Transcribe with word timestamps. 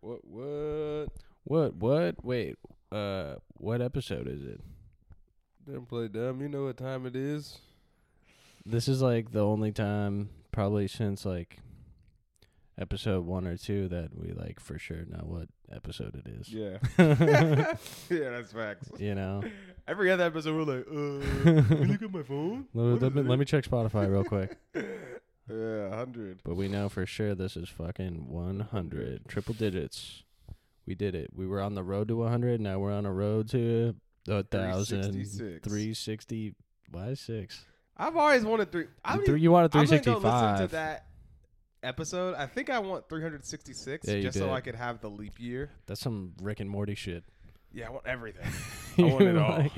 What? 0.00 0.24
What? 0.24 1.08
What? 1.44 1.74
What? 1.76 2.24
Wait. 2.24 2.56
Uh, 2.92 3.34
what 3.54 3.80
episode 3.80 4.26
is 4.26 4.42
it? 4.42 4.60
Don't 5.70 5.88
play 5.88 6.08
dumb. 6.08 6.40
You 6.40 6.48
know 6.48 6.64
what 6.64 6.76
time 6.76 7.06
it 7.06 7.14
is. 7.14 7.58
This 8.66 8.88
is 8.88 9.00
like 9.02 9.32
the 9.32 9.44
only 9.44 9.72
time, 9.72 10.30
probably 10.52 10.88
since 10.88 11.24
like 11.24 11.58
episode 12.78 13.24
one 13.26 13.46
or 13.46 13.56
two, 13.56 13.88
that 13.88 14.10
we 14.18 14.32
like 14.32 14.58
for 14.58 14.78
sure 14.78 15.04
know 15.06 15.22
what 15.24 15.48
episode 15.70 16.14
it 16.24 16.30
is. 16.30 16.48
Yeah. 16.48 16.78
yeah, 18.10 18.30
that's 18.30 18.52
facts. 18.52 18.90
You 18.98 19.14
know. 19.14 19.42
Every 19.88 20.10
other 20.10 20.24
episode, 20.24 20.54
we're 20.56 20.76
like, 20.76 20.86
uh, 20.88 21.74
me 21.76 21.86
look 21.86 22.02
at 22.02 22.12
my 22.12 22.22
phone. 22.22 22.66
Let, 22.74 22.92
What 22.92 23.02
let 23.02 23.08
is 23.10 23.14
me, 23.14 23.20
it? 23.22 23.26
let 23.28 23.38
me 23.38 23.44
check 23.44 23.64
Spotify 23.64 24.10
real 24.10 24.24
quick. 24.24 24.56
Yeah, 25.50 25.96
hundred. 25.96 26.40
But 26.44 26.56
we 26.56 26.68
know 26.68 26.88
for 26.88 27.06
sure 27.06 27.34
this 27.34 27.56
is 27.56 27.68
fucking 27.68 28.28
100. 28.28 29.28
Triple 29.28 29.54
digits. 29.54 30.22
We 30.86 30.94
did 30.94 31.14
it. 31.14 31.30
We 31.34 31.46
were 31.46 31.60
on 31.60 31.74
the 31.74 31.82
road 31.82 32.08
to 32.08 32.16
100. 32.16 32.60
Now 32.60 32.78
we're 32.78 32.92
on 32.92 33.06
a 33.06 33.12
road 33.12 33.48
to 33.50 33.94
a 34.28 34.42
thousand. 34.42 35.12
366. 35.12 35.64
360. 35.64 36.54
Why 36.90 37.14
six? 37.14 37.64
I've 37.96 38.16
always 38.16 38.44
wanted 38.44 38.72
three. 38.72 38.86
I 39.04 39.16
don't 39.16 39.26
Three, 39.26 39.40
you 39.40 39.52
wanted 39.52 39.76
I'm 39.76 39.84
gonna 39.84 40.00
go 40.00 40.16
listen 40.16 40.58
to 40.58 40.68
that 40.72 41.06
episode. 41.82 42.34
I 42.34 42.46
think 42.46 42.70
I 42.70 42.78
want 42.78 43.08
366 43.08 44.08
Yeah, 44.08 44.20
just 44.20 44.38
so. 44.38 44.52
I 44.52 44.60
could 44.60 44.74
have 44.74 45.00
the 45.00 45.10
leap 45.10 45.38
year. 45.38 45.70
That's 45.86 46.00
some 46.00 46.32
Rick 46.42 46.60
and 46.60 46.70
Morty 46.70 46.94
shit. 46.94 47.24
Yeah, 47.72 47.88
I 47.88 47.90
want 47.90 48.06
everything. 48.06 48.46
I 48.98 49.12
want 49.12 49.24
it 49.24 49.36
all. 49.38 49.50
Like, 49.50 49.72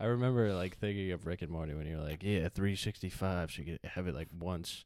I 0.00 0.06
remember 0.06 0.52
like 0.54 0.78
thinking 0.78 1.12
of 1.12 1.26
Rick 1.26 1.42
and 1.42 1.50
Morty 1.50 1.74
when 1.74 1.86
you 1.86 1.96
were 1.96 2.02
like, 2.02 2.22
yeah, 2.22 2.48
365. 2.48 3.52
So 3.52 3.62
you 3.62 3.78
could 3.78 3.90
have 3.90 4.08
it 4.08 4.14
like 4.14 4.28
once. 4.38 4.84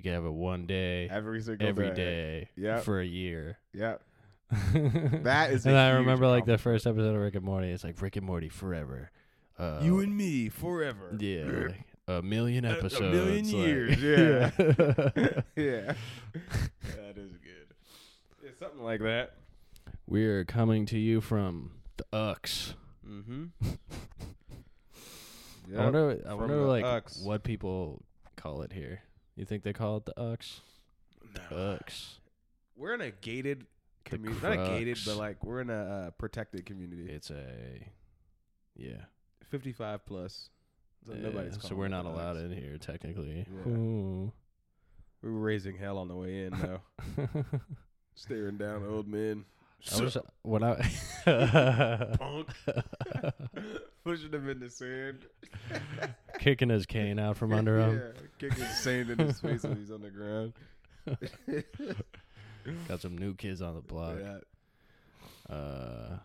You 0.00 0.04
could 0.04 0.14
have 0.14 0.24
it 0.24 0.32
one 0.32 0.64
day, 0.64 1.10
Every 1.10 1.42
single 1.42 1.68
every 1.68 1.90
day. 1.90 2.48
Yep. 2.56 2.84
for 2.84 3.00
a 3.00 3.04
year. 3.04 3.58
Yeah. 3.74 3.96
That 4.72 5.50
is 5.50 5.66
and 5.66 5.76
I 5.76 5.90
remember 5.90 6.26
like 6.26 6.46
the 6.46 6.56
first 6.56 6.86
episode 6.86 7.14
of 7.14 7.20
Rick 7.20 7.34
and 7.34 7.44
Morty. 7.44 7.68
It's 7.68 7.84
like 7.84 8.00
Rick 8.00 8.16
and 8.16 8.24
Morty 8.24 8.48
forever. 8.48 9.10
Uh, 9.58 9.80
you 9.82 10.00
and 10.00 10.16
me 10.16 10.48
forever. 10.48 11.14
yeah, 11.20 11.44
like, 11.44 11.84
a 12.08 12.22
million 12.22 12.64
A- 12.64 12.70
a 12.70 12.72
episodes, 12.78 13.14
million 13.14 13.44
like- 13.44 13.54
years, 13.54 14.02
yeah. 14.02 14.50
yeah. 15.54 15.92
that 16.96 17.18
is 17.18 17.32
good. 17.36 17.74
Yeah, 18.42 18.50
something 18.58 18.82
like 18.82 19.00
that. 19.02 19.34
We're 20.06 20.46
coming 20.46 20.86
to 20.86 20.98
you 20.98 21.20
from 21.20 21.72
the 21.98 22.06
Ux. 22.16 22.72
Mm-hmm. 23.06 23.44
I 25.76 25.84
wonder, 25.84 26.22
I 26.26 26.32
wonder 26.34 26.56
like 26.66 26.84
Ux. 26.84 27.22
what 27.22 27.44
people 27.44 28.02
call 28.36 28.62
it 28.62 28.72
here. 28.72 29.02
You 29.40 29.46
think 29.46 29.62
they 29.62 29.72
call 29.72 29.96
it 29.96 30.04
the 30.04 30.20
Ux? 30.20 30.60
No. 31.50 31.56
Ux. 31.56 32.18
We're 32.76 32.92
in 32.92 33.00
a 33.00 33.10
gated 33.10 33.64
community. 34.04 34.38
Not 34.42 34.52
a 34.52 34.68
gated, 34.68 34.96
crux. 34.96 35.06
but 35.06 35.16
like 35.16 35.42
we're 35.42 35.62
in 35.62 35.70
a 35.70 35.82
uh, 35.82 36.10
protected 36.10 36.66
community. 36.66 37.10
It's 37.10 37.30
a 37.30 37.46
yeah. 38.76 39.04
55 39.46 40.04
plus. 40.04 40.50
So 41.06 41.14
Yeah, 41.14 41.20
nobody's 41.22 41.56
so 41.62 41.74
we're 41.74 41.86
it 41.86 41.88
not 41.88 42.04
the 42.04 42.10
allowed 42.10 42.36
Ux. 42.36 42.44
in 42.44 42.52
here 42.52 42.76
technically. 42.76 43.46
Yeah. 43.50 43.72
Ooh. 43.72 44.30
We 45.22 45.30
were 45.30 45.40
raising 45.40 45.78
hell 45.78 45.96
on 45.96 46.08
the 46.08 46.16
way 46.16 46.44
in, 46.44 46.50
though. 46.60 47.44
Staring 48.14 48.58
down 48.58 48.84
old 48.86 49.08
men. 49.08 49.46
I 49.92 50.02
was 50.02 50.16
when 50.42 50.62
I 50.62 50.74
Punk. 52.18 52.48
Pushing 54.04 54.32
him 54.32 54.48
in 54.48 54.60
the 54.60 54.70
sand. 54.70 55.26
kicking 56.38 56.68
his 56.70 56.86
cane 56.86 57.18
out 57.18 57.36
from 57.36 57.52
under 57.52 57.78
him. 57.78 57.96
Yeah, 57.98 58.22
kicking 58.38 58.64
sand 58.64 59.10
in 59.10 59.18
his 59.18 59.40
face 59.40 59.62
when 59.62 59.76
he's 59.76 59.90
on 59.90 60.02
the 60.02 60.10
ground. 60.10 60.52
Got 62.88 63.00
some 63.00 63.16
new 63.16 63.34
kids 63.34 63.62
on 63.62 63.74
the 63.74 63.80
block. 63.80 64.16
Yeah. 64.20 65.54
Uh, 65.54 66.18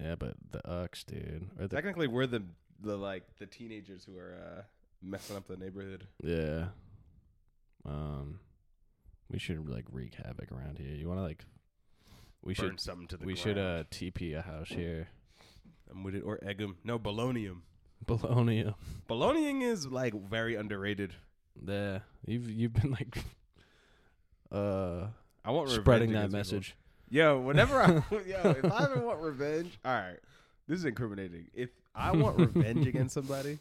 yeah, 0.00 0.14
but 0.16 0.34
the 0.50 0.66
Ux, 0.68 1.04
dude. 1.04 1.48
Or 1.58 1.66
the, 1.66 1.74
Technically, 1.76 2.06
we're 2.06 2.26
the 2.26 2.42
the 2.80 2.96
like 2.96 3.24
the 3.38 3.46
teenagers 3.46 4.04
who 4.04 4.16
are 4.18 4.34
uh, 4.34 4.62
messing 5.02 5.36
up 5.36 5.46
the 5.46 5.56
neighborhood. 5.56 6.06
yeah. 6.22 6.66
Um, 7.86 8.40
we 9.30 9.38
should 9.38 9.68
like 9.68 9.86
wreak 9.90 10.14
havoc 10.14 10.52
around 10.52 10.78
here. 10.78 10.94
You 10.94 11.08
want 11.08 11.18
to 11.18 11.22
like? 11.24 11.44
We 12.42 12.54
Burn 12.54 12.70
should. 12.70 12.80
something 12.80 13.06
to 13.08 13.16
the 13.16 13.24
We 13.26 13.34
ground. 13.34 13.38
should 13.42 13.58
uh 13.58 13.84
TP 13.90 14.36
a 14.36 14.42
house 14.42 14.68
here. 14.68 15.08
I'm 15.90 16.02
with 16.02 16.14
it 16.14 16.22
or 16.22 16.38
egg 16.42 16.60
'em. 16.60 16.76
No, 16.84 16.98
bolognium. 16.98 17.62
Bologna. 18.06 18.74
Bologniing 19.08 19.62
is 19.62 19.86
like 19.86 20.14
very 20.14 20.54
underrated. 20.54 21.14
Yeah, 21.66 21.98
you've 22.24 22.48
you've 22.48 22.72
been 22.72 22.92
like, 22.92 23.18
uh, 24.52 25.08
I 25.44 25.50
want 25.50 25.68
spreading 25.70 26.12
that 26.12 26.30
message. 26.30 26.76
Yo, 27.08 27.40
whenever 27.40 27.82
I 27.82 27.86
yo, 28.26 28.50
if 28.50 28.64
I 28.72 28.84
ever 28.84 29.00
want 29.00 29.20
revenge, 29.20 29.78
all 29.84 29.92
right, 29.92 30.18
this 30.66 30.78
is 30.78 30.84
incriminating. 30.84 31.48
If 31.52 31.70
I 31.94 32.12
want 32.12 32.38
revenge 32.38 32.86
against 32.86 33.14
somebody, 33.14 33.58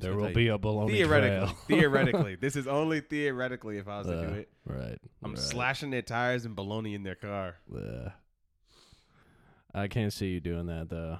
There 0.00 0.20
I'll 0.20 0.32
be 0.32 0.48
a 0.48 0.58
bologna 0.58 0.92
theoretically, 0.92 1.46
trail. 1.46 1.56
theoretically, 1.68 2.34
this 2.36 2.56
is 2.56 2.66
only 2.66 3.00
theoretically 3.00 3.78
if 3.78 3.88
I 3.88 3.98
was 3.98 4.06
to 4.06 4.20
do 4.20 4.32
it. 4.34 4.48
right. 4.64 4.98
I'm 5.22 5.32
right. 5.32 5.38
slashing 5.38 5.90
their 5.90 6.02
tires 6.02 6.44
and 6.44 6.56
bologna 6.56 6.94
in 6.94 7.02
their 7.02 7.14
car. 7.14 7.56
Yeah. 7.72 8.10
I 9.74 9.88
can't 9.88 10.12
see 10.12 10.28
you 10.28 10.40
doing 10.40 10.66
that 10.66 10.88
though. 10.88 11.18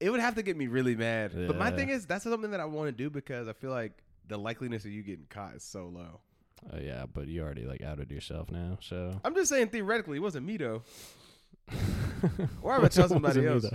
It 0.00 0.10
would 0.10 0.20
have 0.20 0.34
to 0.34 0.42
get 0.42 0.56
me 0.56 0.66
really 0.66 0.96
mad. 0.96 1.32
But 1.34 1.56
my 1.56 1.70
thing 1.70 1.88
is, 1.88 2.06
that's 2.06 2.24
something 2.24 2.50
that 2.50 2.60
I 2.60 2.64
want 2.64 2.88
to 2.88 2.92
do 2.92 3.08
because 3.08 3.46
I 3.46 3.52
feel 3.52 3.70
like 3.70 4.02
the 4.26 4.36
likeliness 4.38 4.84
of 4.84 4.90
you 4.90 5.02
getting 5.02 5.26
caught 5.28 5.54
is 5.54 5.62
so 5.62 5.86
low. 5.86 6.20
Oh 6.72 6.78
yeah, 6.78 7.04
but 7.12 7.28
you 7.28 7.42
already 7.42 7.64
like 7.64 7.82
outed 7.82 8.10
yourself 8.10 8.50
now, 8.50 8.78
so. 8.80 9.20
I'm 9.24 9.34
just 9.34 9.48
saying 9.48 9.68
theoretically, 9.68 10.16
it 10.16 10.20
wasn't 10.20 10.46
me 10.46 10.56
though. 10.56 10.82
Or 12.62 12.72
I 12.72 12.78
would 12.78 12.92
tell 12.92 13.08
somebody 13.08 13.44
else. 13.46 13.66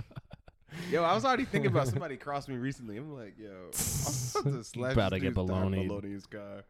Yo, 0.90 1.02
I 1.02 1.14
was 1.14 1.24
already 1.24 1.44
thinking 1.44 1.70
about 1.70 1.88
somebody 1.88 2.16
crossed 2.16 2.48
me 2.48 2.56
recently. 2.56 2.96
I'm 2.96 3.12
like, 3.14 3.34
yo, 3.38 3.48
I'm 3.50 4.40
about 4.40 4.52
to 4.58 4.64
slash 4.64 4.92
About 4.92 5.08
to 5.10 5.20
get 5.20 5.34
dude's 5.34 5.36
tire 5.36 5.46
bologna. 5.46 5.86
bologna 5.86 6.06
in 6.08 6.14
his 6.14 6.26
car. 6.26 6.64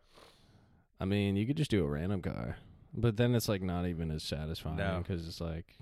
I 1.01 1.05
mean, 1.05 1.37
you 1.37 1.47
could 1.47 1.57
just 1.57 1.71
do 1.71 1.85
a 1.85 1.89
random 1.89 2.21
car, 2.21 2.57
but 2.93 3.17
then 3.17 3.35
it's 3.35 3.49
like 3.49 3.63
not 3.63 3.87
even 3.87 4.11
as 4.11 4.23
satisfying 4.25 4.77
No. 4.77 4.99
because 5.07 5.29
it's 5.29 5.41
like, 5.41 5.77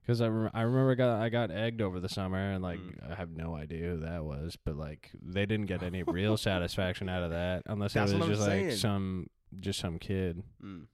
because 0.00 0.22
I 0.22 0.28
rem- 0.28 0.50
I 0.54 0.62
remember 0.62 0.92
I 0.92 0.94
got 0.94 1.20
I 1.20 1.28
got 1.28 1.50
egged 1.50 1.82
over 1.82 2.00
the 2.00 2.08
summer 2.08 2.52
and 2.52 2.62
like 2.62 2.78
Mm. 2.80 3.12
I 3.12 3.14
have 3.16 3.30
no 3.30 3.54
idea 3.54 3.90
who 3.90 4.00
that 4.00 4.24
was, 4.24 4.56
but 4.64 4.76
like 4.76 5.10
they 5.22 5.44
didn't 5.44 5.66
get 5.66 5.82
any 5.82 6.02
real 6.02 6.36
satisfaction 6.38 7.10
out 7.10 7.22
of 7.22 7.30
that 7.30 7.62
unless 7.66 7.92
That's 7.92 8.12
it 8.12 8.16
was 8.18 8.24
I'm 8.26 8.34
just 8.34 8.48
like 8.48 8.72
some 8.72 9.26
just 9.60 9.78
some 9.78 9.98
kid. 9.98 10.42
Mm. 10.64 10.86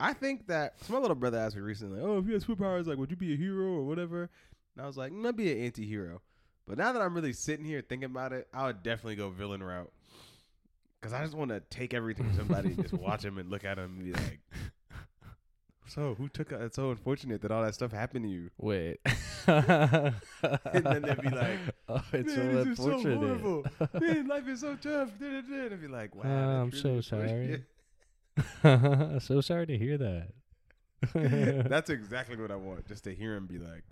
I 0.00 0.12
think 0.14 0.48
that 0.48 0.82
so 0.82 0.92
my 0.94 0.98
little 0.98 1.14
brother 1.14 1.38
asked 1.38 1.54
me 1.54 1.62
recently, 1.62 2.00
"Oh, 2.02 2.18
if 2.18 2.26
you 2.26 2.32
had 2.32 2.42
superpowers, 2.42 2.86
like, 2.86 2.98
would 2.98 3.10
you 3.12 3.16
be 3.16 3.34
a 3.34 3.36
hero 3.36 3.66
or 3.74 3.84
whatever?" 3.84 4.28
And 4.76 4.84
I 4.84 4.86
was 4.86 4.96
like, 4.96 5.12
"Mm, 5.12 5.26
"I'd 5.26 5.36
be 5.36 5.50
an 5.52 5.58
anti-hero." 5.64 6.22
But 6.66 6.78
now 6.78 6.92
that 6.92 7.02
I'm 7.02 7.14
really 7.14 7.32
sitting 7.32 7.64
here 7.64 7.82
thinking 7.82 8.10
about 8.10 8.32
it, 8.32 8.46
I 8.54 8.66
would 8.66 8.82
definitely 8.82 9.16
go 9.16 9.30
villain 9.30 9.62
route. 9.62 9.90
Cause 11.00 11.12
I 11.14 11.22
just 11.24 11.34
want 11.34 11.50
to 11.50 11.60
take 11.70 11.94
everything 11.94 12.26
from 12.26 12.36
somebody 12.36 12.68
and 12.68 12.82
just 12.82 12.92
watch 12.92 13.24
him 13.24 13.38
and 13.38 13.48
look 13.50 13.64
at 13.64 13.78
him 13.78 13.96
and 13.98 14.04
be 14.04 14.12
like, 14.12 14.40
"So 15.88 16.14
who 16.14 16.28
took? 16.28 16.52
It's 16.52 16.76
so 16.76 16.90
unfortunate 16.90 17.40
that 17.42 17.50
all 17.50 17.62
that 17.62 17.74
stuff 17.74 17.90
happened 17.90 18.24
to 18.26 18.30
you." 18.30 18.50
Wait, 18.58 18.98
And 19.46 20.14
then 20.84 21.02
they'd 21.02 21.20
be 21.22 21.30
like, 21.30 21.58
"Oh, 21.88 22.04
it's 22.12 22.34
so 22.34 22.40
is 22.42 22.76
so 22.76 22.90
unfortunate." 22.90 23.16
horrible. 23.18 23.64
Man, 24.00 24.26
life 24.28 24.46
is 24.46 24.60
so 24.60 24.76
tough. 24.76 25.08
And 25.22 25.72
I'd 25.72 25.80
be 25.80 25.88
like, 25.88 26.14
"Wow, 26.14 26.22
Uh, 26.24 26.62
I'm 26.64 26.70
that's 26.70 26.82
so 26.82 27.00
sorry. 27.00 27.64
so 29.20 29.40
sorry 29.40 29.66
to 29.66 29.78
hear 29.78 29.96
that. 29.98 30.28
That's 31.68 31.88
exactly 31.88 32.36
what 32.36 32.50
I 32.50 32.56
want. 32.56 32.86
Just 32.86 33.04
to 33.04 33.14
hear 33.14 33.34
him 33.34 33.46
be 33.46 33.58
like, 33.58 33.84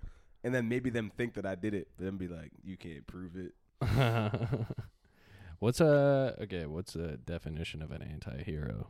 and 0.45 0.55
then 0.55 0.69
maybe 0.69 0.91
them 0.91 1.11
think 1.17 1.35
that 1.35 1.47
I 1.47 1.55
did 1.55 1.75
it, 1.75 1.89
but 1.97 2.05
then 2.05 2.17
be 2.17 2.29
like, 2.29 2.53
you 2.65 2.77
can't 2.77 3.07
prove 3.07 3.33
it. 3.37 3.55
what's 5.59 5.81
a 5.81 6.37
okay? 6.43 6.67
What's 6.67 6.93
the 6.95 7.17
definition 7.17 7.83
of 7.83 7.91
an 7.91 8.03
anti-hero? 8.03 8.89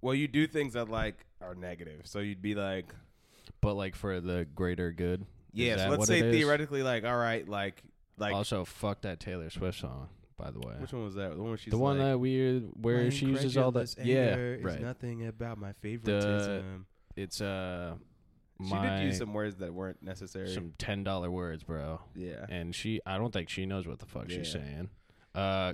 Well, 0.00 0.14
you 0.14 0.28
do 0.28 0.46
things 0.46 0.74
that 0.74 0.88
like 0.88 1.26
are 1.40 1.54
negative. 1.54 2.02
So 2.04 2.18
you'd 2.18 2.42
be 2.42 2.54
like, 2.54 2.92
But 3.60 3.74
like 3.74 3.94
for 3.94 4.20
the 4.20 4.46
greater 4.54 4.92
good. 4.92 5.26
Yeah. 5.52 5.76
So 5.76 5.90
let's 5.90 6.06
say 6.06 6.20
theoretically, 6.30 6.82
like, 6.82 7.04
all 7.04 7.16
right, 7.16 7.46
like, 7.48 7.82
like, 8.18 8.34
also, 8.34 8.64
fuck 8.64 9.02
that 9.02 9.20
Taylor 9.20 9.50
Swift 9.50 9.80
song. 9.80 10.08
By 10.38 10.50
the 10.50 10.58
way, 10.58 10.74
which 10.78 10.92
one 10.92 11.04
was 11.04 11.14
that? 11.14 11.34
The 11.34 11.40
one 11.40 11.50
where 11.50 11.56
she's 11.56 11.70
the 11.70 11.78
one 11.78 11.98
like, 11.98 12.08
that 12.08 12.18
we 12.18 12.58
where 12.80 13.10
she 13.10 13.26
uses 13.26 13.56
all 13.56 13.70
the 13.70 13.80
incredulous 13.80 14.06
yeah 14.06 14.66
right. 14.66 14.80
nothing 14.80 15.26
about 15.26 15.58
my 15.58 15.72
favoritism. 15.74 16.86
It's 17.14 17.40
uh 17.40 17.94
she 18.64 18.74
my 18.74 18.98
did 18.98 19.04
use 19.06 19.18
some 19.18 19.32
words 19.34 19.56
that 19.56 19.72
weren't 19.72 20.02
necessary. 20.02 20.52
some 20.52 20.72
ten 20.78 21.04
dollar 21.04 21.30
words, 21.30 21.62
bro. 21.62 22.00
yeah. 22.14 22.46
And 22.48 22.74
she, 22.74 23.00
I 23.06 23.18
don't 23.18 23.32
think 23.32 23.48
she 23.48 23.66
knows 23.66 23.86
what 23.86 23.98
the 23.98 24.06
fuck 24.06 24.30
she's 24.30 24.50
saying. 24.52 24.90
Uh, 25.34 25.72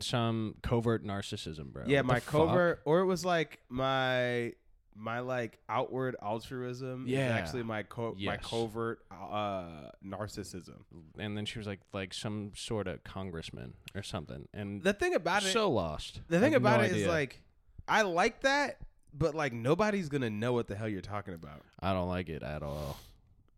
some 0.00 0.54
covert 0.62 1.04
narcissism, 1.04 1.72
bro. 1.72 1.84
Yeah, 1.86 1.98
What 2.00 2.06
my 2.06 2.20
fuck? 2.20 2.46
covert, 2.48 2.82
or 2.84 3.00
it 3.00 3.06
was 3.06 3.24
like 3.24 3.60
my 3.68 4.52
my 4.94 5.20
like 5.20 5.58
outward 5.70 6.14
altruism. 6.22 7.06
is 7.06 7.12
Yeah. 7.12 7.28
actually 7.28 7.62
my 7.62 7.82
co- 7.82 8.14
my 8.20 8.36
covert 8.36 9.00
uh 9.10 9.90
narcissism. 10.06 10.82
and 11.18 11.36
then 11.36 11.46
she 11.46 11.58
was 11.58 11.66
like 11.66 11.80
like 11.92 12.12
some 12.14 12.52
sort 12.54 12.86
of 12.86 13.02
congressman 13.02 13.72
or 13.94 14.02
something, 14.02 14.46
and 14.52 14.82
The 14.82 14.92
thing 14.92 15.14
about 15.14 15.42
it, 15.44 15.52
so 15.52 15.70
lost. 15.70 16.20
the 16.28 16.38
thing 16.40 16.52
have 16.52 16.62
no 16.62 16.68
about 16.68 16.84
it 16.84 16.88
is 16.90 16.96
idea. 16.98 17.08
like, 17.08 17.40
I 17.88 18.02
like 18.02 18.42
that, 18.42 18.78
but 19.12 19.34
like 19.34 19.52
nobody's 19.52 20.08
gonna 20.08 20.30
know 20.30 20.52
what 20.52 20.66
the 20.68 20.74
hell 20.74 20.88
you're 20.88 21.00
talking 21.00 21.34
about. 21.34 21.62
I 21.80 21.92
don't 21.92 22.08
like 22.08 22.28
it 22.28 22.42
at 22.42 22.62
all. 22.62 22.98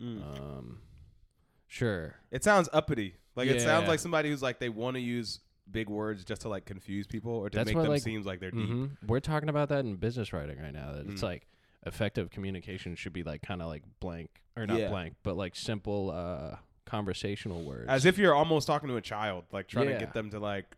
Um, 0.00 0.78
sure. 1.68 2.16
It 2.30 2.44
sounds 2.44 2.68
uppity. 2.72 3.16
Like 3.36 3.48
it 3.48 3.60
sounds 3.60 3.84
Yeah. 3.84 3.88
like 3.88 4.00
somebody 4.00 4.30
who's 4.30 4.42
like 4.42 4.58
they 4.58 4.68
want 4.68 4.94
to 4.96 5.00
use 5.00 5.40
big 5.70 5.88
words 5.88 6.24
just 6.24 6.42
to 6.42 6.48
like 6.48 6.66
confuse 6.66 7.06
people 7.06 7.32
or 7.32 7.48
to 7.50 7.56
That's 7.56 7.66
make 7.68 7.76
what, 7.76 7.82
them 7.82 7.92
like- 7.92 8.02
seem 8.02 8.22
like 8.22 8.40
they're 8.40 8.50
deep. 8.50 8.68
hmm 8.68 8.86
We're 9.06 9.20
talking 9.20 9.48
about 9.48 9.70
that 9.70 9.80
in 9.84 9.96
business 9.96 10.32
writing 10.32 10.60
right 10.60 10.72
now. 10.72 10.92
That 10.92 11.06
it's 11.06 11.20
Mm. 11.20 11.24
like 11.24 11.46
effective 11.86 12.30
communication 12.30 12.94
should 12.96 13.12
be 13.12 13.22
like 13.22 13.42
kind 13.42 13.60
of 13.62 13.68
like 13.68 13.82
blank 14.00 14.30
or 14.56 14.66
not 14.66 14.78
Yeah. 14.78 14.88
blank, 14.88 15.14
but 15.22 15.36
like 15.36 15.56
simple 15.56 16.10
uh 16.10 16.56
conversational 16.84 17.64
words. 17.64 17.88
As 17.88 18.04
if 18.04 18.18
you're 18.18 18.34
almost 18.34 18.66
talking 18.66 18.88
to 18.88 18.96
a 18.96 19.00
child, 19.00 19.44
like 19.52 19.68
trying 19.68 19.86
to 19.86 19.92
Yeah. 19.92 19.98
get 20.00 20.12
them 20.12 20.30
to 20.30 20.38
like, 20.38 20.76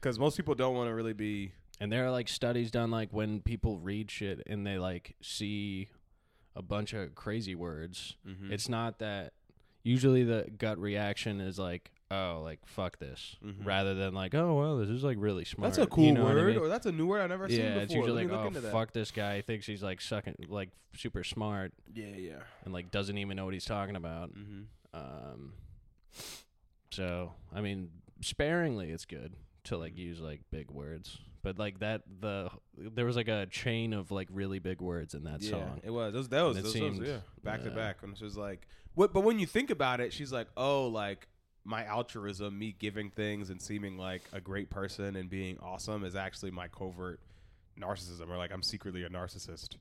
because 0.00 0.18
most 0.18 0.36
people 0.36 0.54
don't 0.54 0.74
want 0.74 0.88
to 0.88 0.94
really 0.94 1.14
be. 1.14 1.52
And 1.80 1.92
there 1.92 2.04
are 2.06 2.10
like 2.10 2.28
studies 2.28 2.70
done 2.70 2.90
like 2.90 3.12
when 3.12 3.40
people 3.40 3.78
read 3.78 4.10
shit 4.10 4.42
and 4.46 4.66
they 4.66 4.78
like 4.78 5.14
see 5.22 5.88
a 6.56 6.62
bunch 6.62 6.92
of 6.92 7.14
crazy 7.14 7.54
words. 7.54 8.16
Mhm. 8.26 8.50
It's 8.50 8.68
not 8.68 8.98
that 8.98 9.32
usually 9.84 10.24
the 10.24 10.50
gut 10.58 10.76
reaction 10.78 11.40
is 11.40 11.56
like, 11.58 11.92
oh, 12.10 12.40
like 12.42 12.58
fuck 12.66 12.98
this, 12.98 13.36
Mhm. 13.44 13.64
rather 13.64 13.94
than 13.94 14.12
like, 14.12 14.34
oh 14.34 14.54
well, 14.58 14.78
this 14.78 14.88
is 14.88 15.04
like 15.04 15.18
really 15.20 15.44
smart. 15.44 15.72
That's 15.72 15.86
a 15.86 15.86
cool 15.86 16.04
You 16.04 16.12
know 16.14 16.24
what 16.24 16.32
I 16.32 16.40
word, 16.40 16.46
mean? 16.54 16.58
or 16.58 16.68
that's 16.68 16.86
a 16.86 16.92
new 16.92 17.06
word 17.06 17.20
I've 17.20 17.28
never 17.30 17.48
seen 17.48 17.60
yeah, 17.60 17.68
before. 17.70 17.82
it's 17.82 17.94
usually 17.94 18.26
Let 18.26 18.52
like, 18.54 18.64
oh 18.64 18.70
fuck 18.72 18.92
this 18.92 19.10
guy 19.12 19.36
he 19.36 19.42
thinks 19.42 19.66
he's 19.66 19.82
like 19.82 20.00
sucking 20.00 20.34
like 20.48 20.70
super 20.96 21.22
smart 21.22 21.72
Yeah, 21.94 22.06
yeah. 22.16 22.40
and 22.64 22.74
like 22.74 22.90
doesn't 22.90 23.16
even 23.18 23.36
know 23.36 23.44
what 23.44 23.54
he's 23.54 23.64
talking 23.66 23.94
about. 23.94 24.34
Mm-hmm. 24.34 24.62
Um, 24.94 25.52
so 26.90 27.34
I 27.54 27.60
mean, 27.60 27.90
sparingly, 28.20 28.90
it's 28.90 29.04
good 29.04 29.34
to 29.64 29.76
like 29.76 29.96
use 29.96 30.20
like 30.20 30.40
big 30.50 30.70
words, 30.70 31.18
but 31.48 31.58
like 31.58 31.78
that 31.80 32.02
the 32.20 32.50
there 32.76 33.06
was 33.06 33.16
like 33.16 33.28
a 33.28 33.46
chain 33.46 33.94
of 33.94 34.10
like 34.10 34.28
really 34.30 34.58
big 34.58 34.82
words 34.82 35.14
in 35.14 35.24
that 35.24 35.40
yeah, 35.40 35.50
song. 35.52 35.80
it 35.82 35.90
was. 35.90 36.12
Those, 36.12 36.28
that 36.28 36.42
was, 36.42 36.56
those, 36.56 36.64
those- 36.64 36.72
seemed- 36.74 37.06
yeah, 37.06 37.18
back 37.42 37.62
to 37.62 37.70
back. 37.70 38.02
And 38.02 38.12
it 38.14 38.20
was 38.22 38.36
like, 38.36 38.68
what? 38.94 39.14
But 39.14 39.22
when 39.24 39.38
you 39.38 39.46
think 39.46 39.70
about 39.70 40.00
it, 40.00 40.12
she's 40.12 40.30
like, 40.30 40.48
oh, 40.58 40.88
like 40.88 41.26
my 41.64 41.86
altruism, 41.86 42.58
me 42.58 42.76
giving 42.78 43.08
things 43.10 43.48
and 43.48 43.62
seeming 43.62 43.96
like 43.96 44.22
a 44.34 44.40
great 44.42 44.68
person 44.68 45.16
and 45.16 45.30
being 45.30 45.58
awesome, 45.62 46.04
is 46.04 46.14
actually 46.14 46.50
my 46.50 46.68
covert 46.68 47.20
narcissism, 47.80 48.28
or 48.28 48.36
like 48.36 48.52
I'm 48.52 48.62
secretly 48.62 49.04
a 49.04 49.08
narcissist. 49.08 49.76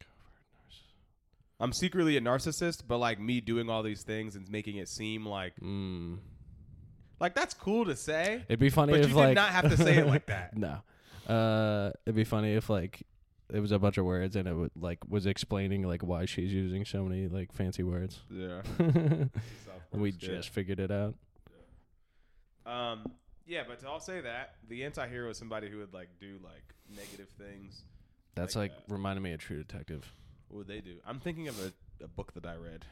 Covert 0.00 0.44
narcissist. 0.52 1.60
I'm 1.60 1.72
secretly 1.72 2.16
a 2.18 2.20
narcissist, 2.20 2.82
but 2.86 2.98
like 2.98 3.18
me 3.18 3.40
doing 3.40 3.70
all 3.70 3.82
these 3.82 4.02
things 4.02 4.36
and 4.36 4.46
making 4.50 4.76
it 4.76 4.88
seem 4.88 5.24
like 5.24 5.54
Mm. 5.62 6.18
Like 7.24 7.34
that's 7.34 7.54
cool 7.54 7.86
to 7.86 7.96
say. 7.96 8.42
It'd 8.48 8.60
be 8.60 8.68
funny 8.70 8.92
But 8.92 9.00
if 9.00 9.08
you 9.08 9.14
did 9.14 9.20
like 9.20 9.34
not 9.34 9.48
have 9.48 9.70
to 9.70 9.76
say 9.76 9.96
it 9.96 10.06
like 10.06 10.26
that. 10.34 10.56
no, 10.56 10.82
uh, 11.32 11.90
it'd 12.04 12.14
be 12.14 12.24
funny 12.24 12.52
if 12.54 12.68
like 12.68 13.02
it 13.52 13.60
was 13.60 13.72
a 13.72 13.78
bunch 13.78 13.96
of 13.98 14.04
words 14.04 14.36
and 14.36 14.46
it 14.46 14.52
would 14.54 14.70
like 14.78 14.98
was 15.08 15.24
explaining 15.26 15.82
like 15.86 16.02
why 16.02 16.26
she's 16.26 16.52
using 16.52 16.84
so 16.84 17.02
many 17.02 17.28
like 17.28 17.50
fancy 17.52 17.82
words. 17.82 18.20
Yeah. 18.30 18.60
and 18.78 19.30
we 19.92 20.12
just 20.12 20.50
figured 20.50 20.80
it 20.80 20.90
out. 20.90 21.14
Um, 22.66 23.12
yeah, 23.46 23.62
but 23.66 23.80
to 23.80 23.88
all 23.88 24.00
say 24.00 24.20
that, 24.20 24.56
the 24.68 24.84
anti-hero 24.84 25.30
is 25.30 25.38
somebody 25.38 25.68
who 25.70 25.78
would 25.78 25.92
like 25.94 26.08
do 26.20 26.38
like 26.42 26.74
negative 26.94 27.28
things. 27.38 27.82
That's 28.34 28.56
Like 28.56 28.72
like, 28.72 28.80
reminded 28.88 29.22
me 29.22 29.32
of 29.32 29.40
True 29.40 29.58
Detective. 29.58 30.12
What 30.48 30.58
would 30.58 30.68
they 30.68 30.80
do? 30.80 30.96
I'm 31.06 31.20
thinking 31.20 31.48
of 31.48 31.58
a, 31.60 32.04
a 32.04 32.08
book 32.08 32.32
that 32.34 32.44
I 32.46 32.56
read. 32.56 32.84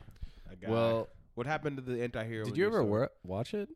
Well, 0.69 1.09
what 1.35 1.47
happened 1.47 1.77
to 1.79 1.83
the 1.83 2.03
anti-hero? 2.03 2.45
did 2.45 2.57
you 2.59 2.67
ever 2.67 2.85
wor- 2.85 3.11
watch 3.25 3.55
it? 3.55 3.69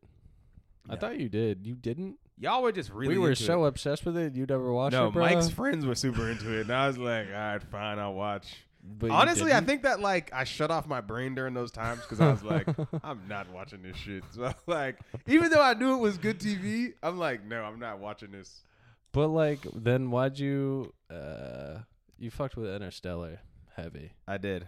I 0.89 0.93
No. 0.95 0.99
thought 0.99 1.19
you 1.19 1.29
did. 1.29 1.65
You 1.67 1.75
didn't. 1.75 2.17
y'all 2.39 2.61
were 2.63 2.71
just 2.71 2.89
really. 2.91 3.09
we 3.15 3.17
were 3.17 3.29
into 3.31 3.43
so 3.43 3.65
it. 3.65 3.67
obsessed 3.69 4.05
with 4.05 4.17
it. 4.17 4.35
You 4.35 4.45
never 4.45 4.71
watched 4.71 4.93
No, 4.93 5.07
it, 5.07 5.11
bro. 5.13 5.23
Mike's 5.25 5.49
friends 5.49 5.85
were 5.85 5.95
super 5.95 6.29
into 6.29 6.57
it, 6.57 6.61
and 6.61 6.71
I 6.71 6.87
was 6.87 6.97
like, 6.97 7.27
all 7.27 7.33
right, 7.33 7.63
fine, 7.63 7.99
I'll 7.99 8.13
watch. 8.13 8.55
But 8.83 9.07
you 9.07 9.11
Honestly, 9.13 9.51
I 9.51 9.55
didn't? 9.55 9.67
think 9.67 9.83
that 9.83 9.99
like 9.99 10.31
I 10.33 10.45
shut 10.45 10.71
off 10.71 10.87
my 10.87 11.01
brain 11.01 11.35
during 11.35 11.53
those 11.53 11.71
times 11.71 12.01
because 12.03 12.21
I 12.21 12.31
was 12.31 12.41
like, 12.43 12.67
I'm 13.03 13.27
not 13.27 13.49
watching 13.51 13.81
this 13.81 13.97
shit. 13.97 14.23
So 14.31 14.51
like, 14.67 14.97
even 15.25 15.49
though 15.51 15.61
I 15.61 15.73
knew 15.73 15.93
it 15.95 15.99
was 15.99 16.17
good 16.17 16.39
TV, 16.39 16.93
I'm 17.03 17.17
like, 17.17 17.43
no, 17.45 17.63
I'm 17.63 17.79
not 17.79 17.99
watching 17.99 18.31
this. 18.31 18.63
But 19.11 19.27
like, 19.27 19.59
then 19.75 20.09
why'd 20.11 20.39
you? 20.39 20.93
uh 21.09 21.79
You 22.17 22.31
fucked 22.31 22.55
with 22.55 22.73
Interstellar 22.73 23.39
heavy. 23.75 24.11
I 24.27 24.37
did. 24.37 24.67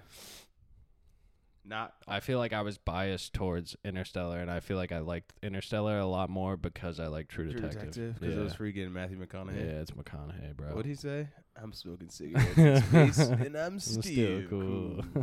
Not 1.70 1.94
I 2.08 2.20
feel 2.20 2.40
like 2.40 2.52
I 2.52 2.62
was 2.64 2.80
biased 2.80 3.34
towards 3.34 3.76
Interstellar, 3.86 4.40
and 4.40 4.50
I 4.50 4.60
feel 4.60 4.76
like 4.76 4.92
I 4.92 5.00
liked 5.00 5.34
Interstellar 5.44 6.00
a 6.00 6.06
lot 6.08 6.28
more 6.30 6.58
because 6.58 7.00
I 7.00 7.06
like 7.08 7.28
True, 7.28 7.52
True 7.52 7.62
Detective. 7.62 8.16
Because 8.20 8.34
yeah. 8.36 8.42
it 8.42 8.44
was 8.44 8.54
freaking 8.56 8.92
Matthew 8.92 9.24
McConaughey. 9.24 9.58
yeah, 9.58 9.80
it's 9.80 9.92
McConaughey, 9.92 10.56
bro. 10.58 10.70
What'd 10.70 10.88
he 10.88 10.96
say? 10.96 11.28
I'm 11.62 11.72
smoking 11.72 12.10
cigarettes 12.10 12.58
in 12.58 12.82
space, 13.14 13.20
and 13.20 13.56
I'm 13.56 13.74
I'm 13.74 13.80
still, 13.80 14.42
cool. 14.50 15.02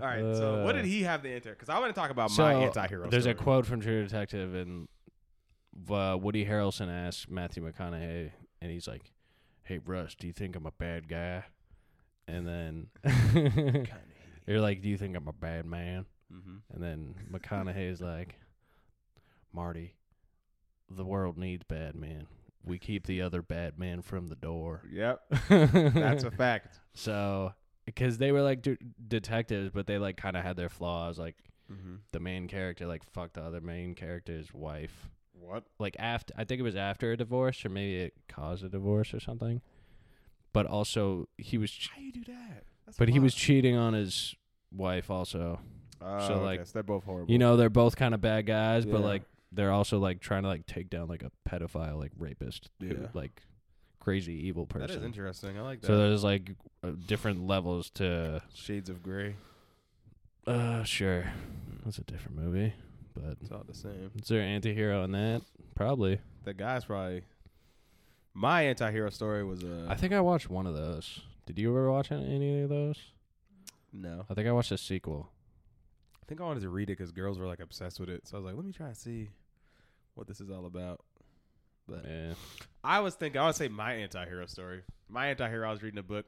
All 0.00 0.06
right, 0.06 0.20
so 0.34 0.64
what 0.64 0.74
Uh, 0.74 0.78
did 0.78 0.86
he 0.86 1.02
have 1.04 1.22
the 1.22 1.30
enter? 1.30 1.50
Because 1.50 1.68
I 1.68 1.78
want 1.78 1.94
to 1.94 1.98
talk 1.98 2.10
about 2.10 2.30
so 2.30 2.42
my 2.42 2.54
anti-hero. 2.54 3.08
there's 3.08 3.26
a 3.26 3.34
quote 3.34 3.64
from 3.64 3.80
True 3.80 4.02
Detective, 4.02 4.54
and 4.54 4.88
uh, 5.90 6.18
Woody 6.20 6.44
Harrelson 6.44 6.90
asks 6.90 7.28
Matthew 7.30 7.62
McConaughey, 7.70 8.32
and 8.60 8.70
he's 8.70 8.88
like, 8.88 9.12
"Hey, 9.62 9.78
Russ, 9.78 10.14
do 10.14 10.26
you 10.26 10.32
think 10.32 10.56
I'm 10.56 10.66
a 10.66 10.72
bad 10.72 11.08
guy?" 11.08 11.44
And 12.28 12.46
then 12.46 12.88
you're 14.46 14.60
like, 14.60 14.80
"Do 14.82 14.88
you 14.88 14.96
think 14.96 15.16
I'm 15.16 15.28
a 15.28 15.32
bad 15.32 15.66
man?" 15.66 16.06
Mm-hmm. 16.32 16.56
And 16.74 16.82
then 16.82 17.14
McConaughey 17.32 17.90
is 17.90 18.00
like, 18.00 18.36
"Marty, 19.52 19.94
the 20.90 21.04
world 21.04 21.38
needs 21.38 21.64
bad 21.64 21.94
men. 21.94 22.26
We 22.64 22.78
keep 22.78 23.06
the 23.06 23.22
other 23.22 23.42
bad 23.42 23.78
men 23.78 24.02
from 24.02 24.28
the 24.28 24.34
door." 24.36 24.82
Yep, 24.90 25.20
that's 25.48 26.24
a 26.24 26.30
fact. 26.30 26.80
so 26.94 27.52
because 27.84 28.18
they 28.18 28.32
were 28.32 28.42
like 28.42 28.62
de- 28.62 28.78
detectives, 29.06 29.70
but 29.72 29.86
they 29.86 29.98
like 29.98 30.16
kind 30.16 30.36
of 30.36 30.42
had 30.44 30.56
their 30.56 30.68
flaws. 30.68 31.18
Like 31.18 31.36
Mm-hmm. 31.72 31.94
the 32.12 32.20
main 32.20 32.46
character 32.46 32.86
like 32.86 33.02
fucked 33.02 33.34
the 33.34 33.42
other 33.42 33.60
main 33.60 33.96
character's 33.96 34.54
wife. 34.54 35.08
What? 35.32 35.64
Like 35.80 35.96
after, 35.98 36.32
I 36.38 36.44
think 36.44 36.60
it 36.60 36.62
was 36.62 36.76
after 36.76 37.10
a 37.10 37.16
divorce, 37.16 37.64
or 37.64 37.70
maybe 37.70 37.96
it 37.96 38.14
caused 38.28 38.64
a 38.64 38.68
divorce 38.68 39.12
or 39.12 39.18
something. 39.18 39.60
But 40.52 40.66
also 40.66 41.28
he 41.36 41.58
was, 41.58 41.72
ch- 41.72 41.90
How 41.92 42.00
you 42.00 42.12
do 42.12 42.22
that? 42.28 42.62
That's 42.86 42.96
but 42.98 43.08
he 43.08 43.18
was 43.18 43.34
cheating 43.34 43.76
on 43.76 43.92
his 43.94 44.34
wife 44.72 45.10
also. 45.10 45.60
Oh, 46.00 46.26
so, 46.26 46.34
okay, 46.34 46.44
like, 46.44 46.66
so 46.66 46.72
they're 46.74 46.82
both 46.82 47.04
horrible. 47.04 47.30
You 47.32 47.38
know, 47.38 47.56
they're 47.56 47.70
both 47.70 47.96
kind 47.96 48.14
of 48.14 48.20
bad 48.20 48.46
guys, 48.46 48.84
but 48.86 49.00
Yeah. 49.00 49.06
like 49.06 49.22
they're 49.52 49.72
also 49.72 49.98
like 49.98 50.20
trying 50.20 50.42
to 50.42 50.48
like 50.48 50.66
take 50.66 50.90
down 50.90 51.08
like 51.08 51.22
a 51.22 51.30
pedophile, 51.48 51.98
like 51.98 52.12
rapist, 52.18 52.68
who, 52.80 52.86
Yeah. 52.88 53.08
like 53.14 53.42
crazy 54.00 54.34
evil 54.46 54.66
person. 54.66 54.88
that 54.88 54.98
is 54.98 55.04
interesting. 55.04 55.58
I 55.58 55.62
like 55.62 55.80
that. 55.80 55.86
So 55.88 55.96
there's 55.98 56.22
like 56.22 56.50
uh, 56.84 56.90
different 57.06 57.46
levels 57.46 57.90
to. 57.92 58.42
Shades 58.54 58.88
of 58.90 59.02
Grey. 59.02 59.36
Uh, 60.46 60.84
sure, 60.84 61.24
that's 61.84 61.98
a 61.98 62.04
different 62.04 62.36
movie, 62.38 62.72
but 63.14 63.36
It's 63.40 63.50
all 63.50 63.64
the 63.66 63.74
same. 63.74 64.12
is 64.20 64.28
there 64.28 64.40
an 64.40 64.46
anti-hero 64.48 65.02
in 65.02 65.10
that? 65.12 65.42
Probably. 65.74 66.20
The 66.44 66.54
guy's 66.54 66.84
probably. 66.84 67.22
My 68.32 68.62
anti-hero 68.62 69.10
story 69.10 69.42
was 69.42 69.64
uh, 69.64 69.86
I 69.88 69.94
think 69.96 70.12
I 70.12 70.20
watched 70.20 70.48
one 70.50 70.66
of 70.66 70.74
those. 70.74 71.20
Did 71.46 71.58
you 71.58 71.70
ever 71.70 71.90
watch 71.90 72.10
any- 72.12 72.34
any 72.34 72.60
of 72.62 72.68
those? 72.68 72.98
no. 73.92 74.26
I 74.28 74.34
think 74.34 74.46
I 74.46 74.52
watched 74.52 74.72
a 74.72 74.78
sequel. 74.78 75.30
I 76.22 76.24
think 76.26 76.40
I 76.40 76.44
wanted 76.44 76.60
to 76.60 76.68
read 76.70 76.90
it 76.90 76.98
because 76.98 77.12
girls 77.12 77.38
were 77.38 77.46
like 77.46 77.60
obsessed 77.60 77.98
with 78.00 78.10
it. 78.10 78.26
So 78.26 78.36
I 78.36 78.40
was 78.40 78.44
like, 78.46 78.56
let 78.56 78.64
me 78.64 78.72
try 78.72 78.88
and 78.88 78.96
see 78.96 79.30
what 80.14 80.26
this 80.26 80.40
is 80.40 80.50
all 80.50 80.66
about. 80.66 81.02
But 81.88 82.04
Yeah. 82.04 82.34
I 82.84 83.00
was 83.00 83.14
thinking, 83.14 83.40
I 83.40 83.46
would 83.46 83.54
say 83.54 83.68
my 83.68 83.94
anti-hero 83.94 84.46
story. 84.46 84.82
My 85.08 85.28
anti-hero, 85.28 85.66
I 85.68 85.70
was 85.70 85.82
reading 85.82 85.98
a 85.98 86.02
book 86.02 86.26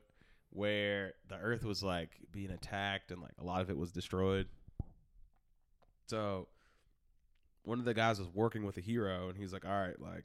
where 0.51 1.15
the 1.29 1.37
Earth 1.37 1.65
was 1.65 1.83
like 1.83 2.11
being 2.33 2.51
attacked 2.51 3.11
and 3.11 3.21
like 3.21 3.35
a 3.41 3.45
lot 3.45 3.61
of 3.61 3.69
it 3.71 3.77
was 3.77 3.91
destroyed. 3.93 4.47
So 6.07 6.49
one 7.65 7.79
of 7.81 7.85
the 7.85 7.93
guys 7.93 8.19
was 8.19 8.29
working 8.33 8.65
with 8.65 8.77
a 8.79 8.81
hero, 8.81 9.29
and 9.29 9.37
he's 9.37 9.53
like, 9.53 9.65
"All 9.67 9.71
right, 9.73 10.01
like." 10.01 10.25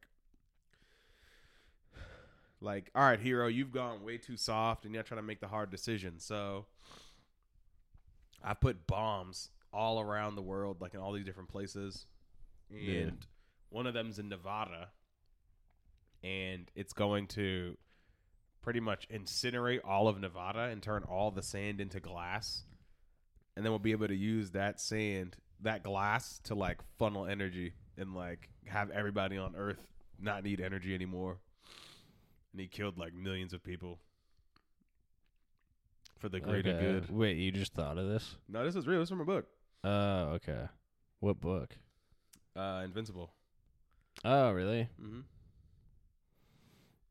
Like, 2.63 2.89
all 2.95 3.03
right, 3.03 3.19
hero, 3.19 3.47
you've 3.47 3.71
gone 3.71 4.03
way 4.03 4.17
too 4.17 4.37
soft 4.37 4.85
and 4.85 4.93
you're 4.93 5.03
trying 5.03 5.19
to 5.19 5.25
make 5.27 5.41
the 5.41 5.47
hard 5.47 5.69
decision. 5.69 6.17
So 6.19 6.65
I 8.43 8.53
put 8.53 8.87
bombs 8.87 9.49
all 9.73 9.99
around 9.99 10.35
the 10.35 10.41
world, 10.41 10.79
like 10.79 10.93
in 10.93 10.99
all 10.99 11.11
these 11.11 11.25
different 11.25 11.49
places. 11.49 12.05
And 12.69 12.79
Yeah. 12.79 13.09
one 13.69 13.85
of 13.85 13.93
them's 13.93 14.17
in 14.17 14.29
Nevada. 14.29 14.89
And 16.23 16.71
it's 16.73 16.93
going 16.93 17.27
to 17.27 17.77
pretty 18.61 18.79
much 18.79 19.09
incinerate 19.09 19.81
all 19.83 20.07
of 20.07 20.17
Nevada 20.19 20.61
and 20.69 20.81
turn 20.81 21.03
all 21.03 21.31
the 21.31 21.43
sand 21.43 21.81
into 21.81 21.99
glass. 21.99 22.63
And 23.55 23.65
then 23.65 23.73
we'll 23.73 23.79
be 23.79 23.91
able 23.91 24.07
to 24.07 24.15
use 24.15 24.51
that 24.51 24.79
sand, 24.79 25.35
that 25.59 25.83
glass, 25.83 26.39
to 26.45 26.55
like 26.55 26.79
funnel 26.97 27.25
energy 27.25 27.73
and 27.97 28.15
like 28.15 28.49
have 28.67 28.89
everybody 28.91 29.37
on 29.37 29.53
Earth 29.57 29.85
not 30.17 30.43
need 30.45 30.61
energy 30.61 30.95
anymore. 30.95 31.39
And 32.53 32.61
he 32.61 32.67
killed 32.67 32.97
like 32.97 33.13
millions 33.13 33.51
of 33.53 33.63
people 33.63 33.99
for 36.19 36.29
the 36.29 36.39
greater 36.39 36.69
Okay. 36.71 36.79
good. 36.79 37.09
Wait, 37.09 37.37
you 37.37 37.51
just 37.51 37.73
thought 37.73 37.97
of 37.97 38.07
this? 38.07 38.35
No, 38.47 38.63
this 38.63 38.75
is 38.75 38.87
real. 38.87 38.99
This 38.99 39.07
is 39.07 39.09
from 39.09 39.21
a 39.21 39.25
book. 39.25 39.45
Oh, 39.83 40.29
okay. 40.35 40.67
What 41.19 41.41
book? 41.41 41.75
Uh, 42.55 42.81
Invincible. 42.85 43.33
Oh, 44.23 44.51
really? 44.51 44.87
Mm-hmm. 45.01 45.21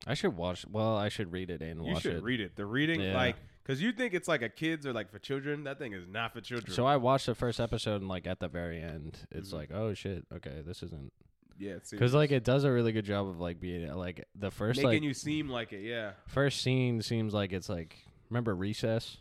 I 0.07 0.15
should 0.15 0.37
watch. 0.37 0.65
Well, 0.71 0.97
I 0.97 1.09
should 1.09 1.33
read 1.33 1.51
it 1.51 1.61
and 1.63 1.85
You 1.85 1.93
watch 1.95 2.03
should 2.03 2.17
it. 2.17 2.23
read 2.23 2.41
it. 2.41 2.57
The 2.57 2.67
reading, 2.67 3.01
Yeah. 3.01 3.15
like, 3.15 3.37
because 3.63 3.81
you 3.83 3.93
think 3.93 4.15
it's 4.15 4.27
like 4.29 4.43
a 4.43 4.49
kids 4.49 4.87
or 4.87 4.93
like 4.93 5.11
for 5.11 5.19
children. 5.19 5.65
That 5.65 5.79
thing 5.79 5.93
is 5.93 6.07
not 6.09 6.33
for 6.33 6.41
children. 6.41 6.73
So 6.73 6.87
I 6.87 6.97
watched 6.97 7.27
the 7.27 7.35
first 7.35 7.61
episode 7.61 8.01
and 8.01 8.09
like 8.09 8.27
at 8.27 8.41
the 8.41 8.49
very 8.49 8.81
end, 8.81 9.27
it's 9.31 9.51
Mhm. 9.51 9.55
like, 9.55 9.71
oh 9.73 9.95
shit, 9.95 10.27
okay, 10.33 10.63
this 10.65 10.83
isn't 10.83 11.13
yeah, 11.59 11.75
because 11.90 12.14
like 12.14 12.30
it 12.30 12.44
does 12.44 12.64
a 12.64 12.71
really 12.73 12.92
good 12.92 13.04
job 13.04 13.28
of 13.28 13.40
like 13.40 13.61
being 13.61 13.92
like 13.94 14.26
the 14.35 14.50
first 14.50 14.78
making 14.78 14.88
like 14.88 15.02
you 15.02 15.14
seem 15.14 15.49
like 15.49 15.73
it. 15.73 15.82
Yeah, 15.82 16.12
first 16.28 16.61
scene 16.62 17.02
seems 17.02 17.32
like 17.35 17.52
it's 17.52 17.68
like 17.68 17.97
remember 18.30 18.54
Recess 18.54 19.18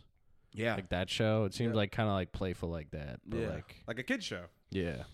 yeah, 0.54 0.74
like 0.74 0.88
that 0.90 1.08
show. 1.10 1.44
It 1.44 1.54
seems 1.54 1.70
Yeah. 1.72 1.76
like 1.76 1.92
kind 1.92 2.08
of 2.08 2.14
like 2.14 2.32
playful 2.32 2.68
like 2.68 2.90
that, 2.90 3.20
yeah, 3.30 3.48
like 3.48 3.82
like 3.86 3.98
a 3.98 4.02
kid 4.02 4.22
show. 4.22 4.44
yeah, 4.70 5.04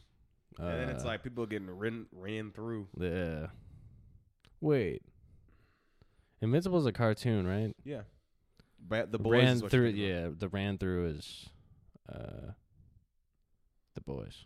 and 0.59 0.69
then 0.81 0.89
it's 0.89 1.05
Uh, 1.05 1.09
like 1.09 1.23
people 1.23 1.47
getting 1.47 1.71
ran 1.71 2.07
ran 2.13 2.51
through. 2.53 2.89
yeah. 2.99 3.47
Wait, 4.61 5.03
Invincible's 6.41 6.87
a 6.87 6.93
cartoon, 6.93 7.47
right? 7.47 7.75
Yeah, 7.85 8.03
but 8.87 9.13
the 9.13 9.19
boys 9.19 9.33
ran 9.45 9.61
through. 9.69 9.89
Yeah, 9.91 10.29
the 10.37 10.49
ran 10.49 10.79
through 10.79 11.11
is 11.17 11.49
uh 12.13 12.53
the 13.95 14.01
boys. 14.01 14.45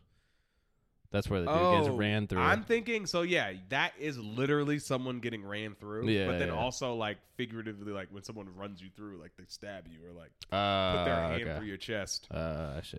That's 1.12 1.28
where 1.28 1.40
the 1.40 1.46
dude 1.46 1.56
Oh, 1.56 1.78
gets 1.78 1.88
ran 1.90 2.26
through. 2.26 2.40
I'm 2.40 2.62
thinking 2.62 3.04
so. 3.04 3.20
Yeah, 3.20 3.52
that 3.68 3.92
is 4.00 4.18
literally 4.18 4.78
someone 4.78 5.20
getting 5.20 5.44
ran 5.44 5.74
through. 5.74 6.08
Yeah, 6.08 6.26
but 6.26 6.38
then 6.38 6.48
yeah. 6.48 6.54
also 6.54 6.94
like 6.94 7.18
figuratively, 7.36 7.92
like 7.92 8.08
when 8.10 8.22
someone 8.22 8.48
runs 8.56 8.82
you 8.82 8.88
through, 8.96 9.18
like 9.18 9.32
they 9.36 9.44
stab 9.46 9.86
you 9.88 9.98
or 10.08 10.12
like 10.12 10.30
uh, 10.50 10.96
put 10.96 11.04
their 11.04 11.16
hand 11.16 11.42
okay. 11.42 11.56
through 11.58 11.66
your 11.66 11.76
chest. 11.76 12.26
Uh, 12.30 12.78
I 12.78 12.80
see. 12.82 12.98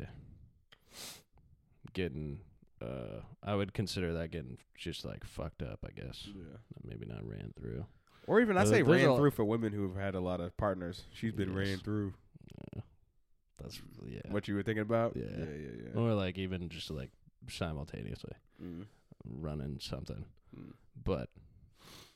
Getting, 1.93 2.39
uh, 2.82 3.22
I 3.43 3.55
would 3.55 3.74
consider 3.74 4.13
that 4.13 4.29
getting 4.29 4.60
just 4.77 5.05
like 5.05 5.25
fucked 5.25 5.63
up. 5.63 5.79
I 5.84 6.00
guess 6.00 6.27
Yeah. 6.27 6.58
maybe 6.84 7.08
not 7.08 7.27
ran 7.27 7.51
through. 7.60 7.86
Or 8.27 8.39
even 8.39 8.58
I 8.58 8.65
say 8.65 8.84
ran 8.84 9.15
through 9.15 9.32
for 9.32 9.43
women 9.43 9.74
who've 9.74 9.96
had 9.96 10.13
a 10.13 10.20
lot 10.22 10.39
of 10.39 10.55
partners. 10.55 11.01
She's 11.13 11.34
been 11.34 11.53
ran 11.55 11.67
Yes. 11.67 11.82
through. 11.82 12.13
That's 13.60 13.82
yeah. 14.05 14.20
What 14.29 14.48
you 14.48 14.55
were 14.55 14.63
thinking 14.63 14.82
about? 14.82 15.15
Yeah. 15.15 15.24
yeah, 15.36 15.46
yeah. 15.46 15.70
yeah. 15.93 16.00
Or 16.00 16.13
like 16.13 16.38
even 16.38 16.70
just 16.70 16.91
like 16.91 17.10
simultaneously 17.50 18.33
Mm. 18.62 18.85
running 19.25 19.79
something. 19.79 20.25
Mm. 20.57 20.73
But 21.03 21.29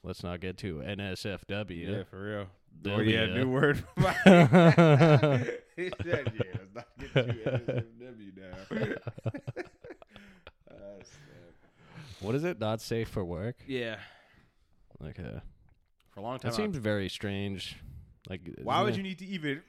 let's 0.03 0.23
not 0.23 0.39
get 0.39 0.57
too 0.57 0.81
NSFW. 0.85 1.87
Yeah, 1.97 2.03
for 2.03 2.21
real. 2.23 2.47
Oh 2.93 2.99
yeah, 2.99 3.25
new 3.25 3.49
word. 3.49 3.79
for 3.79 4.01
my- 4.01 4.13
he 5.75 5.89
said, 6.03 6.31
"Yeah, 6.35 6.57
let's 6.59 6.75
not 6.75 6.87
get 6.99 7.13
NSFW 7.13 8.37
now." 8.37 8.53
Snap. 11.03 11.53
What 12.21 12.35
is 12.35 12.43
it? 12.43 12.59
Not 12.59 12.81
safe 12.81 13.09
for 13.09 13.23
work? 13.23 13.55
yeah, 13.67 13.97
Like 14.99 15.19
Okay. 15.19 15.39
for 16.11 16.19
a 16.19 16.23
long 16.23 16.39
time. 16.39 16.49
It 16.51 16.55
seems 16.55 16.77
very 16.77 17.09
strange. 17.09 17.77
Like, 18.29 18.41
why 18.61 18.81
would 18.81 18.93
it- 18.93 18.97
you 18.97 19.03
need 19.03 19.19
to 19.19 19.25
even? 19.25 19.61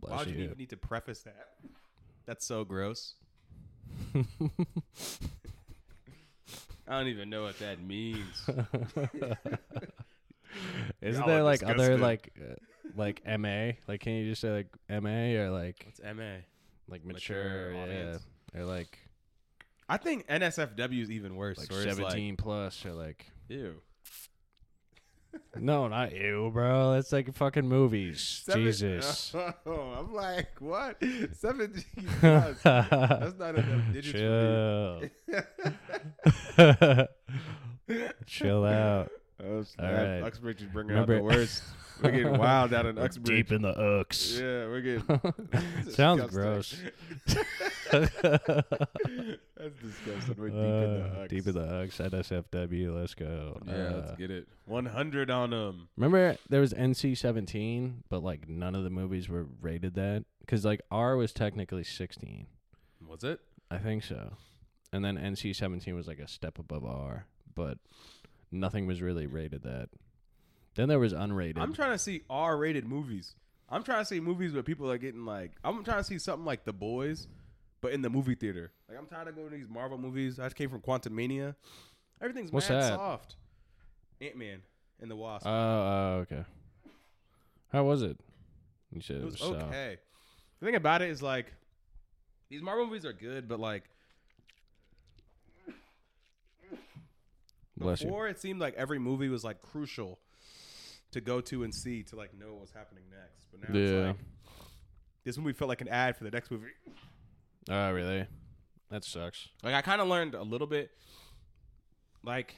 Bless 0.00 0.12
Why 0.12 0.16
would 0.18 0.28
you 0.28 0.34
you. 0.36 0.44
even 0.44 0.58
need 0.58 0.70
to 0.70 0.76
preface 0.76 1.22
that? 1.22 1.48
That's 2.28 2.44
so 2.44 2.62
gross. 2.62 3.14
I 4.14 4.22
don't 6.98 7.06
even 7.08 7.30
know 7.30 7.42
what 7.42 7.58
that 7.60 7.82
means. 7.82 8.42
Isn't 11.00 11.20
Y'all 11.20 11.26
there 11.26 11.38
are 11.38 11.42
like 11.42 11.62
other 11.62 11.96
disgusting. 11.96 12.00
like 12.02 12.30
uh, 12.38 12.54
like 12.96 13.22
MA? 13.38 13.70
Like 13.88 14.00
can 14.00 14.12
you 14.12 14.28
just 14.28 14.42
say 14.42 14.50
like 14.50 14.66
MA 15.02 15.40
or 15.40 15.48
like 15.50 15.82
What's 15.86 16.00
MA? 16.16 16.42
like 16.86 17.02
Mature 17.06 17.44
mature, 17.44 17.72
yeah, 17.72 17.82
audience. 17.82 18.26
or 18.54 18.64
like 18.66 18.98
I 19.88 19.96
think 19.96 20.26
NSFW 20.28 21.00
is 21.00 21.10
even 21.10 21.34
worse. 21.34 21.56
like 21.56 21.70
where 21.70 21.80
it's 21.86 21.96
seventeen 21.96 22.36
plus 22.36 22.84
or 22.84 22.92
like 22.92 23.24
ew. 23.48 23.80
No, 25.56 25.88
not 25.88 26.12
you, 26.14 26.50
bro. 26.52 26.94
It's 26.94 27.12
like 27.12 27.34
fucking 27.34 27.68
movies. 27.68 28.42
Seven- 28.46 28.64
Jesus. 28.64 29.34
Oh, 29.66 29.94
I'm 29.98 30.12
like, 30.14 30.48
what? 30.60 31.02
17 31.32 31.84
plus. 32.20 32.62
That's 32.62 33.38
not 33.38 33.56
enough 33.58 33.92
digits 33.92 34.18
Chill. 34.18 35.02
Chill 38.26 38.64
out. 38.64 39.10
Oh, 39.42 39.62
snap. 39.62 39.92
right. 39.92 40.22
Uxbridge 40.22 40.62
is 40.62 40.68
bringing 40.68 40.92
Remember- 40.92 41.14
out 41.14 41.18
the 41.18 41.22
worst. 41.24 41.62
We're 42.02 42.12
getting 42.12 42.38
wild 42.38 42.72
out 42.74 42.86
in 42.86 42.96
Uxbridge. 42.96 43.26
Deep 43.48 43.52
in 43.52 43.62
the 43.62 43.70
Ux. 43.76 44.38
yeah, 44.38 44.66
we're 44.68 44.80
getting. 44.80 45.90
Sounds 45.90 46.30
gross. 46.32 46.76
That's 49.58 49.74
disgusting. 49.80 50.34
We're 50.38 50.48
deep 50.50 50.56
in 50.56 50.94
the 50.94 51.04
Uh, 51.04 51.22
Ux. 51.22 51.28
Deep 51.30 51.46
in 51.48 51.54
the 51.54 51.82
Ux, 51.82 51.98
NSFW, 51.98 52.94
let's 52.94 53.14
go. 53.14 53.60
Yeah, 53.66 53.72
Uh, 53.72 53.92
let's 53.96 54.16
get 54.16 54.30
it. 54.30 54.48
100 54.66 55.30
on 55.30 55.50
them. 55.50 55.88
Remember, 55.96 56.36
there 56.48 56.60
was 56.60 56.72
NC 56.74 57.14
17, 57.16 58.04
but 58.08 58.22
like 58.22 58.48
none 58.48 58.74
of 58.74 58.84
the 58.84 58.90
movies 58.90 59.28
were 59.28 59.46
rated 59.60 59.94
that. 59.94 60.24
Because 60.40 60.64
like 60.64 60.80
R 60.90 61.16
was 61.16 61.32
technically 61.32 61.84
16. 61.84 62.46
Was 63.06 63.24
it? 63.24 63.40
I 63.70 63.78
think 63.78 64.04
so. 64.04 64.34
And 64.92 65.04
then 65.04 65.16
NC 65.18 65.54
17 65.54 65.94
was 65.94 66.06
like 66.06 66.18
a 66.20 66.28
step 66.28 66.58
above 66.58 66.84
R, 66.84 67.26
but 67.54 67.78
nothing 68.50 68.86
was 68.86 69.02
really 69.02 69.26
rated 69.26 69.62
that. 69.64 69.90
Then 70.76 70.88
there 70.88 70.98
was 71.00 71.12
unrated. 71.12 71.58
I'm 71.58 71.74
trying 71.74 71.90
to 71.92 71.98
see 71.98 72.22
R-rated 72.30 72.86
movies. 72.86 73.34
I'm 73.68 73.82
trying 73.82 73.98
to 74.00 74.04
see 74.04 74.20
movies 74.20 74.52
where 74.54 74.62
people 74.62 74.90
are 74.90 74.96
getting 74.96 75.26
like. 75.26 75.52
I'm 75.64 75.82
trying 75.84 75.98
to 75.98 76.04
see 76.04 76.18
something 76.18 76.44
like 76.46 76.64
The 76.64 76.72
Boys, 76.72 77.26
but 77.80 77.92
in 77.92 78.02
the 78.02 78.10
movie 78.10 78.34
theater. 78.34 78.72
Like 78.88 78.98
I'm 78.98 79.06
tired 79.06 79.28
of 79.28 79.36
going 79.36 79.50
to 79.50 79.56
these 79.56 79.68
Marvel 79.68 79.98
movies. 79.98 80.38
I 80.38 80.44
just 80.44 80.56
came 80.56 80.68
from 80.70 80.80
Quantumania. 80.80 81.54
Everything's 82.20 82.50
What's 82.50 82.68
mad 82.68 82.82
that? 82.82 82.94
soft. 82.94 83.36
Ant 84.20 84.36
Man 84.36 84.62
and 85.00 85.10
the 85.10 85.16
Wasp. 85.16 85.46
Oh, 85.46 85.50
oh, 85.50 86.18
okay. 86.22 86.44
How 87.72 87.84
was 87.84 88.02
it? 88.02 88.18
You 88.92 89.00
said 89.00 89.16
it 89.16 89.18
it 89.20 89.24
was 89.26 89.32
was, 89.34 89.40
soft. 89.40 89.62
okay. 89.64 89.98
The 90.60 90.66
thing 90.66 90.74
about 90.74 91.02
it 91.02 91.10
is 91.10 91.22
like 91.22 91.52
these 92.48 92.62
Marvel 92.62 92.86
movies 92.86 93.04
are 93.04 93.12
good, 93.12 93.46
but 93.48 93.60
like 93.60 93.84
Bless 97.76 98.00
you. 98.00 98.06
before 98.06 98.26
it 98.28 98.40
seemed 98.40 98.60
like 98.60 98.74
every 98.74 98.98
movie 98.98 99.28
was 99.28 99.44
like 99.44 99.62
crucial 99.62 100.18
to 101.12 101.20
go 101.20 101.40
to 101.42 101.62
and 101.62 101.72
see 101.74 102.02
to 102.04 102.16
like 102.16 102.36
know 102.36 102.54
what's 102.54 102.72
happening 102.72 103.04
next. 103.10 103.46
But 103.52 103.60
now 103.72 103.78
it's 103.78 103.90
Yeah. 103.92 104.06
like 104.08 104.16
this 105.24 105.38
movie 105.38 105.52
felt 105.52 105.68
like 105.68 105.80
an 105.80 105.88
ad 105.88 106.16
for 106.16 106.24
the 106.24 106.30
next 106.30 106.50
movie. 106.50 106.66
Oh, 107.68 107.90
really? 107.92 108.26
That 108.90 109.04
sucks. 109.04 109.48
Like 109.62 109.74
I 109.74 109.82
kind 109.82 110.00
of 110.00 110.08
learned 110.08 110.34
a 110.34 110.42
little 110.42 110.66
bit. 110.66 110.90
Like 112.22 112.56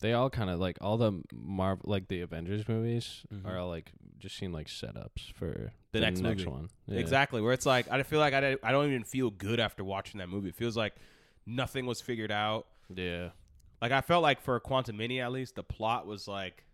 They 0.00 0.12
all 0.12 0.30
kind 0.30 0.48
of 0.50 0.58
like 0.60 0.78
all 0.80 0.96
the 0.96 1.22
Marvel, 1.32 1.90
like 1.90 2.08
the 2.08 2.20
Avengers 2.20 2.68
movies, 2.68 3.24
Mhm. 3.32 3.44
are 3.46 3.58
all 3.58 3.68
like 3.68 3.92
just 4.18 4.36
seem 4.36 4.52
like 4.52 4.66
setups 4.68 5.32
for 5.34 5.72
The 5.92 6.00
next 6.00 6.20
movie. 6.20 6.44
one. 6.46 6.70
Yeah. 6.86 6.98
exactly 7.00 7.40
where 7.40 7.52
it's 7.52 7.66
like 7.66 7.90
I 7.90 8.02
feel 8.02 8.18
like 8.20 8.34
I 8.34 8.56
I 8.62 8.72
don't 8.72 8.86
even 8.86 9.04
feel 9.04 9.30
good 9.30 9.60
after 9.60 9.84
watching 9.84 10.18
that 10.18 10.28
movie. 10.28 10.48
It 10.50 10.54
feels 10.56 10.76
like 10.76 10.94
nothing 11.46 11.86
was 11.86 12.00
figured 12.00 12.30
out. 12.32 12.66
Yeah. 12.94 13.30
Like 13.82 13.92
I 13.92 14.00
felt 14.00 14.22
like 14.22 14.40
for 14.40 14.58
Quantum 14.60 14.96
Mini 14.96 15.20
at 15.20 15.32
least 15.32 15.54
the 15.56 15.62
plot 15.64 16.06
was 16.06 16.26
like 16.28 16.64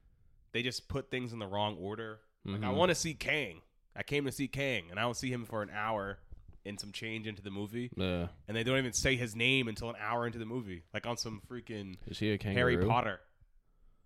they 0.52 0.62
just 0.62 0.88
put 0.88 1.10
things 1.10 1.32
in 1.32 1.38
the 1.40 1.46
wrong 1.46 1.76
order. 1.78 2.20
Like 2.44 2.62
I 2.62 2.66
Mhm. 2.66 2.76
want 2.76 2.90
to 2.90 2.94
see 2.94 3.14
Kang. 3.14 3.62
I 3.96 4.02
came 4.02 4.24
to 4.26 4.32
see 4.32 4.48
Kang, 4.48 4.90
and 4.90 4.98
I 4.98 5.02
don't 5.02 5.16
see 5.16 5.32
him 5.32 5.44
for 5.44 5.62
an 5.62 5.70
hour 5.70 6.18
and 6.66 6.80
some 6.80 6.92
change 6.92 7.26
into 7.26 7.42
the 7.42 7.50
movie, 7.50 7.90
Yeah. 7.96 8.28
and 8.48 8.56
they 8.56 8.62
don't 8.64 8.78
even 8.78 8.92
say 8.94 9.16
his 9.16 9.36
name 9.36 9.68
until 9.68 9.90
an 9.90 9.96
hour 10.00 10.26
into 10.26 10.38
the 10.38 10.46
movie, 10.46 10.82
like 10.94 11.06
on 11.06 11.16
some 11.18 11.42
freaking 11.50 11.96
Is 12.06 12.18
he 12.18 12.30
a 12.32 12.38
kangaroo? 12.38 12.72
Harry 12.76 12.86
Potter. 12.86 13.20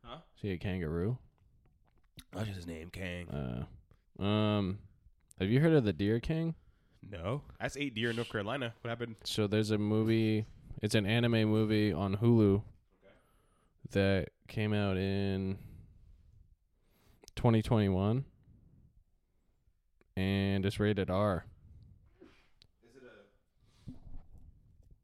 Huh? 0.05 0.19
Is 0.37 0.43
he 0.43 0.51
a 0.53 0.59
kangaroo? 0.59 1.19
That's 2.33 2.47
just 2.47 2.57
his 2.57 2.67
name, 2.67 2.91
Kang. 2.91 3.29
Uh, 3.29 4.23
um, 4.23 4.79
have 5.39 5.49
you 5.51 5.61
heard 5.61 5.73
of 5.73 5.85
the 5.85 5.93
Deer 5.93 6.19
King? 6.21 6.55
No, 7.09 7.43
that's 7.61 7.77
eight 7.77 7.95
deer 7.95 8.11
in 8.11 8.17
North 8.17 8.29
Carolina. 8.31 8.75
What 8.81 8.89
happened? 8.89 9.15
So 9.25 9.47
there's 9.47 9.71
a 9.71 9.79
movie. 9.79 10.47
It's 10.83 10.97
an 10.97 11.07
anime 11.07 11.45
movie 11.49 11.93
on 11.93 12.17
Hulu 12.17 12.63
that 13.93 14.31
came 14.49 14.73
out 14.75 14.97
in 14.97 15.59
2021, 17.37 18.25
and 20.17 20.67
it's 20.67 20.81
rated 20.81 21.09
R. 21.11 21.45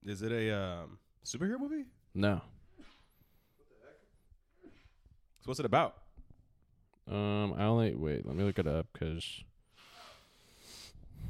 Is 0.05 0.23
it 0.23 0.33
a 0.33 0.55
um, 0.57 0.99
superhero 1.25 1.59
movie? 1.59 1.85
No. 2.15 2.35
What 2.35 2.43
the 3.69 3.75
heck? 3.87 4.73
So 5.41 5.47
what's 5.47 5.61
it 5.61 5.67
about? 5.67 5.95
Um, 7.11 7.55
I 7.57 7.65
only 7.65 7.95
wait. 7.95 8.27
Let 8.27 8.35
me 8.37 8.45
look 8.45 8.59
it 8.59 8.67
up 8.67 8.87
because 8.93 9.43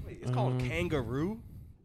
Wait, 0.07 0.19
it's 0.23 0.31
called 0.31 0.52
Um, 0.61 0.69
Kangaroo. 0.69 1.40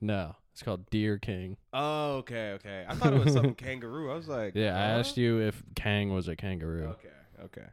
no, 0.00 0.36
it's 0.52 0.62
called 0.62 0.88
Deer 0.90 1.18
King. 1.18 1.56
Oh, 1.72 2.16
okay, 2.18 2.52
okay. 2.52 2.84
I 2.88 2.94
thought 2.94 3.12
it 3.12 3.24
was 3.24 3.32
something 3.32 3.54
kangaroo. 3.56 4.10
I 4.10 4.14
was 4.14 4.28
like, 4.28 4.54
Yeah, 4.54 4.74
I 4.76 4.92
huh? 4.92 4.98
asked 5.00 5.16
you 5.16 5.40
if 5.40 5.62
Kang 5.74 6.12
was 6.12 6.28
a 6.28 6.36
kangaroo. 6.36 6.94
Okay, 6.98 7.08
okay. 7.44 7.66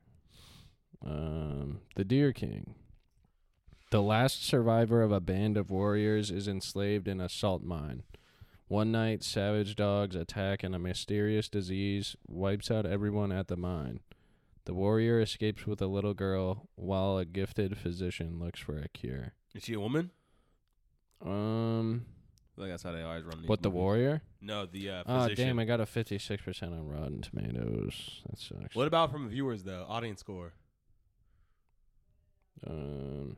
Um, 1.06 1.82
the 1.96 2.04
Deer 2.04 2.32
King. 2.34 2.74
The 3.94 4.02
last 4.02 4.44
survivor 4.44 5.04
of 5.04 5.12
a 5.12 5.20
band 5.20 5.56
of 5.56 5.70
warriors 5.70 6.32
is 6.32 6.48
enslaved 6.48 7.08
in 7.08 7.22
a 7.22 7.30
salt 7.30 7.62
mine. 7.62 8.02
One 8.68 8.92
night, 8.92 9.22
savage 9.24 9.76
dogs 9.76 10.16
attack 10.16 10.64
and 10.64 10.74
a 10.74 10.80
mysterious 10.80 11.48
disease 11.48 12.16
wipes 12.28 12.72
out 12.72 12.88
everyone 12.88 13.32
at 13.32 13.50
the 13.50 13.56
mine. 13.56 14.00
The 14.66 14.74
warrior 14.74 15.22
escapes 15.22 15.68
with 15.68 15.80
a 15.80 15.86
little 15.86 16.16
girl 16.16 16.70
while 16.74 17.20
a 17.20 17.26
gifted 17.26 17.78
physician 17.78 18.40
looks 18.40 18.60
for 18.60 18.80
a 18.80 18.88
cure. 18.88 19.34
Is 19.54 19.66
she 19.66 19.74
a 19.76 19.80
woman? 19.80 20.10
Um, 21.24 22.08
I 22.08 22.56
feel 22.56 22.64
like 22.66 22.72
that's 22.72 22.82
how 22.82 22.94
they 22.94 23.04
always 23.04 23.26
run. 23.26 23.42
These 23.42 23.48
what 23.48 23.62
the 23.62 23.70
movies. 23.70 23.80
warrior? 23.80 24.22
No, 24.42 24.66
the 24.66 24.90
uh, 24.90 25.04
Oh 25.06 25.22
physician. 25.26 25.50
damn! 25.50 25.60
I 25.60 25.66
got 25.66 25.82
a 25.82 25.86
fifty-six 25.86 26.42
percent 26.42 26.74
on 26.74 26.88
Rotten 26.88 27.22
Tomatoes. 27.22 28.22
That 28.28 28.40
sucks. 28.40 28.74
What 28.76 28.88
about 28.88 29.12
from 29.12 29.30
viewers 29.30 29.62
though? 29.62 29.86
Audience 29.88 30.22
score. 30.22 30.54
Um, 32.66 33.38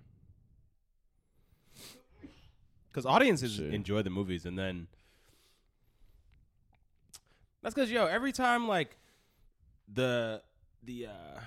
Because 2.95 3.05
audiences 3.05 3.59
enjoy 3.59 4.03
the 4.03 4.09
movies, 4.09 4.45
and 4.45 4.57
then 4.57 4.87
that's 7.61 7.75
because 7.75 7.91
yo, 7.91 8.05
every 8.05 8.31
time 8.31 8.69
like 8.69 8.95
the 9.93 10.41
the 10.81 11.07
uh 11.07 11.39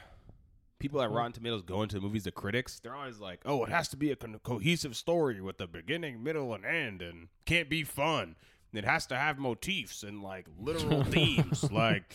people 0.78 1.00
at 1.00 1.10
Rotten 1.10 1.32
Tomatoes 1.32 1.62
go 1.62 1.82
into 1.82 1.94
the 1.96 2.02
movies, 2.02 2.24
the 2.24 2.32
critics, 2.32 2.80
they're 2.80 2.94
always 2.94 3.18
like, 3.18 3.40
"Oh, 3.46 3.64
it 3.64 3.70
has 3.70 3.88
to 3.88 3.96
be 3.96 4.10
a 4.10 4.16
con- 4.16 4.38
cohesive 4.42 4.94
story 4.94 5.40
with 5.40 5.58
a 5.62 5.66
beginning, 5.66 6.22
middle, 6.22 6.52
and 6.52 6.66
end, 6.66 7.00
and 7.00 7.28
can't 7.46 7.70
be 7.70 7.82
fun. 7.82 8.36
It 8.74 8.84
has 8.84 9.06
to 9.06 9.16
have 9.16 9.38
motifs 9.38 10.02
and 10.02 10.22
like 10.22 10.48
literal 10.60 11.02
themes. 11.14 11.72
Like 11.72 12.12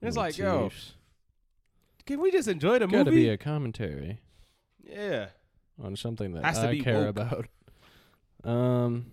it's 0.00 0.16
like, 0.16 0.38
yo, 0.38 0.70
can 2.06 2.18
we 2.18 2.30
just 2.30 2.48
enjoy 2.48 2.78
the 2.78 2.86
movie? 2.86 2.96
gotta 2.96 3.10
be 3.10 3.28
a 3.28 3.36
commentary 3.36 4.20
yeah, 4.82 5.26
on 5.78 5.96
something 5.96 6.32
that 6.32 6.46
Has 6.46 6.60
to 6.60 6.68
I 6.68 6.70
be 6.72 6.80
care 6.80 7.00
woke. 7.00 7.08
about. 7.10 7.46
Um, 8.44 9.06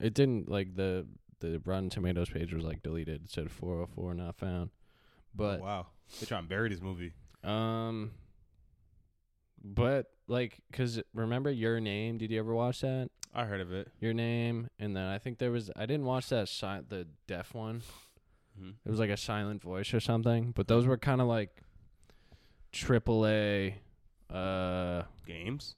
it 0.00 0.14
didn't 0.14 0.48
like 0.48 0.74
the 0.76 1.06
the 1.40 1.60
Rotten 1.64 1.88
Tomatoes 1.90 2.28
page 2.30 2.52
was 2.52 2.64
like 2.64 2.82
deleted. 2.82 3.24
It 3.24 3.30
said 3.30 3.50
404 3.50 4.14
not 4.14 4.36
found. 4.36 4.70
But 5.34 5.60
oh, 5.60 5.64
wow, 5.64 5.86
they 6.18 6.26
trying 6.26 6.42
to 6.44 6.48
bury 6.48 6.68
this 6.68 6.80
movie. 6.82 7.12
um, 7.44 8.10
but 9.62 10.06
like, 10.26 10.58
cause 10.72 11.00
remember 11.14 11.50
your 11.50 11.80
name? 11.80 12.18
Did 12.18 12.30
you 12.30 12.38
ever 12.38 12.54
watch 12.54 12.80
that? 12.80 13.10
I 13.34 13.44
heard 13.44 13.60
of 13.60 13.72
it. 13.72 13.88
Your 14.00 14.12
name, 14.12 14.68
and 14.78 14.96
then 14.96 15.04
I 15.06 15.18
think 15.18 15.38
there 15.38 15.50
was 15.52 15.70
I 15.76 15.86
didn't 15.86 16.04
watch 16.06 16.28
that 16.30 16.48
si- 16.48 16.80
the 16.88 17.06
deaf 17.26 17.54
one. 17.54 17.82
Mhm. 18.60 18.74
It 18.84 18.90
was 18.90 18.98
like 18.98 19.10
a 19.10 19.16
silent 19.16 19.62
voice 19.62 19.94
or 19.94 20.00
something. 20.00 20.52
But 20.52 20.66
those 20.68 20.86
were 20.86 20.98
kind 20.98 21.20
of 21.20 21.26
like 21.28 21.62
triple 22.72 23.26
A. 23.26 23.76
Uh, 24.28 25.02
Games. 25.26 25.74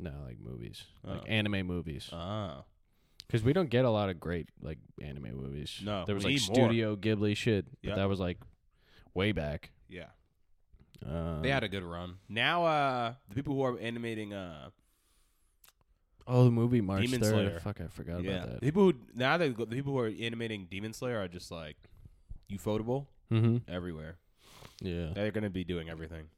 No, 0.00 0.12
like 0.26 0.38
movies, 0.40 0.84
Oh. 1.06 1.12
like 1.12 1.22
anime 1.26 1.66
movies. 1.66 2.08
Oh. 2.12 2.64
Because 3.26 3.42
we 3.42 3.52
don't 3.52 3.68
get 3.68 3.84
a 3.84 3.90
lot 3.90 4.08
of 4.08 4.18
great 4.18 4.48
like 4.62 4.78
anime 5.02 5.36
movies. 5.36 5.80
No, 5.84 6.04
there 6.06 6.14
was 6.14 6.24
like 6.24 6.34
need 6.34 6.48
more. 6.48 6.54
Studio 6.54 6.96
Ghibli 6.96 7.36
shit, 7.36 7.66
but 7.82 7.88
Yep. 7.88 7.96
that 7.96 8.08
was 8.08 8.20
like 8.20 8.38
way 9.14 9.32
back. 9.32 9.70
Yeah. 9.88 10.06
Um, 11.04 11.42
They 11.42 11.50
had 11.50 11.62
a 11.62 11.68
good 11.68 11.82
run. 11.84 12.16
Now, 12.28 12.64
uh, 12.64 13.14
the 13.28 13.34
people 13.34 13.54
who 13.54 13.62
are 13.62 13.78
animating, 13.78 14.32
uh, 14.32 14.70
oh 16.26 16.44
the 16.44 16.50
movie 16.50 16.80
March 16.80 17.02
Demon. 17.04 17.22
Slayer. 17.22 17.60
Fuck, 17.60 17.80
I 17.80 17.86
forgot 17.88 18.22
yeah, 18.24 18.30
about 18.30 18.46
the 18.46 18.52
that. 18.54 18.60
people 18.62 18.82
who 18.84 18.94
now 19.14 19.36
they 19.36 19.50
the 19.50 19.66
people 19.66 19.92
who 19.92 19.98
are 19.98 20.12
animating 20.20 20.66
Demon 20.70 20.92
Slayer 20.92 21.18
are 21.20 21.28
just 21.28 21.50
like 21.50 21.76
ufotable 22.50 23.06
Mm-hmm. 23.30 23.70
everywhere. 23.70 24.16
Yeah. 24.80 25.10
They're 25.14 25.30
gonna 25.32 25.50
be 25.50 25.64
doing 25.64 25.90
everything. 25.90 26.28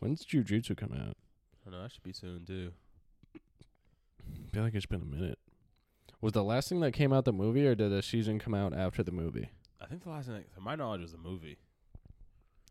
When's 0.00 0.24
Jujutsu 0.26 0.76
come 0.76 0.92
out? 0.92 1.16
I 1.66 1.70
know 1.70 1.82
that 1.82 1.92
should 1.92 2.02
be 2.02 2.12
soon 2.12 2.44
too. 2.44 2.72
I 3.34 4.54
feel 4.54 4.62
like 4.62 4.74
it's 4.74 4.86
been 4.86 5.02
a 5.02 5.04
minute. 5.04 5.38
Was 6.20 6.32
the 6.32 6.44
last 6.44 6.68
thing 6.68 6.80
that 6.80 6.92
came 6.92 7.12
out 7.12 7.24
the 7.24 7.32
movie, 7.32 7.66
or 7.66 7.74
did 7.74 7.90
the 7.90 8.02
season 8.02 8.38
come 8.38 8.54
out 8.54 8.72
after 8.74 9.02
the 9.02 9.10
movie? 9.12 9.48
I 9.80 9.86
think 9.86 10.02
the 10.04 10.10
last 10.10 10.28
thing, 10.28 10.44
to 10.54 10.60
my 10.60 10.76
knowledge, 10.76 11.00
was 11.00 11.12
the 11.12 11.18
movie, 11.18 11.58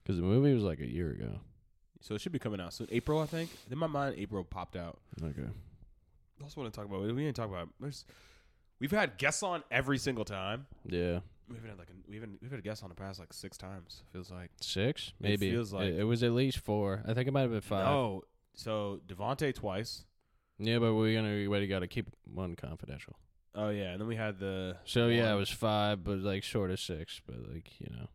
Because 0.02 0.16
the 0.18 0.24
movie 0.24 0.54
was 0.54 0.64
like 0.64 0.80
a 0.80 0.88
year 0.90 1.12
ago. 1.12 1.40
so 2.00 2.16
it 2.16 2.22
should 2.22 2.32
be 2.32 2.40
coming 2.40 2.62
out 2.62 2.74
soon. 2.74 2.88
April, 2.92 3.20
I 3.20 3.26
think. 3.26 3.50
In 3.70 3.78
my 3.78 3.88
mind, 3.88 4.16
April 4.18 4.44
popped 4.46 4.76
out. 4.78 5.00
Okay. 5.22 5.42
I 5.42 6.44
also 6.44 6.62
want 6.62 6.74
to 6.74 6.80
talk 6.80 6.88
about. 6.90 7.02
We 7.02 7.08
didn't 7.24 7.36
talk 7.36 7.50
about. 7.50 7.70
There's, 7.80 8.06
we've 8.80 8.92
had 8.92 9.18
guests 9.18 9.44
on 9.44 9.64
every 9.70 9.98
single 9.98 10.24
time. 10.26 10.66
Yeah. 10.88 11.20
We 11.50 11.56
haven't 11.56 11.72
had 11.72 11.80
like 11.80 11.90
a, 11.90 11.94
we 12.10 12.16
haven't 12.16 12.40
we've 12.42 12.50
had 12.50 12.60
a 12.62 12.64
guest 12.64 12.82
on 12.84 12.88
the 12.90 12.96
past 12.96 13.20
like 13.20 13.34
six 13.34 13.58
times. 13.58 14.04
Feels 14.14 14.32
like 14.32 14.50
Six, 14.62 15.12
maybe. 15.20 15.52
feels 15.52 15.74
like- 15.74 15.88
it, 15.90 16.00
it 16.00 16.04
was 16.06 16.24
at 16.24 16.32
least 16.32 16.60
four. 16.60 17.04
I 17.06 17.14
think 17.14 17.28
it 17.28 17.34
might 17.34 17.42
have 17.42 17.52
been 17.52 17.60
five. 17.62 17.86
no. 17.86 18.24
So 18.54 19.00
Devonte 19.08 19.54
twice. 19.54 20.06
Yeah, 20.60 20.80
but 20.80 20.94
we're 20.94 21.16
gonna 21.16 21.34
we 21.34 21.48
already 21.48 21.68
got 21.68 21.80
to 21.80 21.88
keep 21.88 22.08
one 22.26 22.56
confidential. 22.56 23.16
Oh 23.56 23.70
yeah, 23.70 23.92
and 23.92 24.00
then 24.00 24.08
we 24.08 24.16
had 24.16 24.40
the 24.40 24.78
So 24.86 25.08
yeah, 25.08 25.34
it 25.34 25.38
was 25.38 25.50
five, 25.50 26.04
but 26.04 26.20
like 26.20 26.44
short 26.44 26.72
of 26.72 26.80
six. 26.80 27.20
But 27.26 27.38
like 27.52 27.80
you 27.80 27.88
know, 27.90 28.08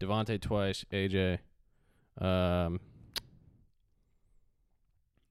Devonte 0.00 0.40
twice, 0.40 0.84
AJ, 0.92 1.38
um, 2.20 2.80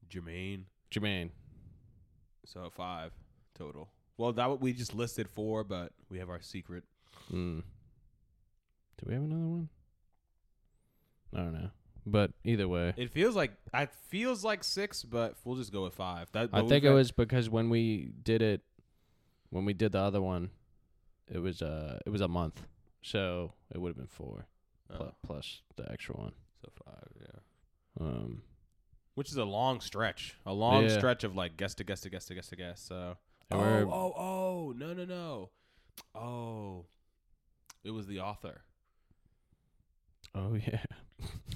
Jermaine. 0.10 0.64
Jermaine. 0.92 1.30
So 2.46 2.70
five 2.70 3.12
total. 3.58 3.90
Well, 4.18 4.34
that 4.34 4.50
what 4.50 4.62
we 4.62 4.74
just 4.74 4.96
listed 4.96 5.30
four, 5.30 5.64
but 5.64 5.92
we 6.10 6.20
have 6.20 6.30
our 6.30 6.42
secret. 6.42 6.84
Mm. 7.32 7.64
Do 8.98 9.06
we 9.06 9.14
have 9.14 9.24
another 9.24 9.48
one? 9.48 9.70
I 11.36 11.38
don't 11.38 11.54
know. 11.54 11.70
But 12.10 12.32
either 12.46 12.68
way, 12.70 12.94
It 12.96 13.10
feels 13.12 13.36
like 13.36 13.52
it 13.74 13.90
feels 14.08 14.42
like 14.44 14.64
six, 14.64 15.04
but 15.04 15.36
we'll 15.44 15.58
just 15.58 15.74
go 15.74 15.84
with 15.84 15.94
five. 15.94 16.32
That 16.32 16.50
I 16.54 16.62
but 16.62 16.70
think 16.70 16.84
we've 16.84 16.94
it 16.94 16.96
was 16.96 17.12
because 17.12 17.50
when 17.50 17.70
we 17.70 18.12
did 18.24 18.42
it, 18.42 18.62
when 19.50 19.66
we 19.66 19.74
did 19.74 19.92
the 19.92 20.00
other 20.00 20.22
one, 20.22 20.52
it 21.28 21.40
was 21.40 21.62
uh 21.62 22.00
it 22.06 22.10
was 22.10 22.22
a 22.22 22.28
month, 22.30 22.66
so 23.02 23.52
it 23.76 23.80
would 23.82 23.90
have 23.90 23.98
been 23.98 24.08
four 24.08 24.48
oh, 24.90 24.96
plu- 24.96 25.12
plus 25.22 25.62
the 25.76 25.92
extra 25.92 26.16
one. 26.16 26.32
so 26.64 26.72
five. 26.86 27.10
Yeah, 27.20 28.06
Um, 28.06 28.42
which 29.16 29.30
is 29.30 29.36
a 29.38 29.44
long 29.44 29.82
stretch, 29.82 30.38
a 30.46 30.54
long 30.54 30.84
Yeah. 30.84 30.98
stretch 30.98 31.26
of 31.26 31.36
like 31.36 31.58
guest 31.58 31.78
to 31.80 31.84
guest 31.84 32.04
to 32.04 32.10
guest 32.10 32.30
to 32.30 32.36
guest 32.36 32.50
to 32.52 32.56
guest. 32.56 32.88
So 32.88 33.18
and 33.52 33.60
oh 33.60 33.90
oh 33.92 34.14
oh 34.16 34.74
no 34.78 34.94
no 34.94 35.04
no 35.04 35.50
oh, 36.16 36.86
it 37.84 37.92
was 37.92 38.08
the 38.08 38.22
author. 38.22 38.62
oh 40.34 40.54
yeah, 40.68 40.84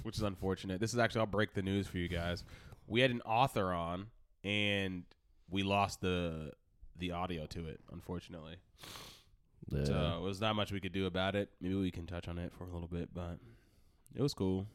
which 0.03 0.15
is 0.17 0.23
unfortunate. 0.23 0.79
This 0.79 0.93
is 0.93 0.99
actually 0.99 1.21
I'll 1.21 1.27
break 1.27 1.53
the 1.53 1.61
news 1.61 1.87
for 1.87 1.97
you 1.97 2.07
guys. 2.07 2.43
We 2.87 3.01
had 3.01 3.11
an 3.11 3.21
author 3.21 3.71
on 3.73 4.07
and 4.43 5.03
we 5.49 5.63
lost 5.63 6.01
the 6.01 6.51
the 6.97 7.11
audio 7.11 7.45
to 7.47 7.67
it, 7.67 7.79
unfortunately. 7.91 8.55
yeah. 9.69 9.83
So 9.85 10.15
it 10.19 10.21
was 10.23 10.41
not 10.41 10.55
much 10.55 10.71
we 10.71 10.79
could 10.79 10.93
do 10.93 11.05
about 11.05 11.35
it. 11.35 11.49
Maybe 11.61 11.75
we 11.75 11.91
can 11.91 12.05
touch 12.05 12.27
on 12.27 12.37
it 12.37 12.51
for 12.57 12.65
a 12.65 12.69
little 12.71 12.87
bit, 12.87 13.09
but 13.13 13.37
it 14.15 14.21
was 14.21 14.33
cool. 14.33 14.67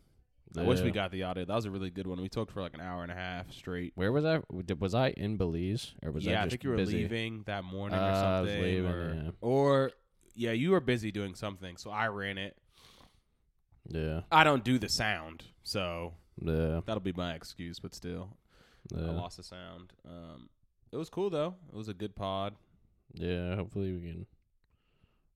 I 0.57 0.62
wish 0.62 0.81
we 0.81 0.92
got 0.92 1.11
the 1.11 1.25
audio. 1.25 1.44
That 1.44 1.55
was 1.55 1.64
a 1.66 1.70
really 1.70 1.90
good 1.90 2.07
one. 2.07 2.20
We 2.22 2.29
talked 2.29 2.53
for 2.53 2.62
like 2.62 2.72
an 2.72 2.81
hour 2.81 3.03
and 3.03 3.11
a 3.11 3.14
half 3.16 3.53
straight. 3.53 3.92
Where 3.96 4.12
was 4.12 4.25
I? 4.25 4.40
Was 4.79 4.94
I 4.94 5.09
in 5.11 5.37
Belize 5.37 5.92
or 6.03 6.12
was 6.12 6.27
I 6.27 6.31
yeah, 6.31 6.40
I 6.40 6.44
just 6.44 6.53
think 6.53 6.64
you 6.64 6.70
were 6.70 6.77
busy? 6.77 6.99
leaving 6.99 7.42
that 7.46 7.64
morning 7.64 7.99
or 7.99 8.03
Uh, 8.03 8.07
I 8.07 8.40
was 8.40 8.49
something. 8.51 8.62
leaving, 8.62 8.87
or, 8.90 9.14
yeah. 9.25 9.31
or 9.40 9.90
yeah, 10.37 10.53
you 10.53 10.70
were 10.70 10.81
busy 10.81 11.11
doing 11.11 11.35
something, 11.35 11.77
so 11.77 11.90
I 11.90 12.07
ran 12.09 12.38
it. 12.38 12.57
Yeah, 13.88 14.22
I 14.33 14.42
don't 14.44 14.64
do 14.64 14.79
the 14.79 14.88
sound, 14.88 15.44
so 15.62 16.14
yeah, 16.40 16.81
that'll 16.85 17.01
be 17.01 17.12
my 17.12 17.35
excuse. 17.35 17.79
But 17.79 17.94
still, 17.94 18.37
I 18.96 19.01
yeah. 19.01 19.11
lost 19.12 19.37
the 19.37 19.42
sound. 19.44 19.92
Um, 20.09 20.49
it 20.92 20.96
was 20.96 21.09
cool 21.11 21.31
though. 21.31 21.55
It 21.68 21.75
was 21.77 21.88
a 21.88 21.94
good 21.94 22.14
pod. 22.16 22.55
Yeah, 23.14 23.55
hopefully 23.55 23.92
we 23.92 24.01
can 24.01 24.27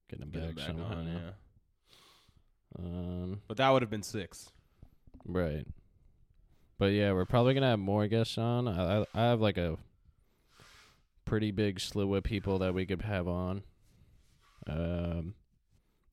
get 0.08 0.20
Get 0.32 0.32
back, 0.32 0.54
back 0.56 0.66
somehow. 0.66 0.96
on, 0.98 1.06
yeah. 1.06 1.30
Um, 2.78 3.40
But 3.48 3.56
that 3.58 3.70
would 3.70 3.82
have 3.82 3.90
been 3.90 4.02
six. 4.02 4.50
right. 5.24 5.66
But 6.78 6.92
yeah, 6.92 7.12
we're 7.12 7.26
probably 7.26 7.52
gonna 7.54 7.68
have 7.70 7.78
more 7.78 8.06
guests 8.08 8.38
on. 8.38 8.66
I 8.66 9.00
I, 9.02 9.06
I 9.14 9.20
have 9.26 9.40
like 9.40 9.58
a 9.58 9.76
pretty 11.26 11.50
big 11.50 11.78
slew 11.78 12.14
of 12.14 12.24
people 12.24 12.58
that 12.60 12.72
we 12.74 12.86
could 12.86 13.02
have 13.02 13.28
on. 13.28 13.62
Um, 14.66 15.34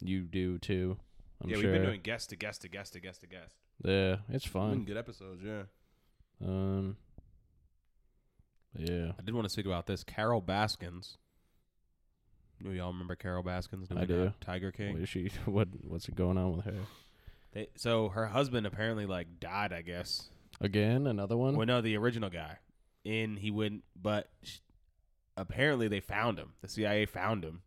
you 0.01 0.21
do 0.23 0.59
too. 0.59 0.97
I'm 1.41 1.49
yeah, 1.49 1.55
sure. 1.57 1.63
we've 1.65 1.73
been 1.73 1.83
doing 1.83 2.01
guest 2.01 2.29
to 2.31 2.35
guest 2.35 2.61
to 2.63 2.69
guest 2.69 2.93
to 2.93 2.99
guest 2.99 3.21
to 3.21 3.27
guest. 3.27 3.55
yeah, 3.83 4.17
it's 4.29 4.45
fun. 4.45 4.83
good 4.83 4.97
episodes, 4.97 5.41
yeah. 5.43 5.63
Um, 6.43 6.97
yeah, 8.75 9.11
I 9.19 9.21
did 9.23 9.33
want 9.33 9.45
to 9.45 9.49
speak 9.49 9.65
about 9.65 9.87
this. 9.87 10.03
Carole 10.03 10.41
Baskins. 10.41 11.17
Do 12.63 12.71
y'all 12.71 12.91
remember 12.91 13.15
Carole 13.15 13.43
Baskins? 13.43 13.87
I 13.95 14.05
do. 14.05 14.33
Tiger 14.41 14.71
King. 14.71 14.93
what 14.93 15.03
is 15.03 15.09
she? 15.09 15.29
What 15.45 15.67
what's 15.83 16.07
going 16.09 16.37
on 16.37 16.55
with 16.55 16.65
her? 16.65 16.73
They, 17.53 17.67
so 17.75 18.09
her 18.09 18.27
husband 18.27 18.65
apparently 18.65 19.05
like 19.05 19.39
died. 19.39 19.73
I 19.73 19.81
guess. 19.81 20.29
Again, 20.59 21.05
another 21.05 21.37
one. 21.37 21.55
Well, 21.55 21.67
no, 21.67 21.81
the 21.81 21.95
original 21.97 22.29
guy. 22.31 22.57
And 23.05 23.37
he 23.37 23.51
wouldn't. 23.51 23.83
But 23.99 24.27
sh- 24.43 24.57
apparently 25.35 25.87
they 25.87 25.99
found 25.99 26.39
him. 26.39 26.53
The 26.61 26.67
CIA 26.67 27.05
found 27.05 27.43
him. 27.45 27.61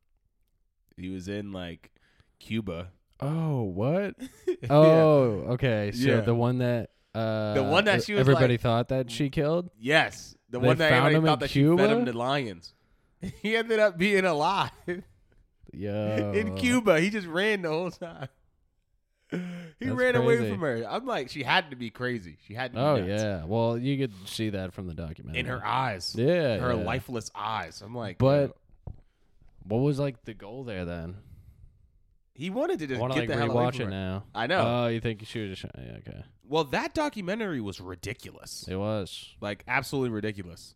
He 0.97 1.09
was 1.09 1.29
in 1.29 1.53
like 1.53 1.93
Cuba. 2.41 2.89
Oh, 3.21 3.63
what? 3.63 4.15
Oh, 4.71 5.45
okay. 5.55 5.91
So 5.95 6.09
Yeah. 6.09 6.21
the 6.21 6.35
one 6.35 6.59
that 6.59 6.91
uh 7.15 7.55
The 7.55 7.63
one 7.63 7.85
that 7.87 8.03
she 8.05 8.13
was 8.13 8.21
everybody 8.21 8.55
like- 8.55 8.61
thought 8.61 8.89
that 8.89 9.11
she 9.11 9.31
killed. 9.31 9.71
Yes, 9.79 10.35
the 10.51 10.59
They 10.61 10.67
one 10.67 10.77
that 10.79 10.91
found 10.91 11.07
everybody 11.07 11.15
him 11.17 11.23
in 11.25 11.27
thought 11.29 11.41
that 11.41 11.51
she 11.51 11.63
fed 11.65 11.91
him 11.91 11.99
Cuba? 11.99 12.13
to 12.13 12.19
lions. 12.19 12.75
he 13.43 13.57
ended 13.57 13.79
up 13.79 13.97
being 13.99 14.25
alive 14.25 14.71
Yeah. 15.73 16.33
in 16.33 16.57
Cuba. 16.57 17.01
He 17.01 17.11
just 17.11 17.27
ran 17.27 17.63
the 17.63 17.69
whole 17.71 17.91
time. 17.91 18.29
He 19.31 19.39
That's 19.87 19.93
ran 19.93 20.17
away 20.17 20.39
crazy. 20.39 20.51
from 20.51 20.61
her. 20.61 20.85
I'm 20.89 21.07
like, 21.07 21.31
she 21.31 21.45
had 21.45 21.71
to 21.71 21.77
be 21.77 21.89
crazy. 21.91 22.37
She 22.49 22.55
had 22.55 22.73
to 22.73 22.77
be 22.79 22.83
Oh 22.83 22.97
nuts. 22.97 23.23
yeah. 23.23 23.45
Well, 23.45 23.79
you 23.79 23.97
could 23.97 24.13
see 24.29 24.51
that 24.51 24.73
from 24.75 24.89
the 24.89 24.95
documentary. 24.95 25.39
in 25.41 25.47
her 25.47 25.65
eyes, 25.65 26.17
Yeah. 26.19 26.59
her 26.59 26.75
yeah. 26.75 26.85
lifeless 26.85 27.31
eyes. 27.35 27.81
I'm 27.81 27.95
like, 27.95 28.19
But 28.19 28.57
what 29.65 29.79
was 29.79 30.01
like 30.01 30.25
the 30.25 30.35
goal 30.35 30.65
there 30.65 30.85
then? 30.85 31.17
He 32.41 32.51
wanted 32.51 32.79
to 32.79 32.85
I 32.87 32.89
just 32.89 33.01
want 33.01 33.15
get 33.15 33.21
to 33.23 33.27
the 33.29 33.37
hell 33.37 33.51
away 33.51 33.65
rewatch 33.65 33.73
from 33.77 33.83
it 33.83 33.85
her. 33.85 33.91
now. 33.91 34.25
I 34.35 34.47
know. 34.47 34.65
Oh, 34.85 34.87
you 34.89 35.01
think 35.01 35.25
she 35.27 35.41
was 35.47 35.59
just 35.59 35.73
yeah, 35.79 35.99
okay? 35.99 36.25
well, 36.49 36.65
that 36.65 36.95
documentary 36.95 37.61
was 37.61 37.81
ridiculous. 37.81 38.67
It 38.69 38.77
was. 38.77 39.29
Like 39.41 39.63
absolutely 39.69 40.11
ridiculous. 40.11 40.75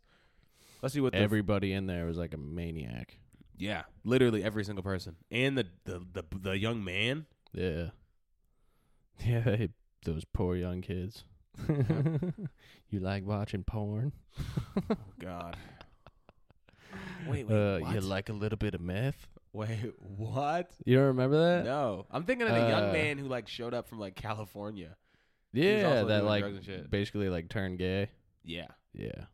Let's 0.83 0.94
see 0.94 1.00
what 1.00 1.12
the 1.12 1.18
Everybody 1.18 1.72
in 1.72 1.87
there 1.87 2.05
was 2.05 2.18
like 2.18 2.35
a 2.35 2.37
maniac. 2.38 3.16
yeah, 3.57 3.85
literally 4.05 4.44
every 4.44 4.64
single 4.64 4.83
person, 4.83 5.16
and 5.31 5.57
the 5.57 5.66
the 5.85 6.03
the, 6.12 6.24
the 6.38 6.59
young 6.59 6.85
man. 6.85 7.27
Yeah. 7.53 7.87
Yeah, 9.24 9.40
they- 9.40 9.68
those 10.05 10.24
poor 10.24 10.57
young 10.57 10.81
kids. 10.83 11.24
you 12.90 12.98
like 13.00 13.24
watching 13.24 13.62
porn? 13.64 14.12
Oh 14.90 14.96
God. 15.20 15.57
Wait, 17.29 17.46
wait, 17.48 17.55
uh, 17.57 17.79
what? 17.79 17.94
you 17.94 18.00
like 18.00 18.29
a 18.29 18.33
little 18.33 18.59
bit 18.59 18.74
of 18.74 18.81
meth? 18.81 19.27
Wait, 19.55 19.93
what? 19.99 20.71
You 20.85 20.97
don't 20.97 21.07
remember 21.07 21.38
that? 21.38 21.64
No, 21.64 22.05
I'm 22.11 22.25
thinking 22.25 22.47
of 22.47 22.53
the 22.55 22.61
young 22.69 22.90
Uh, 22.90 22.93
man 22.93 23.17
who 23.17 23.27
like 23.29 23.49
showed 23.49 23.73
up 23.73 23.88
from 23.88 23.99
like 23.99 24.14
California. 24.17 24.97
Yeah, 25.55 25.85
also 25.88 26.07
that 26.09 26.17
doing 26.19 26.27
like 26.29 26.43
drugs 26.43 26.57
and 26.59 26.64
shit. 26.67 26.90
basically 26.90 27.29
like 27.31 27.49
turned 27.49 27.79
gay. 27.79 28.11
Yeah. 28.45 28.67
Yeah, 28.93 29.25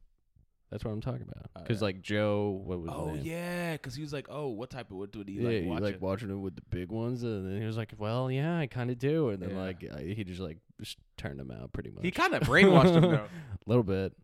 that's 0.70 0.84
what 0.84 0.90
I'm 0.92 1.00
talking 1.00 1.22
about. 1.22 1.50
Oh, 1.56 1.60
Because 1.62 1.80
yeah. 1.80 1.84
like 1.84 2.00
Joe, 2.02 2.62
what 2.64 2.80
was 2.80 2.90
his 2.90 2.98
Oh 3.00 3.10
name? 3.14 3.24
yeah, 3.24 3.72
because 3.72 3.94
he 3.94 4.02
was 4.02 4.12
like, 4.12 4.26
oh, 4.30 4.48
what 4.48 4.70
type 4.70 4.90
of 4.90 4.96
what 4.98 5.10
did 5.12 5.28
he 5.28 5.34
Yeah, 5.34 5.48
like 5.48 5.62
you 5.62 5.68
watching? 5.68 5.84
like 5.84 6.00
watching 6.02 6.30
it 6.30 6.34
with 6.34 6.54
the 6.56 6.62
big 6.70 6.90
ones, 6.90 7.22
and 7.22 7.46
then 7.50 7.60
he 7.60 7.66
was 7.66 7.76
like, 7.76 7.92
"Well, 7.98 8.30
yeah, 8.30 8.56
I 8.58 8.66
kind 8.68 8.90
of 8.90 8.98
do," 8.98 9.30
and 9.30 9.42
then 9.42 9.50
Yeah. 9.50 9.60
like 9.60 9.84
I, 9.94 10.02
he 10.14 10.24
just 10.24 10.40
like 10.40 10.58
just 10.80 10.96
turned 11.18 11.40
him 11.40 11.50
out 11.50 11.72
pretty 11.72 11.90
much. 11.90 12.04
he 12.04 12.10
kind 12.10 12.34
of 12.34 12.42
brainwashed 12.42 12.94
him 12.94 13.02
though. 13.02 13.26
a 13.66 13.66
little 13.66 13.82
bit. 13.82 14.14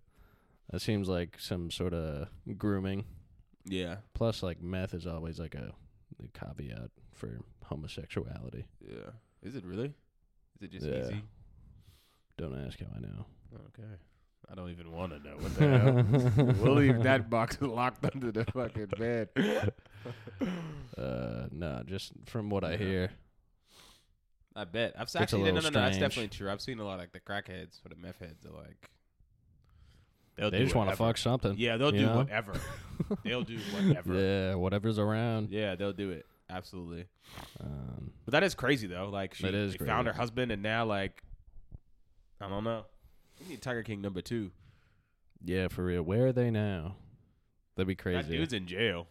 That 0.70 0.80
seems 0.80 1.08
like 1.08 1.36
some 1.38 1.70
sort 1.70 1.92
of 1.94 2.28
grooming. 2.56 3.04
Yeah. 3.66 3.96
Plus, 4.14 4.42
like 4.42 4.62
meth 4.62 4.94
is 4.94 5.06
always 5.06 5.38
like 5.38 5.54
a, 5.54 5.72
a 6.22 6.28
caveat 6.38 6.90
for 7.12 7.38
homosexuality. 7.64 8.66
Yeah. 8.80 9.10
Is 9.42 9.56
it 9.56 9.64
really? 9.64 9.94
Is 10.56 10.62
it 10.62 10.70
just 10.72 10.86
Yeah. 10.86 11.00
easy? 11.06 11.22
Don't 12.38 12.66
ask 12.66 12.78
how 12.80 12.86
I 12.94 13.00
know. 13.00 13.26
Okay. 13.68 13.88
I 14.50 14.54
don't 14.54 14.70
even 14.70 14.92
want 14.92 15.12
to 15.12 15.18
know 15.18 15.36
what 15.38 15.54
the 15.56 15.78
hell. 15.78 16.54
we'll 16.62 16.74
leave 16.74 17.02
that 17.02 17.28
box 17.28 17.58
locked 17.60 18.04
under 18.14 18.30
the 18.30 18.44
fucking 18.46 18.86
bed. 18.98 19.28
Uh, 20.96 21.46
no, 21.50 21.82
just 21.84 22.12
from 22.26 22.48
what 22.48 22.62
I 22.64 22.72
Yeah. 22.72 22.76
hear. 22.76 23.10
I 24.54 24.64
bet. 24.64 24.94
I've 24.98 25.12
a 25.14 25.18
actually 25.20 25.42
no, 25.42 25.48
no, 25.48 25.54
little 25.56 25.70
no, 25.72 25.80
that's 25.80 25.96
strange. 25.96 26.14
definitely 26.14 26.36
true. 26.36 26.50
I've 26.50 26.60
seen 26.62 26.78
a 26.78 26.84
lot 26.84 26.94
of 26.94 27.00
like 27.00 27.12
the 27.12 27.20
crackheads 27.20 27.84
or 27.84 27.88
the 27.90 27.96
meth 27.96 28.18
heads 28.20 28.46
are 28.46 28.52
like 28.52 28.88
they'll 30.36 30.50
They 30.50 30.62
just 30.62 30.74
want 30.74 30.90
to 30.90 30.96
fuck 30.96 31.16
something. 31.18 31.54
Yeah, 31.56 31.76
they'll 31.76 31.90
do 31.90 32.06
know? 32.06 32.16
whatever. 32.18 32.52
they'll 33.24 33.42
do 33.42 33.58
whatever. 33.72 34.14
Yeah, 34.14 34.54
whatever's 34.54 34.98
around. 34.98 35.50
Yeah, 35.50 35.74
they'll 35.74 35.92
do 35.92 36.10
it. 36.10 36.26
Absolutely. 36.48 37.06
Um, 37.60 38.12
But 38.24 38.32
that 38.32 38.42
is 38.44 38.54
crazy 38.54 38.86
though. 38.86 39.08
Like 39.08 39.34
she 39.34 39.50
they 39.50 39.70
found 39.78 40.06
her 40.06 40.12
husband 40.12 40.52
and 40.52 40.62
now 40.62 40.84
like 40.84 41.22
I 42.40 42.48
don't 42.48 42.64
know. 42.64 42.84
We 43.40 43.50
need 43.50 43.62
Tiger 43.62 43.82
King 43.82 44.00
number 44.00 44.20
two. 44.22 44.50
yeah, 45.44 45.68
for 45.68 45.84
real. 45.84 46.02
Where 46.02 46.26
are 46.26 46.32
they 46.32 46.50
now? 46.50 46.96
That'd 47.74 47.88
be 47.88 47.94
crazy. 47.94 48.22
That 48.22 48.28
dude's 48.30 48.52
in 48.52 48.66
jail. 48.66 49.08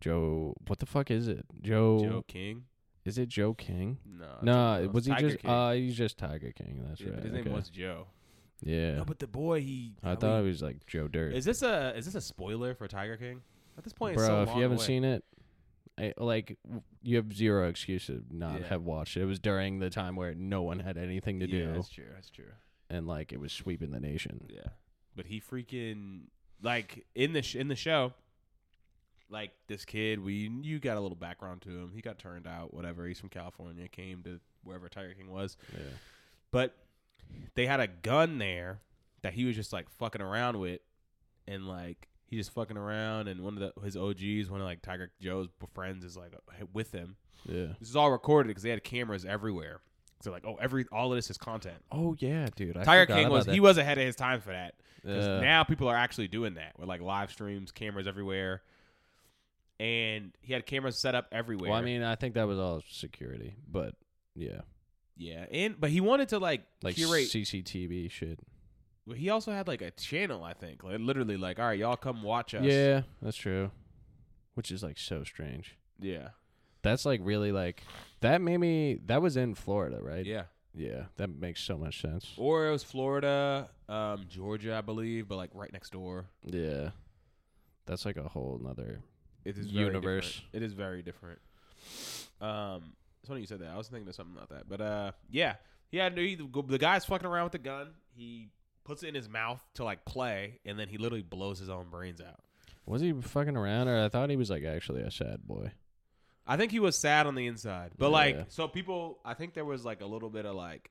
Joe, 0.00 0.54
what 0.66 0.80
the 0.80 0.86
fuck 0.86 1.10
is 1.10 1.28
it? 1.28 1.44
Joe, 1.60 2.00
Joe 2.02 2.24
King. 2.26 2.64
is 3.04 3.18
it 3.18 3.28
Joe 3.28 3.54
King? 3.54 3.98
No. 4.04 4.38
No, 4.42 4.90
was 4.92 5.06
he 5.06 5.12
Tiger 5.12 5.28
just? 5.30 5.42
King. 5.42 5.50
Uh, 5.50 5.72
he's 5.72 5.96
just 5.96 6.18
Tiger 6.18 6.50
King. 6.52 6.84
That's 6.88 7.00
yeah, 7.00 7.10
right. 7.10 7.22
his 7.22 7.32
name 7.32 7.52
was 7.52 7.68
Joe. 7.68 8.06
Yeah, 8.62 8.96
No, 8.96 9.04
but 9.04 9.18
the 9.18 9.26
boy 9.26 9.60
he. 9.60 9.94
I 10.04 10.10
how 10.10 10.16
thought 10.16 10.38
he- 10.40 10.44
it 10.44 10.48
was 10.48 10.62
like 10.62 10.86
Joe 10.86 11.08
Dirt. 11.08 11.34
Is 11.34 11.44
this 11.44 11.62
a 11.62 11.92
is 11.96 12.04
this 12.06 12.14
a 12.14 12.20
spoiler 12.20 12.74
for 12.74 12.86
Tiger 12.88 13.16
King? 13.16 13.42
At 13.76 13.84
this 13.84 13.92
point, 13.92 14.16
Bro, 14.16 14.24
it's 14.24 14.28
so 14.28 14.42
if 14.50 14.56
you 14.56 14.62
haven't 14.62 14.76
away. 14.78 14.86
seen 14.86 15.04
it, 15.04 15.24
I, 15.98 16.12
like 16.16 16.58
you 17.02 17.16
have 17.16 17.32
zero 17.34 17.68
excuse 17.68 18.06
to 18.06 18.22
not 18.30 18.60
Yeah. 18.60 18.66
have 18.68 18.82
watched 18.82 19.16
it. 19.16 19.22
It 19.22 19.26
was 19.26 19.38
during 19.40 19.78
the 19.80 19.90
time 19.90 20.14
where 20.16 20.34
no 20.34 20.62
one 20.62 20.78
had 20.78 20.96
anything 20.96 21.40
to 21.40 21.46
do. 21.46 21.56
yeah, 21.56 21.66
do, 21.66 21.72
that's 21.74 21.88
true. 21.88 22.04
That's 22.14 22.30
true. 22.30 22.52
and 22.88 23.06
like 23.06 23.32
it 23.32 23.40
was 23.40 23.52
sweeping 23.52 23.90
the 23.90 24.00
nation. 24.00 24.46
Yeah, 24.48 24.68
but 25.16 25.26
he 25.26 25.40
freaking 25.40 26.26
like 26.62 27.04
in 27.14 27.32
the 27.32 27.42
sh- 27.42 27.56
in 27.56 27.68
the 27.68 27.74
show, 27.76 28.12
like 29.28 29.50
this 29.66 29.84
kid. 29.84 30.22
We 30.22 30.48
you 30.62 30.78
got 30.78 30.96
a 30.96 31.00
little 31.00 31.16
background 31.16 31.62
to 31.62 31.70
him. 31.70 31.90
He 31.94 32.00
got 32.00 32.18
turned 32.18 32.46
out. 32.46 32.72
Whatever. 32.74 33.06
He's 33.06 33.18
from 33.20 33.28
California. 33.30 33.88
Came 33.88 34.22
to 34.22 34.38
wherever 34.64 34.88
Tiger 34.88 35.14
King 35.14 35.30
was. 35.30 35.56
Yeah, 35.72 35.80
But 36.50 36.76
they 37.54 37.66
had 37.66 37.80
a 37.80 37.86
gun 37.88 38.38
there 38.38 38.80
that 39.22 39.34
he 39.34 39.44
was 39.44 39.56
just 39.56 39.72
like 39.72 39.88
fucking 39.90 40.22
around 40.22 40.58
with, 40.58 40.80
and 41.46 41.66
like 41.68 42.08
he 42.26 42.36
just 42.36 42.52
fucking 42.52 42.76
around. 42.76 43.28
And 43.28 43.42
one 43.42 43.56
of 43.56 43.72
the 43.74 43.80
his 43.82 43.96
OGs, 43.96 44.50
one 44.50 44.60
of 44.60 44.66
like 44.66 44.82
Tiger 44.82 45.10
Joe's 45.20 45.48
friends, 45.74 46.04
is 46.04 46.16
like 46.16 46.32
with 46.72 46.92
him. 46.92 47.16
yeah. 47.46 47.68
This 47.78 47.88
is 47.90 47.96
all 47.96 48.10
recorded 48.10 48.48
because 48.48 48.62
they 48.62 48.70
had 48.70 48.82
cameras 48.84 49.24
everywhere. 49.24 49.80
So 50.22 50.30
like, 50.30 50.46
oh, 50.46 50.56
every 50.60 50.86
all 50.92 51.12
of 51.12 51.16
this 51.16 51.30
is 51.30 51.36
content. 51.36 51.78
Oh 51.90 52.14
yeah, 52.18 52.46
dude. 52.54 52.76
I 52.76 52.84
Tiger 52.84 53.12
King 53.12 53.28
was 53.28 53.46
that. 53.46 53.52
he 53.52 53.60
was 53.60 53.76
ahead 53.76 53.98
of 53.98 54.04
his 54.04 54.14
time 54.16 54.40
for 54.40 54.50
that. 54.52 54.74
Yeah. 55.04 55.40
now 55.40 55.64
people 55.64 55.88
are 55.88 55.96
actually 55.96 56.28
doing 56.28 56.54
that 56.54 56.78
with 56.78 56.88
like 56.88 57.00
live 57.00 57.32
streams, 57.32 57.72
cameras 57.72 58.06
everywhere, 58.06 58.62
and 59.80 60.32
he 60.40 60.52
had 60.52 60.64
cameras 60.64 61.00
set 61.00 61.14
up 61.16 61.26
everywhere. 61.32 61.70
Well, 61.70 61.78
I 61.78 61.82
mean, 61.82 62.02
I 62.04 62.14
think 62.14 62.34
that 62.34 62.46
was 62.46 62.58
all 62.58 62.82
security, 62.88 63.56
but 63.68 63.94
yeah, 64.36 64.60
yeah, 65.16 65.46
and 65.50 65.80
but 65.80 65.90
he 65.90 66.00
wanted 66.00 66.28
to 66.30 66.38
like, 66.38 66.62
like 66.82 66.96
curate. 66.96 67.28
CCTV 67.28 68.10
shit. 68.10 68.38
But 69.06 69.16
he 69.16 69.30
also 69.30 69.50
had 69.52 69.66
like 69.66 69.82
a 69.82 69.90
channel, 69.90 70.44
I 70.44 70.52
think, 70.52 70.84
like 70.84 71.00
literally 71.00 71.36
like, 71.36 71.58
all 71.58 71.66
right, 71.66 71.78
y'all 71.78 71.96
come 71.96 72.22
watch 72.22 72.54
us. 72.54 72.62
Yeah, 72.62 73.02
that's 73.20 73.36
true. 73.36 73.70
Which 74.54 74.70
is 74.70 74.82
like 74.82 74.98
so 74.98 75.24
strange. 75.24 75.76
yeah, 75.98 76.28
That's 76.82 77.04
like 77.04 77.20
really 77.22 77.52
like 77.52 77.82
that 78.20 78.40
made 78.40 78.58
me. 78.58 78.98
That 79.06 79.20
was 79.22 79.36
in 79.36 79.54
Florida, 79.54 79.98
right? 80.00 80.24
yeah. 80.26 80.44
Yeah, 80.74 81.02
that 81.18 81.28
makes 81.28 81.60
so 81.62 81.76
much 81.76 82.00
sense. 82.00 82.32
Or 82.38 82.66
it 82.66 82.70
was 82.70 82.82
Florida, 82.82 83.68
um, 83.90 84.24
Georgia, 84.26 84.74
I 84.74 84.80
believe, 84.80 85.28
but 85.28 85.36
like 85.36 85.50
right 85.52 85.70
next 85.70 85.92
door. 85.92 86.24
Yeah, 86.46 86.90
that's 87.84 88.06
like 88.06 88.16
a 88.16 88.22
whole 88.26 88.58
nother. 88.62 89.02
It 89.44 89.58
is 89.58 89.66
Universe. 89.66 90.40
It 90.54 90.62
is 90.62 90.72
very 90.72 91.02
different. 91.02 91.40
Um, 92.40 92.94
it's 93.22 93.28
funny 93.28 93.40
you 93.40 93.46
said 93.46 93.60
that. 93.60 93.68
I 93.70 93.76
was 93.76 93.86
thinking 93.88 94.08
of 94.08 94.14
something 94.16 94.34
about 94.36 94.48
that, 94.50 94.68
but 94.68 94.80
uh, 94.80 95.12
yeah, 95.30 95.54
yeah. 95.92 96.10
He, 96.10 96.34
the 96.34 96.78
guy's 96.78 97.04
fucking 97.04 97.26
around 97.26 97.44
with 97.44 97.52
the 97.52 97.58
gun. 97.58 97.90
He 98.14 98.48
puts 98.84 99.04
it 99.04 99.08
in 99.08 99.14
his 99.14 99.28
mouth 99.28 99.62
to 99.74 99.84
like 99.84 100.04
play, 100.04 100.58
and 100.66 100.76
then 100.78 100.88
he 100.88 100.98
literally 100.98 101.22
blows 101.22 101.58
his 101.60 101.70
own 101.70 101.86
brains 101.88 102.20
out. 102.20 102.40
Was 102.84 103.00
he 103.00 103.12
fucking 103.12 103.56
around, 103.56 103.86
or 103.86 104.04
I 104.04 104.08
thought 104.08 104.28
he 104.28 104.36
was 104.36 104.50
like 104.50 104.64
actually 104.64 105.02
a 105.02 105.10
sad 105.12 105.46
boy? 105.46 105.70
I 106.44 106.56
think 106.56 106.72
he 106.72 106.80
was 106.80 106.98
sad 106.98 107.28
on 107.28 107.36
the 107.36 107.46
inside, 107.46 107.92
but 107.96 108.06
Yeah. 108.06 108.12
like, 108.12 108.44
so 108.48 108.66
people, 108.66 109.20
I 109.24 109.34
think 109.34 109.54
there 109.54 109.64
was 109.64 109.84
like 109.84 110.00
a 110.00 110.06
little 110.06 110.28
bit 110.28 110.44
of 110.44 110.56
like, 110.56 110.90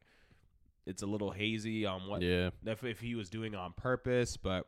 it's 0.86 1.04
a 1.04 1.06
little 1.06 1.32
hazy 1.32 1.86
on 1.86 2.08
what 2.08 2.22
Yeah, 2.22 2.52
if, 2.66 2.86
if 2.86 3.02
he 3.02 3.16
was 3.16 3.30
doing 3.30 3.54
on 3.54 3.74
purpose, 3.74 4.38
but 4.38 4.66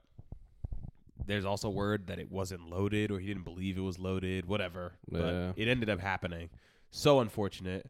there's 1.26 1.46
also 1.46 1.70
word 1.70 2.08
that 2.08 2.20
it 2.20 2.30
wasn't 2.30 2.70
loaded 2.70 3.12
or 3.12 3.20
he 3.20 3.28
didn't 3.28 3.46
believe 3.46 3.78
it 3.78 3.82
was 3.82 3.98
loaded, 3.98 4.46
whatever. 4.46 4.92
Yeah. 5.10 5.20
But 5.20 5.54
it 5.56 5.70
ended 5.70 5.90
up 5.90 6.02
happening. 6.02 6.50
So 6.96 7.20
unfortunate. 7.20 7.90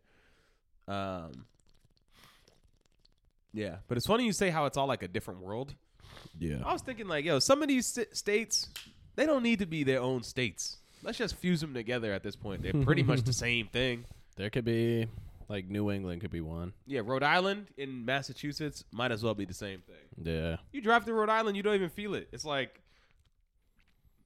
Um 0.88 1.46
Yeah, 3.54 3.78
but 3.88 3.98
it's 3.98 4.08
funny 4.08 4.26
you 4.26 4.32
say 4.34 4.50
how 4.50 4.66
it's 4.66 4.78
all 4.78 4.88
like 4.88 5.04
a 5.04 5.08
different 5.08 5.42
world. 5.42 5.76
yeah. 6.40 6.58
I 6.66 6.74
was 6.74 6.82
thinking 6.82 7.08
like, 7.08 7.26
yo, 7.26 7.40
some 7.40 7.62
of 7.62 7.68
these 7.68 7.86
st- 7.86 8.16
states, 8.16 8.70
they 9.16 9.26
don't 9.26 9.44
need 9.44 9.60
to 9.60 9.66
be 9.66 9.84
their 9.84 10.02
own 10.02 10.24
states. 10.24 10.78
Let's 11.04 11.18
just 11.18 11.36
fuse 11.36 11.60
them 11.62 11.74
together 11.74 12.14
at 12.14 12.24
this 12.24 12.36
point. 12.36 12.64
They're 12.64 12.74
pretty 12.84 13.04
much 13.04 13.22
the 13.24 13.34
same 13.46 13.68
thing. 13.68 14.06
There 14.38 14.50
could 14.50 14.66
be 14.66 15.08
like 15.50 15.68
New 15.70 15.92
England 15.92 16.22
could 16.22 16.32
be 16.32 16.40
one. 16.42 16.72
Yeah, 16.88 17.02
Rhode 17.04 17.24
Island 17.24 17.68
in 17.78 18.06
Massachusetts 18.06 18.86
might 18.92 19.12
as 19.12 19.22
well 19.22 19.36
be 19.36 19.46
the 19.46 19.54
same 19.54 19.82
thing. 19.82 20.24
Yeah, 20.34 20.56
You 20.72 20.82
drive 20.82 21.04
through 21.04 21.16
Rhode 21.16 21.30
Island, 21.30 21.58
you 21.58 21.64
don't 21.64 21.76
even 21.76 21.90
feel 21.90 22.14
it. 22.16 22.30
It's 22.32 22.46
like 22.46 22.80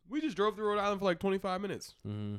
we 0.08 0.22
just 0.22 0.38
drove 0.38 0.56
through 0.56 0.70
Rhode 0.70 0.80
Island 0.80 1.00
for 1.00 1.06
like 1.06 1.20
25 1.20 1.60
minutes, 1.62 1.96
hmm 2.06 2.36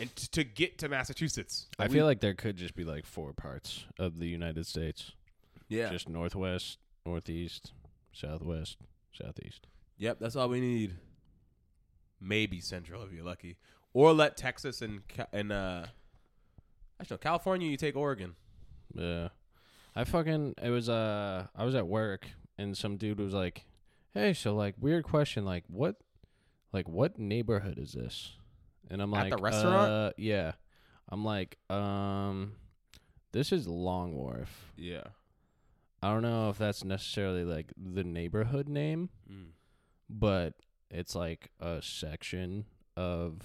and 0.00 0.14
t- 0.16 0.26
to 0.32 0.44
get 0.44 0.78
to 0.78 0.88
Massachusetts, 0.88 1.68
I 1.78 1.84
Like, 1.84 1.92
feel 1.92 2.06
like 2.06 2.20
there 2.20 2.34
could 2.34 2.56
just 2.56 2.74
be 2.74 2.84
like 2.84 3.04
four 3.06 3.32
parts 3.32 3.84
of 3.98 4.18
the 4.18 4.26
United 4.26 4.66
States. 4.66 5.12
yeah, 5.68 5.90
Just 5.90 6.08
northwest, 6.08 6.78
northeast, 7.06 7.72
southwest, 8.12 8.78
southeast. 9.12 9.66
yep, 9.98 10.18
that's 10.18 10.34
all 10.36 10.48
we 10.48 10.60
need. 10.60 10.96
Maybe 12.20 12.60
Central 12.60 13.02
if 13.02 13.12
you're 13.12 13.24
lucky, 13.24 13.56
or 13.94 14.12
let 14.12 14.36
Texas 14.36 14.82
and 14.82 15.00
and 15.32 15.50
uh, 15.52 15.86
actually 17.00 17.18
California. 17.18 17.68
You 17.68 17.76
take 17.78 17.96
Oregon. 17.96 18.34
Yeah. 18.94 19.28
I 19.96 20.04
fucking 20.04 20.54
it 20.62 20.68
was 20.70 20.88
uh 20.88 21.46
I 21.56 21.64
was 21.64 21.74
at 21.74 21.86
work 21.86 22.26
and 22.58 22.76
some 22.76 22.96
dude 22.98 23.18
was 23.18 23.32
like, 23.32 23.64
"Hey, 24.12 24.34
so 24.34 24.54
like 24.54 24.74
weird 24.78 25.04
question, 25.04 25.44
like 25.46 25.64
what 25.68 25.96
like, 26.72 26.88
what 26.88 27.18
neighborhood 27.18 27.78
is 27.78 27.92
this? 27.92 28.36
And 28.90 29.00
I'm 29.00 29.12
At 29.14 29.24
like, 29.24 29.36
the 29.36 29.42
restaurant? 29.42 29.90
Uh, 29.90 30.10
yeah. 30.16 30.52
I'm 31.08 31.24
like, 31.24 31.56
um, 31.70 32.52
this 33.32 33.52
is 33.52 33.66
Long 33.68 34.14
Wharf. 34.14 34.72
Yeah. 34.76 35.04
I 36.02 36.12
don't 36.12 36.22
know 36.22 36.50
if 36.50 36.58
that's 36.58 36.84
necessarily 36.84 37.44
like 37.44 37.72
the 37.76 38.02
neighborhood 38.04 38.68
name, 38.68 39.10
Mm. 39.30 39.50
but 40.08 40.54
it's 40.90 41.14
like 41.14 41.50
a 41.60 41.80
section 41.82 42.64
of. 42.96 43.42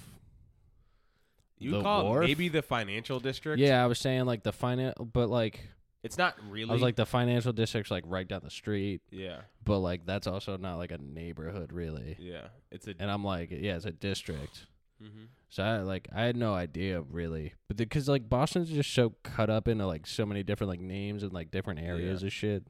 You 1.58 1.72
The 1.72 1.82
call 1.84 2.04
wharf? 2.06 2.24
it 2.26 2.28
maybe 2.28 2.50
the 2.50 2.62
financial 2.62 3.20
district. 3.20 3.60
Yeah, 3.60 3.82
I 3.84 3.88
was 3.88 4.00
saying 4.00 4.26
like 4.26 4.44
the 4.44 4.52
finance, 4.52 4.96
but 5.00 5.30
like 5.30 5.62
It's 6.04 6.18
not 6.18 6.36
really. 6.50 6.70
I 6.70 6.74
was 6.74 6.82
like 6.82 6.96
the 6.98 7.06
financial 7.06 7.54
district's 7.54 7.92
like 7.92 8.04
right 8.08 8.28
down 8.28 8.42
the 8.44 8.50
street, 8.50 9.02
yeah, 9.12 9.42
but 9.64 9.80
like 9.80 10.06
that's 10.06 10.28
also 10.28 10.58
not 10.58 10.78
like 10.78 10.92
a 10.92 10.98
neighborhood 10.98 11.72
really. 11.74 12.16
yeah. 12.20 12.48
It's 12.72 12.88
a. 12.88 12.94
And 13.00 13.10
I'm 13.12 13.24
like, 13.24 13.52
yeah, 13.52 13.76
it's 13.76 13.86
a 13.86 13.92
district. 13.92 14.66
Mhm. 15.02 15.28
So 15.50 15.64
I 15.64 15.78
like 15.80 16.08
I 16.14 16.24
had 16.24 16.36
no 16.38 16.54
idea 16.54 17.02
really, 17.02 17.54
but 17.68 17.78
because 17.78 18.08
like 18.08 18.30
Boston's 18.30 18.70
just 18.70 18.94
so 18.94 19.14
cut 19.24 19.50
up 19.50 19.68
into 19.68 19.86
like 19.86 20.06
so 20.08 20.26
many 20.26 20.44
different 20.44 20.70
like 20.70 20.80
names 20.82 21.24
and 21.24 21.32
like 21.34 21.52
different 21.52 21.80
areas 21.82 22.24
of 22.24 22.32
shit. 22.34 22.68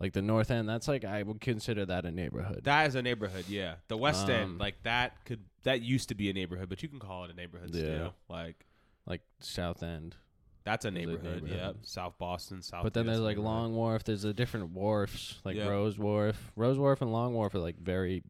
Like 0.00 0.14
the 0.14 0.22
North 0.22 0.50
End, 0.50 0.68
that's 0.68 0.88
like 0.88 1.04
I 1.04 1.22
would 1.22 1.40
consider 1.40 1.86
that 1.86 2.04
a 2.04 2.10
neighborhood. 2.10 2.62
That 2.64 2.88
is 2.88 2.96
a 2.96 3.02
neighborhood, 3.02 3.44
yeah. 3.48 3.76
The 3.88 3.96
West 3.96 4.24
Um, 4.24 4.30
End, 4.30 4.58
like 4.58 4.82
that 4.82 5.24
could 5.24 5.40
that 5.62 5.80
used 5.82 6.08
to 6.08 6.14
be 6.16 6.28
a 6.28 6.32
neighborhood, 6.32 6.68
but 6.68 6.82
you 6.82 6.88
can 6.88 6.98
call 6.98 7.24
it 7.24 7.30
a 7.30 7.34
neighborhood 7.34 7.72
Yeah. 7.74 7.80
still. 7.82 8.14
Like 8.28 8.66
like 9.06 9.22
South 9.40 9.82
End. 9.82 10.16
that's 10.64 10.84
a 10.84 10.88
a 10.88 10.90
neighborhood, 10.90 11.44
yeah. 11.48 11.72
South 11.82 12.18
Boston, 12.18 12.62
South. 12.62 12.82
but 12.84 12.94
then 12.94 13.06
there's 13.06 13.18
like. 13.20 13.36
Long 13.38 13.74
Wharf. 13.74 14.04
There's 14.04 14.22
the 14.22 14.32
different 14.34 14.70
wharfs, 14.70 15.40
like 15.44 15.56
Yeah. 15.56 15.68
Rowes 15.68 15.98
Wharf. 15.98 16.52
Rowes 16.56 16.78
Wharf 16.78 17.00
and 17.02 17.12
Long 17.12 17.34
Wharf 17.34 17.54
are 17.54 17.58
like 17.60 17.78
very 17.80 18.22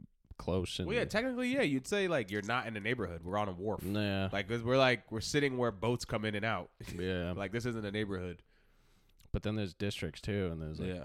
close. 0.42 0.78
And 0.78 0.88
Well, 0.88 0.96
yeah, 0.96 1.04
technically, 1.04 1.48
yeah. 1.54 1.62
You'd 1.62 1.86
say 1.86 2.08
like 2.08 2.30
you're 2.30 2.42
not 2.42 2.66
in 2.66 2.76
a 2.76 2.80
neighborhood. 2.80 3.22
We're 3.24 3.38
on 3.38 3.48
a 3.48 3.52
wharf. 3.52 3.82
yeah, 3.84 4.28
Like 4.32 4.48
'cause 4.48 4.62
we're 4.62 4.76
like 4.78 5.10
we're 5.10 5.20
sitting 5.20 5.56
where 5.56 5.70
boats 5.70 6.04
come 6.04 6.24
in 6.24 6.34
and 6.34 6.44
out. 6.44 6.70
yeah. 6.98 7.32
like 7.36 7.52
this 7.52 7.64
isn't 7.66 7.84
a 7.84 7.90
neighborhood. 7.92 8.42
but 9.32 9.42
then 9.42 9.56
there's 9.56 9.74
districts 9.74 10.20
too, 10.20 10.48
and 10.52 10.60
there's 10.60 10.78
like 10.80 10.88
yeah. 10.88 11.04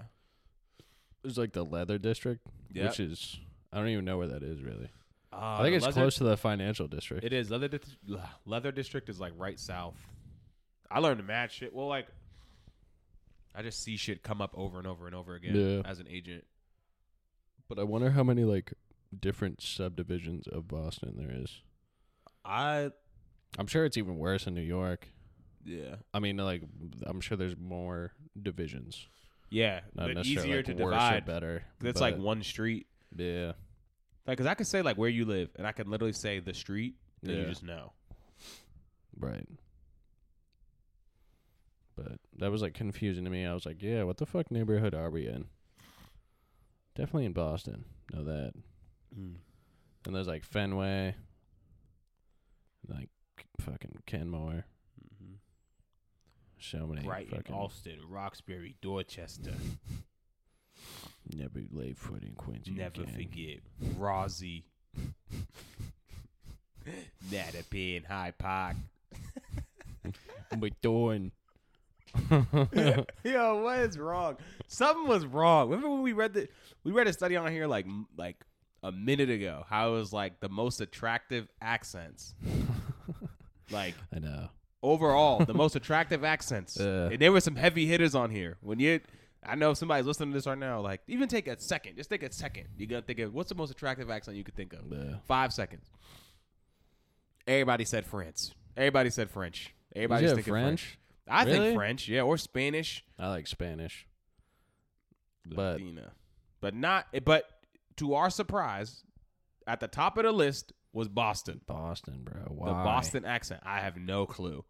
there's 1.22 1.38
like 1.38 1.52
the 1.52 1.64
Leather 1.64 1.98
District, 1.98 2.46
Yeah. 2.72 2.88
which 2.88 3.00
is 3.00 3.38
I 3.72 3.78
don't 3.78 3.88
even 3.88 4.04
know 4.04 4.18
where 4.18 4.28
that 4.28 4.42
is 4.42 4.62
really. 4.62 4.88
Uh, 5.32 5.58
I 5.58 5.62
think 5.62 5.76
it's 5.76 5.84
Leather- 5.84 6.00
close 6.00 6.16
to 6.16 6.24
the 6.24 6.36
financial 6.36 6.88
district. 6.88 7.22
It 7.24 7.32
is 7.32 7.50
leather. 7.50 7.68
Leather 8.46 8.72
district 8.72 9.08
is 9.08 9.20
like 9.20 9.32
right 9.36 9.58
south. 9.60 9.96
I 10.90 11.00
learned 11.00 11.18
to 11.18 11.24
match 11.24 11.56
shit. 11.56 11.74
Well, 11.74 11.86
like 11.86 12.06
I 13.54 13.62
just 13.62 13.82
see 13.82 13.96
shit 13.96 14.22
come 14.22 14.40
up 14.40 14.52
over 14.56 14.78
and 14.78 14.86
over 14.86 15.06
and 15.06 15.14
over 15.14 15.34
again 15.34 15.54
Yeah. 15.54 15.82
as 15.90 16.00
an 16.00 16.06
agent. 16.08 16.44
But 17.68 17.78
I 17.78 17.82
wonder 17.82 18.10
how 18.10 18.22
many 18.22 18.44
like 18.44 18.72
different 19.18 19.60
subdivisions 19.62 20.46
of 20.48 20.68
Boston 20.68 21.14
there 21.16 21.30
is. 21.42 21.60
I 22.44 22.90
I'm 23.58 23.66
sure 23.66 23.84
it's 23.84 23.96
even 23.96 24.16
worse 24.18 24.46
in 24.46 24.54
New 24.54 24.60
York. 24.62 25.08
yeah 25.64 25.96
I 26.12 26.18
mean, 26.20 26.36
like 26.36 26.62
I'm 27.06 27.20
sure 27.20 27.36
there's 27.36 27.56
more 27.56 28.12
divisions. 28.40 29.06
yeah. 29.50 29.80
Not 29.94 30.08
but 30.08 30.14
necessarily 30.16 30.48
easier 30.50 30.56
like 30.58 30.66
to 30.66 30.72
worse 30.84 30.92
or 30.94 30.98
divide. 30.98 31.24
better. 31.26 31.62
It's 31.82 32.00
like 32.00 32.16
but, 32.16 32.24
one 32.24 32.42
street. 32.42 32.86
yeah, 33.16 33.52
Like, 34.26 34.38
cause 34.38 34.46
I 34.46 34.54
could 34.54 34.66
say 34.66 34.82
like 34.82 34.96
where 34.98 35.08
you 35.08 35.24
live, 35.24 35.50
and 35.56 35.66
I 35.66 35.72
can 35.72 35.90
literally 35.90 36.12
say 36.12 36.38
the 36.40 36.54
street, 36.54 36.94
then 37.22 37.36
you 37.36 37.42
Yeah. 37.42 37.48
just 37.48 37.62
know. 37.62 37.92
right. 39.18 39.46
But 41.96 42.18
that 42.38 42.50
was 42.52 42.62
like 42.62 42.74
confusing 42.74 43.24
to 43.24 43.30
me. 43.30 43.44
I 43.44 43.54
was 43.54 43.66
like, 43.66 43.82
yeah, 43.82 44.04
what 44.04 44.18
the 44.18 44.26
fuck 44.26 44.50
neighborhood 44.50 44.94
are 44.94 45.10
we 45.10 45.26
in? 45.26 45.46
Definitely 46.94 47.24
in 47.26 47.32
Boston. 47.32 47.84
Know 48.12 48.22
that. 48.24 48.52
And 49.16 50.16
there's 50.16 50.28
like 50.28 50.44
Fenway, 50.44 51.14
like 52.88 53.08
fucking 53.60 53.98
Kenmore. 54.06 54.64
Mm-hmm. 55.04 55.34
So 56.58 56.86
many 56.86 57.06
Brighton, 57.06 57.36
fucking 57.36 57.54
Allston, 57.54 57.98
Roxbury, 58.08 58.76
Dorchester. 58.80 59.52
never 61.34 61.60
lay 61.72 61.92
foot 61.92 62.22
in 62.22 62.34
Quincy. 62.34 62.72
Never 62.72 63.02
again. 63.02 63.14
forget 63.14 63.58
Rosy. 63.98 64.64
Mattapan 67.30 67.98
and 67.98 68.06
Hyde 68.06 68.38
Park. 68.38 68.76
Doing. 70.80 71.32
Yo, 73.24 73.62
what 73.62 73.78
is 73.80 73.98
wrong? 73.98 74.36
Something 74.66 75.06
was 75.06 75.26
wrong. 75.26 75.68
Remember 75.68 75.90
when 75.90 76.02
we 76.02 76.12
read 76.12 76.32
the 76.32 76.48
we 76.84 76.92
read 76.92 77.06
a 77.06 77.12
study 77.12 77.36
on 77.36 77.50
here 77.52 77.66
like 77.66 77.86
like 78.16 78.36
a 78.82 78.92
minute 78.92 79.30
ago? 79.30 79.64
How 79.68 79.90
it 79.94 79.98
was 79.98 80.12
like 80.12 80.40
the 80.40 80.48
most 80.48 80.80
attractive 80.80 81.48
accents. 81.60 82.34
like 83.70 83.94
I 84.14 84.18
know. 84.20 84.48
overall, 84.82 85.44
the 85.44 85.54
most 85.64 85.76
attractive 85.76 86.24
accents. 86.24 86.76
Yeah. 86.80 87.08
And 87.10 87.18
there 87.18 87.32
were 87.32 87.40
some 87.40 87.56
heavy 87.56 87.86
hitters 87.86 88.14
on 88.14 88.30
here. 88.30 88.56
When 88.60 88.78
you, 88.80 89.00
I 89.44 89.54
know 89.54 89.74
somebody's 89.74 90.06
listening 90.06 90.30
to 90.30 90.38
this 90.38 90.46
right 90.46 90.58
now. 90.58 90.80
Like, 90.80 91.00
even 91.06 91.28
take 91.28 91.48
a 91.48 91.58
second. 91.60 91.96
Just 91.96 92.10
take 92.10 92.22
a 92.22 92.32
second. 92.32 92.68
You're 92.76 92.86
gonna 92.88 93.02
think 93.02 93.18
of 93.20 93.34
what's 93.34 93.48
the 93.48 93.54
most 93.54 93.70
attractive 93.70 94.10
accent 94.10 94.36
you 94.36 94.44
could 94.44 94.56
think 94.56 94.72
of. 94.72 94.80
Yeah. 94.90 95.16
Five 95.26 95.52
seconds. 95.52 95.86
Everybody 97.46 97.84
said 97.84 98.04
France. 98.06 98.54
Everybody 98.76 99.10
said 99.10 99.30
French. 99.30 99.74
Everybody's 99.96 100.32
thinking 100.32 100.52
French? 100.52 100.82
French. 100.82 100.98
I 101.30 101.44
Really? 101.44 101.58
think 101.58 101.76
French, 101.76 102.08
yeah, 102.08 102.22
or 102.22 102.36
Spanish. 102.38 103.04
I 103.18 103.28
like 103.28 103.46
Spanish. 103.46 104.06
But 105.46 105.74
Latina. 105.80 106.12
but 106.60 106.74
not. 106.74 107.06
But 107.24 107.44
to 107.98 108.14
our 108.14 108.30
surprise, 108.30 109.04
at 109.66 109.80
the 109.80 109.88
top 109.88 110.18
of 110.18 110.24
the 110.24 110.32
list 110.32 110.72
was 110.92 111.08
Boston. 111.08 111.60
Boston, 111.66 112.22
bro. 112.24 112.42
Why? 112.48 112.68
The 112.68 112.74
Boston 112.74 113.24
accent. 113.24 113.62
I 113.64 113.80
have 113.80 113.96
no 113.96 114.26
clue. 114.26 114.64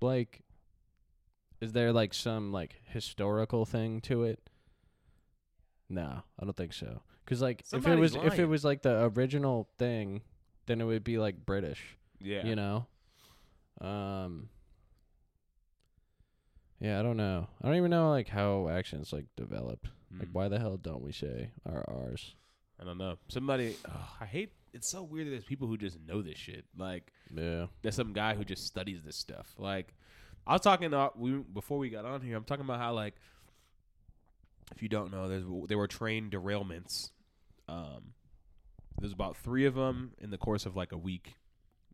Like, 0.00 0.42
is 1.60 1.72
there 1.72 1.92
like 1.92 2.14
some 2.14 2.52
like 2.52 2.76
historical 2.84 3.64
thing 3.64 4.00
to 4.02 4.24
it? 4.24 4.40
No, 5.88 6.22
I 6.38 6.44
don't 6.44 6.56
think 6.56 6.72
so. 6.72 7.02
Cause 7.26 7.42
like 7.42 7.60
if 7.60 7.66
it 7.66 7.68
Somebody's 7.68 8.16
was 8.16 8.32
if 8.32 8.38
it 8.38 8.46
was 8.46 8.64
like 8.64 8.82
the 8.82 9.10
original 9.14 9.68
thing, 9.78 10.22
then 10.66 10.80
it 10.80 10.84
would 10.84 11.04
be 11.04 11.18
like 11.18 11.46
British. 11.46 11.96
Yeah. 12.20 12.46
You 12.46 12.56
know. 12.56 12.86
Um. 13.80 14.48
Yeah, 16.80 16.98
I 16.98 17.02
don't 17.02 17.18
know. 17.18 17.46
I 17.60 17.66
don't 17.66 17.76
even 17.76 17.90
know 17.90 18.10
like 18.10 18.28
how 18.28 18.68
accents 18.68 19.12
like 19.12 19.26
developed. 19.36 19.88
Like, 20.18 20.28
Mm. 20.28 20.32
why 20.32 20.48
the 20.48 20.58
hell 20.58 20.76
don't 20.76 21.02
we 21.02 21.12
say 21.12 21.50
our 21.66 21.84
R's? 21.88 22.34
I 22.80 22.84
don't 22.84 22.98
know. 22.98 23.18
Somebody. 23.28 23.76
I 24.20 24.24
hate. 24.26 24.52
It's 24.72 24.88
so 24.88 25.02
weird 25.02 25.26
that 25.26 25.30
there's 25.32 25.44
people 25.44 25.68
who 25.68 25.76
just 25.76 25.98
know 26.00 26.22
this 26.22 26.38
shit. 26.38 26.64
Like 26.76 27.12
Yeah. 27.34 27.66
there's 27.82 27.94
some 27.96 28.12
guy 28.12 28.34
who 28.34 28.44
just 28.44 28.66
studies 28.66 29.02
this 29.04 29.16
stuff. 29.16 29.54
Like 29.58 29.94
I 30.46 30.52
was 30.54 30.62
talking 30.62 30.92
uh, 30.94 31.10
we 31.16 31.32
before 31.32 31.78
we 31.78 31.90
got 31.90 32.04
on 32.04 32.22
here. 32.22 32.36
I'm 32.36 32.44
talking 32.44 32.64
about 32.64 32.78
how 32.80 32.92
like 32.94 33.14
if 34.72 34.82
you 34.82 34.88
don't 34.88 35.10
know, 35.12 35.28
there's 35.28 35.44
there 35.68 35.78
were 35.78 35.88
train 35.88 36.30
derailments. 36.30 37.10
Um, 37.68 38.14
there's 38.98 39.12
about 39.12 39.36
three 39.36 39.66
of 39.66 39.74
them 39.74 40.12
in 40.18 40.30
the 40.30 40.38
course 40.38 40.66
of 40.66 40.76
like 40.76 40.92
a 40.92 40.98
week. 40.98 41.34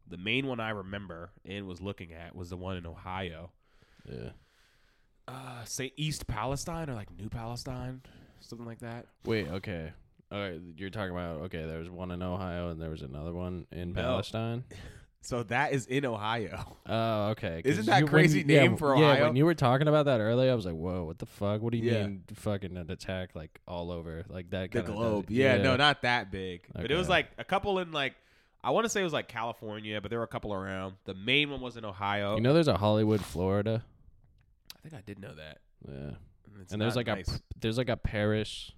The 0.08 0.16
main 0.18 0.46
one 0.46 0.60
I 0.60 0.70
remember 0.70 1.30
and 1.44 1.66
was 1.66 1.80
looking 1.80 2.12
at 2.12 2.34
was 2.36 2.50
the 2.50 2.56
one 2.56 2.76
in 2.76 2.86
Ohio, 2.86 3.50
Yeah. 4.08 4.30
Uh, 5.28 5.64
say 5.64 5.92
East 5.96 6.26
Palestine 6.26 6.88
or 6.90 6.94
like 6.94 7.08
New 7.18 7.28
Palestine, 7.28 8.02
something 8.40 8.66
like 8.66 8.80
that. 8.80 9.06
Wait. 9.24 9.48
Okay. 9.48 9.92
All 10.32 10.38
right. 10.38 10.60
You're 10.76 10.90
talking 10.90 11.12
about 11.12 11.42
okay. 11.42 11.64
There 11.66 11.78
was 11.78 11.90
one 11.90 12.10
in 12.10 12.22
Ohio 12.22 12.70
and 12.70 12.80
there 12.80 12.90
was 12.90 13.02
another 13.02 13.32
one 13.32 13.66
in 13.72 13.92
No. 13.92 14.02
Palestine. 14.02 14.64
So 15.22 15.42
that 15.44 15.72
is 15.72 15.86
in 15.86 16.04
Ohio. 16.06 16.76
Oh, 16.88 17.30
okay. 17.30 17.60
'cause 17.60 17.72
Isn't 17.72 17.86
that 17.86 18.02
when 18.04 18.06
crazy 18.12 18.44
yeah, 18.46 18.60
name 18.60 18.76
for 18.76 18.96
Yeah, 18.96 19.02
Ohio? 19.10 19.24
when 19.24 19.34
you 19.34 19.44
were 19.44 19.56
talking 19.56 19.88
about 19.88 20.04
that 20.06 20.20
earlier, 20.20 20.52
I 20.52 20.54
was 20.54 20.64
like, 20.64 20.76
"Whoa, 20.76 21.02
what 21.02 21.18
the 21.18 21.26
fuck? 21.26 21.62
What 21.62 21.72
do 21.72 21.78
you 21.78 21.90
Yeah. 21.90 22.02
mean, 22.06 22.22
fucking 22.34 22.76
an 22.76 22.88
attack 22.92 23.30
like 23.34 23.58
all 23.66 23.90
over 23.90 24.22
like 24.28 24.50
that?" 24.50 24.70
the 24.70 24.78
kinda 24.82 24.86
does 24.92 24.96
globe. 24.96 25.24
Yeah, 25.28 25.56
no, 25.56 25.74
not 25.74 26.02
that 26.02 26.30
big. 26.30 26.60
But 26.72 26.92
it 26.92 26.94
was 26.94 27.06
Okay. 27.08 27.14
like 27.14 27.26
a 27.38 27.44
couple 27.44 27.80
in 27.80 27.90
like 27.90 28.14
I 28.62 28.70
want 28.70 28.84
to 28.84 28.88
say 28.88 29.00
it 29.00 29.04
was 29.04 29.12
like 29.12 29.26
California, 29.26 30.00
but 30.00 30.10
there 30.10 30.20
were 30.20 30.24
a 30.24 30.28
couple 30.28 30.54
around. 30.54 30.94
The 31.06 31.14
main 31.14 31.50
one 31.50 31.60
was 31.60 31.76
in 31.76 31.84
Ohio. 31.84 32.36
You 32.36 32.40
know, 32.42 32.54
there's 32.54 32.68
a 32.68 32.76
Hollywood, 32.76 33.20
Florida. 33.24 33.82
I 34.86 34.88
think 34.88 35.02
I 35.02 35.02
did 35.04 35.18
know 35.18 35.34
that. 35.34 35.58
Yeah, 35.88 36.10
It's 36.62 36.72
and 36.72 36.80
there's 36.80 36.94
not 36.94 37.06
like 37.06 37.16
nice. 37.16 37.36
a 37.36 37.40
there's 37.60 37.76
like 37.78 37.88
a 37.88 37.96
Paris, 37.96 38.70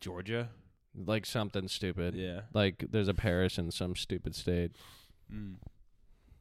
Georgia. 0.00 0.48
like 0.94 1.26
something 1.26 1.68
stupid. 1.68 2.14
Yeah. 2.14 2.42
Like 2.54 2.84
there's 2.90 3.08
a 3.08 3.14
parish 3.14 3.58
in 3.58 3.70
some 3.70 3.94
stupid 3.96 4.34
state. 4.34 4.72
Mm. 5.32 5.56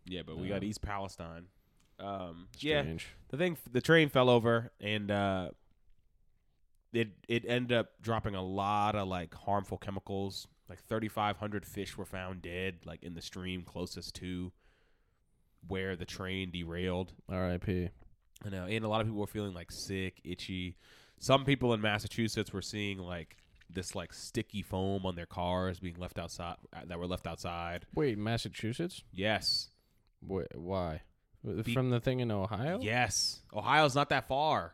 Yeah, 0.05 0.21
but 0.25 0.37
we 0.37 0.47
got 0.47 0.63
East 0.63 0.81
Palestine. 0.81 1.45
Um, 1.99 2.47
yeah, 2.59 2.81
Strange. 2.81 3.07
the 3.29 3.37
thing, 3.37 3.57
the 3.69 3.81
train 3.81 4.07
fell 4.09 4.29
over, 4.29 4.71
and 4.79 5.11
uh, 5.11 5.49
it 6.93 7.09
it 7.27 7.43
ended 7.45 7.77
up 7.77 8.01
dropping 8.01 8.33
a 8.35 8.41
lot 8.41 8.95
of 8.95 9.07
like 9.07 9.33
harmful 9.35 9.77
chemicals. 9.77 10.47
Like 10.69 10.83
3,500 10.87 11.65
fish 11.65 11.97
were 11.97 12.05
found 12.05 12.43
dead, 12.43 12.77
like 12.85 13.03
in 13.03 13.15
the 13.15 13.21
stream 13.23 13.63
closest 13.63 14.13
to 14.15 14.51
where 15.67 15.95
the 15.95 16.05
train 16.05 16.51
derailed. 16.51 17.13
R.I.P. 17.27 17.89
I 18.45 18.49
know, 18.49 18.65
and 18.65 18.85
a 18.85 18.87
lot 18.87 19.01
of 19.01 19.07
people 19.07 19.19
were 19.19 19.27
feeling 19.27 19.53
like 19.53 19.71
sick, 19.71 20.21
itchy. 20.23 20.77
Some 21.19 21.43
people 21.43 21.73
in 21.73 21.81
Massachusetts 21.81 22.53
were 22.53 22.61
seeing 22.61 22.97
like 22.99 23.35
this 23.69 23.93
like 23.95 24.13
sticky 24.13 24.61
foam 24.61 25.05
on 25.05 25.15
their 25.15 25.25
cars 25.25 25.79
being 25.79 25.97
left 25.97 26.17
outside 26.17 26.55
uh, 26.73 26.79
that 26.87 26.97
were 26.97 27.05
left 27.07 27.27
outside. 27.27 27.85
Wait, 27.93 28.17
Massachusetts? 28.17 29.03
Yes. 29.11 29.69
Wh- 30.27 30.43
why? 30.55 31.01
Be- 31.63 31.73
From 31.73 31.89
the 31.89 31.99
thing 31.99 32.19
in 32.21 32.31
Ohio? 32.31 32.79
Yes. 32.81 33.41
Ohio's 33.53 33.95
not 33.95 34.09
that 34.09 34.27
far. 34.27 34.73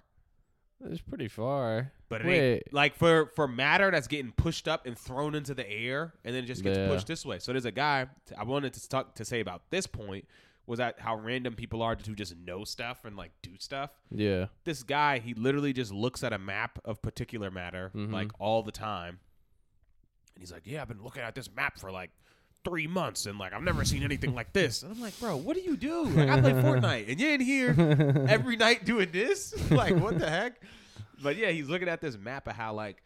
It's 0.84 1.01
pretty 1.01 1.28
far. 1.28 1.91
But 2.10 2.21
it 2.21 2.28
Wait. 2.28 2.54
ain't 2.54 2.73
like 2.73 2.95
for 2.95 3.32
for 3.36 3.47
matter 3.47 3.89
that's 3.89 4.08
getting 4.08 4.32
pushed 4.32 4.67
up 4.67 4.86
and 4.86 4.97
thrown 4.97 5.34
into 5.34 5.54
the 5.56 5.67
air 5.69 6.13
and 6.23 6.36
then 6.36 6.43
it 6.43 6.47
just 6.47 6.63
gets 6.63 6.78
Yeah. 6.78 6.88
pushed 6.88 7.08
this 7.08 7.25
way. 7.25 7.39
So 7.39 7.51
there's 7.54 7.65
a 7.65 7.71
guy 7.71 8.08
I 8.38 8.43
wanted 8.43 8.73
to 8.73 8.88
talk 8.89 9.15
to 9.15 9.25
say 9.25 9.39
about 9.39 9.69
this 9.71 9.88
point 9.88 10.28
was 10.67 10.80
that 10.80 10.99
how 10.99 11.15
random 11.15 11.54
people 11.56 11.82
are 11.82 11.95
to 11.95 12.12
just 12.15 12.36
know 12.38 12.63
stuff 12.63 13.06
and 13.06 13.15
like 13.15 13.32
do 13.43 13.51
stuff. 13.60 13.91
Yeah. 14.10 14.47
This 14.63 14.82
guy, 14.84 15.19
he 15.19 15.34
literally 15.34 15.73
just 15.73 15.91
looks 15.91 16.23
at 16.23 16.34
a 16.34 16.39
map 16.39 16.80
of 16.84 17.01
particulate 17.01 17.54
matter 17.54 17.91
Mhm. 17.93 18.12
like 18.12 18.32
all 18.39 18.63
the 18.63 18.71
time. 18.71 19.19
And 20.34 20.41
he's 20.41 20.51
like, 20.51 20.63
"Yeah, 20.65 20.82
I've 20.82 20.88
been 20.88 21.04
looking 21.04 21.21
at 21.21 21.36
this 21.36 21.49
map 21.56 21.78
for 21.80 21.91
like 21.91 22.12
3 22.63 22.88
months 22.88 23.25
and 23.28 23.38
like 23.38 23.54
I've 23.54 23.62
never 23.62 23.86
seen 23.86 24.04
anything 24.04 24.34
like 24.34 24.54
this." 24.54 24.82
And 24.84 24.91
I'm 24.91 24.99
like, 25.01 25.17
"Bro, 25.19 25.38
what 25.38 25.56
do 25.56 25.62
you 25.62 25.78
do? 25.78 26.04
Like 26.06 26.30
I 26.30 26.41
play 26.41 26.51
Fortnite 26.63 27.10
and 27.10 27.19
you're 27.19 27.34
in 27.34 27.41
here 27.41 27.69
every 28.28 28.56
night 28.56 28.86
doing 28.86 29.12
this? 29.12 29.54
like, 29.71 29.95
what 29.95 30.17
the 30.19 30.30
heck? 30.30 30.60
But 31.21 31.38
yeah, 31.38 31.51
he's 31.51 31.69
looking 31.69 31.88
at 31.88 32.01
this 32.01 32.17
map 32.17 32.47
of 32.47 32.56
how 32.56 32.73
like 32.73 33.01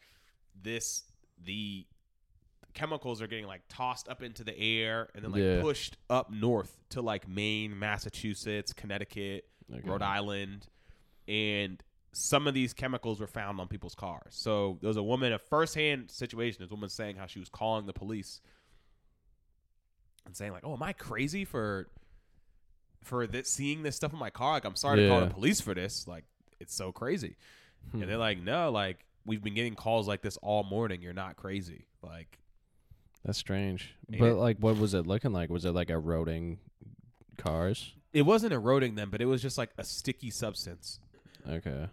this 0.61 1.03
the 1.43 1.85
chemicals 2.73 3.21
are 3.21 3.27
getting 3.27 3.45
like 3.47 3.61
tossed 3.69 4.07
up 4.07 4.21
into 4.21 4.43
the 4.43 4.57
air 4.57 5.09
and 5.15 5.23
then 5.23 5.31
like 5.31 5.41
Yeah. 5.41 5.61
pushed 5.61 5.97
up 6.09 6.31
north 6.31 6.77
to 6.89 7.01
like 7.01 7.27
Maine, 7.27 7.77
Massachusetts, 7.77 8.73
Connecticut, 8.73 9.45
Okay. 9.71 9.87
Rhode 9.87 10.01
Island, 10.01 10.67
and 11.27 11.81
some 12.11 12.47
of 12.47 12.53
these 12.55 12.73
chemicals 12.73 13.19
were 13.19 13.27
found 13.27 13.59
on 13.59 13.67
people's 13.67 13.93
cars. 13.93 14.33
So 14.33 14.79
there 14.81 14.87
was 14.87 14.97
a 14.97 15.03
woman, 15.03 15.31
a 15.31 15.37
firsthand 15.37 16.09
situation. 16.09 16.63
This 16.63 16.71
woman 16.71 16.89
saying 16.89 17.17
how 17.17 17.27
she 17.27 17.39
was 17.39 17.49
calling 17.49 17.85
the 17.85 17.93
police 17.93 18.41
and 20.25 20.35
saying 20.35 20.51
like, 20.51 20.63
"Oh, 20.65 20.73
am 20.73 20.83
I 20.83 20.93
crazy 20.93 21.45
for 21.45 21.89
for 23.03 23.25
this, 23.27 23.49
seeing 23.49 23.83
this 23.83 23.95
stuff 23.95 24.11
in 24.11 24.19
my 24.19 24.29
car? 24.29 24.53
Like, 24.53 24.65
I'm 24.65 24.75
sorry 24.75 25.01
to 25.01 25.07
call 25.07 25.21
the 25.21 25.27
police 25.27 25.61
for 25.61 25.73
this. 25.73 26.07
Like, 26.07 26.25
it's 26.59 26.73
so 26.73 26.91
crazy." 26.91 27.37
Hmm. 27.91 28.01
And 28.01 28.09
they're 28.11 28.17
like, 28.17 28.39
"No, 28.41 28.71
like 28.71 29.05
we've 29.25 29.43
been 29.43 29.53
getting 29.53 29.75
calls 29.75 30.07
like 30.07 30.21
this 30.21 30.37
all 30.37 30.63
morning. 30.63 31.01
You're 31.01 31.13
not 31.13 31.35
crazy." 31.35 31.85
Like, 32.01 32.38
That's 33.25 33.37
strange. 33.37 33.95
But 34.09 34.35
like, 34.35 34.57
what 34.59 34.77
was 34.77 34.93
it 34.93 35.05
looking 35.05 35.33
like? 35.33 35.49
Was 35.49 35.65
it 35.65 35.71
like 35.71 35.89
eroding 35.89 36.59
cars? 37.37 37.93
it 38.13 38.23
wasn't 38.23 38.53
eroding 38.53 38.95
them, 38.95 39.09
but 39.09 39.21
it 39.21 39.25
was 39.25 39.41
just 39.41 39.57
like 39.57 39.69
a 39.77 39.83
sticky 39.83 40.31
substance. 40.31 40.99
Okay. 41.47 41.87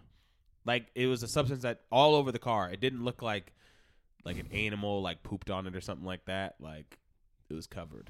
Like 0.65 0.87
it 0.95 1.07
was 1.07 1.23
a 1.23 1.27
substance 1.27 1.61
that 1.61 1.81
all 1.91 2.15
over 2.15 2.31
the 2.31 2.39
car. 2.39 2.69
It 2.69 2.79
didn't 2.79 3.03
look 3.03 3.21
like 3.21 3.53
like 4.25 4.37
an 4.37 4.49
animal 4.51 5.01
like 5.01 5.23
pooped 5.23 5.49
on 5.49 5.67
it 5.67 5.75
or 5.75 5.81
something 5.81 6.05
like 6.05 6.25
that. 6.25 6.55
Like 6.59 6.97
it 7.49 7.53
was 7.53 7.67
covered. 7.67 8.09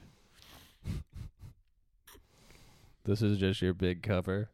This 3.04 3.22
is 3.22 3.38
just 3.38 3.62
your 3.62 3.74
big 3.74 4.04
cover. 4.04 4.50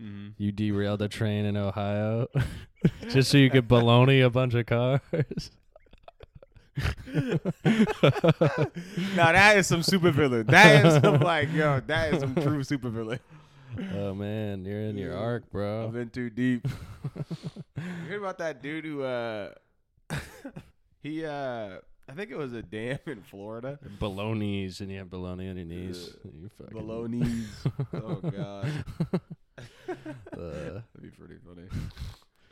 Mm-hmm. 0.00 0.28
You 0.36 0.52
derailed 0.52 1.02
a 1.02 1.08
train 1.08 1.44
in 1.44 1.56
Ohio 1.56 2.28
just 3.08 3.30
so 3.30 3.38
you 3.38 3.50
could 3.50 3.66
baloney 3.68 4.24
a 4.24 4.30
bunch 4.30 4.54
of 4.54 4.66
cars. 4.66 5.50
Now 9.14 9.32
that 9.32 9.54
is 9.56 9.66
some 9.66 9.82
super 9.82 10.10
villain. 10.10 10.46
That 10.46 10.84
is 10.86 11.02
some 11.02 11.20
like 11.20 11.52
yo. 11.52 11.80
That 11.86 12.14
is 12.14 12.20
some 12.20 12.34
true 12.34 12.62
super 12.64 12.88
villain. 12.88 13.20
oh 13.94 14.14
man, 14.14 14.64
you're 14.64 14.80
in 14.80 14.96
your 14.96 15.16
arc, 15.16 15.44
I've 15.46 15.52
bro. 15.52 15.88
been 15.88 16.10
too 16.10 16.30
deep. 16.30 16.66
You 17.76 17.84
heard 18.14 18.18
about 18.18 18.38
that 18.38 18.60
dude 18.62 18.84
who 18.84 19.02
uh 19.02 19.50
he 21.02 21.24
uh 21.24 21.76
I 22.08 22.12
think 22.14 22.30
it 22.30 22.36
was 22.38 22.52
a 22.52 22.62
dam 22.62 22.98
in 23.06 23.22
Florida. 23.22 23.78
Balonies, 24.00 24.80
and 24.80 24.90
you 24.90 24.98
have 24.98 25.08
baloney 25.08 25.48
on 25.50 25.56
your 25.56 25.64
knees. 25.66 26.16
You 26.24 26.50
fucking 26.58 26.76
Balonies. 26.76 27.46
oh 27.94 28.14
god. 28.16 28.72
Uh, 29.88 29.94
That'd 30.36 30.82
be 31.00 31.08
pretty 31.10 31.36
funny. 31.46 31.68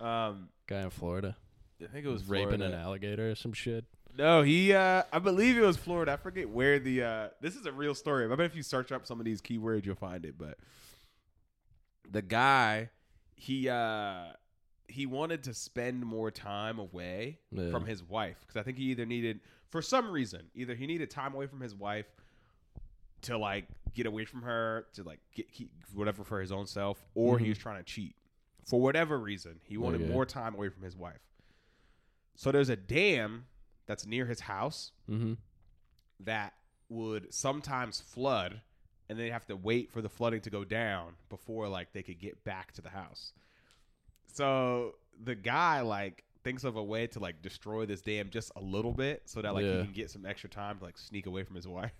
Um 0.00 0.48
guy 0.66 0.82
in 0.82 0.90
Florida 0.90 1.36
I 1.82 1.86
think 1.88 2.06
it 2.06 2.10
was 2.10 2.24
raping 2.28 2.62
an 2.62 2.72
alligator 2.72 3.30
or 3.30 3.34
some 3.34 3.52
shit. 3.52 3.84
No, 4.16 4.42
he 4.42 4.72
uh 4.72 5.02
I 5.12 5.18
believe 5.18 5.56
it 5.58 5.62
was 5.62 5.76
Florida. 5.76 6.12
I 6.12 6.16
forget 6.16 6.48
where 6.48 6.78
the 6.78 7.02
uh 7.02 7.28
this 7.40 7.54
is 7.56 7.66
a 7.66 7.72
real 7.72 7.94
story. 7.94 8.24
I 8.24 8.28
bet 8.34 8.46
if 8.46 8.56
you 8.56 8.62
search 8.62 8.92
up 8.92 9.06
some 9.06 9.18
of 9.20 9.26
these 9.26 9.42
keywords 9.42 9.84
you'll 9.84 9.94
find 9.94 10.24
it, 10.24 10.36
but 10.38 10.58
the 12.10 12.22
guy 12.22 12.90
he 13.34 13.68
uh 13.68 14.28
he 14.88 15.04
wanted 15.04 15.42
to 15.44 15.52
spend 15.54 16.04
more 16.06 16.30
time 16.30 16.78
away 16.78 17.38
Yeah. 17.50 17.70
from 17.70 17.84
his 17.84 18.02
wife 18.02 18.36
because 18.40 18.56
I 18.58 18.62
think 18.62 18.78
he 18.78 18.84
either 18.84 19.04
needed 19.04 19.40
for 19.68 19.82
some 19.82 20.10
reason 20.10 20.42
either 20.54 20.74
he 20.74 20.86
needed 20.86 21.10
time 21.10 21.34
away 21.34 21.46
from 21.46 21.60
his 21.60 21.74
wife 21.74 22.06
to 23.22 23.36
like 23.36 23.66
get 23.94 24.06
away 24.06 24.24
from 24.24 24.42
her 24.42 24.86
to 24.94 25.02
like 25.02 25.18
get 25.34 25.50
keep 25.52 25.70
whatever 25.94 26.22
for 26.24 26.40
his 26.40 26.52
own 26.52 26.66
self 26.66 27.04
or 27.14 27.38
he 27.38 27.46
Mhm. 27.46 27.48
was 27.50 27.58
trying 27.58 27.78
to 27.78 27.82
cheat 27.82 28.14
for 28.64 28.80
whatever 28.80 29.18
reason 29.18 29.58
he 29.64 29.76
wanted 29.76 30.00
Okay. 30.02 30.10
more 30.12 30.24
time 30.24 30.54
away 30.54 30.68
from 30.68 30.82
his 30.84 30.96
wife 30.96 31.20
so 32.36 32.52
there's 32.52 32.68
a 32.68 32.76
dam 32.76 33.46
that's 33.86 34.06
near 34.06 34.26
his 34.26 34.40
house 34.40 34.92
Mm-hmm. 35.10 35.34
that 36.20 36.52
would 36.88 37.32
sometimes 37.34 38.00
flood 38.00 38.60
and 39.08 39.18
they'd 39.18 39.30
have 39.30 39.46
to 39.46 39.56
wait 39.56 39.90
for 39.90 40.00
the 40.02 40.08
flooding 40.08 40.40
to 40.42 40.50
go 40.50 40.64
down 40.64 41.12
before 41.28 41.68
like 41.68 41.92
they 41.92 42.02
could 42.02 42.18
get 42.20 42.42
back 42.44 42.72
to 42.72 42.82
the 42.82 42.90
house. 42.90 43.32
So 44.32 44.94
the 45.22 45.34
guy 45.34 45.80
like 45.80 46.24
thinks 46.44 46.64
of 46.64 46.76
a 46.76 46.82
way 46.82 47.06
to 47.08 47.18
like 47.18 47.42
destroy 47.42 47.86
this 47.86 48.00
dam 48.02 48.28
just 48.30 48.52
a 48.56 48.60
little 48.60 48.92
bit 48.92 49.22
so 49.26 49.42
that 49.42 49.54
like 49.54 49.64
Yeah. 49.64 49.78
he 49.78 49.84
can 49.84 49.92
get 49.92 50.10
some 50.10 50.26
extra 50.26 50.48
time 50.50 50.78
to 50.78 50.84
like 50.84 50.98
sneak 50.98 51.26
away 51.26 51.42
from 51.44 51.56
his 51.56 51.66
wife. 51.68 51.92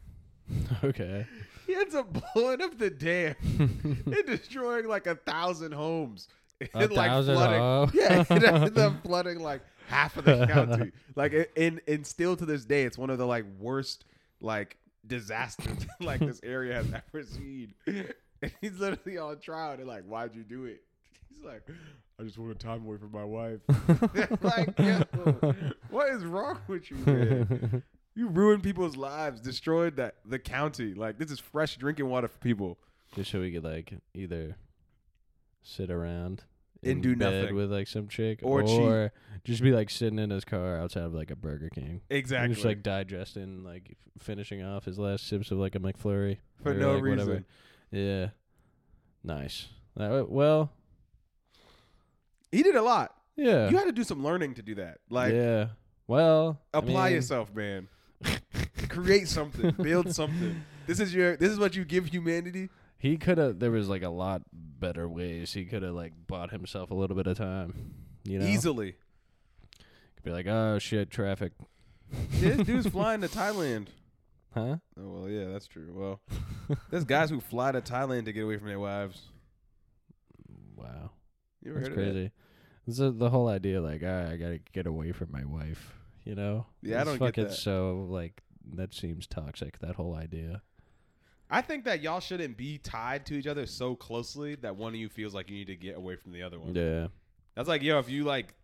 Okay. 0.85 1.27
He 1.67 1.75
ends 1.75 1.95
up 1.97 2.17
blowing 2.35 2.63
up 2.63 2.79
the 2.79 2.91
dam 2.91 3.35
and 3.59 4.27
destroying 4.27 4.87
like 4.87 5.07
a 5.09 5.17
thousand 5.17 5.73
homes. 5.73 6.29
A 6.61 6.69
And, 6.75 6.93
like, 6.93 7.11
thousand 7.11 7.35
flooding- 7.35 7.61
homes? 7.61 7.93
Yeah, 7.95 8.25
ended 8.31 8.79
up 8.79 9.03
flooding 9.03 9.41
like 9.41 9.63
half 9.87 10.17
of 10.17 10.25
the 10.25 10.47
county. 10.53 10.93
Like, 11.15 11.33
it- 11.33 11.53
and 11.57 11.81
and 11.89 12.07
still 12.07 12.37
to 12.37 12.45
this 12.47 12.65
day, 12.65 12.85
it's 12.85 12.99
one 12.99 13.11
of 13.11 13.19
the 13.19 13.27
like 13.27 13.45
worst 13.59 14.05
like 14.41 14.77
disasters 15.07 15.87
like 16.01 16.21
this 16.21 16.41
area 16.43 16.75
has 16.75 16.87
ever 16.93 17.25
seen. 17.25 17.75
And 18.43 18.53
he's 18.61 18.79
literally 18.79 19.17
on 19.17 19.39
trial. 19.41 19.79
They're 19.79 19.87
like, 19.87 20.05
"Why'd 20.05 20.35
you 20.35 20.43
do 20.43 20.67
it?" 20.67 20.83
He's 21.35 21.43
like, 21.43 21.63
"I 22.21 22.23
just 22.23 22.37
wanted 22.37 22.61
time 22.61 22.85
away 22.85 22.99
from 22.99 23.11
my 23.13 23.25
wife." 23.25 23.61
like, 24.43 24.79
yo, 24.79 25.03
what 25.89 26.11
is 26.11 26.23
wrong 26.23 26.59
with 26.69 26.91
you, 26.91 26.99
man? 26.99 27.83
You 28.15 28.29
ruined 28.29 28.63
people's 28.63 28.95
lives, 28.95 29.41
destroyed 29.41 29.97
that 29.97 30.17
the 30.27 30.39
county. 30.39 30.93
Like, 30.93 31.17
this 31.19 31.31
is 31.31 31.41
fresh 31.41 31.79
drinking 31.79 32.11
water 32.11 32.29
for 32.29 32.37
people. 32.41 32.77
Just 33.15 33.31
so 33.31 33.41
we 33.41 33.51
could 33.53 33.65
like 33.65 33.95
either 34.13 34.57
sit 35.63 35.91
around 35.91 36.45
And 36.83 37.03
do 37.03 37.17
bed 37.17 37.43
nothing. 37.43 37.55
with 37.57 37.73
like 37.73 37.89
some 37.89 38.09
chick, 38.09 38.41
Or 38.43 38.63
or, 38.63 39.13
cheat. 39.35 39.43
just 39.45 39.63
be 39.63 39.73
like 39.73 39.91
sitting 39.91 40.19
in 40.19 40.31
his 40.31 40.45
car 40.45 40.77
outside 40.79 41.03
of 41.05 41.15
like 41.15 41.31
a 41.31 41.37
Burger 41.37 41.69
King, 41.71 42.01
and 42.09 42.19
Exactly. 42.19 42.55
just 42.55 42.65
like 42.67 42.83
digesting, 42.83 43.65
like 43.65 43.89
f- 43.93 44.23
finishing 44.23 44.63
off 44.63 44.85
his 44.85 44.99
last 44.99 45.27
sips 45.27 45.51
of 45.51 45.59
like 45.59 45.75
a 45.75 45.79
McFlurry 45.81 46.39
for 46.63 46.73
or, 46.73 46.75
no 46.75 46.95
like, 46.95 47.03
reason. 47.03 47.19
whatever. 47.29 47.45
Yeah, 47.91 48.29
nice. 49.25 49.69
That, 49.97 50.29
well, 50.31 50.71
He 52.53 52.63
did 52.63 52.77
a 52.77 52.83
lot. 52.83 53.15
yeah, 53.37 53.69
You 53.71 53.77
had 53.77 53.87
to 53.87 53.93
do 53.93 54.05
some 54.05 54.23
learning 54.23 54.55
to 54.55 54.63
do 54.63 54.75
that. 54.77 54.99
Like, 55.11 55.33
yeah. 55.33 55.69
Well, 56.07 56.61
I 56.73 56.79
apply 56.79 57.07
mean, 57.07 57.15
yourself, 57.17 57.53
man. 57.55 57.89
Create 58.89 59.29
something. 59.29 59.73
Build 59.83 60.15
something. 60.15 60.63
This 60.87 61.01
is 61.01 61.13
your. 61.13 61.37
This 61.37 61.51
is 61.51 61.59
what 61.59 61.75
you 61.75 61.85
give 61.85 62.07
humanity. 62.07 62.69
He 62.99 63.17
could 63.19 63.39
have. 63.39 63.59
There 63.59 63.71
was 63.71 63.89
like 63.89 64.03
a 64.03 64.09
lot 64.09 64.43
better 64.53 65.09
ways. 65.09 65.53
He 65.53 65.65
could 65.65 65.83
have 65.83 65.95
like 65.95 66.13
bought 66.27 66.51
himself 66.51 66.91
a 66.91 66.95
little 66.95 67.17
bit 67.17 67.27
of 67.27 67.37
time. 67.37 67.95
You 68.25 68.39
know, 68.41 68.47
Easily. 68.47 68.97
Could 70.17 70.25
be 70.25 70.31
like, 70.31 70.47
oh 70.47 70.79
shit, 70.79 71.11
traffic, 71.11 71.53
This 72.31 72.67
dude's 72.67 72.87
flying 72.91 73.21
to 73.21 73.29
Thailand. 73.29 73.87
huh? 74.55 74.77
Oh 74.99 75.09
well, 75.09 75.29
yeah, 75.29 75.47
that's 75.47 75.67
true. 75.67 75.93
Well, 75.93 76.21
there's 76.91 77.05
guys 77.05 77.31
who 77.31 77.41
fly 77.41 77.73
to 77.73 77.81
Thailand 77.81 78.25
to 78.25 78.33
get 78.33 78.43
away 78.45 78.57
from 78.57 78.69
their 78.69 78.81
wives. 78.81 79.23
Wow. 80.75 81.11
You 81.63 81.71
ever 81.73 81.81
That's 81.81 81.89
heard 81.89 81.99
of 81.99 82.05
that? 82.05 82.13
crazy. 82.13 82.31
This 82.87 83.01
is 83.01 83.17
the 83.19 83.31
whole 83.31 83.49
idea, 83.49 83.81
like, 83.81 84.03
"Ah, 84.05 84.31
I 84.31 84.37
gotta 84.37 84.61
get 84.73 84.87
away 84.87 85.13
from 85.13 85.33
my 85.33 85.45
wife. 85.45 85.93
You 86.25 86.35
know? 86.35 86.67
Yeah, 86.83 87.01
I 87.01 87.05
don't 87.05 87.15
get 87.19 87.27
fucking 87.27 87.45
that. 87.45 87.55
So 87.55 88.07
like, 88.09 88.43
that 88.75 88.95
seems 88.95 89.27
toxic. 89.27 89.79
That 89.81 89.97
whole 89.97 90.15
idea. 90.15 90.63
I 91.51 91.61
think 91.63 91.85
that 91.85 92.01
y'all 92.03 92.21
shouldn't 92.21 92.57
be 92.57 92.79
tied 92.79 93.27
to 93.27 93.35
each 93.35 93.47
other 93.47 93.67
so 93.67 93.95
closely 93.95 94.57
that 94.57 94.77
one 94.77 94.95
of 94.95 95.01
you 95.01 95.09
feels 95.09 95.35
like 95.35 95.49
you 95.49 95.57
need 95.57 95.69
to 95.69 95.77
get 95.77 95.97
away 95.97 96.17
from 96.17 96.33
the 96.33 96.43
other 96.43 96.59
one. 96.59 96.75
Yeah. 96.75 97.09
That's 97.55 97.69
like, 97.69 97.83
yo, 97.83 97.99
if 97.99 98.09
you 98.11 98.25
like 98.25 98.55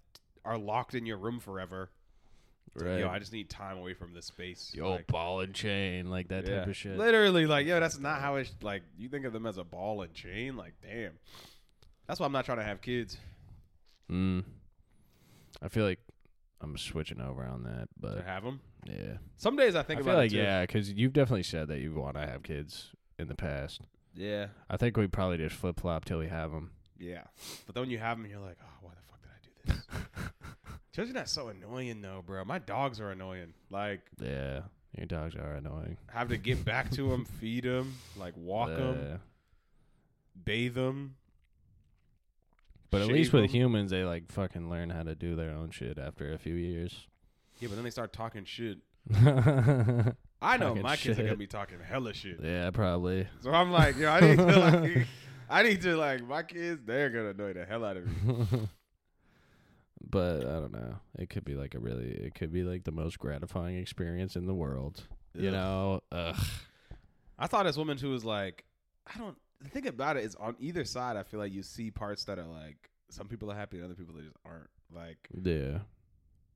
are 0.45 0.59
locked 0.59 0.95
in 0.95 1.07
your 1.07 1.17
room 1.19 1.39
forever, 1.41 1.91
like, 2.75 2.85
Right. 2.89 3.01
yo, 3.01 3.09
I 3.09 3.19
just 3.19 3.33
need 3.33 3.51
time 3.51 3.77
away 3.79 3.95
from 3.95 4.15
this 4.15 4.27
space. 4.27 4.73
Yo, 4.75 4.91
Like, 4.91 5.07
ball 5.07 5.41
and 5.41 5.55
chain, 5.55 6.11
like 6.11 6.29
that 6.29 6.47
yeah. 6.49 6.61
type 6.61 6.69
of 6.69 6.77
shit. 6.77 6.97
Literally, 6.97 7.47
like, 7.47 7.67
yo, 7.67 7.79
that's 7.79 7.99
not 7.99 8.21
how 8.21 8.37
it's 8.37 8.53
like. 8.63 8.83
You 8.99 9.09
think 9.09 9.27
of 9.27 9.33
them 9.33 9.47
as 9.47 9.59
a 9.59 9.65
ball 9.65 10.03
and 10.03 10.13
chain, 10.15 10.57
like, 10.57 10.73
damn. 10.83 11.13
That's 12.07 12.19
why 12.19 12.27
I'm 12.27 12.33
not 12.33 12.45
trying 12.47 12.59
to 12.59 12.65
have 12.65 12.81
kids. 12.81 13.17
Mm. 14.11 14.45
I 15.61 15.69
feel 15.69 15.85
like 15.85 16.01
I'm 16.63 16.77
switching 16.79 17.21
over 17.21 17.45
on 17.45 17.65
that, 17.65 17.89
to 17.89 18.17
but 18.17 18.25
have 18.25 18.45
them. 18.45 18.61
yeah, 18.87 19.17
Some 19.37 19.57
days 19.57 19.75
I 19.75 19.83
think 19.83 19.99
I 19.99 20.01
about 20.03 20.11
feel 20.13 20.19
like 20.19 20.33
it 20.33 20.35
too. 20.37 20.43
yeah, 20.43 20.61
because 20.63 20.93
you've 20.93 21.13
definitely 21.13 21.43
said 21.43 21.69
that 21.69 21.81
you 21.81 21.93
want 21.95 22.15
to 22.17 22.27
have 22.27 22.43
kids 22.43 22.91
in 23.19 23.27
the 23.29 23.35
past. 23.35 23.81
yeah, 24.15 24.47
I 24.71 24.77
think 24.77 24.97
we 24.97 25.07
probably 25.09 25.39
just 25.39 25.57
flip 25.57 25.81
flop 25.81 26.05
till 26.05 26.19
we 26.19 26.29
have 26.29 26.53
them. 26.53 26.71
yeah. 26.99 27.25
But 27.67 27.75
then 27.75 27.83
when 27.83 27.91
you 27.91 27.99
have 27.99 28.17
them, 28.17 28.31
you're 28.31 28.39
like, 28.41 28.59
oh, 28.63 28.67
why 28.81 28.93
the 28.95 29.03
fuck 29.11 29.21
did 29.23 29.73
I 29.73 29.75
do 29.75 29.81
this? 30.23 30.33
Children 30.95 31.15
that's 31.17 31.33
so 31.33 31.49
annoying 31.49 32.01
though, 32.03 32.23
bro. 32.25 32.45
My 32.45 32.59
dogs 32.59 33.01
are 33.01 33.11
annoying. 33.11 33.55
Like 33.71 34.01
Yeah, 34.21 34.61
your 34.97 35.07
dogs 35.07 35.35
are 35.35 35.55
annoying. 35.55 35.97
have 36.13 36.29
to 36.29 36.37
get 36.37 36.65
back 36.65 36.91
to 36.93 37.09
them, 37.09 37.25
feed 37.41 37.65
them, 37.65 37.95
like 38.17 38.35
walk 38.37 38.69
them, 38.69 39.21
bathe 40.45 40.75
them. 40.75 41.17
But 42.93 43.01
at 43.01 43.09
least 43.09 43.33
with 43.33 43.51
humans, 43.51 43.91
they 43.91 44.05
like 44.05 44.31
fucking 44.31 44.69
learn 44.69 44.91
how 44.91 45.03
to 45.03 45.15
do 45.15 45.35
their 45.35 45.51
own 45.51 45.71
shit 45.71 45.99
after 45.99 46.31
a 46.35 46.39
few 46.39 46.55
years. 46.55 47.09
Yeah, 47.59 47.69
but 47.69 47.77
then 47.77 47.85
they 47.85 47.91
start 47.91 48.13
talking 48.13 48.45
shit. 48.45 48.79
I 50.43 50.57
know 50.59 50.69
Talking 50.69 50.83
my 50.83 50.97
kids 50.97 51.19
are 51.19 51.23
gonna 51.23 51.37
be 51.37 51.47
talking 51.47 51.79
hella 51.81 52.13
shit. 52.13 52.39
Yeah, 52.43 52.71
probably. 52.71 53.27
So 53.41 53.51
I'm 53.51 53.73
like, 53.73 53.97
yo, 53.97 54.11
I 54.11 54.21
need 54.21 54.37
to 54.37 54.59
like, 54.59 55.07
I 55.51 55.63
need 55.63 55.81
to 55.83 55.97
like 55.97 56.23
my 56.27 56.43
kids. 56.43 56.83
They're 56.85 57.09
gonna 57.09 57.31
annoy 57.31 57.55
the 57.55 57.65
hell 57.65 57.83
out 57.83 57.97
of 57.97 58.07
me. 58.07 58.69
but 60.11 60.41
I 60.41 60.61
don't 60.61 60.73
know. 60.73 60.97
It 61.19 61.31
could 61.31 61.47
be 61.47 61.55
like 61.55 61.75
a 61.75 61.79
really, 61.79 62.11
it 62.11 62.35
could 62.35 62.53
be 62.53 62.63
like 62.63 62.85
the 62.85 62.93
most 62.93 63.19
gratifying 63.19 63.79
experience 63.79 64.37
in 64.37 64.45
the 64.45 64.55
world. 64.55 65.05
You 65.35 65.49
Ugh. 65.49 65.55
know, 65.55 66.01
ugh. 66.13 66.37
I 67.39 67.47
thought 67.47 67.65
this 67.65 67.79
woman 67.79 67.97
who 67.97 68.11
was 68.11 68.25
like, 68.25 68.67
I 69.07 69.19
don't. 69.19 69.39
The 69.63 69.69
thing 69.71 69.87
about 69.87 70.17
it 70.17 70.25
is, 70.25 70.35
on 70.37 70.57
either 70.59 70.85
side, 70.85 71.17
I 71.17 71.23
feel 71.23 71.41
like 71.41 71.53
you 71.53 71.63
see 71.63 71.91
parts 71.91 72.25
that 72.25 72.39
are 72.39 72.47
like 72.47 72.91
some 73.11 73.29
people 73.29 73.51
are 73.51 73.55
happy 73.55 73.77
and 73.77 73.85
other 73.85 73.95
people 73.95 74.15
that 74.15 74.25
just 74.25 74.37
aren't. 74.45 74.69
Like 74.95 75.29
Yeah, 75.43 75.79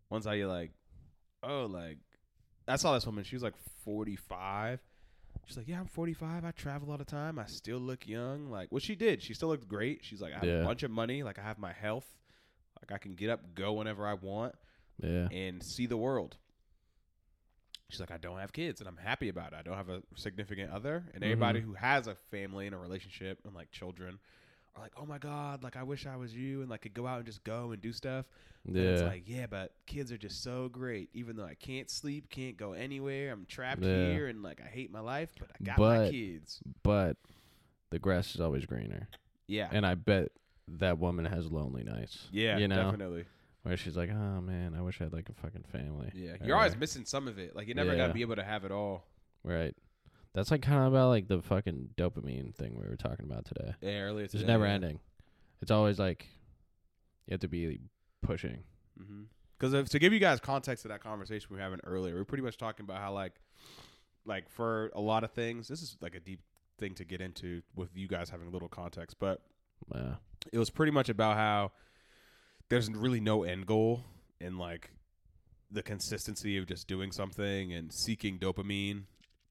one 0.08 0.22
side 0.22 0.34
you're 0.34 0.48
like, 0.48 0.72
oh, 1.42 1.66
like 1.66 1.98
I 2.68 2.76
saw 2.76 2.94
this 2.94 3.06
woman. 3.06 3.24
She 3.24 3.36
was 3.36 3.42
like 3.42 3.54
45. 3.84 4.80
She's 5.46 5.56
like, 5.56 5.68
yeah, 5.68 5.78
I'm 5.78 5.86
45. 5.86 6.44
I 6.44 6.50
travel 6.50 6.90
all 6.90 6.98
the 6.98 7.04
time. 7.04 7.38
I 7.38 7.46
still 7.46 7.78
look 7.78 8.08
young. 8.08 8.50
Like, 8.50 8.72
what 8.72 8.82
she 8.82 8.96
did, 8.96 9.22
she 9.22 9.32
still 9.32 9.48
looked 9.48 9.68
great. 9.68 10.00
She's 10.02 10.20
like, 10.20 10.32
I 10.32 10.36
have 10.36 10.44
Yeah. 10.44 10.62
a 10.62 10.64
bunch 10.64 10.82
of 10.82 10.90
money. 10.90 11.22
Like, 11.22 11.38
I 11.38 11.42
have 11.42 11.58
my 11.58 11.72
health. 11.72 12.06
Like, 12.82 12.90
I 12.92 12.98
can 12.98 13.14
get 13.14 13.30
up, 13.30 13.54
go 13.54 13.74
whenever 13.74 14.04
I 14.06 14.14
want, 14.14 14.54
yeah, 15.00 15.28
and 15.30 15.62
see 15.62 15.86
the 15.86 15.96
world. 15.96 16.36
She's 17.88 18.00
like, 18.00 18.10
I 18.10 18.16
don't 18.16 18.38
have 18.38 18.52
kids, 18.52 18.80
and 18.80 18.88
I'm 18.88 18.96
happy 18.96 19.28
about 19.28 19.52
it. 19.52 19.56
I 19.58 19.62
don't 19.62 19.76
have 19.76 19.88
a 19.88 20.02
significant 20.16 20.72
other, 20.72 21.04
and 21.14 21.22
everybody 21.22 21.60
Mhm. 21.60 21.64
who 21.64 21.74
has 21.74 22.06
a 22.08 22.16
family 22.16 22.66
and 22.66 22.74
a 22.74 22.78
relationship 22.78 23.38
and 23.44 23.54
like 23.54 23.70
children 23.70 24.18
are 24.74 24.82
like, 24.82 24.92
oh 24.96 25.06
my 25.06 25.18
god, 25.18 25.62
like 25.62 25.76
I 25.76 25.84
wish 25.84 26.04
I 26.04 26.16
was 26.16 26.34
you, 26.34 26.62
and 26.62 26.70
like 26.70 26.82
could 26.82 26.94
go 26.94 27.06
out 27.06 27.18
and 27.18 27.26
just 27.26 27.44
go 27.44 27.70
and 27.70 27.80
do 27.80 27.92
stuff. 27.92 28.26
And 28.64 28.76
it's 28.76 29.02
like, 29.02 29.22
yeah, 29.28 29.46
but 29.46 29.72
kids 29.86 30.10
are 30.10 30.18
just 30.18 30.42
so 30.42 30.68
great. 30.68 31.08
Even 31.14 31.36
though 31.36 31.44
I 31.44 31.54
can't 31.54 31.88
sleep, 31.88 32.28
can't 32.28 32.56
go 32.56 32.72
anywhere, 32.72 33.32
I'm 33.32 33.46
trapped 33.46 33.84
Yeah. 33.84 33.94
here, 33.94 34.26
and 34.26 34.42
like 34.42 34.60
I 34.60 34.66
hate 34.68 34.90
my 34.90 34.98
life, 35.00 35.30
but 35.38 35.50
I 35.58 35.62
got 35.64 35.78
my 35.78 36.10
kids. 36.10 36.60
but 36.82 37.16
the 37.90 38.00
grass 38.00 38.34
is 38.34 38.40
always 38.40 38.66
greener, 38.66 39.08
Yeah, 39.46 39.68
and 39.70 39.86
I 39.86 39.94
bet 39.94 40.32
that 40.66 40.98
woman 40.98 41.24
has 41.26 41.52
lonely 41.52 41.84
nights. 41.84 42.26
yeah, 42.32 42.58
you 42.58 42.66
know, 42.66 42.82
definitely. 42.90 43.26
Where 43.66 43.76
she's 43.76 43.96
like, 43.96 44.10
oh 44.10 44.40
man, 44.40 44.74
I 44.76 44.82
wish 44.82 45.00
I 45.00 45.04
had 45.04 45.12
like 45.12 45.28
a 45.28 45.32
fucking 45.34 45.64
family. 45.72 46.10
Yeah, 46.14 46.32
Or- 46.32 46.38
you're 46.46 46.56
always 46.56 46.76
missing 46.76 47.04
some 47.04 47.26
of 47.28 47.38
it. 47.38 47.54
Like 47.56 47.66
you're 47.66 47.76
never 47.76 47.92
Yeah. 47.92 47.98
gonna 47.98 48.14
be 48.14 48.20
able 48.22 48.36
to 48.36 48.44
have 48.44 48.64
it 48.64 48.70
all. 48.72 49.06
right. 49.42 49.74
That's 50.34 50.50
like 50.50 50.60
kind 50.60 50.80
of 50.86 50.92
about 50.92 51.08
like 51.08 51.28
the 51.28 51.40
fucking 51.40 51.90
dopamine 51.96 52.54
thing 52.54 52.78
we 52.78 52.86
were 52.86 52.96
talking 52.96 53.24
about 53.24 53.46
today. 53.46 53.74
Yeah, 53.80 54.00
earlier 54.02 54.26
It's 54.26 54.34
never 54.34 54.66
ending. 54.66 55.00
It's 55.62 55.70
always 55.70 55.98
like 55.98 56.26
you 57.26 57.32
have 57.32 57.40
to 57.40 57.48
be 57.48 57.80
pushing. 58.22 58.64
Mm-hmm. 59.00 59.22
Because 59.58 59.88
to 59.88 59.98
give 59.98 60.12
you 60.12 60.18
guys 60.18 60.38
context 60.38 60.82
to 60.82 60.88
that 60.88 61.00
conversation 61.02 61.48
we 61.50 61.56
were 61.56 61.62
having 61.62 61.80
earlier, 61.84 62.14
we 62.14 62.20
are 62.20 62.24
pretty 62.26 62.42
much 62.44 62.58
talking 62.58 62.84
about 62.84 62.98
how 63.00 63.14
like, 63.14 63.32
like 64.26 64.50
for 64.50 64.90
a 64.94 65.00
lot 65.00 65.24
of 65.24 65.30
things, 65.30 65.68
this 65.68 65.80
is 65.80 65.96
like 66.02 66.14
a 66.14 66.20
deep 66.20 66.40
thing 66.78 66.92
to 66.96 67.04
get 67.06 67.22
into 67.22 67.62
with 67.74 67.88
you 67.96 68.06
guys 68.06 68.28
having 68.28 68.46
a 68.46 68.50
little 68.50 68.68
context, 68.68 69.16
but 69.18 69.40
Yeah. 69.94 70.16
it 70.52 70.58
was 70.58 70.68
pretty 70.68 70.92
much 70.92 71.08
about 71.08 71.36
how 71.38 71.72
there's 72.68 72.90
really 72.90 73.20
no 73.20 73.42
end 73.44 73.66
goal 73.66 74.02
and 74.40 74.58
like 74.58 74.90
the 75.70 75.82
consistency 75.82 76.56
of 76.58 76.66
just 76.66 76.86
doing 76.88 77.10
something 77.12 77.72
and 77.72 77.92
seeking 77.92 78.38
dopamine 78.38 79.02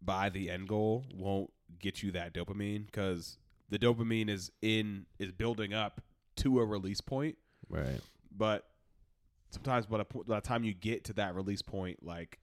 by 0.01 0.29
the 0.29 0.49
end 0.49 0.67
goal 0.67 1.03
won't 1.13 1.51
get 1.79 2.01
you 2.03 2.11
that 2.11 2.33
dopamine 2.33 2.85
because 2.85 3.37
the 3.69 3.79
dopamine 3.79 4.29
is 4.29 4.51
in 4.61 5.05
is 5.19 5.31
building 5.31 5.73
up 5.73 6.01
to 6.35 6.59
a 6.59 6.65
release 6.65 7.01
point 7.01 7.37
Right. 7.69 7.99
but 8.35 8.67
sometimes 9.49 9.85
by 9.85 9.97
the, 9.99 10.05
by 10.27 10.35
the 10.35 10.41
time 10.47 10.63
you 10.63 10.73
get 10.73 11.05
to 11.05 11.13
that 11.13 11.33
release 11.33 11.61
point, 11.61 12.03
like 12.03 12.39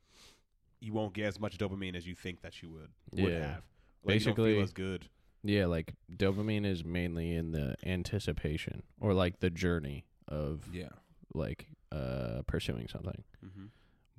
you 0.80 0.92
won't 0.94 1.12
get 1.14 1.26
as 1.26 1.38
much 1.38 1.58
dopamine 1.58 1.94
as 1.94 2.06
you 2.06 2.14
think 2.14 2.40
that 2.40 2.62
you 2.62 2.70
would 2.70 2.88
would 3.22 3.32
Yeah. 3.32 3.38
have. 3.40 3.62
Like, 4.02 4.14
you 4.14 4.20
Basically- 4.20 4.60
as 4.60 4.72
good. 4.72 5.08
Yeah, 5.44 5.66
like 5.66 5.94
dopamine 6.10 6.64
is 6.64 6.84
mainly 6.84 7.32
in 7.32 7.52
the 7.52 7.76
anticipation 7.84 8.82
or 9.00 9.12
like 9.14 9.40
the 9.40 9.50
journey 9.50 10.04
of 10.28 10.68
Yeah. 10.72 10.90
like 11.34 11.66
uh 11.90 12.42
pursuing 12.46 12.88
something. 12.88 13.22
Mm-hmm. 13.44 13.66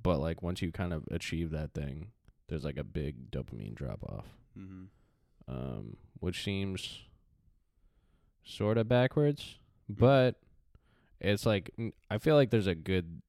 But 0.02 0.18
like 0.20 0.42
once 0.42 0.62
you 0.62 0.70
kind 0.72 0.92
of 0.92 1.04
achieve 1.10 1.50
that 1.50 1.72
thing, 1.72 2.08
there's 2.48 2.64
like 2.64 2.76
a 2.76 2.84
big 2.84 3.30
dopamine 3.30 3.74
drop 3.74 4.02
off. 4.04 4.26
Mm-hmm. 4.58 4.84
Um 5.52 5.96
which 6.20 6.42
seems 6.42 7.00
sort 8.44 8.78
of 8.78 8.88
backwards, 8.88 9.58
Mm. 9.90 9.98
but 9.98 10.36
it's 11.20 11.44
like 11.46 11.70
I 12.10 12.18
feel 12.18 12.34
like 12.36 12.50
there's 12.50 12.66
a 12.66 12.74
good 12.74 13.20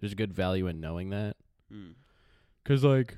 there's 0.00 0.12
a 0.12 0.16
good 0.16 0.32
value 0.32 0.66
in 0.66 0.80
knowing 0.80 1.10
that 1.10 1.36
Mm. 1.72 1.94
Cause 2.64 2.84
like, 2.84 3.16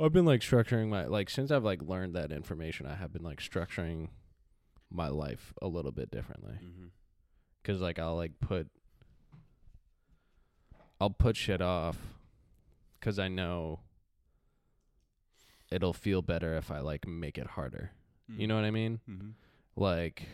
I've 0.00 0.12
been 0.12 0.24
like 0.26 0.40
structuring 0.40 0.88
my 0.88 1.04
like 1.06 1.30
since 1.30 1.50
I've 1.50 1.64
like 1.64 1.80
learned 1.82 2.14
that 2.14 2.32
information, 2.32 2.86
I 2.86 2.94
have 2.96 3.12
been 3.12 3.22
like 3.22 3.38
structuring 3.40 4.08
my 4.90 5.08
life 5.08 5.54
a 5.62 5.68
little 5.68 5.92
bit 5.92 6.10
differently. 6.10 6.54
Mm-hmm. 6.54 6.86
Cause 7.66 7.80
like 7.80 7.98
I'll 7.98 8.14
like 8.14 8.38
put, 8.38 8.68
I'll 11.00 11.10
put 11.10 11.36
shit 11.36 11.60
off, 11.60 11.96
cause 13.00 13.18
I 13.18 13.26
know 13.26 13.80
it'll 15.72 15.92
feel 15.92 16.22
better 16.22 16.56
if 16.56 16.70
I 16.70 16.78
like 16.78 17.08
make 17.08 17.38
it 17.38 17.48
harder. 17.48 17.90
You 18.28 18.46
know 18.46 18.54
what 18.54 18.64
I 18.64 18.70
mean? 18.70 19.00
Mm-hmm. 19.10 19.30
Like, 19.74 20.28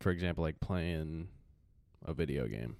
for 0.00 0.10
example, 0.10 0.44
like 0.44 0.60
playing 0.60 1.28
a 2.04 2.12
video 2.12 2.46
game. 2.46 2.76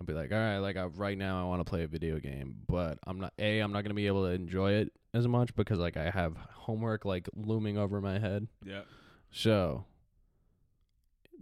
I'll 0.00 0.06
be 0.06 0.14
like, 0.14 0.32
all 0.32 0.38
right, 0.38 0.58
like 0.58 0.76
I, 0.76 0.86
right 0.86 1.16
now 1.16 1.40
I 1.40 1.48
want 1.48 1.60
to 1.60 1.70
play 1.70 1.84
a 1.84 1.88
video 1.88 2.18
game, 2.18 2.56
but 2.66 2.98
I'm 3.06 3.20
not 3.20 3.32
a 3.38 3.60
I'm 3.60 3.72
not 3.72 3.84
gonna 3.84 3.94
be 3.94 4.08
able 4.08 4.24
to 4.24 4.30
enjoy 4.30 4.72
it 4.72 4.92
as 5.14 5.28
much 5.28 5.54
because 5.54 5.78
like 5.78 5.96
I 5.96 6.10
have 6.10 6.36
homework 6.54 7.04
like 7.04 7.28
looming 7.36 7.78
over 7.78 8.00
my 8.00 8.18
head. 8.18 8.48
Yeah. 8.64 8.82
So 9.30 9.84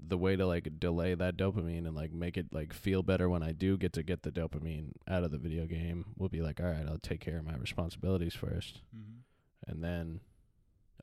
the 0.08 0.16
way 0.18 0.34
to 0.34 0.46
like 0.46 0.78
delay 0.80 1.14
that 1.14 1.36
dopamine 1.36 1.86
and 1.86 1.94
like 1.94 2.12
make 2.12 2.36
it 2.36 2.46
like 2.52 2.72
feel 2.72 3.02
better 3.02 3.28
when 3.28 3.42
I 3.42 3.52
do 3.52 3.76
get 3.76 3.92
to 3.94 4.02
get 4.02 4.22
the 4.22 4.30
dopamine 4.32 4.92
out 5.06 5.24
of 5.24 5.30
the 5.30 5.38
video 5.38 5.66
game 5.66 6.06
will 6.16 6.28
be 6.30 6.40
like, 6.42 6.58
all 6.60 6.66
right, 6.66 6.86
I'll 6.88 6.98
take 6.98 7.20
care 7.20 7.38
of 7.38 7.44
my 7.44 7.54
responsibilities 7.56 8.34
first 8.34 8.80
Mm-hmm. 8.96 9.70
and 9.70 9.84
then 9.84 10.20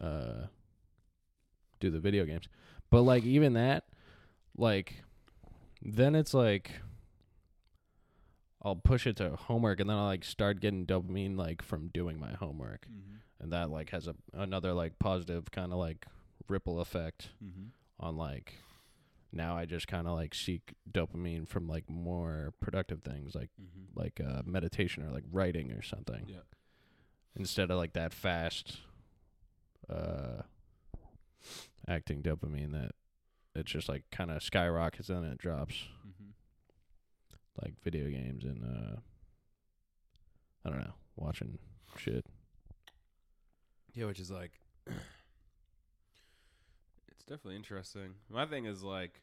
uh 0.01 0.47
do 1.79 1.89
the 1.91 1.99
video 1.99 2.25
games. 2.25 2.47
But 2.89 3.01
like 3.03 3.23
even 3.23 3.53
that, 3.53 3.83
like 4.57 5.03
then 5.81 6.15
it's 6.15 6.33
like 6.33 6.71
I'll 8.63 8.75
push 8.75 9.05
it 9.05 9.17
to 9.17 9.35
homework 9.35 9.79
and 9.79 9.89
then 9.89 9.97
I'll 9.97 10.05
like 10.05 10.23
start 10.25 10.59
getting 10.59 10.85
dopamine 10.85 11.37
like 11.37 11.61
from 11.61 11.89
doing 11.89 12.19
my 12.19 12.33
homework. 12.33 12.87
Mm-hmm. 12.87 13.15
And 13.43 13.53
that 13.53 13.69
like 13.69 13.91
has 13.91 14.07
a 14.07 14.15
another 14.33 14.73
like 14.73 14.97
positive 14.99 15.51
kind 15.51 15.71
of 15.71 15.77
like 15.77 16.05
ripple 16.49 16.79
effect 16.79 17.29
Mm-hmm. 17.43 17.67
on 17.99 18.17
like 18.17 18.55
now 19.31 19.57
I 19.57 19.65
just 19.65 19.87
kind 19.87 20.07
of 20.07 20.13
like 20.15 20.33
seek 20.33 20.73
dopamine 20.91 21.47
from 21.47 21.67
like 21.67 21.89
more 21.89 22.53
productive 22.59 23.01
things 23.03 23.35
like 23.35 23.49
Mm-hmm. 23.61 23.99
like 23.99 24.19
uh 24.25 24.41
meditation 24.45 25.03
or 25.03 25.11
like 25.11 25.25
writing 25.31 25.71
or 25.71 25.81
something 25.81 26.25
Yeah. 26.27 26.39
instead 27.35 27.69
of 27.71 27.77
like 27.77 27.93
that 27.93 28.13
fast 28.13 28.77
uh 29.89 30.41
acting 31.87 32.21
dopamine 32.21 32.71
that 32.73 32.91
it's 33.55 33.71
just 33.71 33.87
like 33.89 34.03
kind 34.11 34.29
of 34.31 34.41
skyrockets 34.43 35.09
and 35.09 35.23
then 35.23 35.31
it 35.31 35.37
drops 35.37 35.75
Mm-hmm. 36.07 36.31
like 37.63 37.73
video 37.83 38.09
games 38.09 38.43
and 38.45 38.63
uh 38.63 38.99
I 40.65 40.69
don't 40.69 40.79
know 40.79 40.93
watching 41.15 41.57
shit 41.97 42.25
Yeah, 43.93 44.05
which 44.05 44.19
is 44.19 44.29
like, 44.29 44.51
definitely 47.27 47.55
interesting. 47.55 48.15
My 48.29 48.45
thing 48.45 48.65
is 48.65 48.83
like, 48.83 49.21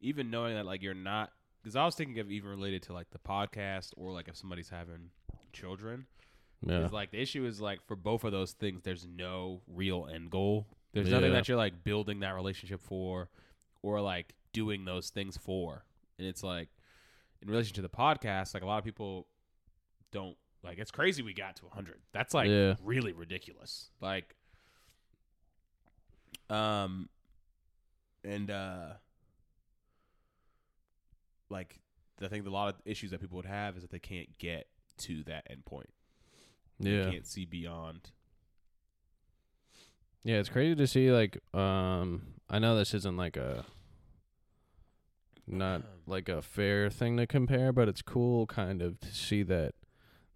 even 0.00 0.30
knowing 0.30 0.54
that 0.54 0.66
like 0.66 0.82
you're 0.82 0.94
not, 0.94 1.32
because 1.62 1.76
I 1.76 1.84
was 1.84 1.94
thinking 1.94 2.18
of 2.18 2.30
even 2.30 2.50
related 2.50 2.82
to 2.84 2.92
like 2.92 3.10
the 3.10 3.18
podcast 3.18 3.92
or 3.96 4.12
like 4.12 4.28
if 4.28 4.36
somebody's 4.36 4.68
having 4.68 5.10
children. 5.52 6.06
yeah 6.64 6.88
like 6.92 7.10
the 7.10 7.20
issue 7.20 7.44
is 7.46 7.60
like 7.60 7.80
for 7.86 7.96
both 7.96 8.24
of 8.24 8.32
those 8.32 8.52
things, 8.52 8.82
there's 8.82 9.06
no 9.06 9.60
real 9.66 10.08
end 10.12 10.30
goal. 10.30 10.66
There's 10.92 11.08
nothing 11.10 11.32
that 11.32 11.48
you're 11.48 11.56
like 11.56 11.84
building 11.84 12.20
that 12.20 12.34
relationship 12.34 12.80
for, 12.80 13.28
or 13.82 14.00
like 14.00 14.34
doing 14.52 14.84
those 14.84 15.10
things 15.10 15.36
for. 15.36 15.84
And 16.18 16.26
it's 16.26 16.42
like 16.42 16.68
in 17.42 17.48
relation 17.48 17.74
to 17.74 17.82
the 17.82 17.88
podcast, 17.88 18.54
like 18.54 18.62
a 18.62 18.66
lot 18.66 18.78
of 18.78 18.84
people 18.84 19.26
don't 20.10 20.36
like 20.64 20.78
it's 20.78 20.90
crazy 20.90 21.22
we 21.22 21.34
got 21.34 21.56
to 21.56 21.64
100. 21.66 21.98
That's 22.12 22.34
like 22.34 22.48
Yeah. 22.48 22.74
really 22.82 23.12
ridiculous. 23.12 23.90
Like 24.00 24.34
um 26.50 27.08
and 28.24 28.50
uh 28.50 28.92
like 31.50 31.78
I 32.22 32.28
think 32.28 32.46
a 32.46 32.50
lot 32.50 32.68
of 32.74 32.80
issues 32.84 33.10
that 33.12 33.20
people 33.20 33.36
would 33.36 33.46
have 33.46 33.76
is 33.76 33.82
that 33.82 33.90
they 33.90 33.98
can't 34.00 34.36
get 34.38 34.66
to 34.98 35.22
that 35.24 35.46
endpoint. 35.50 35.86
They 36.80 36.90
Yeah. 36.90 37.10
can't 37.10 37.26
see 37.26 37.44
beyond. 37.44 38.10
Yeah, 40.24 40.36
it's 40.38 40.48
crazy 40.48 40.74
to 40.74 40.86
see 40.86 41.10
like 41.10 41.38
um 41.54 42.34
I 42.50 42.58
know 42.58 42.76
this 42.76 42.94
isn't 42.94 43.16
like 43.16 43.36
a 43.36 43.64
not 45.46 45.82
like 46.06 46.28
a 46.28 46.42
fair 46.42 46.90
thing 46.90 47.16
to 47.18 47.26
compare, 47.26 47.72
but 47.72 47.88
it's 47.88 48.02
cool 48.02 48.46
kind 48.46 48.82
of 48.82 48.98
to 49.00 49.14
see 49.14 49.42
that 49.44 49.74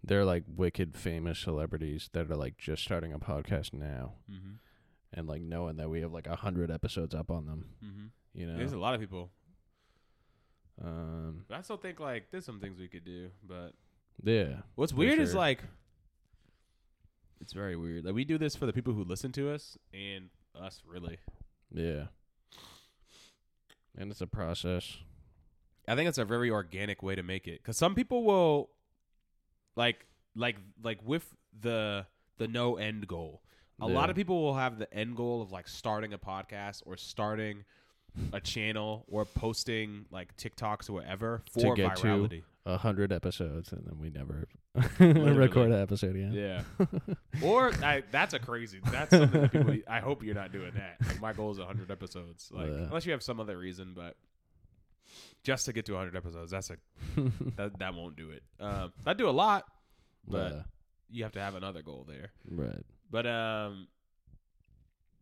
they're 0.03 0.25
like 0.25 0.43
wicked 0.47 0.95
famous 0.97 1.39
celebrities 1.39 2.09
that 2.13 2.29
are 2.29 2.35
like 2.35 2.57
just 2.57 2.83
starting 2.83 3.13
a 3.13 3.19
podcast 3.19 3.73
now 3.73 4.13
Mm-hmm. 4.31 4.53
And 5.13 5.27
like 5.27 5.41
knowing 5.41 5.77
that 5.77 5.89
we 5.89 6.01
have 6.01 6.11
like 6.11 6.27
a 6.27 6.35
hundred 6.35 6.71
episodes 6.71 7.13
up 7.13 7.29
on 7.29 7.45
them. 7.45 7.65
Mm-hmm. 7.83 8.05
You 8.33 8.47
know. 8.47 8.57
There's 8.57 8.73
a 8.73 8.79
lot 8.79 8.93
of 8.93 8.99
people. 8.99 9.29
um 10.83 11.45
But 11.47 11.59
I 11.59 11.61
still 11.61 11.77
think 11.77 11.99
like 11.99 12.31
there's 12.31 12.45
some 12.45 12.59
things 12.59 12.79
we 12.79 12.87
could 12.87 13.05
do, 13.05 13.29
but 13.47 13.73
yeah. 14.23 14.61
what's 14.75 14.93
weird 14.93 15.19
is 15.19 15.35
like 15.35 15.63
it's 17.41 17.53
very 17.53 17.75
weird. 17.75 18.05
Like 18.05 18.15
we 18.15 18.25
do 18.25 18.37
this 18.37 18.55
for 18.55 18.65
the 18.65 18.73
people 18.73 18.93
who 18.93 19.03
listen 19.03 19.31
to 19.33 19.51
us 19.51 19.77
and 19.93 20.29
us 20.59 20.81
really. 20.85 21.17
Yeah. 21.71 22.05
And 23.97 24.09
it's 24.11 24.21
a 24.21 24.27
process. 24.27 24.97
I 25.87 25.95
think 25.95 26.07
it's 26.07 26.17
a 26.17 26.25
very 26.25 26.49
organic 26.49 27.03
way 27.03 27.15
to 27.15 27.23
make 27.23 27.47
it 27.47 27.63
cuz 27.63 27.77
some 27.77 27.93
people 27.93 28.23
will 28.23 28.71
like 29.75 30.07
like 30.35 30.57
like 30.81 31.03
with 31.03 31.35
the 31.59 32.07
the 32.37 32.47
no 32.47 32.77
end 32.77 33.07
goal. 33.07 33.43
A 33.81 33.87
lot 33.87 34.09
of 34.09 34.15
people 34.15 34.41
will 34.41 34.53
have 34.55 34.77
the 34.79 34.91
end 34.93 35.15
goal 35.17 35.41
of 35.41 35.51
like 35.51 35.67
starting 35.67 36.13
a 36.13 36.17
podcast 36.17 36.83
or 36.85 36.95
starting 36.97 37.65
a 38.31 38.39
channel 38.39 39.03
or 39.09 39.25
posting 39.25 40.05
like 40.11 40.35
TikToks 40.37 40.89
or 40.89 40.93
whatever 40.93 41.41
for 41.51 41.75
get 41.75 41.95
to 41.97 42.03
virality. 42.07 42.43
A 42.65 42.77
hundred 42.77 43.11
episodes 43.11 43.73
and 43.73 43.83
then 43.85 43.99
we 43.99 44.09
never 44.09 44.47
record 44.99 45.71
an 45.71 45.81
episode 45.81 46.15
again. 46.15 46.31
Yeah. 46.31 46.61
or 47.43 47.73
I, 47.83 48.03
that's 48.11 48.33
a 48.33 48.39
crazy. 48.39 48.79
That's 48.89 49.09
something 49.09 49.41
that 49.41 49.51
people. 49.51 49.75
I 49.89 49.99
hope 49.99 50.23
you're 50.23 50.35
not 50.35 50.51
doing 50.53 50.71
that. 50.75 50.95
Like, 51.05 51.19
my 51.19 51.33
goal 51.33 51.51
is 51.51 51.57
100 51.57 51.91
episodes. 51.91 52.49
Like 52.53 52.67
Yeah. 52.67 52.73
unless 52.83 53.05
you 53.05 53.11
have 53.11 53.23
some 53.23 53.39
other 53.41 53.57
reason, 53.57 53.93
but 53.95 54.15
just 55.43 55.65
to 55.65 55.73
get 55.73 55.85
to 55.87 55.93
100 55.93 56.15
episodes, 56.15 56.51
that's 56.51 56.69
a 56.69 56.77
that 57.57 57.77
that 57.79 57.93
won't 57.95 58.15
do 58.15 58.29
it. 58.29 58.43
Um, 58.59 58.93
I 59.05 59.13
do 59.13 59.27
a 59.27 59.31
lot, 59.31 59.65
but 60.27 60.51
Yeah, 60.53 60.61
you 61.09 61.23
have 61.23 61.33
to 61.33 61.41
have 61.41 61.55
another 61.55 61.81
goal 61.81 62.05
there. 62.07 62.31
right. 62.49 62.85
But 63.13 63.27
um, 63.27 63.87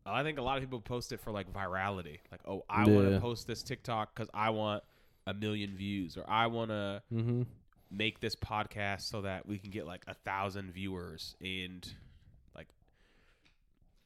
I 0.06 0.24
think 0.24 0.40
a 0.40 0.42
lot 0.42 0.58
of 0.58 0.64
people 0.64 0.80
post 0.80 1.12
it 1.12 1.20
for 1.20 1.32
like 1.32 1.52
virality. 1.52 2.20
Like, 2.32 2.42
oh, 2.48 2.64
I 2.70 2.88
want 2.88 3.12
to 3.12 3.20
post 3.20 3.46
this 3.48 3.62
TikTok 3.62 4.16
because 4.16 4.30
I 4.34 4.50
want 4.52 4.84
a 5.28 5.34
million 5.34 5.76
views, 5.76 6.18
or 6.18 6.24
I 6.28 6.48
want 6.48 6.72
to 6.72 7.04
Mm-hmm. 7.14 7.44
make 7.92 8.22
this 8.22 8.36
podcast 8.36 9.02
so 9.02 9.22
that 9.24 9.46
we 9.46 9.60
can 9.60 9.70
get 9.72 9.86
like 9.86 10.04
a 10.08 10.14
thousand 10.14 10.72
viewers 10.72 11.36
and 11.42 11.86
like 12.56 12.70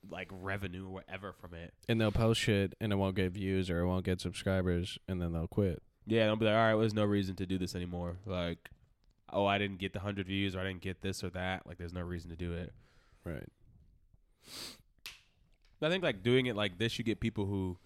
like 0.10 0.30
revenue 0.32 0.86
or 0.88 0.90
whatever 0.94 1.34
from 1.34 1.54
it. 1.54 1.74
And 1.88 2.02
they'll 2.02 2.12
post 2.12 2.42
shit 2.42 2.74
and 2.82 2.92
it 2.92 2.96
won't 2.96 3.16
get 3.16 3.32
views 3.32 3.70
or 3.70 3.80
it 3.82 3.88
won't 3.88 4.04
get 4.06 4.20
subscribers 4.20 4.98
and 5.08 5.22
then 5.22 5.32
they'll 5.32 5.48
quit. 5.48 5.82
Yeah, 6.08 6.26
they'll 6.26 6.36
be 6.36 6.46
like, 6.46 6.54
all 6.56 6.60
right, 6.60 6.74
well, 6.74 6.82
there's 6.82 6.94
no 6.94 7.06
reason 7.06 7.36
to 7.38 7.46
do 7.46 7.58
this 7.58 7.76
anymore. 7.76 8.18
Like, 8.26 8.70
oh, 9.32 9.46
I 9.46 9.58
didn't 9.58 9.80
get 9.80 9.94
the 9.94 10.00
hundred 10.02 10.28
views 10.28 10.56
or 10.56 10.60
I 10.60 10.64
didn't 10.64 10.82
get 10.82 11.02
this 11.02 11.24
or 11.24 11.30
that. 11.32 11.66
Like, 11.66 11.78
there's 11.78 11.94
no 11.94 12.02
reason 12.02 12.30
to 12.32 12.36
do 12.36 12.54
it. 12.54 12.74
Right. 13.24 13.48
I 15.82 15.90
think 15.90 16.04
like 16.04 16.24
doing 16.24 16.48
it 16.48 16.56
like 16.56 16.78
this, 16.80 16.98
you 16.98 17.04
get 17.04 17.20
people 17.20 17.46
who 17.46 17.78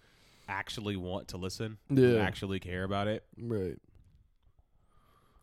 actually 0.48 0.96
want 0.96 1.28
to 1.28 1.36
listen, 1.36 1.76
Yeah. 1.90 2.14
actually 2.22 2.58
care 2.60 2.84
about 2.84 3.08
it. 3.08 3.24
Right. 3.38 3.76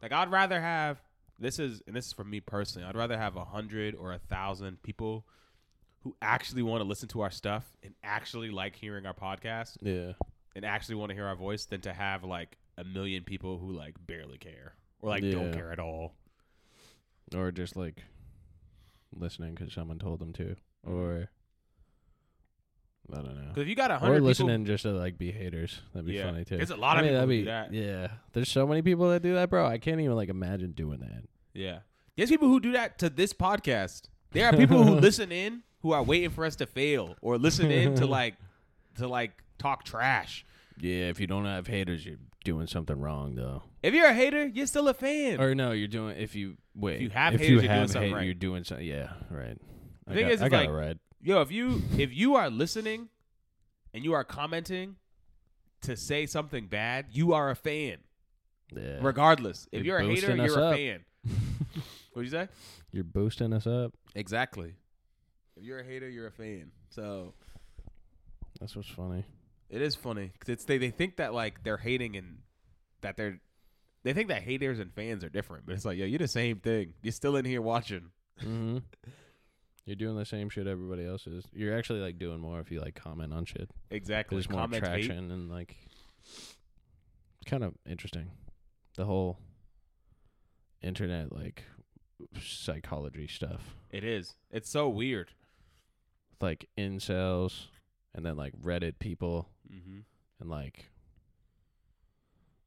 Like, 0.01 0.11
I'd 0.11 0.32
rather 0.32 0.59
have 0.61 0.99
this 1.39 1.59
is 1.59 1.82
and 1.86 1.95
this 1.95 2.07
is 2.07 2.13
for 2.13 2.24
me 2.24 2.39
personally. 2.39 2.88
I'd 2.88 2.95
rather 2.95 3.18
have 3.18 3.36
a 3.36 3.45
hundred 3.45 3.95
or 3.95 4.11
a 4.13 4.18
thousand 4.20 4.82
people 4.82 5.26
who 6.03 6.15
actually 6.22 6.63
want 6.63 6.82
to 6.82 6.88
listen 6.88 7.07
to 7.09 7.22
our 7.22 7.30
stuff 7.32 7.65
and 7.84 7.93
actually 8.03 8.49
like 8.49 8.76
hearing 8.76 9.05
our 9.05 9.13
podcast 9.13 9.78
Yeah. 9.82 10.13
and 10.55 10.65
actually 10.65 10.95
want 10.95 11.09
to 11.09 11.15
hear 11.15 11.26
our 11.26 11.36
voice 11.36 11.65
than 11.65 11.82
to 11.82 11.93
have 11.93 12.24
like 12.24 12.57
a 12.78 12.84
million 12.84 13.24
people 13.24 13.59
who 13.59 13.72
like 13.72 13.95
barely 14.07 14.38
care 14.38 14.74
or 15.01 15.09
like 15.09 15.22
don't 15.24 15.53
care 15.53 15.72
at 15.72 15.80
all. 15.80 16.13
Or 17.36 17.51
just 17.51 17.76
like 17.76 18.03
listening 19.15 19.53
because 19.55 19.74
someone 19.74 19.99
told 19.99 20.20
them 20.20 20.34
to. 20.34 20.55
Or 20.88 21.29
I 23.11 23.15
don't 23.15 23.35
know. 23.35 23.47
Because 23.49 23.61
if 23.63 23.67
you 23.69 23.75
got 23.75 23.91
a 23.91 23.95
Or 23.95 23.99
hundred 23.99 24.13
people, 24.15 24.27
listening 24.27 24.65
just 24.65 24.83
to 24.83 24.91
like 24.91 25.17
be 25.17 25.31
haters. 25.31 25.81
That'd 25.93 26.07
be 26.07 26.13
Yeah. 26.13 26.31
funny 26.31 26.43
too. 26.45 26.57
There's 26.57 26.71
a 26.71 26.75
lot 26.75 26.97
I 26.97 26.99
of 26.99 27.05
mean, 27.05 27.13
people 27.13 27.19
that'd 27.19 27.29
be, 27.29 27.39
do 27.39 27.45
that. 27.45 27.73
Yeah. 27.73 28.07
There's 28.33 28.49
so 28.49 28.67
many 28.67 28.81
people 28.81 29.09
that 29.09 29.21
do 29.21 29.33
that, 29.35 29.49
bro. 29.49 29.65
I 29.65 29.77
can't 29.77 29.99
even 30.01 30.15
like 30.15 30.29
imagine 30.29 30.71
doing 30.71 30.99
that. 30.99 31.23
yeah, 31.53 31.79
there's 32.15 32.29
people 32.29 32.47
who 32.49 32.59
do 32.59 32.71
that 32.73 32.99
to 32.99 33.09
this 33.09 33.33
podcast. 33.33 34.03
There 34.31 34.45
are 34.45 34.55
people 34.55 34.83
who 34.83 34.95
listen 34.99 35.31
in 35.31 35.63
who 35.81 35.91
are 35.93 36.03
waiting 36.03 36.29
for 36.31 36.43
us 36.45 36.55
to 36.57 36.65
fail 36.65 37.15
or 37.21 37.38
listen 37.38 37.71
in 37.71 37.95
to 37.95 38.05
like 38.05 38.35
to 38.97 39.07
like 39.07 39.31
talk 39.57 39.83
trash. 39.83 40.45
Yeah, 40.79 41.05
if 41.09 41.19
you 41.19 41.27
don't 41.27 41.45
have 41.45 41.65
haters, 41.67 42.05
you're 42.05 42.17
doing 42.43 42.67
something 42.67 42.99
wrong 42.99 43.35
though. 43.35 43.63
If 43.81 43.93
you're 43.93 44.07
a 44.07 44.13
hater, 44.13 44.45
you're 44.45 44.67
still 44.67 44.88
a 44.89 44.93
fan. 44.93 45.39
Or 45.41 45.55
no, 45.55 45.71
you're 45.71 45.88
doing 45.88 46.17
if 46.17 46.35
you 46.35 46.57
wait. 46.75 46.95
If 46.97 47.01
you 47.03 47.09
have 47.11 47.33
if 47.35 47.39
haters, 47.41 47.49
you 47.49 47.55
you're 47.55 47.61
doing 47.63 47.71
have 47.79 47.89
something 47.89 48.09
hate, 48.09 48.15
right. 48.15 48.25
you're 48.25 48.33
doing 48.33 48.63
something. 48.65 48.85
Yeah, 48.85 49.13
right. 49.31 49.57
The 50.08 50.12
I 50.12 50.16
thing 50.16 50.24
got, 50.26 50.32
is, 50.32 50.41
I 50.41 50.49
got 50.49 50.58
like- 50.62 50.70
it 50.70 50.72
right. 50.72 50.97
Yo, 51.22 51.41
if 51.41 51.51
you 51.51 51.82
if 51.97 52.14
you 52.14 52.36
are 52.36 52.49
listening 52.49 53.10
and 53.93 54.03
you 54.03 54.14
are 54.14 54.24
commenting 54.24 54.95
to 55.82 55.95
say 55.97 56.26
something 56.26 56.68
bad, 56.68 57.08
you 57.12 57.34
are 57.34 57.49
a 57.49 57.55
fan. 57.55 57.97
Yeah, 58.76 58.97
Regardless, 59.01 59.68
if 59.72 59.84
You're 59.86 60.01
you're 60.01 60.12
a 60.12 60.16
hater, 60.16 60.36
you're 60.36 60.60
a 60.60 60.66
up. 60.68 60.76
fan. 60.76 61.05
What'd 62.14 62.32
you 62.32 62.38
say? 62.38 62.47
you're 62.91 63.03
boosting 63.03 63.53
us 63.53 63.66
up. 63.68 63.93
Exactly. 64.16 64.74
If 65.55 65.64
you're 65.64 65.80
a 65.80 65.84
hater, 65.84 66.08
you're 66.10 66.28
a 66.28 66.32
fan. 66.32 66.72
So 66.89 67.34
That's 68.60 68.76
what's 68.76 68.89
funny. 68.89 69.24
it 69.70 69.82
is 69.82 69.95
funny 69.95 70.32
because 70.34 70.49
it's 70.53 70.66
they, 70.66 70.78
they 70.78 70.89
think 70.91 71.18
that 71.18 71.34
like 71.34 71.64
they're 71.64 71.78
hating 71.78 72.16
and 72.16 72.39
that 73.01 73.18
they're 73.18 73.39
they 74.03 74.14
think 74.14 74.30
that 74.30 74.43
haters 74.43 74.80
and 74.80 74.93
fans 74.93 75.24
are 75.24 75.30
different, 75.30 75.66
but 75.66 75.74
it's 75.76 75.86
like 75.86 75.97
yo, 75.97 76.05
you're 76.05 76.20
the 76.20 76.28
same 76.28 76.60
thing. 76.60 76.93
You're 77.01 77.12
still 77.12 77.36
in 77.38 77.45
here 77.45 77.62
watching. 77.62 78.12
hmm 78.39 78.78
You're 79.88 79.95
doing 79.95 80.17
the 80.17 80.25
same 80.25 80.49
shit 80.49 80.67
everybody 80.67 81.05
else 81.05 81.25
is. 81.27 81.45
You're 81.53 81.75
actually 81.75 82.01
like 82.01 82.19
doing 82.19 82.39
more 82.41 82.59
if 82.59 82.69
you 82.71 82.81
like 82.81 82.93
comment 82.93 83.33
on 83.33 83.45
shit. 83.45 83.71
Exactly. 83.89 84.35
There's 84.35 84.49
more 84.49 84.59
Comment 84.61 84.83
hate. 84.85 85.05
traction 85.05 85.31
and 85.31 85.49
like 85.49 85.77
it's 86.25 87.49
kind 87.49 87.63
of 87.63 87.73
interesting. 87.89 88.29
The 88.97 89.05
whole 89.05 89.39
internet 90.81 91.31
like 91.33 91.63
psychology 92.41 93.27
stuff. 93.27 93.75
It 93.89 94.03
is. 94.03 94.35
It's 94.51 94.69
so 94.69 94.89
weird. 94.89 95.31
Like 96.41 96.67
incels 96.77 97.67
and 98.13 98.25
then 98.25 98.35
like 98.35 98.53
Reddit 98.61 98.99
people 98.99 99.47
Mm-hmm. 99.73 99.99
and 100.41 100.49
like 100.49 100.89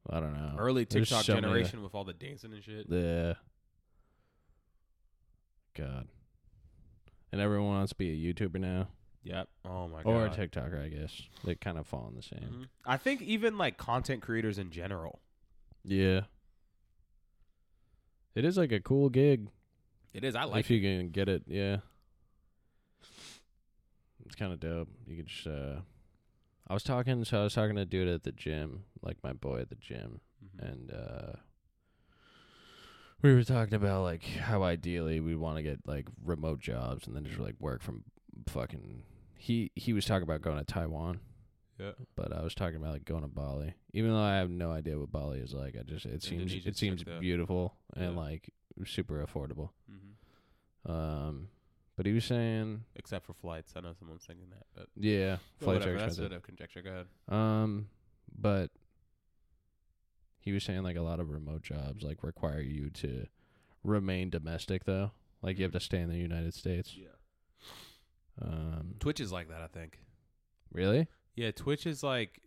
I 0.09 0.19
don't 0.19 0.33
know. 0.33 0.55
Early 0.57 0.85
There's 0.85 1.09
TikTok 1.09 1.25
so 1.25 1.33
many- 1.35 1.43
generation 1.45 1.83
with 1.83 1.93
all 1.93 2.03
the 2.03 2.13
dancing 2.13 2.51
and 2.51 2.63
shit. 2.63 2.87
Yeah. 2.89 3.33
God. 5.75 6.07
And 7.31 7.39
everyone 7.39 7.69
wants 7.69 7.91
to 7.91 7.95
be 7.95 8.09
a 8.09 8.33
YouTuber 8.33 8.59
now. 8.59 8.87
Yep. 9.23 9.47
Oh 9.65 9.87
my 9.87 10.03
god. 10.03 10.09
Or 10.09 10.25
a. 10.25 10.29
TikToker, 10.29 10.83
I 10.83 10.89
guess. 10.89 11.21
They 11.43 11.55
kind 11.55 11.77
of 11.77 11.85
fall 11.87 12.07
in 12.09 12.15
the 12.15 12.23
same. 12.23 12.39
Mhm. 12.63 12.65
I 12.85 12.97
think 12.97 13.21
even 13.21 13.57
like 13.57 13.77
content 13.77 14.21
creators 14.21 14.57
in 14.57 14.71
general. 14.71 15.19
Yeah. 15.85 16.21
It 18.35 18.45
is 18.45 18.57
like 18.57 18.71
a 18.71 18.79
cool 18.79 19.09
gig. 19.09 19.49
It 20.13 20.23
is. 20.23 20.35
I 20.35 20.43
like 20.45 20.61
if 20.61 20.69
you 20.71 20.81
can 20.81 21.09
get 21.09 21.29
it, 21.29 21.43
yeah. 21.47 21.77
It's 24.25 24.35
kind 24.35 24.53
of 24.53 24.59
dope. 24.59 24.89
You 25.07 25.17
could 25.17 25.27
just, 25.27 25.47
uh, 25.47 25.81
I 26.67 26.73
was 26.73 26.83
talking, 26.83 27.23
so 27.25 27.39
I 27.41 27.43
was 27.43 27.53
talking 27.53 27.75
to 27.75 27.81
a 27.81 27.85
dude 27.85 28.07
at 28.07 28.23
the 28.23 28.31
gym, 28.31 28.83
like 29.01 29.17
my 29.23 29.33
boy 29.33 29.59
at 29.61 29.69
the 29.69 29.75
gym, 29.75 30.21
Mhm. 30.43 30.71
and 30.71 30.91
uh 30.91 31.33
we 33.21 33.33
were 33.33 33.43
talking 33.43 33.73
about 33.75 34.03
like 34.03 34.23
how 34.23 34.63
ideally 34.63 35.19
we 35.19 35.35
want 35.35 35.57
to 35.57 35.63
get 35.63 35.79
like 35.85 36.07
remote 36.23 36.59
jobs 36.59 37.07
and 37.07 37.15
then 37.15 37.23
just 37.25 37.39
like 37.39 37.55
work 37.59 37.81
from 37.81 38.03
fucking 38.47 39.03
he 39.37 39.71
he 39.75 39.93
was 39.93 40.05
talking 40.05 40.23
about 40.23 40.41
going 40.41 40.57
to 40.57 40.63
Taiwan 40.63 41.19
Yeah. 41.79 41.91
but 42.15 42.31
I 42.33 42.41
was 42.43 42.53
talking 42.55 42.77
about 42.77 42.93
like 42.93 43.05
going 43.05 43.21
to 43.21 43.27
Bali 43.27 43.73
even 43.93 44.11
though 44.11 44.19
I 44.21 44.37
have 44.37 44.49
no 44.49 44.71
idea 44.71 44.97
what 44.99 45.11
Bali 45.11 45.39
is 45.39 45.53
like 45.53 45.75
I 45.79 45.83
just 45.83 46.05
it 46.05 46.23
seems 46.23 46.53
it 46.53 46.77
seems 46.77 47.03
beautiful 47.03 47.75
and 47.95 48.15
like 48.15 48.49
super 48.85 49.25
affordable 49.25 49.69
Mhm. 49.91 50.89
um 50.89 51.47
but 51.97 52.05
he 52.07 52.13
was 52.13 52.25
saying 52.25 52.83
Except 52.95 53.25
for 53.27 53.33
flights. 53.33 53.73
I 53.75 53.81
know 53.81 53.93
someone's 53.99 54.23
thinking 54.25 54.47
that, 54.49 54.65
but 54.75 54.87
yeah 54.95 55.37
flights 55.59 55.85
are 55.85 55.91
whatever. 55.93 55.99
That's 55.99 56.01
a 56.01 56.05
expensive 56.05 56.29
bit 56.29 56.37
of 56.37 56.43
conjecture. 56.43 56.81
Go 56.81 56.89
ahead. 56.89 57.05
um 57.29 57.87
but 58.35 58.71
he 60.41 60.51
was 60.51 60.63
saying 60.63 60.83
like 60.83 60.97
a 60.97 61.01
lot 61.01 61.19
of 61.21 61.29
remote 61.29 61.61
jobs 61.63 62.03
like 62.03 62.23
require 62.23 62.59
you 62.61 62.89
to 62.89 63.27
remain 63.83 64.29
domestic 64.29 64.83
though. 64.85 65.11
Like 65.41 65.57
you 65.57 65.63
have 65.63 65.71
to 65.71 65.79
stay 65.79 65.99
in 65.99 66.09
the 66.09 66.17
United 66.17 66.53
States. 66.53 66.93
Yeah. 66.97 67.07
Um, 68.41 68.95
Twitch 68.99 69.19
is 69.19 69.31
like 69.31 69.49
that, 69.49 69.61
I 69.61 69.67
think. 69.67 69.99
really? 70.71 71.07
Yeah, 71.35 71.51
Twitch 71.51 71.85
is 71.85 72.03
like 72.03 72.41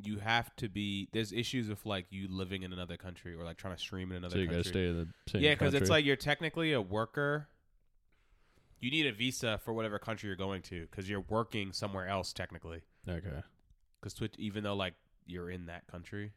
you 0.00 0.18
have 0.18 0.54
to 0.56 0.68
be. 0.68 1.08
There's 1.12 1.32
issues 1.32 1.68
with 1.68 1.84
like 1.84 2.06
you 2.10 2.28
living 2.30 2.62
in 2.62 2.72
another 2.72 2.96
country 2.96 3.34
or 3.34 3.44
like 3.44 3.56
trying 3.56 3.74
to 3.74 3.80
stream 3.80 4.10
in 4.12 4.18
another 4.18 4.34
So 4.34 4.38
you 4.38 4.46
gotta 4.46 4.56
country. 4.58 4.70
stay 4.72 4.88
in 4.88 4.96
the 4.98 5.30
same 5.30 5.42
yeah, 5.42 5.54
because 5.54 5.74
it's 5.74 5.90
like 5.90 6.04
you're 6.04 6.16
technically 6.16 6.72
a 6.72 6.80
worker. 6.80 7.48
You 8.80 8.92
need 8.92 9.06
a 9.06 9.12
visa 9.12 9.58
for 9.64 9.72
whatever 9.72 9.98
country 9.98 10.28
you're 10.28 10.36
going 10.36 10.62
to 10.62 10.82
because 10.88 11.08
you're 11.10 11.24
working 11.28 11.72
somewhere 11.72 12.06
else 12.06 12.32
technically. 12.32 12.82
okay. 13.08 13.42
Because 14.00 14.14
Twitch, 14.14 14.34
even 14.38 14.62
though 14.62 14.76
like 14.76 14.94
you're 15.26 15.50
in 15.50 15.66
that 15.66 15.88
country, 15.88 16.32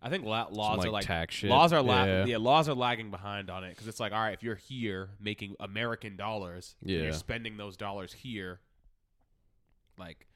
I 0.00 0.10
think 0.10 0.24
la- 0.24 0.46
Some, 0.46 0.54
laws 0.54 0.78
like, 0.78 0.86
are 0.86 0.90
like 0.90 1.04
tax 1.06 1.34
shit. 1.34 1.50
laws 1.50 1.72
are 1.72 1.82
la- 1.82 2.04
yeah. 2.04 2.24
yeah. 2.24 2.36
laws 2.38 2.68
are 2.68 2.74
lagging 2.74 3.10
behind 3.10 3.50
on 3.50 3.64
it 3.64 3.70
because 3.70 3.88
it's 3.88 3.98
like 3.98 4.12
all 4.12 4.20
right 4.20 4.32
if 4.34 4.42
you're 4.42 4.54
here 4.54 5.10
making 5.20 5.56
American 5.60 6.16
dollars 6.16 6.76
and 6.80 6.90
Yeah. 6.90 7.02
you're 7.02 7.12
spending 7.12 7.56
those 7.56 7.76
dollars 7.76 8.12
here 8.12 8.60
like 9.98 10.26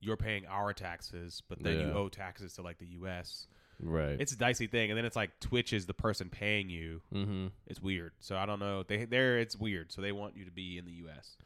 you're 0.00 0.16
paying 0.16 0.46
our 0.46 0.72
taxes 0.72 1.42
but 1.48 1.62
then 1.62 1.74
you 1.80 1.86
Yeah. 1.88 1.94
owe 1.94 2.08
taxes 2.08 2.54
to 2.54 2.62
like 2.62 2.78
the 2.78 2.86
US 3.00 3.46
Right. 3.78 4.20
it's 4.20 4.32
a 4.32 4.36
dicey 4.38 4.66
thing 4.66 4.90
and 4.90 4.96
then 4.98 5.04
it's 5.04 5.16
like 5.16 5.38
Twitch 5.40 5.72
is 5.72 5.86
the 5.86 5.94
person 5.94 6.28
paying 6.30 6.68
you 6.70 7.02
mm-hmm. 7.14 7.48
it's 7.66 7.80
weird 7.80 8.12
so 8.20 8.36
I 8.36 8.46
don't 8.46 8.58
know 8.58 8.82
they 8.82 9.04
there 9.04 9.38
it's 9.38 9.56
weird 9.56 9.92
so 9.92 10.00
they 10.02 10.12
want 10.12 10.36
you 10.36 10.44
to 10.44 10.50
be 10.50 10.76
in 10.78 10.86
the 10.86 10.92
US 11.08 11.36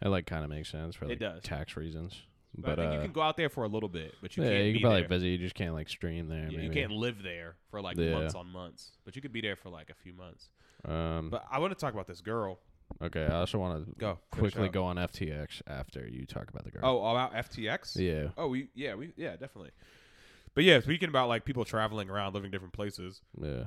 That 0.00 0.10
like 0.10 0.26
kind 0.26 0.44
of 0.44 0.50
makes 0.50 0.68
sense 0.70 0.94
for 0.94 1.06
It 1.06 1.08
like 1.10 1.18
does. 1.20 1.42
tax 1.42 1.76
reasons. 1.76 2.22
But, 2.58 2.76
But, 2.76 2.78
I 2.78 2.82
think 2.82 2.90
uh, 2.90 2.94
you 2.96 3.00
can 3.02 3.12
go 3.12 3.20
out 3.22 3.36
there 3.36 3.48
for 3.48 3.64
a 3.64 3.68
little 3.68 3.88
bit 3.88 4.14
but 4.22 4.36
you 4.36 4.42
yeah, 4.44 4.50
can't 4.50 4.64
you 4.66 4.72
can 4.74 4.82
probably 4.82 5.00
there. 5.02 5.08
visit. 5.08 5.26
You 5.28 5.38
just 5.38 5.54
can't 5.54 5.74
like 5.74 5.88
stream 5.88 6.28
there. 6.28 6.48
Yeah, 6.50 6.60
you 6.60 6.70
can't 6.70 6.92
live 6.92 7.22
there 7.22 7.56
for 7.70 7.80
like 7.80 7.96
Yeah. 7.96 8.12
months 8.12 8.34
on 8.34 8.50
months 8.50 8.92
but 9.04 9.14
you 9.16 9.22
could 9.22 9.32
be 9.32 9.40
there 9.40 9.56
for 9.56 9.68
like 9.70 9.90
a 9.90 9.94
few 9.94 10.12
months 10.12 10.48
Um. 10.84 11.30
but 11.30 11.44
I 11.50 11.58
want 11.58 11.72
to 11.72 11.78
talk 11.78 11.92
about 11.94 12.06
this 12.06 12.20
girl 12.20 12.58
okay. 13.02 13.24
I 13.26 13.34
also 13.40 13.58
want 13.58 13.84
to 13.86 13.92
go 13.98 14.18
finish 14.34 14.52
quickly 14.52 14.68
up. 14.68 14.72
go 14.72 14.84
on 14.84 14.96
FTX 14.96 15.60
after 15.66 16.06
you 16.06 16.24
talk 16.24 16.48
about 16.48 16.64
the 16.64 16.70
girl. 16.70 16.82
Oh, 16.84 17.10
about 17.10 17.34
FTX? 17.34 17.96
Yeah. 17.96 18.28
Oh, 18.38 18.46
we 18.48 18.68
yeah, 18.74 18.94
we 18.94 19.12
yeah, 19.16 19.32
definitely. 19.32 19.70
But 20.54 20.64
yeah, 20.64 20.80
speaking 20.80 21.08
about 21.10 21.28
like 21.28 21.44
people 21.44 21.64
traveling 21.66 22.08
around, 22.08 22.32
living 22.34 22.50
different 22.50 22.72
places. 22.72 23.20
Yeah. 23.38 23.64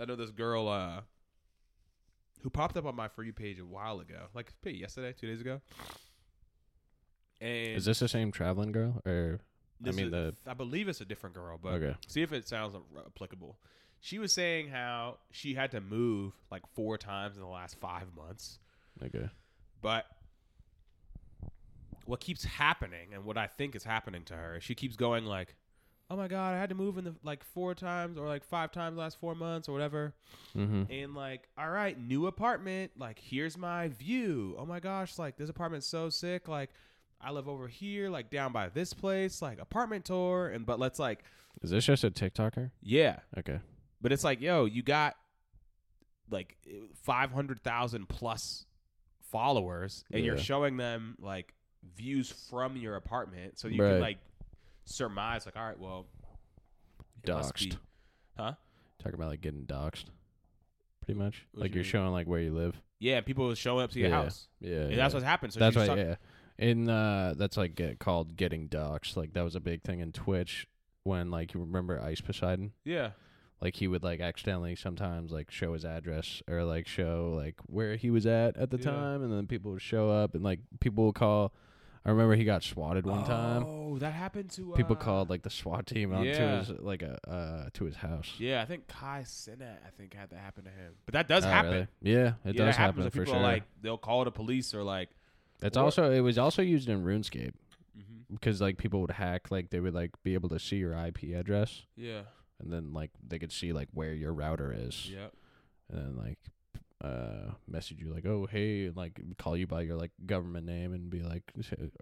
I 0.00 0.04
know 0.06 0.16
this 0.16 0.30
girl 0.30 0.68
uh 0.68 1.00
who 2.42 2.48
popped 2.48 2.76
up 2.78 2.86
on 2.86 2.96
my 2.96 3.08
for 3.08 3.22
you 3.22 3.32
page 3.34 3.58
a 3.58 3.66
while 3.66 4.00
ago, 4.00 4.28
like 4.32 4.52
maybe 4.64 4.78
yesterday, 4.78 5.12
two 5.18 5.26
days 5.26 5.40
ago. 5.42 5.60
And 7.40 7.76
Is 7.76 7.84
this 7.86 7.98
the 8.00 8.08
same 8.08 8.30
traveling 8.32 8.72
girl 8.72 9.00
or? 9.06 9.40
this 9.80 9.96
mean 9.96 10.06
is- 10.06 10.10
the- 10.12 10.34
I 10.46 10.54
believe 10.54 10.88
it's 10.88 11.00
a 11.00 11.04
different 11.06 11.34
girl, 11.34 11.58
but 11.62 11.74
okay. 11.74 11.96
see 12.06 12.20
if 12.22 12.32
it 12.32 12.46
sounds 12.46 12.76
applicable. 13.06 13.58
She 14.00 14.18
was 14.18 14.32
saying 14.32 14.68
how 14.68 15.18
she 15.30 15.54
had 15.54 15.70
to 15.72 15.80
move 15.80 16.32
like 16.50 16.62
four 16.74 16.98
times 16.98 17.36
in 17.36 17.42
the 17.42 17.48
last 17.48 17.78
five 17.80 18.14
months. 18.14 18.58
Okay. 19.02 19.28
But 19.82 20.06
what 22.06 22.20
keeps 22.20 22.44
happening 22.44 23.14
and 23.14 23.24
what 23.24 23.36
I 23.38 23.46
think 23.46 23.74
is 23.76 23.84
happening 23.84 24.24
to 24.24 24.34
her 24.34 24.56
is 24.56 24.64
she 24.64 24.74
keeps 24.74 24.96
going 24.96 25.24
like, 25.26 25.54
"Oh 26.10 26.16
my 26.16 26.28
god, 26.28 26.54
I 26.54 26.58
had 26.58 26.70
to 26.70 26.74
move 26.74 26.98
in 26.98 27.04
the 27.04 27.14
like 27.22 27.44
four 27.44 27.74
times 27.74 28.18
or 28.18 28.26
like 28.26 28.44
five 28.44 28.72
times 28.72 28.96
last 28.98 29.18
4 29.20 29.34
months 29.34 29.68
or 29.68 29.72
whatever." 29.72 30.14
Mm-hmm. 30.56 30.90
And 30.90 31.14
like, 31.14 31.48
"All 31.56 31.70
right, 31.70 31.98
new 31.98 32.26
apartment, 32.26 32.92
like 32.98 33.18
here's 33.18 33.56
my 33.56 33.88
view. 33.88 34.56
Oh 34.58 34.66
my 34.66 34.80
gosh, 34.80 35.18
like 35.18 35.36
this 35.36 35.48
apartment's 35.50 35.86
so 35.86 36.08
sick. 36.10 36.48
Like 36.48 36.70
I 37.20 37.30
live 37.32 37.48
over 37.48 37.68
here 37.68 38.08
like 38.08 38.30
down 38.30 38.52
by 38.52 38.68
this 38.68 38.92
place, 38.94 39.42
like 39.42 39.60
apartment 39.60 40.04
tour 40.06 40.48
and 40.48 40.64
but 40.64 40.78
let's 40.78 40.98
like, 40.98 41.24
Is 41.62 41.70
this 41.70 41.84
just 41.84 42.04
a 42.04 42.10
TikToker? 42.10 42.70
yeah, 42.82 43.20
Okay. 43.38 43.60
but 44.00 44.12
it's 44.12 44.24
like, 44.24 44.40
yo, 44.40 44.64
you 44.64 44.82
got 44.82 45.16
like 46.30 46.56
500,000 47.02 48.08
plus 48.08 48.64
followers 49.30 50.04
and 50.12 50.24
you're 50.24 50.36
Yeah. 50.36 50.42
showing 50.42 50.76
them 50.76 51.16
like 51.20 51.54
views 51.96 52.30
from 52.30 52.76
your 52.76 52.96
apartment. 52.96 53.58
So 53.58 53.68
you 53.68 53.82
Right. 53.82 53.90
can 53.92 54.00
like 54.00 54.18
surmise, 54.84 55.46
like, 55.46 55.56
all 55.56 55.66
right, 55.66 55.78
well, 55.78 56.06
it 57.22 57.28
must 57.30 57.54
be- 57.56 57.70
Doxed. 57.70 57.78
Huh? 58.36 58.54
Talking 58.98 59.14
about 59.14 59.28
like 59.28 59.40
getting 59.40 59.66
doxed. 59.66 60.06
Pretty 61.04 61.18
much. 61.18 61.46
What 61.52 61.62
like 61.62 61.70
you 61.70 61.76
you're 61.76 61.84
mean? 61.84 61.90
showing 61.90 62.12
like 62.12 62.26
where 62.26 62.40
you 62.40 62.52
live. 62.52 62.80
Yeah, 62.98 63.20
people 63.22 63.52
showing 63.54 63.82
up 63.84 63.90
to 63.92 63.98
your 63.98 64.08
Yeah. 64.10 64.22
house. 64.22 64.48
Yeah. 64.60 64.76
And 64.82 64.90
yeah. 64.90 64.96
that's 64.96 65.14
what's 65.14 65.24
happened. 65.24 65.52
So 65.52 65.60
that's 65.60 65.74
she's 65.74 65.80
why, 65.80 65.86
talk- 65.86 65.96
yeah. 65.98 66.16
In 66.60 66.88
uh, 66.90 67.34
that's 67.36 67.56
like 67.56 67.74
get 67.74 67.98
called 67.98 68.36
getting 68.36 68.68
doxxed. 68.68 69.16
Like 69.16 69.32
that 69.32 69.42
was 69.42 69.56
a 69.56 69.60
big 69.60 69.82
thing 69.82 70.00
in 70.00 70.12
Twitch 70.12 70.66
when 71.04 71.30
like 71.30 71.54
you 71.54 71.60
remember 71.60 72.00
Ice 72.00 72.20
Poseidon. 72.20 72.72
yeah. 72.84 73.10
Like 73.62 73.76
he 73.76 73.88
would 73.88 74.02
like 74.02 74.20
accidentally 74.20 74.74
sometimes 74.74 75.32
like 75.32 75.50
show 75.50 75.74
his 75.74 75.84
address 75.84 76.42
or 76.48 76.64
like 76.64 76.86
show 76.86 77.34
like 77.36 77.56
where 77.66 77.96
he 77.96 78.10
was 78.10 78.24
at 78.24 78.56
at 78.56 78.70
the 78.70 78.78
Yeah. 78.78 78.84
time, 78.84 79.22
and 79.22 79.30
then 79.30 79.46
people 79.46 79.72
would 79.72 79.82
show 79.82 80.08
up 80.10 80.34
and 80.34 80.42
like 80.44 80.60
people 80.80 81.04
would 81.06 81.14
call. 81.14 81.52
I 82.02 82.08
remember 82.08 82.34
he 82.36 82.44
got 82.44 82.62
swatted 82.62 83.04
one 83.04 83.24
time. 83.26 83.62
Oh, 83.66 83.98
that 83.98 84.14
happened 84.14 84.48
to 84.52 84.72
People 84.74 84.96
uh, 84.96 85.00
called 85.00 85.28
like 85.28 85.42
the 85.42 85.50
SWAT 85.50 85.86
team 85.86 86.14
out 86.14 86.22
to 86.22 86.28
yeah. 86.30 86.58
his 86.60 86.70
like 86.70 87.02
a 87.02 87.18
uh 87.30 87.68
to 87.74 87.84
his 87.84 87.96
house. 87.96 88.32
Yeah, 88.38 88.62
I 88.62 88.64
think 88.64 88.88
Kai 88.88 89.24
Cenat, 89.26 89.76
I 89.86 89.90
think 89.98 90.14
had 90.14 90.30
that 90.30 90.38
happen 90.38 90.64
to 90.64 90.70
him. 90.70 90.94
But 91.04 91.12
that 91.12 91.28
does 91.28 91.44
Oh, 91.44 91.48
happen. 91.48 91.70
really? 91.72 91.86
Yeah, 92.00 92.16
it 92.16 92.16
yeah, 92.16 92.52
does 92.52 92.56
that 92.56 92.64
happens. 92.64 92.76
happen 92.78 93.02
when 93.02 93.10
for 93.10 93.18
people 93.18 93.32
sure. 93.34 93.40
are 93.42 93.42
like 93.42 93.64
they'll 93.82 93.98
call 93.98 94.24
the 94.24 94.30
police 94.30 94.72
or 94.74 94.82
like 94.82 95.10
it's 95.62 95.76
or- 95.76 95.84
also 95.84 96.10
it 96.10 96.20
was 96.20 96.38
also 96.38 96.62
used 96.62 96.88
in 96.88 97.04
RuneScape 97.04 97.54
mhm. 97.98 98.24
because 98.30 98.60
like 98.60 98.76
people 98.78 99.00
would 99.00 99.10
hack 99.10 99.50
like 99.50 99.70
they 99.70 99.80
would 99.80 99.94
like 99.94 100.10
be 100.22 100.34
able 100.34 100.48
to 100.50 100.58
see 100.58 100.76
your 100.76 100.94
IP 100.94 101.34
address 101.34 101.82
Yeah. 101.96 102.22
and 102.60 102.72
then 102.72 102.92
like 102.92 103.10
they 103.26 103.38
could 103.38 103.52
see 103.52 103.72
like 103.72 103.88
where 103.92 104.12
your 104.14 104.32
router 104.32 104.74
is 104.76 105.08
Yeah. 105.10 105.28
and 105.90 105.98
then 105.98 106.16
like 106.16 106.38
uh 107.02 107.52
message 107.66 107.98
you 107.98 108.12
like 108.12 108.26
oh 108.26 108.46
hey 108.50 108.84
and 108.84 108.96
like 108.96 109.18
call 109.38 109.56
you 109.56 109.66
by 109.66 109.80
your 109.80 109.96
like 109.96 110.10
government 110.26 110.66
name 110.66 110.92
and 110.92 111.08
be 111.08 111.22
like 111.22 111.42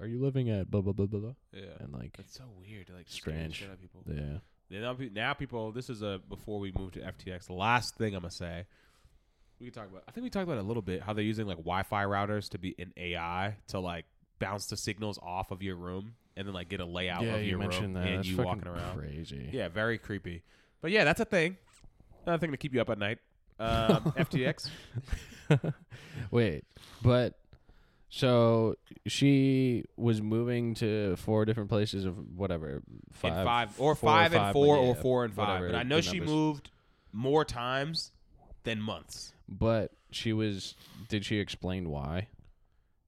are 0.01 0.07
you 0.09 0.21
living 0.21 0.51
at 0.51 0.69
blah 0.69 0.81
blah 0.81 0.93
blah 0.93 1.07
blah 1.07 1.21
blah 1.21 1.35
Yeah. 1.53 1.67
and 1.79 1.93
like 1.93 2.17
It's 2.19 2.35
so 2.37 2.45
weird. 2.61 2.91
Like 2.95 3.07
Strange. 3.09 3.55
shit 3.57 3.69
out 3.69 3.75
of 3.75 3.81
people. 3.81 4.03
yeah 4.07 4.39
Yeah, 4.71 4.81
now, 4.81 4.97
now 5.13 5.33
people. 5.35 5.73
This 5.73 5.89
is 5.89 6.03
a 6.03 6.21
before 6.29 6.59
we 6.59 6.73
move 6.77 6.93
to 6.93 7.01
FTX. 7.01 7.47
The 7.47 7.53
last 7.55 7.97
thing 7.97 8.15
I'm 8.15 8.21
gonna 8.23 8.31
say. 8.33 8.67
We 9.61 9.67
can 9.71 9.75
talk 9.75 9.91
about. 9.91 10.05
I 10.09 10.13
think 10.13 10.23
we 10.25 10.31
talked 10.31 10.45
about 10.45 10.59
it 10.59 10.61
a 10.65 10.67
little 10.67 10.83
bit. 10.83 11.03
How 11.03 11.13
they're 11.13 11.25
using 11.25 11.47
like 11.47 11.57
Wi-Fi 11.57 12.05
routers 12.05 12.49
to 12.51 12.59
be 12.59 12.75
an 12.79 12.93
AI 12.97 13.57
to 13.69 13.81
like 13.81 14.05
bounce 14.39 14.67
the 14.67 14.77
signals 14.77 15.19
off 15.23 15.51
of 15.51 15.63
your 15.63 15.75
room 15.75 16.15
and 16.37 16.47
then 16.47 16.55
like 16.55 16.69
get 16.69 16.79
a 16.81 16.85
layout 16.85 17.25
yeah 17.25 17.35
of 17.35 17.43
you 17.43 17.51
your 17.51 17.59
room 17.59 17.93
that 17.95 18.07
and 18.07 18.19
That's 18.19 18.29
you 18.29 18.37
walking 18.37 18.69
around. 18.69 18.99
crazy 18.99 19.51
Yeah, 19.53 19.69
very 19.69 19.99
creepy. 19.99 20.43
But 20.81 20.93
yeah, 20.93 21.03
that's 21.05 21.21
a 21.21 21.25
thing. 21.25 21.57
Another 22.25 22.41
thing 22.41 22.53
to 22.53 22.57
keep 22.57 22.73
you 22.73 22.81
up 22.81 22.91
at 22.91 22.99
night. 22.99 23.19
Um, 23.59 24.13
FTX. 24.17 24.69
Wait, 26.31 26.65
but 27.03 27.39
so 28.11 28.77
she 29.07 29.85
was 29.97 30.23
moving 30.23 30.75
to 30.75 31.17
four 31.17 31.45
different 31.45 31.69
places 31.69 32.05
of 32.05 32.17
whatever 32.37 32.83
five, 33.13 33.33
and 33.33 33.45
five 33.45 33.81
or 33.81 33.95
four 33.97 34.11
five 34.11 34.33
and 34.33 34.43
but 34.43 34.53
four 34.53 34.77
or 34.77 34.95
four 34.95 35.25
and 35.25 35.35
five. 35.35 35.49
whatever 35.49 35.67
But 35.73 35.75
I 35.79 35.83
know 35.83 36.01
she 36.01 36.19
numbers. 36.19 36.29
moved 36.29 36.71
more 37.13 37.45
times 37.45 38.13
than 38.63 38.81
months. 38.81 39.33
But 39.49 39.93
she 40.11 40.33
was. 40.33 40.75
Did 41.09 41.25
she 41.25 41.39
explain 41.39 41.89
why? 41.89 42.29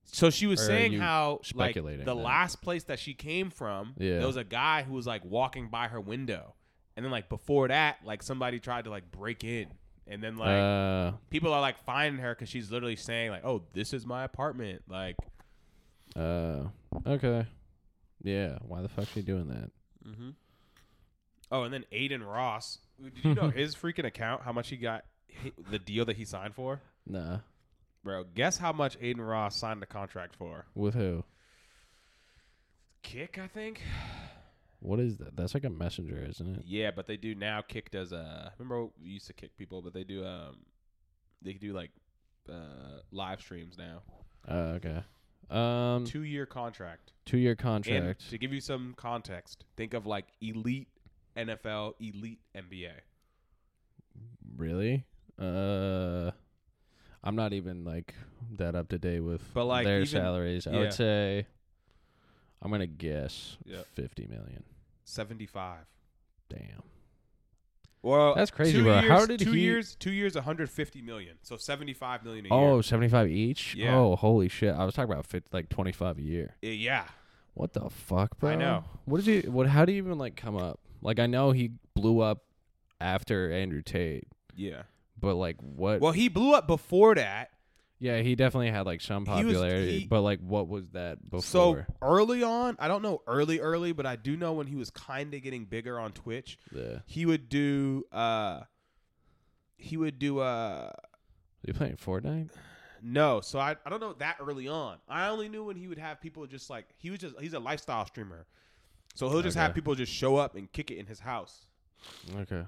So 0.05 0.29
she 0.29 0.45
was 0.47 0.59
Or 0.59 0.63
are 0.63 0.67
saying 0.67 0.93
you 0.93 0.99
how 0.99 1.39
like 1.55 1.69
speculating 1.71 2.05
the 2.05 2.13
that? 2.15 2.21
last 2.21 2.61
place 2.61 2.83
that 2.85 2.99
she 2.99 3.13
came 3.13 3.49
from, 3.49 3.93
Yeah. 3.97 4.17
there 4.17 4.27
was 4.27 4.35
a 4.35 4.43
guy 4.43 4.83
who 4.83 4.93
was 4.93 5.07
like 5.07 5.23
walking 5.23 5.69
by 5.69 5.87
her 5.87 6.01
window, 6.01 6.55
and 6.97 7.05
then 7.05 7.11
like 7.11 7.29
before 7.29 7.69
that, 7.69 7.99
like 8.03 8.21
somebody 8.21 8.59
tried 8.59 8.83
to 8.85 8.89
like 8.89 9.09
break 9.11 9.43
in, 9.45 9.67
and 10.07 10.21
then 10.21 10.35
like 10.35 10.49
uh, 10.49 11.11
people 11.29 11.53
are 11.53 11.61
like 11.61 11.77
finding 11.85 12.21
her 12.21 12.35
because 12.35 12.49
she's 12.49 12.69
literally 12.71 12.97
saying 12.97 13.31
like, 13.31 13.45
"Oh, 13.45 13.63
this 13.73 13.93
is 13.93 14.05
my 14.05 14.23
apartment." 14.25 14.81
Like, 14.89 15.15
uh, 16.15 16.63
okay, 17.07 17.45
yeah. 18.21 18.57
Why 18.67 18.81
the 18.81 18.89
fuck 18.89 19.07
she 19.13 19.21
doing 19.21 19.47
that? 19.47 19.71
mm-hmm. 20.05 20.29
oh, 21.51 21.63
and 21.63 21.73
then 21.73 21.85
Adin 21.93 22.23
Ross. 22.23 22.79
Did 23.01 23.23
you 23.23 23.33
know 23.35 23.49
his 23.55 23.75
freaking 23.75 24.05
account? 24.05 24.41
How 24.43 24.51
much 24.51 24.69
he 24.69 24.75
got? 24.77 25.05
The 25.69 25.79
deal 25.79 26.05
that 26.05 26.17
he 26.17 26.25
signed 26.25 26.55
for, 26.55 26.81
Nah, 27.07 27.39
bro. 28.03 28.23
Guess 28.35 28.57
how 28.57 28.71
much 28.73 28.95
Adin 28.97 29.21
Ross 29.21 29.55
signed 29.55 29.81
the 29.81 29.85
contract 29.85 30.35
for? 30.35 30.65
with 30.75 30.93
who? 30.95 31.23
Kick, 33.03 33.39
I 33.41 33.47
think. 33.47 33.81
What 34.79 34.99
is 34.99 35.17
that? 35.17 35.35
That's 35.35 35.53
like 35.53 35.63
a 35.63 35.69
messenger, 35.69 36.23
isn't 36.27 36.55
it? 36.57 36.63
Yeah, 36.65 36.91
but 36.91 37.05
they 37.07 37.17
do 37.17 37.35
now. 37.35 37.61
Kick 37.61 37.91
does 37.91 38.11
a. 38.11 38.51
Remember 38.57 38.89
we 39.01 39.09
used 39.09 39.27
to 39.27 39.33
kick 39.33 39.55
people, 39.57 39.81
but 39.81 39.93
they 39.93 40.03
do 40.03 40.25
um, 40.25 40.57
they 41.41 41.53
do 41.53 41.73
like 41.73 41.91
uh 42.49 42.99
live 43.11 43.41
streams 43.41 43.77
now. 43.77 44.01
Uh, 44.47 44.77
okay. 44.79 45.03
Um, 45.49 46.05
Two 46.05 46.23
year 46.23 46.45
contract. 46.45 47.11
two 47.25 47.37
year 47.37 47.51
And 47.51 47.59
contract. 47.59 48.29
to 48.29 48.37
give 48.37 48.53
you 48.53 48.61
some 48.61 48.93
context, 48.97 49.65
think 49.75 49.93
of 49.93 50.05
like 50.07 50.25
elite 50.41 50.87
NFL, 51.37 51.93
elite 51.99 52.39
NBA. 52.55 52.91
Really? 54.55 55.05
Uh, 55.39 56.31
I'm 57.23 57.35
not 57.35 57.53
even 57.53 57.83
like 57.83 58.13
that 58.57 58.75
up 58.75 58.89
to 58.89 58.97
date 58.97 59.19
with 59.21 59.41
But, 59.53 59.65
like, 59.65 59.85
their 59.85 59.97
even- 60.01 60.07
salaries. 60.07 60.67
I 60.67 60.71
yeah. 60.71 60.79
would 60.79 60.93
say, 60.93 61.47
I'm 62.61 62.71
gonna 62.71 62.87
guess 62.87 63.57
Yep. 63.65 63.85
fifty 63.93 64.27
million. 64.27 64.63
Seventy-five. 65.03 65.85
Damn. 66.49 66.83
Well, 68.03 68.33
That's 68.33 68.49
crazy, 68.49 68.73
Two 68.79 68.83
bro. 68.83 68.99
Years, 68.99 69.11
How 69.11 69.25
did 69.27 69.39
two 69.39 69.51
he- 69.51 69.61
years? 69.61 69.95
Two 69.95 70.11
years, 70.11 70.33
150 70.35 71.01
million. 71.03 71.37
So 71.43 71.55
75 71.55 72.23
million 72.23 72.47
a 72.47 72.49
Oh, 72.49 72.81
75 72.81 73.27
each? 73.29 73.75
Yeah. 73.75 73.95
Oh, 73.95 74.15
holy 74.15 74.49
shit. 74.49 74.73
I 74.73 74.85
was 74.85 74.95
talking 74.95 75.11
about 75.11 75.27
50, 75.27 75.49
like 75.53 75.69
25 75.69 76.17
a 76.17 76.21
year. 76.21 76.55
Uh, 76.63 76.67
Yeah. 76.69 77.07
What 77.53 77.73
the 77.73 77.89
fuck, 77.91 78.39
bro? 78.39 78.51
I 78.51 78.55
know. 78.55 78.85
What 79.05 79.23
did 79.23 79.43
he 79.43 79.49
what 79.49 79.67
how 79.67 79.85
do 79.85 79.91
you 79.91 79.99
even 79.99 80.17
like 80.17 80.35
come 80.35 80.55
up? 80.57 80.79
Like 81.01 81.19
I 81.19 81.27
know 81.27 81.51
he 81.51 81.71
blew 81.93 82.21
up 82.21 82.43
after 82.99 83.51
Andrew 83.51 83.81
Tate, 83.83 84.23
Yeah. 84.55 84.83
But 85.21 85.35
like 85.35 85.55
what 85.61 86.01
Well, 86.01 86.11
he 86.11 86.27
blew 86.27 86.53
up 86.53 86.67
before 86.67 87.15
that. 87.15 87.51
Yeah, 87.99 88.17
he 88.21 88.33
definitely 88.35 88.71
had 88.71 88.87
like 88.87 88.99
some 88.99 89.25
He 89.25 89.31
was- 89.45 89.53
popularity, 89.55 89.99
he- 89.99 90.07
but 90.07 90.21
like 90.21 90.39
what 90.39 90.67
was 90.67 90.89
that 90.93 91.23
before? 91.29 91.41
So 91.43 91.85
early 92.01 92.41
on, 92.43 92.75
I 92.79 92.87
don't 92.87 93.03
know 93.03 93.21
early, 93.27 93.59
early, 93.59 93.91
but 93.93 94.05
I 94.07 94.15
do 94.15 94.35
know 94.35 94.53
when 94.53 94.65
he 94.67 94.75
was 94.75 94.89
kind 94.89 95.31
of 95.33 95.41
getting 95.43 95.65
bigger 95.65 95.99
on 95.99 96.11
Twitch, 96.11 96.57
yeah. 96.75 96.99
he 97.05 97.25
would 97.27 97.47
do, 97.47 98.03
uh, 98.11 98.61
he 99.77 99.97
would 99.97 100.17
do, 100.19 100.39
uh, 100.39 100.91
you 101.65 101.73
playing 101.75 101.95
Fortnite? 101.97 102.49
no. 103.03 103.39
So 103.41 103.59
I, 103.59 103.75
I 103.85 103.89
don't 103.91 103.99
know 103.99 104.13
that 104.13 104.37
early 104.41 104.67
on. 104.67 104.97
I 105.07 105.27
only 105.29 105.47
knew 105.47 105.63
when 105.63 105.75
he 105.75 105.87
would 105.87 105.99
have 105.99 106.19
people 106.21 106.45
just 106.47 106.71
like, 106.71 106.85
he 106.97 107.11
was 107.11 107.19
just, 107.19 107.39
he's 107.39 107.53
a 107.53 107.59
lifestyle 107.59 108.05
streamer. 108.07 108.47
So 109.13 109.29
he'll 109.29 109.41
just 109.43 109.57
have 109.57 109.71
Okay. 109.71 109.75
people 109.75 109.93
just 109.93 110.11
show 110.11 110.37
up 110.37 110.55
and 110.55 110.71
kick 110.71 110.89
it 110.89 110.97
in 110.97 111.05
his 111.05 111.19
house. 111.19 111.67
Okay. 112.35 112.63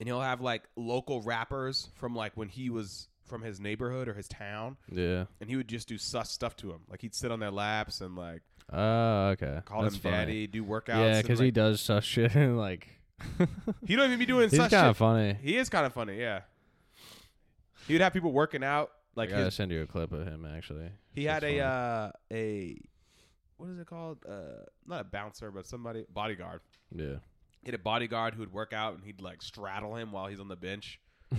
And 0.00 0.08
he'll 0.08 0.20
have 0.20 0.40
like 0.40 0.62
local 0.76 1.22
rappers 1.22 1.88
from 1.96 2.14
like 2.14 2.36
when 2.36 2.48
he 2.48 2.70
was 2.70 3.08
from 3.24 3.42
his 3.42 3.58
neighborhood 3.58 4.06
or 4.08 4.14
his 4.14 4.28
town, 4.28 4.76
Yeah. 4.90 5.24
and 5.40 5.50
he 5.50 5.56
would 5.56 5.68
just 5.68 5.88
do 5.88 5.98
sus 5.98 6.30
stuff 6.30 6.54
to 6.56 6.70
him. 6.70 6.80
Like 6.88 7.02
he'd 7.02 7.14
sit 7.14 7.30
on 7.32 7.40
their 7.40 7.50
laps 7.50 8.00
and 8.00 8.14
like 8.16 8.42
Oh, 8.72 9.28
okay. 9.30 9.60
call 9.64 9.82
That's 9.82 9.94
him 9.96 10.00
funny. 10.02 10.16
daddy, 10.16 10.46
do 10.48 10.64
workouts. 10.64 10.88
Yeah, 11.14 11.22
because 11.22 11.38
he 11.38 11.50
does 11.50 11.80
such 11.80 12.04
shit 12.14 12.34
and 12.34 12.56
like 12.58 12.88
he 13.86 13.96
don't 13.96 14.06
even 14.06 14.18
be 14.18 14.26
doing 14.26 14.42
he's 14.50 14.58
sus 14.58 14.70
kind 14.70 14.82
shit. 14.84 14.90
of 14.90 14.96
funny. 14.96 15.36
He 15.42 15.56
is 15.56 15.68
kind 15.68 15.86
of 15.86 15.92
funny, 15.92 16.18
yeah. 16.18 16.40
He 17.86 17.94
would 17.94 18.02
have 18.02 18.12
people 18.12 18.32
working 18.32 18.64
out. 18.64 18.90
Like 19.14 19.28
I 19.30 19.32
gotta 19.32 19.44
his, 19.46 19.54
send 19.54 19.70
you 19.72 19.82
a 19.82 19.86
clip 19.86 20.12
of 20.12 20.26
him 20.26 20.44
actually. 20.44 20.90
he 21.14 21.24
had 21.24 21.42
a 21.42 21.46
funny. 21.46 21.60
uh, 21.60 22.10
a 22.32 22.80
what 23.56 23.70
is 23.70 23.78
it 23.78 23.86
called? 23.86 24.18
Uh, 24.28 24.64
not 24.86 25.00
a 25.00 25.04
bouncer, 25.04 25.50
but 25.50 25.66
somebody 25.66 26.04
bodyguard. 26.12 26.60
yeah. 26.94 27.14
He 27.62 27.68
had 27.70 27.74
a 27.74 27.82
bodyguard 27.82 28.34
who 28.34 28.40
would 28.40 28.52
work 28.52 28.72
out 28.72 28.94
and 28.94 29.04
he'd 29.04 29.20
like 29.20 29.42
straddle 29.42 29.96
him 29.96 30.12
while 30.12 30.26
he's 30.26 30.40
on 30.40 30.48
the 30.48 30.56
bench. 30.56 31.00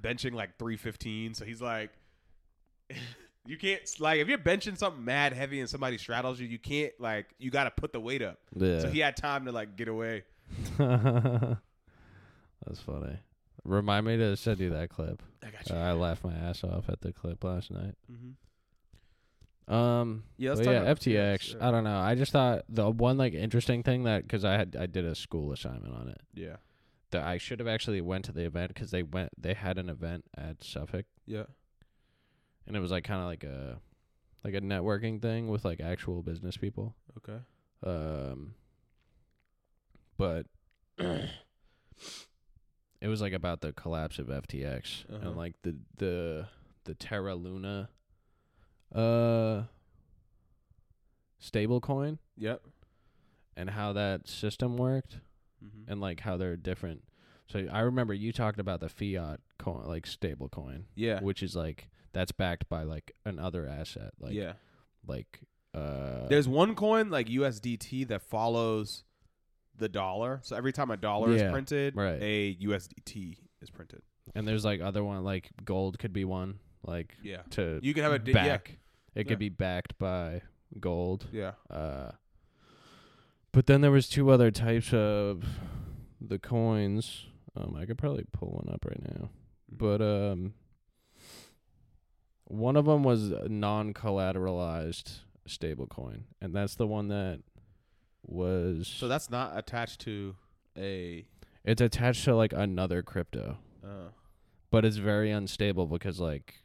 benching 0.00 0.32
like 0.32 0.58
315 0.58 1.34
so 1.34 1.44
he's 1.44 1.62
like 1.62 1.90
you 3.46 3.56
can't 3.56 3.80
like 4.00 4.18
if 4.20 4.26
you're 4.28 4.36
benching 4.38 4.76
something 4.76 5.04
mad 5.04 5.32
heavy 5.32 5.60
and 5.60 5.70
somebody 5.70 5.96
straddles 5.96 6.40
you 6.40 6.48
you 6.48 6.58
can't 6.58 6.92
like 6.98 7.26
you 7.38 7.50
got 7.52 7.64
to 7.64 7.70
put 7.70 7.92
the 7.92 8.00
weight 8.00 8.20
up 8.22 8.38
Yeah. 8.56 8.80
so 8.80 8.88
he 8.88 8.98
had 8.98 9.16
time 9.16 9.44
to 9.44 9.52
like 9.52 9.76
get 9.76 9.86
away 9.88 10.24
That's 10.78 11.60
funny. 12.84 13.18
Remind 13.64 14.06
me 14.06 14.16
to 14.18 14.36
send 14.36 14.60
you 14.60 14.70
that 14.70 14.90
clip. 14.90 15.22
i 15.42 15.50
got 15.50 15.70
Uh, 15.70 15.74
I 15.76 15.92
laughed 15.92 16.24
my 16.24 16.32
ass 16.34 16.64
off 16.64 16.88
at 16.88 17.00
the 17.00 17.12
clip 17.12 17.42
last 17.44 17.70
night. 17.70 17.94
mm-hmm. 18.10 18.30
Um, 19.68 20.24
Yeah, 20.36 20.50
let's 20.50 20.60
talk 20.62 20.72
yeah, 20.72 20.84
FTX. 20.92 21.54
FTX, 21.54 21.62
I 21.62 21.70
don't 21.70 21.84
know. 21.84 21.98
I 21.98 22.14
just 22.14 22.32
thought 22.32 22.64
the 22.68 22.90
one 22.90 23.16
like 23.16 23.34
interesting 23.34 23.82
thing 23.82 24.04
that 24.04 24.22
because 24.22 24.44
I 24.44 24.52
had 24.54 24.76
I 24.78 24.86
did 24.86 25.04
a 25.04 25.14
school 25.14 25.52
assignment 25.52 25.94
on 25.94 26.08
it 26.08 26.20
yeah 26.34 26.56
that 27.10 27.24
I 27.24 27.38
should 27.38 27.58
have 27.60 27.68
actually 27.68 28.00
went 28.00 28.24
to 28.26 28.32
the 28.32 28.44
event 28.44 28.68
because 28.74 28.90
they 28.90 29.02
went 29.02 29.30
they 29.38 29.54
had 29.54 29.78
an 29.78 29.88
event 29.88 30.24
at 30.36 30.62
Suffolk 30.64 31.06
yeah 31.26 31.44
and 32.66 32.76
it 32.76 32.80
was 32.80 32.90
like 32.90 33.04
kind 33.04 33.20
of 33.20 33.26
like 33.26 33.44
a 33.44 33.78
like 34.44 34.54
a 34.54 34.60
networking 34.60 35.22
thing 35.22 35.48
with 35.48 35.64
like 35.64 35.80
actual 35.80 36.22
business 36.22 36.56
people. 36.56 36.96
okay 37.18 37.38
Um, 37.84 38.54
but 40.18 40.46
it 40.98 41.30
was 43.08 43.20
like 43.20 43.32
about 43.32 43.60
the 43.60 43.72
collapse 43.72 44.18
of 44.18 44.26
FTX 44.26 45.04
Uh-huh. 45.12 45.28
and 45.28 45.36
like 45.36 45.54
the 45.62 45.76
the 45.96 46.46
the 46.84 46.94
Terra 46.94 47.34
Luna 47.36 47.88
uh 48.94 49.62
stable 51.38 51.80
coin 51.80 52.18
yep 52.36 52.62
and 53.56 53.70
how 53.70 53.92
that 53.92 54.28
system 54.28 54.76
worked 54.76 55.18
mm-hmm. 55.64 55.90
and 55.90 56.00
like 56.00 56.20
how 56.20 56.36
they're 56.36 56.56
different. 56.56 57.02
So 57.46 57.66
I 57.70 57.80
remember 57.80 58.14
you 58.14 58.32
talked 58.32 58.58
about 58.58 58.80
the 58.80 58.88
fiat 58.88 59.40
coin 59.58 59.84
like 59.86 60.06
stablecoin. 60.06 60.84
yeah 60.94 61.20
which 61.20 61.42
is 61.42 61.54
like 61.54 61.88
that's 62.12 62.32
backed 62.32 62.68
by 62.68 62.82
like 62.82 63.12
another 63.24 63.66
asset 63.66 64.12
like 64.20 64.32
yeah 64.32 64.54
like 65.06 65.40
uh 65.74 66.26
there's 66.28 66.48
one 66.48 66.74
coin 66.74 67.10
like 67.10 67.28
usdt 67.28 68.08
that 68.08 68.22
follows 68.22 69.04
the 69.78 69.88
dollar 69.88 70.40
so 70.42 70.54
every 70.56 70.72
time 70.72 70.90
a 70.90 70.96
dollar 70.96 71.30
Yeah, 71.34 71.46
is 71.46 71.52
printed 71.52 71.96
right. 71.96 72.18
a 72.20 72.56
usdt 72.62 73.36
is 73.60 73.70
printed 73.70 74.02
and 74.34 74.46
there's 74.46 74.64
like 74.64 74.80
other 74.80 75.02
one 75.02 75.22
like 75.24 75.50
gold 75.64 75.98
could 75.98 76.12
be 76.12 76.24
one 76.24 76.58
like 76.84 77.16
yeah 77.22 77.42
to 77.50 77.78
you 77.82 77.94
can 77.94 78.02
have 78.02 78.12
a 78.12 78.20
yeah 78.24 78.32
back. 78.32 78.78
It 79.14 79.24
could 79.24 79.32
Yeah. 79.32 79.36
be 79.36 79.48
backed 79.50 79.98
by 79.98 80.42
gold. 80.80 81.26
yeah 81.32 81.52
Uh, 81.70 82.12
but 83.52 83.66
then 83.66 83.80
there 83.82 83.90
was 83.90 84.08
two 84.08 84.30
other 84.30 84.50
types 84.50 84.92
of 84.94 85.44
the 86.20 86.38
coins. 86.38 87.26
Um, 87.54 87.76
I 87.76 87.84
could 87.84 87.98
probably 87.98 88.24
pull 88.32 88.52
one 88.52 88.72
up 88.72 88.84
right 88.86 89.02
now, 89.02 89.28
Mm-hmm. 89.70 89.76
but 89.76 90.00
um, 90.00 90.54
one 92.44 92.76
of 92.76 92.86
them 92.86 93.02
was 93.02 93.30
a 93.30 93.48
non-collateralized 93.48 95.20
stable 95.46 95.86
coin, 95.86 96.24
and 96.40 96.54
that's 96.54 96.74
the 96.74 96.86
one 96.86 97.08
that 97.08 97.40
was. 98.24 98.88
So 98.88 99.08
that's 99.08 99.30
not 99.30 99.56
attached 99.56 100.00
to 100.02 100.36
a. 100.76 101.26
it's 101.64 101.80
attached 101.82 102.24
to 102.24 102.34
like 102.34 102.52
another 102.52 103.02
crypto, 103.02 103.58
Uh, 103.84 104.08
but 104.70 104.84
it's 104.84 104.96
very 104.96 105.30
unstable 105.30 105.86
because 105.86 106.20
like 106.20 106.61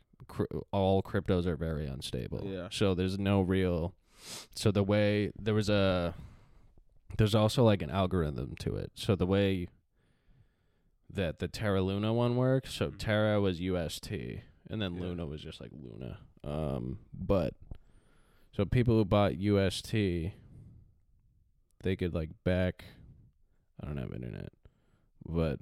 all 0.71 1.01
cryptos 1.01 1.45
are 1.45 1.55
very 1.55 1.87
unstable. 1.87 2.43
Yeah. 2.45 2.67
So 2.71 2.93
there's 2.93 3.17
no 3.19 3.41
real. 3.41 3.93
So 4.55 4.71
the 4.71 4.83
way 4.83 5.31
there 5.39 5.53
was 5.53 5.69
a, 5.69 6.13
there's 7.17 7.35
also 7.35 7.63
like 7.63 7.81
an 7.81 7.89
algorithm 7.89 8.55
to 8.59 8.75
it. 8.75 8.91
So 8.95 9.15
the 9.15 9.25
way 9.27 9.67
that 11.09 11.39
the 11.39 11.47
Terra 11.47 11.81
Luna 11.81 12.13
one 12.13 12.35
works, 12.35 12.73
so 12.73 12.89
Mhm. 12.91 12.97
Terra 12.97 13.39
was 13.41 13.59
UST, 13.61 14.11
and 14.69 14.81
then 14.81 14.95
Yeah. 14.95 15.01
Luna 15.01 15.25
was 15.25 15.41
just 15.41 15.61
like 15.61 15.71
Luna. 15.71 16.19
Um, 16.43 16.99
but 17.13 17.53
so 18.53 18.65
people 18.65 18.95
who 18.95 19.05
bought 19.05 19.37
UST, 19.37 20.33
they 21.83 21.95
could 21.95 22.13
like 22.13 22.29
back. 22.43 22.85
I 23.79 23.85
don't 23.85 23.97
have 23.97 24.11
internet, 24.13 24.51
but 25.25 25.59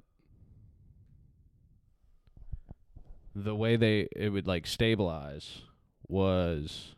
the 3.38 3.54
way 3.54 3.76
they 3.76 4.08
it 4.16 4.30
would 4.30 4.46
like 4.46 4.66
stabilize 4.66 5.60
was 6.08 6.94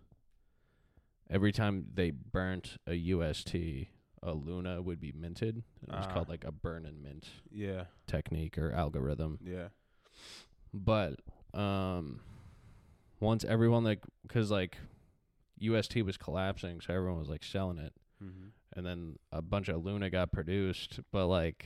every 1.28 1.51
time 1.53 1.86
they 1.95 2.11
burnt 2.11 2.76
a 2.86 2.95
UST, 2.95 3.55
a 4.22 4.32
Luna 4.32 4.80
would 4.80 5.01
be 5.01 5.12
minted. 5.12 5.64
It 5.82 5.95
was 5.95 6.07
Ah. 6.09 6.12
called 6.12 6.28
like 6.28 6.45
a 6.45 6.53
burn 6.53 6.86
and 6.86 7.03
mint 7.03 7.28
yeah, 7.51 7.84
technique 8.07 8.57
or 8.57 8.72
algorithm. 8.72 9.39
yeah, 9.45 9.68
But 10.72 11.16
um, 11.55 12.20
once 13.20 13.45
everyone 13.45 13.82
like, 13.84 14.01
cause 14.28 14.51
like 14.51 14.76
UST 15.59 15.97
was 16.03 16.16
collapsing, 16.16 16.80
so 16.80 16.95
everyone 16.95 17.18
was 17.18 17.28
like 17.28 17.43
selling 17.43 17.78
it, 17.78 17.93
mm-hmm. 18.22 18.49
and 18.76 18.86
then 18.86 19.18
a 19.32 19.43
bunch 19.43 19.68
of 19.68 19.84
Luna 19.84 20.09
got 20.11 20.30
produced, 20.30 21.01
but 21.11 21.26
like 21.26 21.64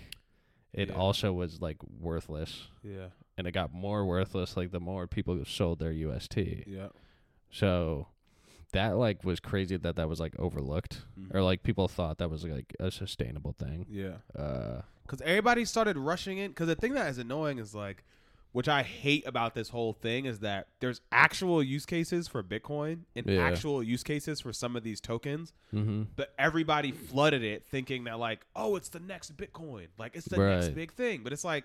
it 0.73 0.89
Yeah. 0.89 0.95
also 0.95 1.33
was 1.35 1.61
like 1.61 1.77
worthless, 2.01 2.69
yeah, 2.83 3.09
and 3.39 3.47
it 3.47 3.53
got 3.53 3.73
more 3.73 4.05
worthless 4.05 4.57
like 4.57 4.71
the 4.73 4.81
more 4.81 5.07
people 5.07 5.43
sold 5.45 5.79
their 5.79 5.93
UST. 5.93 6.37
yeah. 6.67 6.89
So 7.51 8.09
that 8.73 8.97
like 8.97 9.25
was 9.25 9.41
crazy 9.41 9.77
that 9.77 9.97
that 9.97 10.09
was 10.09 10.19
like 10.21 10.35
overlooked 10.39 11.03
Mhm. 11.19 11.35
or 11.35 11.43
like 11.43 11.63
people 11.63 11.89
thought 11.89 12.19
that 12.19 12.31
was 12.31 12.45
like 12.45 12.75
a 12.81 12.91
sustainable 12.91 13.53
thing. 13.53 13.87
yeah. 13.91 14.17
Uh, 14.35 14.83
Because 15.03 15.21
everybody 15.23 15.65
started 15.65 15.99
rushing 15.99 16.39
in. 16.39 16.51
Because 16.53 16.69
the 16.69 16.75
thing 16.77 16.95
that 16.95 17.09
is 17.11 17.19
annoying 17.19 17.59
is 17.59 17.75
like, 17.75 18.05
which 18.53 18.69
I 18.69 18.83
hate 18.83 19.27
about 19.27 19.55
this 19.55 19.71
whole 19.71 19.93
thing 19.93 20.25
is 20.27 20.39
that 20.41 20.69
there's 20.81 21.01
actual 21.11 21.63
use 21.63 21.85
cases 21.87 22.29
for 22.29 22.43
Bitcoin 22.43 23.01
and 23.17 23.27
Yeah. 23.27 23.43
actual 23.43 23.83
use 23.83 24.03
cases 24.03 24.41
for 24.41 24.53
some 24.53 24.77
of 24.77 24.83
these 24.85 25.01
tokens, 25.01 25.53
mm-hmm. 25.75 26.05
but 26.17 26.33
everybody 26.39 26.93
flooded 26.93 27.43
it 27.43 27.67
thinking 27.67 28.05
that 28.05 28.19
like, 28.19 28.47
oh, 28.57 28.77
it's 28.77 28.89
the 28.91 29.01
next 29.01 29.37
Bitcoin, 29.37 29.89
like 29.99 30.17
it's 30.17 30.27
the 30.29 30.37
next 30.39 30.69
big 30.75 30.93
thing. 30.93 31.23
But 31.23 31.33
it's 31.35 31.45
like 31.45 31.65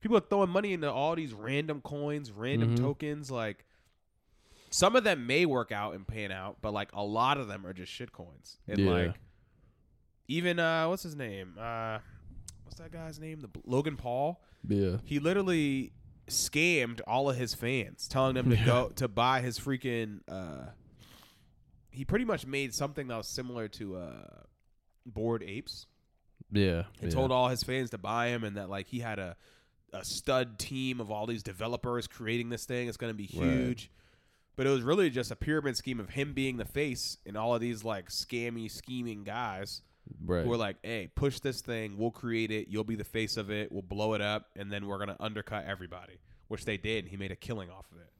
people 0.00 0.16
are 0.16 0.20
throwing 0.20 0.50
money 0.50 0.72
into 0.72 0.90
all 0.90 1.14
these 1.14 1.32
random 1.32 1.80
coins, 1.80 2.30
random 2.32 2.76
Mhm. 2.76 2.80
tokens. 2.80 3.30
Like 3.30 3.64
some 4.70 4.94
of 4.96 5.04
them 5.04 5.26
may 5.26 5.46
work 5.46 5.72
out 5.72 5.94
and 5.94 6.06
pan 6.06 6.30
out, 6.32 6.58
but 6.60 6.72
like 6.72 6.90
a 6.92 7.02
lot 7.04 7.38
of 7.38 7.48
them 7.48 7.66
are 7.66 7.72
just 7.72 7.90
shit 7.92 8.12
coins. 8.12 8.58
And 8.68 8.78
Yeah. 8.80 8.90
like 8.90 9.20
even 10.28 10.58
uh, 10.58 10.88
what's 10.88 11.02
his 11.02 11.16
name? 11.16 11.54
Uh, 11.58 11.98
what's 12.64 12.78
that 12.78 12.92
guy's 12.92 13.18
name? 13.18 13.40
The 13.40 13.48
Logan 13.64 13.96
Paul. 13.96 14.42
Yeah. 14.66 14.98
He 15.04 15.18
literally 15.18 15.92
scammed 16.28 17.00
all 17.06 17.28
of 17.28 17.36
his 17.36 17.54
fans, 17.54 18.06
telling 18.06 18.34
them 18.34 18.50
to 18.50 18.56
Yeah. 18.56 18.64
go 18.66 18.88
to 18.90 19.08
buy 19.08 19.40
his 19.40 19.58
freaking 19.58 20.20
uh, 20.28 20.70
he 21.92 22.04
pretty 22.04 22.24
much 22.24 22.46
made 22.46 22.72
something 22.72 23.08
that 23.08 23.16
was 23.16 23.26
similar 23.26 23.66
to 23.66 23.96
uh, 23.96 24.42
Bored 25.04 25.42
Apes. 25.42 25.86
Yeah. 26.52 26.84
He 27.00 27.06
yeah. 27.06 27.10
told 27.10 27.32
all 27.32 27.48
his 27.48 27.64
fans 27.64 27.90
to 27.90 27.98
buy 27.98 28.28
him, 28.28 28.44
and 28.44 28.56
that 28.56 28.70
like 28.70 28.86
he 28.86 29.00
had 29.00 29.18
a 29.18 29.36
a 29.92 30.04
stud 30.04 30.58
team 30.58 31.00
of 31.00 31.10
all 31.10 31.26
these 31.26 31.42
developers 31.42 32.06
creating 32.06 32.48
this 32.50 32.64
thing. 32.64 32.88
It's 32.88 32.96
going 32.96 33.12
to 33.12 33.16
be 33.16 33.28
Right. 33.38 33.48
huge. 33.50 33.90
But 34.56 34.66
it 34.66 34.70
was 34.70 34.82
really 34.82 35.08
just 35.10 35.30
a 35.30 35.36
pyramid 35.36 35.76
scheme 35.76 36.00
of 36.00 36.10
him 36.10 36.34
being 36.34 36.58
the 36.58 36.64
face 36.64 37.16
and 37.24 37.36
all 37.36 37.54
of 37.54 37.60
these 37.60 37.82
like 37.84 38.08
scammy, 38.10 38.70
scheming 38.70 39.24
guys 39.24 39.80
right. 40.26 40.42
who 40.44 40.50
were 40.50 40.56
like, 40.56 40.76
"Hey, 40.82 41.08
push 41.14 41.40
this 41.40 41.62
thing. 41.62 41.96
We'll 41.96 42.10
create 42.10 42.50
it. 42.50 42.68
You'll 42.68 42.84
be 42.84 42.96
the 42.96 43.04
face 43.04 43.36
of 43.38 43.50
it. 43.50 43.72
We'll 43.72 43.80
blow 43.82 44.12
it 44.14 44.20
up, 44.20 44.50
and 44.56 44.70
then 44.70 44.86
we're 44.86 44.98
gonna 44.98 45.16
undercut 45.18 45.64
everybody." 45.64 46.18
Which 46.48 46.64
they 46.66 46.76
did. 46.76 47.04
And 47.04 47.08
he 47.08 47.16
made 47.16 47.30
a 47.30 47.36
killing 47.36 47.70
off 47.70 47.86
of 47.92 47.98
it. 47.98 48.10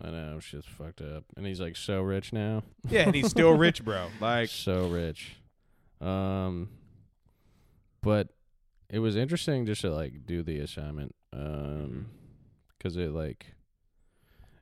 I 0.00 0.10
know 0.10 0.38
shit's 0.38 0.66
fucked 0.66 1.00
up, 1.00 1.24
and 1.36 1.44
he's 1.44 1.60
like 1.60 1.74
so 1.74 2.02
rich 2.02 2.32
now. 2.32 2.62
Yeah, 2.88 3.00
and 3.06 3.14
he's 3.14 3.30
still 3.30 3.52
rich, 3.58 3.84
bro. 3.84 4.08
Like, 4.20 4.50
so 4.50 4.88
rich. 4.88 5.36
Um, 6.00 6.68
but 8.02 8.28
it 8.88 9.00
was 9.00 9.16
interesting 9.16 9.66
just 9.66 9.80
to 9.80 9.90
like 9.90 10.26
do 10.26 10.42
the 10.44 10.60
assignment. 10.60 11.14
Um, 11.32 12.06
because 12.76 12.96
it 12.96 13.10
like 13.12 13.46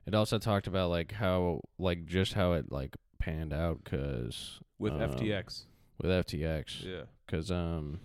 it 0.05 0.13
also 0.15 0.37
talked 0.39 0.67
about 0.67 0.89
like 0.89 1.11
how 1.13 1.61
like 1.79 2.05
just 2.05 2.33
how 2.33 2.53
it 2.53 2.71
like 2.71 2.95
panned 3.19 3.53
out 3.53 3.83
because 3.83 4.59
with 4.79 4.93
Um, 4.93 5.01
FTX. 5.11 5.63
with 6.01 6.11
FTX 6.11 6.83
Yeah. 6.83 7.01
because 7.25 7.49
um 7.51 7.99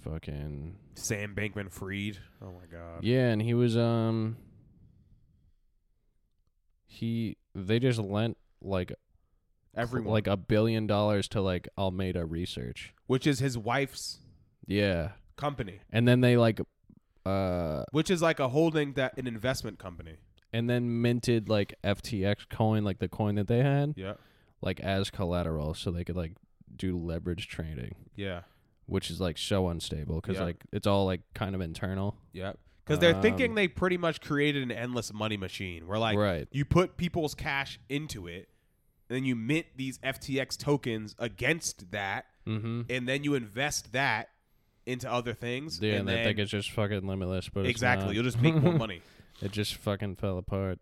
fucking 0.00 0.76
Sam 0.94 1.34
Bankman 1.34 1.70
Freed. 1.72 2.18
Oh 2.42 2.52
my 2.52 2.66
god. 2.70 3.02
yeah 3.04 3.28
and 3.30 3.42
he 3.42 3.54
was 3.54 3.76
um 3.76 4.36
he 6.86 7.36
they 7.54 7.78
just 7.78 7.98
lent 7.98 8.36
like 8.62 8.92
Everyone. 9.76 10.12
like 10.12 10.26
a 10.26 10.36
billion 10.36 10.86
dollars 10.86 11.28
to 11.28 11.40
like 11.40 11.68
Alameda 11.76 12.24
Research. 12.24 12.94
which 13.06 13.26
is 13.26 13.38
his 13.40 13.56
wife's 13.58 14.18
Yeah. 14.66 15.12
company, 15.36 15.80
And 15.90 16.06
then 16.08 16.20
they 16.20 16.36
like 16.36 16.60
uh 17.28 17.84
which 17.92 18.10
is 18.10 18.20
like 18.22 18.40
a 18.40 18.48
holding 18.48 18.92
that 18.94 19.16
an 19.18 19.26
investment 19.26 19.78
company. 19.78 20.16
and 20.52 20.68
then 20.70 21.02
minted 21.02 21.48
like 21.48 21.74
FTX 21.84 22.48
coin 22.48 22.82
like 22.84 22.98
the 22.98 23.08
coin 23.08 23.34
that 23.36 23.48
they 23.48 23.62
had 23.62 23.94
Yeah. 23.96 24.14
like 24.62 24.80
as 24.80 25.10
collateral 25.10 25.74
so 25.74 25.90
they 25.90 26.04
could 26.04 26.16
like 26.16 26.32
do 26.74 26.96
leverage 26.96 27.48
trading, 27.48 27.94
Yeah. 28.16 28.42
which 28.86 29.10
is 29.10 29.20
like 29.20 29.36
so 29.38 29.68
unstable 29.68 30.20
cuz 30.20 30.36
Yeah. 30.36 30.44
like 30.44 30.64
it's 30.72 30.86
all 30.86 31.04
like 31.06 31.20
kind 31.34 31.54
of 31.54 31.60
internal. 31.60 32.16
Yeah. 32.32 32.52
Because 32.84 33.00
they're 33.00 33.20
thinking 33.20 33.50
Um, 33.50 33.54
they 33.56 33.68
pretty 33.68 33.98
much 33.98 34.20
created 34.22 34.62
an 34.62 34.70
endless 34.70 35.12
money 35.12 35.36
machine 35.36 35.86
where 35.86 35.98
like 35.98 36.16
right. 36.16 36.48
you 36.52 36.64
put 36.64 36.96
people's 36.96 37.34
cash 37.34 37.78
into 37.90 38.26
it, 38.26 38.48
and 39.10 39.16
then 39.16 39.24
you 39.24 39.36
mint 39.36 39.66
these 39.76 39.98
FTX 40.02 40.56
tokens 40.56 41.14
against 41.18 41.90
that, 41.90 42.24
Mhm. 42.46 42.86
and 42.88 43.06
then 43.06 43.24
you 43.24 43.34
invest 43.34 43.92
that 43.92 44.30
into 44.88 45.10
other 45.10 45.34
things. 45.34 45.80
Yeah, 45.80 45.92
and 45.92 46.00
and 46.00 46.08
they 46.08 46.24
think 46.24 46.38
it's 46.38 46.50
just 46.50 46.70
fucking 46.72 47.06
limitless, 47.06 47.48
but 47.48 47.66
exactly. 47.66 48.14
You'll 48.14 48.24
just 48.24 48.40
make 48.40 48.54
more 48.54 48.72
money. 48.72 49.02
It 49.40 49.52
just 49.52 49.76
fucking 49.76 50.16
fell 50.16 50.36
apart. 50.36 50.80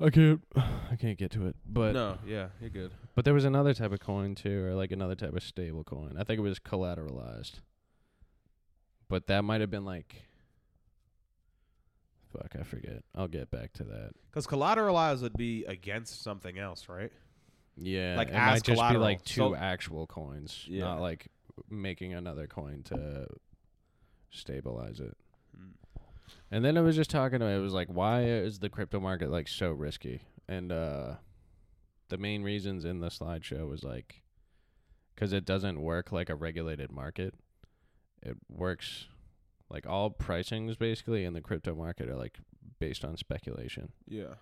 I 0.00 0.10
can't 0.10 0.40
I 0.54 0.94
can't 0.96 1.18
get 1.18 1.32
to 1.32 1.48
it. 1.48 1.56
But 1.66 1.94
no, 1.94 2.18
yeah, 2.24 2.48
you're 2.60 2.70
good. 2.70 2.92
But 3.16 3.24
there 3.24 3.34
was 3.34 3.44
another 3.44 3.74
type 3.74 3.90
of 3.90 3.98
coin 3.98 4.36
too, 4.36 4.64
or 4.66 4.74
like 4.74 4.92
another 4.92 5.16
type 5.16 5.34
of 5.34 5.42
stable 5.42 5.82
coin. 5.82 6.14
I 6.16 6.22
think 6.22 6.38
it 6.38 6.42
was 6.42 6.60
collateralized. 6.60 7.54
But 9.08 9.26
that 9.26 9.42
might 9.42 9.60
have 9.60 9.70
been 9.70 9.84
like 9.84 10.22
fuck, 12.32 12.52
I 12.58 12.62
forget. 12.62 13.02
I'll 13.14 13.28
get 13.28 13.50
back 13.50 13.72
to 13.74 13.84
that. 13.84 14.12
Because 14.30 14.46
collateralized 14.46 15.22
would 15.22 15.36
be 15.36 15.64
against 15.64 16.22
something 16.22 16.58
else, 16.58 16.88
right? 16.88 17.12
Yeah. 17.76 18.14
Like 18.16 18.28
it 18.28 18.34
as 18.34 18.38
might 18.38 18.54
just 18.54 18.66
be 18.68 18.74
collateral. 18.74 19.02
like 19.02 19.24
two 19.24 19.40
So- 19.40 19.54
actual 19.54 20.06
coins. 20.06 20.64
Yeah. 20.68 20.84
Not 20.84 21.00
like 21.00 21.26
making 21.68 22.14
another 22.14 22.46
coin 22.46 22.82
to 22.84 23.26
stabilize 24.30 25.00
it. 25.00 25.16
Hmm. 25.56 25.72
And 26.50 26.64
then 26.64 26.76
I 26.76 26.80
was 26.80 26.96
just 26.96 27.10
talking 27.10 27.36
about 27.36 27.52
it 27.52 27.60
was 27.60 27.74
like 27.74 27.88
why 27.88 28.24
is 28.24 28.58
the 28.58 28.68
crypto 28.68 29.00
market 29.00 29.30
like 29.30 29.48
so 29.48 29.70
risky? 29.70 30.22
And 30.48 30.72
uh 30.72 31.14
the 32.08 32.18
main 32.18 32.42
reasons 32.42 32.84
in 32.84 33.00
the 33.00 33.08
slideshow 33.08 33.68
was 33.68 33.82
like 33.82 34.22
cuz 35.16 35.32
it 35.32 35.44
doesn't 35.44 35.80
work 35.80 36.12
like 36.12 36.30
a 36.30 36.34
regulated 36.34 36.90
market. 36.90 37.34
It 38.22 38.36
works 38.48 39.06
like 39.68 39.86
all 39.86 40.10
pricings 40.10 40.78
basically 40.78 41.24
in 41.24 41.32
the 41.32 41.40
crypto 41.40 41.74
market 41.74 42.08
are 42.08 42.16
like 42.16 42.38
based 42.78 43.04
on 43.04 43.16
speculation. 43.16 43.92
Yeah. 44.06 44.34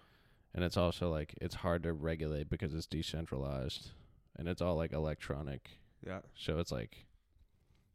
And 0.55 0.65
it's 0.65 0.77
also 0.77 1.11
like 1.11 1.35
it's 1.41 1.57
hard 1.57 1.85
to 1.85 1.93
regulate 1.93 2.51
because 2.51 2.75
it's 2.75 2.87
decentralized 2.87 3.91
and 4.37 4.49
it's 4.49 4.63
all 4.63 4.77
like 4.77 4.93
electronic. 4.93 5.71
Yeah. 6.07 6.21
So 6.37 6.59
it's 6.59 6.73
like 6.73 7.07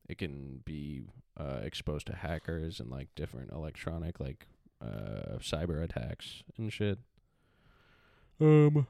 it 0.08 0.18
can 0.18 0.62
be 0.66 1.04
uh, 1.38 1.60
exposed 1.64 2.08
to 2.08 2.16
hackers 2.16 2.80
and 2.80 2.90
like 2.90 3.10
different 3.16 3.52
electronic 3.52 4.20
like 4.20 4.48
uh, 4.82 5.38
cyber 5.40 5.84
attacks 5.84 6.44
and 6.58 6.72
shit. 6.72 7.00
Um, 8.40 8.88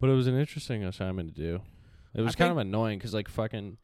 but 0.00 0.10
it 0.10 0.14
was 0.14 0.26
an 0.26 0.38
interesting 0.38 0.84
assignment 0.84 1.34
to 1.34 1.40
do. 1.40 1.60
It 2.14 2.20
I 2.20 2.24
was 2.24 2.34
kind 2.34 2.50
of 2.50 2.58
annoying 2.58 2.98
because 2.98 3.14
like 3.14 3.28
fucking, 3.28 3.78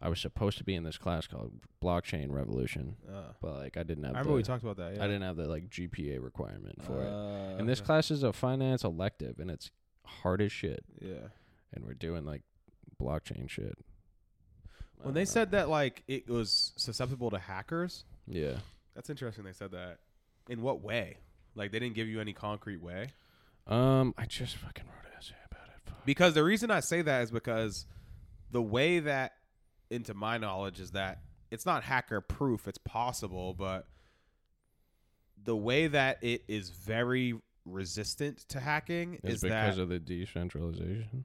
I 0.00 0.08
was 0.08 0.20
supposed 0.20 0.58
to 0.58 0.64
be 0.64 0.74
in 0.74 0.82
this 0.84 0.98
class 0.98 1.26
called 1.26 1.52
Blockchain 1.82 2.30
Revolution, 2.30 2.96
Uh, 3.08 3.32
but 3.40 3.54
like 3.58 3.76
I 3.76 3.82
didn't 3.82 4.04
have. 4.04 4.14
I 4.14 4.18
remember 4.18 4.36
we 4.36 4.42
talked 4.42 4.62
about 4.62 4.76
that. 4.76 4.96
Yeah. 4.96 5.04
I 5.04 5.06
didn't 5.06 5.22
have 5.22 5.36
the 5.36 5.48
like 5.48 5.70
GPA 5.70 6.22
requirement 6.22 6.82
for 6.82 7.02
it. 7.02 7.08
Uh, 7.08 7.56
And 7.58 7.68
this 7.68 7.78
okay. 7.80 7.86
class 7.86 8.10
is 8.10 8.22
a 8.22 8.32
finance 8.32 8.84
elective, 8.84 9.38
and 9.38 9.50
it's 9.50 9.70
hard 10.04 10.42
as 10.42 10.52
shit. 10.52 10.84
Yeah. 11.00 11.28
And 11.72 11.84
we're 11.86 11.94
doing 11.94 12.24
like 12.24 12.42
blockchain 13.00 13.48
shit. 13.48 13.78
When 15.02 15.14
they 15.14 15.24
said 15.24 15.50
that 15.52 15.68
like 15.68 16.02
it 16.06 16.28
was 16.28 16.72
susceptible 16.76 17.30
to 17.30 17.38
hackers, 17.38 18.04
yeah, 18.26 18.56
that's 18.94 19.10
interesting. 19.10 19.44
They 19.44 19.52
said 19.52 19.72
that. 19.72 19.98
In 20.48 20.62
what 20.62 20.80
way? 20.82 21.18
Like 21.54 21.70
they 21.72 21.78
didn't 21.78 21.94
give 21.94 22.08
you 22.08 22.20
any 22.20 22.32
concrete 22.32 22.82
way. 22.82 23.08
um, 23.66 24.14
I 24.18 24.26
just 24.26 24.56
fucking 24.56 24.84
wrote 24.86 25.04
an 25.04 25.18
essay 25.18 25.34
about 25.50 25.66
it. 25.68 25.80
Fuck. 25.84 26.04
Because 26.04 26.34
the 26.34 26.42
reason 26.42 26.70
I 26.70 26.80
say 26.80 27.02
that 27.02 27.22
is 27.22 27.30
because 27.30 27.86
the 28.50 28.62
way 28.62 28.98
that, 29.00 29.32
into 29.90 30.14
my 30.14 30.38
knowledge, 30.38 30.80
is 30.80 30.92
that 30.92 31.20
it's 31.50 31.64
not 31.66 31.82
hacker 31.84 32.20
proof. 32.20 32.66
It's 32.66 32.78
possible, 32.78 33.54
but 33.54 33.86
the 35.44 35.56
way 35.56 35.86
that 35.88 36.18
it 36.22 36.42
is 36.48 36.70
very 36.70 37.34
resistant 37.64 38.38
to 38.48 38.58
hacking 38.60 39.18
It's 39.22 39.34
is 39.36 39.40
because 39.42 39.76
that 39.76 39.82
of 39.82 39.88
the 39.88 39.98
decentralization. 39.98 41.24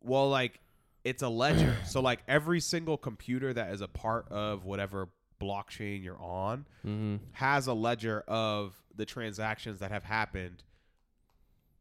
well, 0.00 0.28
like 0.30 0.60
it's 1.06 1.22
a 1.22 1.28
ledger. 1.28 1.76
so 1.86 2.00
like 2.00 2.20
every 2.28 2.60
single 2.60 2.96
computer 2.96 3.52
that 3.54 3.72
is 3.72 3.80
a 3.80 3.88
part 3.88 4.26
of 4.30 4.64
whatever 4.64 5.08
blockchain 5.40 6.02
you're 6.02 6.20
on 6.22 6.66
Mm-hmm. 6.86 7.16
has 7.32 7.66
a 7.66 7.74
ledger 7.74 8.24
of 8.28 8.74
the 8.94 9.04
transactions 9.04 9.80
that 9.80 9.90
have 9.90 10.04
happened 10.04 10.62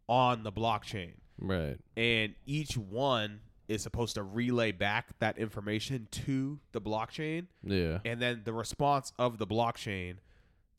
on 0.08 0.44
the 0.44 0.52
blockchain. 0.52 1.14
Right. 1.38 1.78
and 1.98 2.34
each 2.46 2.78
one 2.78 3.42
is 3.68 3.82
supposed 3.82 4.16
to 4.16 4.24
relay 4.24 4.72
back 4.72 5.18
that 5.20 5.38
information 5.38 6.08
to 6.12 6.60
the 6.72 6.80
blockchain 6.80 7.48
Yeah. 7.64 8.00
and 8.06 8.22
then 8.22 8.44
the 8.46 8.54
response 8.54 9.12
of 9.20 9.38
the 9.38 9.46
blockchain 9.48 10.16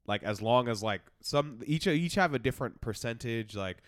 like 0.06 0.22
as 0.22 0.40
long 0.40 0.68
as 0.68 0.82
like 0.82 1.02
some 1.20 1.58
each 1.66 1.86
each 1.86 2.14
have 2.14 2.32
a 2.32 2.38
different 2.38 2.80
percentage 2.80 3.54
like 3.56 3.78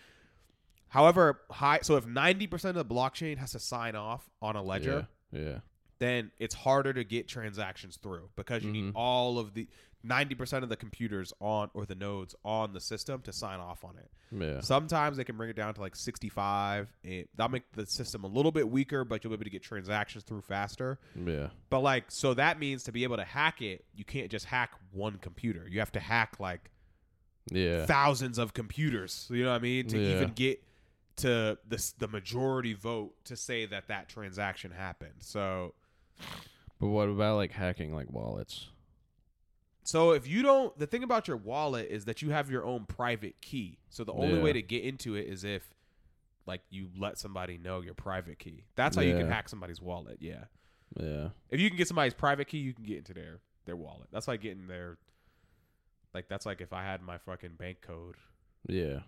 however 0.89 1.39
high 1.51 1.79
so 1.81 1.95
if 1.95 2.05
90% 2.05 2.65
of 2.65 2.75
the 2.75 2.85
blockchain 2.85 3.37
has 3.37 3.51
to 3.53 3.59
sign 3.59 3.95
off 3.95 4.29
on 4.41 4.55
a 4.55 4.61
ledger 4.63 5.07
Yeah. 5.31 5.39
yeah. 5.41 5.57
then 5.99 6.31
it's 6.39 6.55
harder 6.55 6.93
to 6.93 7.03
get 7.03 7.27
transactions 7.27 7.97
through 7.97 8.29
because 8.35 8.63
you 8.63 8.69
Mhm. 8.69 8.73
need 8.73 8.91
all 8.95 9.37
of 9.39 9.53
the 9.53 9.67
90% 10.01 10.63
of 10.63 10.69
the 10.69 10.77
computers 10.77 11.33
on 11.41 11.69
or 11.73 11.85
the 11.85 11.93
nodes 11.95 12.33
on 12.45 12.71
the 12.71 12.79
system 12.79 13.21
to 13.21 13.33
sign 13.33 13.59
off 13.59 13.83
on 13.83 13.97
it 13.97 14.09
Yeah. 14.31 14.61
Sometimes 14.61 15.17
they 15.17 15.23
can 15.25 15.35
bring 15.35 15.49
it 15.49 15.55
down 15.57 15.73
to 15.73 15.81
like 15.81 15.95
65. 15.95 16.93
And 17.03 17.27
that'll 17.35 17.51
make 17.51 17.69
the 17.73 17.85
system 17.87 18.23
a 18.23 18.27
little 18.27 18.51
bit 18.51 18.69
weaker, 18.69 19.03
but 19.03 19.23
you'll 19.23 19.31
be 19.31 19.33
able 19.33 19.43
to 19.45 19.49
get 19.49 19.63
transactions 19.63 20.23
through 20.23 20.41
faster. 20.41 20.99
Yeah. 21.15 21.49
But 21.71 21.79
like, 21.79 22.11
so 22.11 22.35
that 22.35 22.59
means 22.59 22.83
to 22.83 22.91
be 22.91 23.03
able 23.03 23.17
to 23.17 23.23
hack 23.25 23.61
it, 23.63 23.85
you 23.93 24.05
can't 24.05 24.29
just 24.29 24.45
hack 24.45 24.71
one 24.91 25.17
computer. 25.17 25.67
You 25.67 25.79
have 25.79 25.91
to 25.93 25.99
hack 25.99 26.39
like 26.39 26.69
Yeah. 27.51 27.85
thousands 27.87 28.37
of 28.37 28.53
computers. 28.53 29.27
You 29.31 29.43
know 29.45 29.49
what 29.49 29.55
I 29.55 29.59
mean? 29.59 29.87
To 29.87 29.97
Yeah. 29.99 30.15
even 30.17 30.33
get 30.33 30.63
to 31.19 31.57
the 31.67 31.93
the 31.99 32.07
majority 32.07 32.73
vote 32.73 33.13
to 33.25 33.35
say 33.35 33.65
that 33.67 33.87
that 33.87 34.09
transaction 34.09 34.71
happened. 34.71 35.15
So 35.19 35.73
But 36.79 36.87
what 36.87 37.09
about 37.09 37.35
like 37.37 37.51
hacking 37.51 37.93
like 37.93 38.09
wallets? 38.11 38.67
So 39.83 40.11
if 40.11 40.27
you 40.27 40.43
don't, 40.43 40.77
the 40.77 40.85
thing 40.85 41.03
about 41.03 41.27
your 41.27 41.37
wallet 41.37 41.87
is 41.89 42.05
that 42.05 42.21
you 42.21 42.29
have 42.29 42.51
your 42.51 42.63
own 42.63 42.85
private 42.85 43.41
key. 43.41 43.79
So 43.89 44.03
the 44.03 44.13
only 44.13 44.37
Yeah. 44.37 44.43
way 44.43 44.53
to 44.53 44.61
get 44.61 44.83
into 44.83 45.15
it 45.15 45.25
is 45.27 45.43
if, 45.43 45.73
like, 46.45 46.61
you 46.69 46.89
let 46.95 47.17
somebody 47.17 47.57
know 47.57 47.81
your 47.81 47.95
private 47.95 48.37
key. 48.37 48.65
That's 48.75 48.95
how 48.95 49.01
you 49.01 49.17
can 49.17 49.27
hack 49.27 49.49
somebody's 49.49 49.81
wallet. 49.81 50.17
Yeah. 50.21 50.43
Yeah. 50.95 51.29
If 51.49 51.59
you 51.59 51.69
can 51.69 51.77
get 51.77 51.87
somebody's 51.87 52.13
private 52.13 52.47
key, 52.47 52.59
you 52.59 52.73
can 52.73 52.83
get 52.85 52.97
into 52.97 53.13
their 53.13 53.39
their 53.65 53.75
wallet. 53.75 54.09
That's 54.11 54.27
like 54.27 54.41
getting 54.41 54.67
their, 54.67 54.97
like 56.13 56.27
that's 56.27 56.45
like 56.45 56.61
if 56.61 56.71
I 56.71 56.83
had 56.83 57.01
my 57.01 57.17
fucking 57.17 57.55
bank 57.55 57.81
code. 57.81 58.15
Yeah. 58.67 58.99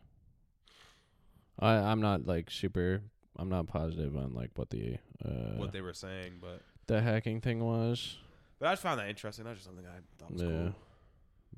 I 1.59 1.73
I'm 1.73 2.01
not 2.01 2.25
like 2.25 2.49
super. 2.51 3.01
I'm 3.37 3.49
not 3.49 3.67
positive 3.67 4.15
on 4.17 4.33
like 4.33 4.51
what 4.55 4.69
the 4.69 4.97
uh 5.23 5.55
what 5.57 5.71
they 5.71 5.81
were 5.81 5.93
saying, 5.93 6.33
but 6.41 6.61
the 6.87 7.01
hacking 7.01 7.41
thing 7.41 7.63
was. 7.63 8.17
but 8.59 8.67
I 8.67 8.71
just 8.73 8.81
found 8.83 8.99
that 8.99 9.09
interesting. 9.09 9.45
That's 9.45 9.57
just 9.57 9.65
something 9.67 9.85
I 9.85 9.99
thought 10.19 10.31
was 10.33 10.41
Yeah. 10.41 10.47
cool. 10.47 10.73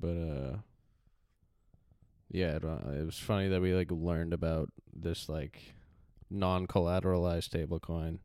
But 0.00 0.08
uh 0.08 0.56
yeah, 2.30 2.56
it, 2.56 2.64
uh, 2.64 2.78
it 2.90 3.04
was 3.04 3.18
funny 3.18 3.48
that 3.48 3.60
we 3.60 3.74
like 3.74 3.90
learned 3.92 4.32
about 4.32 4.70
this 4.92 5.28
like 5.28 5.74
non-collateralized 6.30 7.48
stablecoin 7.50 8.18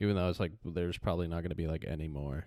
even 0.00 0.16
though 0.16 0.28
it's 0.28 0.40
like 0.40 0.52
there's 0.64 0.98
probably 0.98 1.28
not 1.28 1.36
going 1.40 1.50
to 1.50 1.54
be 1.54 1.66
like 1.68 1.84
any 1.88 2.08
more. 2.08 2.46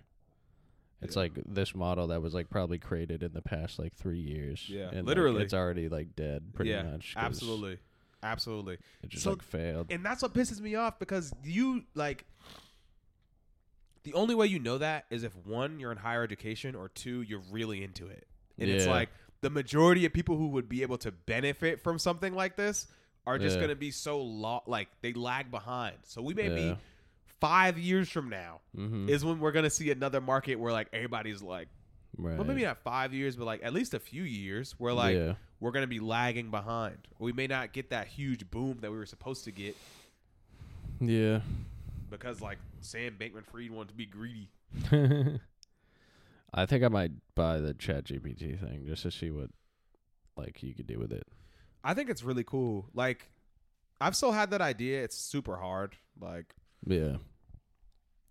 It's 1.00 1.16
Yeah. 1.16 1.22
like 1.22 1.32
this 1.46 1.74
model 1.74 2.08
that 2.08 2.20
was 2.20 2.34
like 2.34 2.50
probably 2.50 2.78
created 2.78 3.22
in 3.22 3.32
the 3.32 3.40
past 3.42 3.78
like 3.78 3.94
3 3.94 4.18
years. 4.20 4.66
Yeah, 4.68 4.88
and, 4.88 4.98
like, 4.98 5.06
literally. 5.06 5.42
it's 5.42 5.54
already 5.54 5.88
like 5.88 6.14
dead 6.14 6.52
pretty 6.52 6.72
much. 6.72 6.84
yeah, 6.84 6.90
much. 6.92 7.14
absolutely, 7.16 7.78
absolutely. 8.22 8.78
It 9.02 9.10
just 9.10 9.24
So- 9.24 9.30
like 9.30 9.42
failed. 9.42 9.88
And 9.90 10.04
that's 10.04 10.22
what 10.22 10.34
pisses 10.34 10.60
me 10.60 10.74
off 10.74 10.98
because 10.98 11.32
you 11.44 11.84
like 11.94 12.24
the 14.04 14.14
only 14.14 14.34
way 14.34 14.46
you 14.46 14.58
know 14.58 14.78
that 14.78 15.04
is 15.10 15.22
if 15.24 15.34
one, 15.44 15.78
you're 15.80 15.92
in 15.92 15.98
higher 15.98 16.22
education, 16.22 16.74
or 16.74 16.88
two, 16.88 17.22
you're 17.22 17.42
really 17.50 17.82
into 17.82 18.06
it. 18.06 18.26
And 18.58 18.68
it's 18.70 18.86
like 18.86 19.10
the 19.42 19.50
majority 19.50 20.04
of 20.06 20.12
people 20.12 20.36
who 20.36 20.48
would 20.48 20.68
be 20.68 20.82
able 20.82 20.98
to 20.98 21.12
benefit 21.12 21.82
from 21.82 21.98
something 21.98 22.34
like 22.34 22.56
this 22.56 22.86
are 23.26 23.38
just 23.38 23.56
Yeah. 23.56 23.60
going 23.60 23.68
to 23.70 23.76
be 23.76 23.90
so 23.90 24.20
lo- 24.22 24.62
like 24.66 24.88
they 25.02 25.12
lag 25.12 25.50
behind. 25.50 25.96
So 26.04 26.22
we 26.22 26.34
may 26.34 26.48
Yeah. 26.48 26.72
be 26.74 26.78
five 27.40 27.78
years 27.78 28.08
from 28.08 28.30
now 28.30 28.60
mm-hmm. 28.76 29.08
is 29.08 29.24
when 29.24 29.38
we're 29.38 29.52
going 29.52 29.64
to 29.64 29.70
see 29.70 29.90
another 29.90 30.20
market 30.20 30.56
where 30.56 30.72
like 30.72 30.88
everybody's 30.92 31.42
like, 31.42 31.68
right. 32.16 32.36
well, 32.36 32.46
maybe 32.46 32.62
not 32.62 32.78
five 32.78 33.12
years, 33.12 33.36
but 33.36 33.44
like 33.44 33.62
at 33.62 33.72
least 33.72 33.94
a 33.94 34.00
few 34.00 34.22
years 34.22 34.72
where 34.78 34.92
like 34.94 35.14
yeah. 35.16 35.34
We're 35.60 35.70
going 35.72 35.82
to 35.82 35.86
be 35.88 36.00
lagging 36.00 36.50
behind. 36.50 36.98
We 37.18 37.32
may 37.32 37.46
not 37.46 37.72
get 37.72 37.90
that 37.90 38.06
huge 38.08 38.50
boom 38.50 38.78
that 38.80 38.90
we 38.90 38.96
were 38.96 39.06
supposed 39.06 39.44
to 39.44 39.50
get 39.50 39.76
Yeah. 41.00 41.40
because 42.10 42.40
like 42.40 42.58
Sam 42.80 43.16
Bankman 43.18 43.44
Fried 43.44 43.70
wanted 43.70 43.88
to 43.88 43.94
be 43.94 44.06
greedy. 44.06 44.48
I 46.54 46.64
think 46.66 46.82
I 46.84 46.88
might 46.88 47.12
buy 47.34 47.58
the 47.58 47.74
Chat 47.74 48.04
GPT 48.04 48.58
thing 48.58 48.84
just 48.86 49.02
to 49.02 49.10
see 49.10 49.30
what 49.30 49.50
like 50.36 50.62
you 50.62 50.72
could 50.74 50.86
do 50.86 50.98
with 50.98 51.12
it. 51.12 51.26
I 51.84 51.94
think 51.94 52.08
it's 52.10 52.22
really 52.22 52.44
cool. 52.44 52.86
Like 52.94 53.30
I've 54.00 54.14
still 54.16 54.32
had 54.32 54.50
that 54.52 54.60
idea. 54.60 55.02
It's 55.02 55.16
super 55.16 55.56
hard. 55.56 55.96
Like 56.20 56.54
Yeah. 56.86 57.16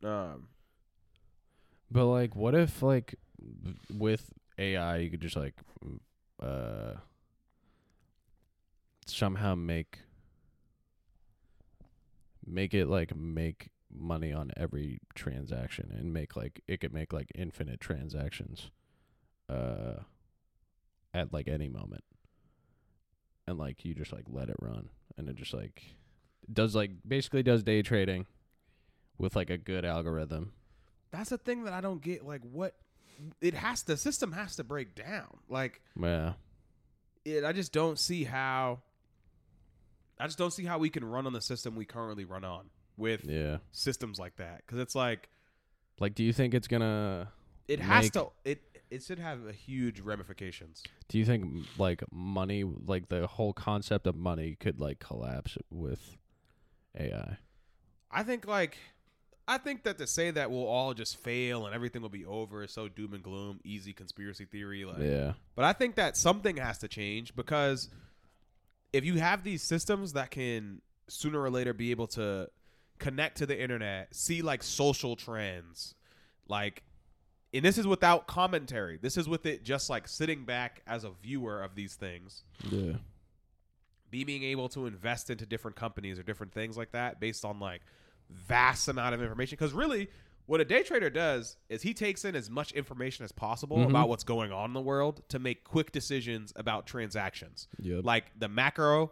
um 0.03 0.47
But 1.91 2.05
like 2.05 2.35
what 2.35 2.55
if 2.55 2.81
like 2.81 3.15
with 3.93 4.31
AI 4.57 4.97
you 4.97 5.09
could 5.11 5.21
just 5.21 5.35
like 5.35 5.53
m- 5.83 5.99
uh 6.41 6.93
somehow 9.17 9.55
make 9.55 9.99
make 12.45 12.73
it 12.73 12.87
like 12.87 13.15
make 13.15 13.69
money 13.91 14.31
on 14.31 14.51
every 14.55 14.99
transaction 15.15 15.93
and 15.97 16.13
make 16.13 16.35
like 16.35 16.61
it 16.67 16.79
could 16.79 16.93
make 16.93 17.11
like 17.11 17.31
infinite 17.35 17.79
transactions 17.79 18.69
uh 19.49 19.95
at 21.13 21.33
like 21.33 21.47
any 21.47 21.67
moment 21.67 22.03
and 23.47 23.57
like 23.57 23.83
you 23.83 23.93
just 23.93 24.13
like 24.13 24.25
let 24.29 24.49
it 24.49 24.55
run 24.61 24.89
and 25.17 25.27
it 25.29 25.35
just 25.35 25.53
like 25.53 25.83
does 26.51 26.75
like 26.75 26.91
basically 27.07 27.43
does 27.43 27.63
day 27.63 27.81
trading 27.81 28.25
with 29.17 29.35
like 29.35 29.49
a 29.49 29.57
good 29.57 29.83
algorithm 29.83 30.51
that's 31.11 31.29
the 31.29 31.37
thing 31.37 31.63
that 31.63 31.73
I 31.73 31.81
don't 31.81 32.01
get. 32.01 32.25
Like 32.25 32.41
what 32.43 32.75
it 33.41 33.53
has 33.53 33.83
the 33.83 33.97
system 33.97 34.31
has 34.33 34.57
to 34.57 34.63
break 34.63 34.95
down. 34.95 35.37
Like 35.49 35.81
yeah 35.99 36.33
it 37.25 37.43
I 37.43 37.51
just 37.53 37.71
don't 37.71 37.99
see 37.99 38.23
how 38.23 38.79
I 40.19 40.25
just 40.25 40.37
don't 40.37 40.51
see 40.51 40.65
how 40.65 40.77
we 40.77 40.89
can 40.89 41.05
run 41.05 41.27
on 41.27 41.33
the 41.33 41.41
system 41.41 41.75
we 41.75 41.85
currently 41.85 42.25
run 42.25 42.43
on 42.43 42.69
with 42.97 43.23
yeah 43.25 43.57
systems 43.71 44.19
like 44.19 44.35
that 44.37 44.57
because 44.65 44.79
it's 44.79 44.95
like 44.95 45.29
like 45.99 46.15
do 46.15 46.23
you 46.23 46.33
think 46.33 46.53
it's 46.53 46.67
gonna 46.67 47.29
it 47.67 47.79
has 47.79 48.09
to 48.11 48.27
it 48.43 48.61
it 48.89 49.03
should 49.03 49.19
have 49.19 49.45
a 49.45 49.51
huge 49.51 49.99
ramifications. 49.99 50.81
do 51.09 51.17
you 51.17 51.25
think 51.25 51.65
like 51.77 52.03
money 52.11 52.63
like 52.63 53.09
the 53.09 53.27
whole 53.27 53.53
concept 53.53 54.07
of 54.07 54.15
money 54.15 54.55
could 54.59 54.79
like 54.79 54.99
collapse 54.99 55.57
with 55.69 56.17
ai 56.97 57.37
I 58.09 58.23
think 58.23 58.47
like 58.47 58.77
I 59.49 59.57
think 59.57 59.83
that 59.83 59.97
to 59.99 60.07
say 60.07 60.31
that 60.31 60.51
we'll 60.51 60.65
all 60.65 60.93
just 60.93 61.17
fail 61.17 61.65
and 61.65 61.75
everything 61.75 62.01
will 62.01 62.09
be 62.09 62.25
over 62.25 62.63
is 62.63 62.71
so 62.71 62.89
doom 62.89 63.13
and 63.13 63.23
gloom, 63.23 63.61
easy 63.63 63.93
conspiracy 63.93 64.45
theory. 64.45 64.83
Like, 64.85 64.99
yeah 64.99 65.33
but 65.55 65.65
I 65.65 65.73
think 65.73 65.95
that 65.95 66.17
something 66.17 66.57
has 66.57 66.77
to 66.79 66.87
change 66.87 67.35
because 67.35 67.89
if 68.93 69.05
you 69.05 69.15
have 69.15 69.43
these 69.43 69.61
systems 69.61 70.13
that 70.13 70.31
can 70.31 70.81
sooner 71.07 71.41
or 71.41 71.49
later 71.49 71.73
be 71.73 71.91
able 71.91 72.07
to 72.07 72.49
connect 72.99 73.37
to 73.37 73.45
the 73.45 73.59
internet, 73.59 74.13
see 74.15 74.41
like 74.41 74.63
social 74.63 75.15
trends, 75.15 75.95
like, 76.47 76.83
and 77.53 77.63
this 77.63 77.77
is 77.77 77.87
without 77.87 78.27
commentary. 78.27 78.97
This 78.97 79.17
is 79.17 79.27
with 79.27 79.45
it 79.45 79.63
just 79.63 79.89
like 79.89 80.07
sitting 80.07 80.45
back 80.45 80.81
as 80.85 81.03
a 81.03 81.11
viewer 81.21 81.61
of 81.61 81.75
these 81.75 81.95
things. 81.95 82.43
Yeah. 82.69 82.93
Be 84.09 84.23
being 84.23 84.43
able 84.43 84.69
to 84.69 84.85
invest 84.85 85.29
into 85.29 85.45
different 85.45 85.75
companies 85.75 86.19
or 86.19 86.23
different 86.23 86.53
things 86.53 86.77
like 86.77 86.91
that 86.91 87.19
based 87.19 87.45
on 87.45 87.59
like 87.59 87.81
vast 88.29 88.87
amount 88.87 89.15
of 89.15 89.21
information. 89.21 89.55
Because 89.57 89.73
really 89.73 90.09
what 90.47 90.59
a 90.61 90.65
day 90.65 90.81
trader 90.81 91.09
does 91.09 91.57
is 91.69 91.81
he 91.83 91.93
takes 91.93 92.25
in 92.25 92.35
as 92.35 92.49
much 92.49 92.71
information 92.71 93.23
as 93.23 93.31
possible 93.31 93.77
Mhm. 93.77 93.89
about 93.89 94.09
what's 94.09 94.23
going 94.23 94.51
on 94.51 94.69
in 94.71 94.73
the 94.73 94.81
world 94.81 95.21
to 95.29 95.39
make 95.39 95.63
quick 95.63 95.91
decisions 95.91 96.51
about 96.55 96.87
transactions 96.87 97.67
yep 97.79 98.03
like 98.03 98.31
the 98.39 98.47
macro 98.47 99.11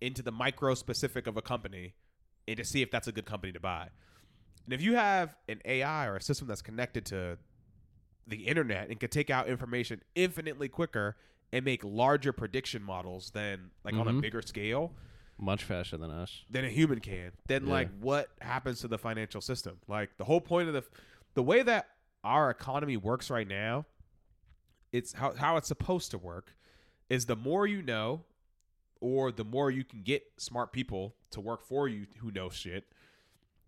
into 0.00 0.22
the 0.22 0.32
micro 0.32 0.74
specific 0.74 1.26
of 1.26 1.36
a 1.36 1.42
company 1.42 1.94
and 2.48 2.56
to 2.56 2.64
see 2.64 2.82
if 2.82 2.90
that's 2.90 3.08
a 3.08 3.12
good 3.12 3.26
company 3.26 3.52
to 3.52 3.60
buy 3.60 3.88
and 4.64 4.72
if 4.72 4.80
you 4.80 4.94
have 4.94 5.36
an 5.48 5.60
ai 5.64 6.06
or 6.06 6.16
a 6.16 6.22
system 6.22 6.46
that's 6.48 6.62
connected 6.62 7.04
to 7.04 7.36
the 8.28 8.46
internet 8.46 8.88
and 8.88 8.98
can 9.00 9.08
take 9.10 9.30
out 9.30 9.48
information 9.48 10.02
infinitely 10.14 10.68
quicker 10.68 11.16
and 11.52 11.64
make 11.64 11.82
larger 11.84 12.32
prediction 12.32 12.82
models 12.82 13.30
than 13.30 13.70
like 13.84 13.94
on 13.94 14.08
a 14.08 14.12
Mhm. 14.12 14.20
bigger 14.20 14.42
scale 14.42 14.92
much 15.38 15.64
faster 15.64 15.96
than 15.96 16.10
us. 16.10 16.44
Than 16.50 16.64
a 16.64 16.70
human 16.70 17.00
can. 17.00 17.32
Then 17.46 17.66
Yeah. 17.66 17.72
like 17.72 17.88
what 18.00 18.28
happens 18.40 18.80
to 18.80 18.88
the 18.88 18.98
financial 18.98 19.40
system. 19.40 19.78
Like 19.86 20.16
the 20.16 20.24
whole 20.24 20.40
point 20.40 20.68
of 20.68 20.74
the 20.74 20.84
the 21.34 21.42
way 21.42 21.62
that 21.62 21.88
our 22.24 22.48
economy 22.50 22.96
works 22.96 23.30
right 23.30 23.46
now 23.46 23.84
it's 24.92 25.12
how, 25.12 25.34
how 25.34 25.56
it's 25.56 25.68
supposed 25.68 26.10
to 26.12 26.18
work 26.18 26.54
is 27.10 27.26
the 27.26 27.36
more 27.36 27.66
you 27.66 27.82
know 27.82 28.24
or 29.00 29.30
the 29.30 29.44
more 29.44 29.70
you 29.70 29.84
can 29.84 30.02
get 30.02 30.22
smart 30.38 30.72
people 30.72 31.14
to 31.30 31.40
work 31.40 31.62
for 31.64 31.86
you 31.88 32.06
who 32.20 32.30
know 32.30 32.48
shit 32.48 32.84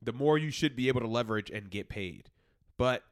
the 0.01 0.12
more 0.12 0.39
you 0.39 0.51
should 0.51 0.75
be 0.77 0.89
able 0.89 1.01
to 1.01 1.07
leverage 1.09 1.51
and 1.51 1.71
get 1.71 1.89
paid. 1.89 2.31
But 2.77 3.03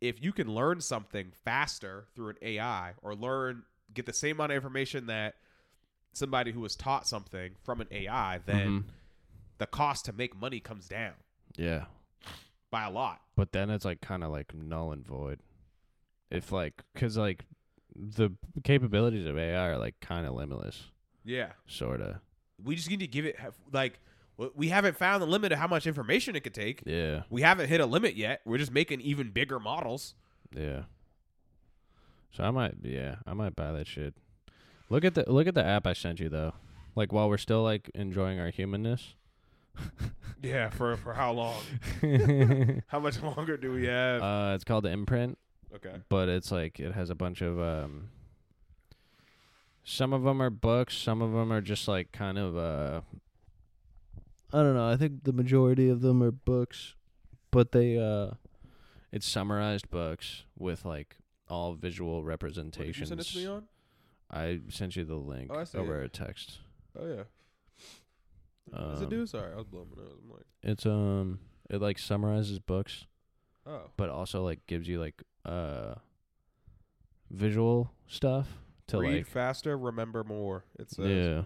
if 0.00 0.22
you 0.22 0.30
can 0.32 0.54
learn 0.54 0.80
something 0.82 1.32
faster 1.44 2.06
through 2.14 2.28
an 2.30 2.36
ai 2.42 2.92
or 3.02 3.14
learn 3.14 3.62
get 3.92 4.06
the 4.06 4.12
same 4.12 4.36
amount 4.36 4.52
of 4.52 4.56
information 4.56 5.06
that 5.06 5.34
somebody 6.16 6.52
who 6.52 6.60
was 6.60 6.74
taught 6.76 7.06
something 7.06 7.52
from 7.62 7.80
an 7.80 7.88
ai 7.90 8.38
then 8.46 8.68
Mhm. 8.68 8.84
the 9.58 9.66
cost 9.66 10.04
to 10.06 10.12
make 10.12 10.34
money 10.36 10.60
comes 10.60 10.88
down 10.88 11.14
yeah 11.56 11.84
by 12.70 12.84
a 12.84 12.90
lot. 12.90 13.20
but 13.36 13.52
then 13.52 13.70
it's 13.70 13.84
like 13.84 14.00
kind 14.00 14.24
of 14.24 14.30
like 14.30 14.54
null 14.54 14.92
and 14.92 15.04
void 15.06 15.40
if 16.30 16.50
like 16.52 16.82
because 16.92 17.16
like 17.16 17.44
the 17.94 18.30
capabilities 18.64 19.26
of 19.26 19.38
ai 19.38 19.68
are 19.68 19.78
like 19.78 20.00
kind 20.00 20.26
of 20.26 20.34
limitless 20.34 20.90
Yeah. 21.24 21.52
sort 21.66 22.00
of 22.00 22.16
We 22.62 22.74
just 22.76 22.88
need 22.90 23.00
to 23.00 23.06
give 23.06 23.24
it 23.26 23.36
like 23.72 23.98
we 24.54 24.68
haven't 24.68 24.96
found 24.96 25.22
the 25.22 25.26
limit 25.26 25.52
of 25.52 25.58
how 25.58 25.68
much 25.68 25.86
information 25.86 26.34
it 26.34 26.40
could 26.40 26.54
take. 26.54 26.82
yeah 26.86 27.22
We 27.30 27.42
haven't 27.42 27.68
hit 27.68 27.80
a 27.80 27.86
limit 27.86 28.16
yet. 28.16 28.40
We're 28.44 28.58
just 28.58 28.72
making 28.72 29.00
even 29.00 29.30
bigger 29.30 29.60
models. 29.60 30.14
Yeah. 30.52 30.84
So 32.32 32.42
I 32.42 32.50
might, 32.50 32.74
yeah, 32.82 33.16
I 33.26 33.32
might 33.34 33.54
buy 33.54 33.70
that 33.70 33.86
shit. 33.86 34.14
Look 34.90 35.04
at 35.04 35.14
the 35.14 35.24
look 35.30 35.46
at 35.46 35.54
the 35.54 35.64
app 35.64 35.86
I 35.86 35.92
sent 35.92 36.20
you 36.20 36.28
though. 36.28 36.54
Like 36.94 37.12
while 37.12 37.28
we're 37.28 37.38
still 37.38 37.62
like 37.62 37.90
enjoying 37.94 38.38
our 38.38 38.50
humanness. 38.50 39.14
Yeah, 40.44 40.68
for 40.68 40.94
for 40.98 41.14
how 41.14 41.32
long? 41.32 41.62
How 42.88 43.00
much 43.00 43.22
longer 43.22 43.56
do 43.56 43.72
we 43.72 43.86
have? 43.86 44.22
Uh, 44.22 44.52
it's 44.54 44.62
called 44.62 44.84
the 44.84 44.90
Imprint, 44.90 45.38
okay. 45.74 46.02
but 46.10 46.28
it's 46.28 46.52
like 46.52 46.78
it 46.78 46.92
has 46.92 47.08
a 47.08 47.14
bunch 47.14 47.40
of 47.40 47.58
um. 47.58 48.10
Some 49.82 50.12
of 50.12 50.22
them 50.22 50.42
are 50.42 50.50
books. 50.50 50.94
Some 50.96 51.22
of 51.22 51.32
them 51.32 51.50
are 51.50 51.62
just 51.62 51.88
like 51.88 52.12
kind 52.12 52.36
of 52.36 52.58
uh. 52.58 53.00
I 54.52 54.58
don't 54.58 54.74
know. 54.74 54.86
I 54.86 54.96
think 54.96 55.24
the 55.24 55.32
majority 55.32 55.88
of 55.88 56.02
them 56.02 56.22
are 56.22 56.30
books, 56.30 56.94
but 57.50 57.72
they 57.72 57.96
uh. 57.98 58.32
It's 59.10 59.26
summarized 59.26 59.88
books 59.90 60.44
with 60.58 60.84
like 60.84 61.16
all 61.48 61.72
visual 61.72 62.16
What, 62.18 62.26
representations. 62.26 63.34
you 63.34 63.64
I 64.34 64.60
sent 64.68 64.96
you 64.96 65.04
the 65.04 65.14
link 65.14 65.50
Oh, 65.52 65.60
I 65.60 65.64
see 65.64 65.78
over 65.78 66.02
it. 66.02 66.06
a 66.06 66.08
text. 66.08 66.58
Oh 66.98 67.06
yeah. 67.06 67.22
Does 68.72 69.00
it 69.02 69.04
Um, 69.04 69.10
do? 69.10 69.26
Sorry, 69.26 69.52
I 69.52 69.56
was 69.56 69.66
blowing 69.66 69.88
my 69.94 70.02
nose. 70.02 70.12
I'm 70.24 70.30
like, 70.30 70.46
It's 70.62 70.86
um, 70.86 71.38
it 71.70 71.80
like 71.80 71.98
summarizes 71.98 72.58
books, 72.58 73.06
oh. 73.66 73.90
but 73.96 74.08
also 74.08 74.42
like 74.42 74.66
gives 74.66 74.88
you 74.88 74.98
like 75.00 75.22
uh, 75.44 75.94
visual 77.30 77.90
stuff 78.06 78.48
to 78.88 78.98
like 78.98 79.06
Read 79.06 79.16
like 79.18 79.26
faster, 79.26 79.76
remember 79.78 80.24
more. 80.24 80.64
It 80.78 80.90
says. 80.90 81.06
yeah. 81.08 81.42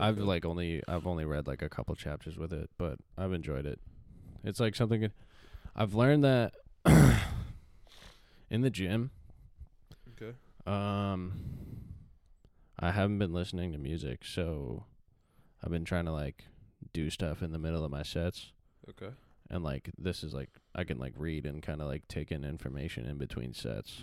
I've 0.00 0.18
like 0.18 0.44
only 0.44 0.80
I've 0.86 1.06
only 1.08 1.24
read 1.24 1.46
like 1.48 1.60
a 1.62 1.68
couple 1.68 1.94
chapters 1.96 2.38
with 2.38 2.52
it, 2.52 2.70
but 2.78 2.98
I've 3.16 3.32
enjoyed 3.32 3.66
it. 3.66 3.80
It's 4.44 4.60
like 4.60 4.76
something 4.76 5.00
good. 5.00 5.12
I've 5.74 5.94
learned 5.94 6.22
that 6.24 6.54
in 8.50 8.60
the 8.62 8.70
gym. 8.70 9.10
Okay. 10.20 10.36
Um, 10.68 11.32
I 12.78 12.90
haven't 12.90 13.18
been 13.18 13.32
listening 13.32 13.72
to 13.72 13.78
music, 13.78 14.24
so 14.24 14.84
I've 15.64 15.70
been 15.70 15.84
trying 15.84 16.04
to 16.04 16.12
like 16.12 16.44
do 16.92 17.10
stuff 17.10 17.42
in 17.42 17.52
the 17.52 17.58
middle 17.58 17.84
of 17.84 17.90
my 17.90 18.02
sets, 18.02 18.52
Okay. 18.90 19.10
and 19.50 19.64
like 19.64 19.90
this 19.98 20.22
is 20.22 20.34
like 20.34 20.50
I 20.74 20.84
can 20.84 20.98
like 20.98 21.14
read 21.16 21.46
and 21.46 21.62
kind 21.62 21.80
of 21.80 21.88
like 21.88 22.06
take 22.08 22.30
in 22.30 22.44
information 22.44 23.06
in 23.06 23.16
between 23.16 23.54
sets 23.54 24.02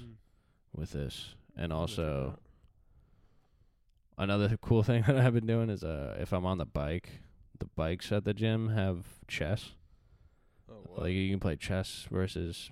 with 0.75 0.91
this, 0.91 1.35
and 1.55 1.71
also 1.71 2.39
another 4.17 4.57
cool 4.61 4.81
thing 4.83 5.03
that 5.07 5.17
I've 5.17 5.33
been 5.33 5.47
doing 5.47 5.69
is 5.69 5.83
uh 5.83 6.17
if 6.19 6.33
I'm 6.33 6.45
on 6.45 6.57
the 6.57 6.65
bike, 6.65 7.09
the 7.59 7.65
bikes 7.65 8.11
at 8.11 8.25
the 8.25 8.33
gym 8.33 8.69
have 8.69 9.05
chess. 9.27 9.71
Oh, 10.69 10.73
wow. 10.87 11.03
Like 11.03 11.13
you 11.13 11.29
can 11.29 11.39
play 11.39 11.55
chess 11.55 12.07
versus 12.09 12.71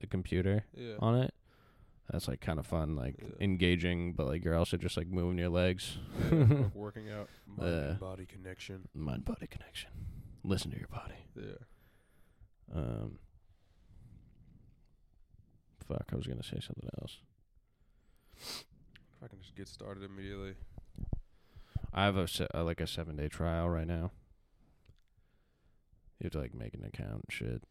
the 0.00 0.06
computer 0.06 0.64
yeah. 0.76 0.94
on 1.00 1.16
it. 1.16 1.34
That's 2.10 2.28
like 2.28 2.40
kind 2.40 2.58
of 2.58 2.66
fun, 2.66 2.96
like 2.96 3.16
Yeah. 3.18 3.28
engaging, 3.40 4.12
but 4.12 4.26
like 4.26 4.44
you're 4.44 4.54
also 4.56 4.76
just 4.76 4.96
like 4.96 5.06
moving 5.08 5.38
your 5.38 5.48
legs. 5.48 5.98
yeah. 6.30 6.38
like 6.38 6.74
working 6.74 7.10
out. 7.10 7.28
Mind 7.46 7.70
and 7.70 7.98
body 8.00 8.26
connection. 8.26 8.88
Mind 8.94 9.24
body 9.24 9.46
connection. 9.46 9.90
Listen 10.44 10.70
to 10.70 10.78
your 10.78 10.88
body. 10.88 11.14
Yeah. 11.36 12.74
Um 12.74 13.18
Fuck, 15.88 16.04
I 16.12 16.16
was 16.16 16.26
gonna 16.26 16.42
say 16.42 16.60
something 16.60 16.88
else. 17.00 17.18
If 18.36 19.22
I 19.22 19.28
can 19.28 19.40
just 19.40 19.54
get 19.54 19.68
started 19.68 20.02
immediately. 20.02 20.54
I 21.92 22.04
have 22.04 22.16
a 22.16 22.26
se- 22.26 22.48
uh, 22.54 22.64
like 22.64 22.80
a 22.80 22.86
seven 22.86 23.16
day 23.16 23.28
trial 23.28 23.68
right 23.68 23.86
now. 23.86 24.10
You 26.18 26.24
have 26.24 26.32
to 26.32 26.40
like 26.40 26.54
make 26.54 26.74
an 26.74 26.84
account 26.84 27.12
and 27.12 27.24
shit. 27.30 27.62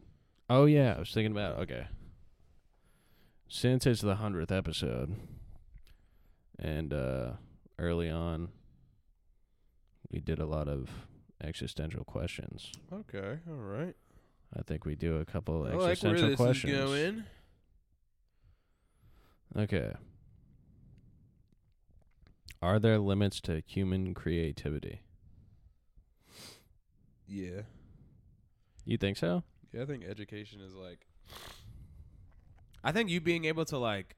Oh 0.50 0.66
yeah, 0.66 0.94
I 0.96 1.00
was 1.00 1.12
thinking 1.12 1.32
about 1.32 1.60
okay. 1.60 1.88
Since 3.56 3.86
it's 3.86 4.02
the 4.02 4.16
hundredth 4.16 4.52
episode, 4.52 5.16
and 6.58 6.92
uh 6.92 7.34
early 7.78 8.10
on, 8.10 8.50
we 10.10 10.20
did 10.22 10.40
a 10.40 10.48
lot 10.48 10.68
of 10.68 10.90
existential 11.40 12.04
questions. 12.04 12.72
Okay. 12.92 13.38
All 13.48 13.54
right. 13.54 13.96
I 14.58 14.64
think 14.64 14.86
we 14.86 14.96
do 14.96 15.18
a 15.18 15.26
couple 15.26 15.68
I 15.68 15.70
like 15.70 15.78
where 15.78 15.92
existential 15.92 16.30
this 16.30 16.38
questions. 16.38 16.74
is 16.74 16.80
going. 16.80 17.24
Okay. 19.56 19.94
Are 22.60 22.80
there 22.80 22.98
limits 22.98 23.40
to 23.42 23.62
human 23.68 24.16
creativity? 24.16 25.02
Yeah. 27.28 27.62
You 28.84 28.98
think 28.98 29.18
so? 29.18 29.44
Yeah, 29.72 29.84
I 29.84 29.86
think 29.86 30.06
education 30.06 30.60
is 30.60 30.74
like. 30.74 31.06
I 32.84 32.92
think 32.92 33.10
you 33.10 33.22
being 33.22 33.46
able 33.46 33.66
to 33.66 33.78
like, 33.78 34.16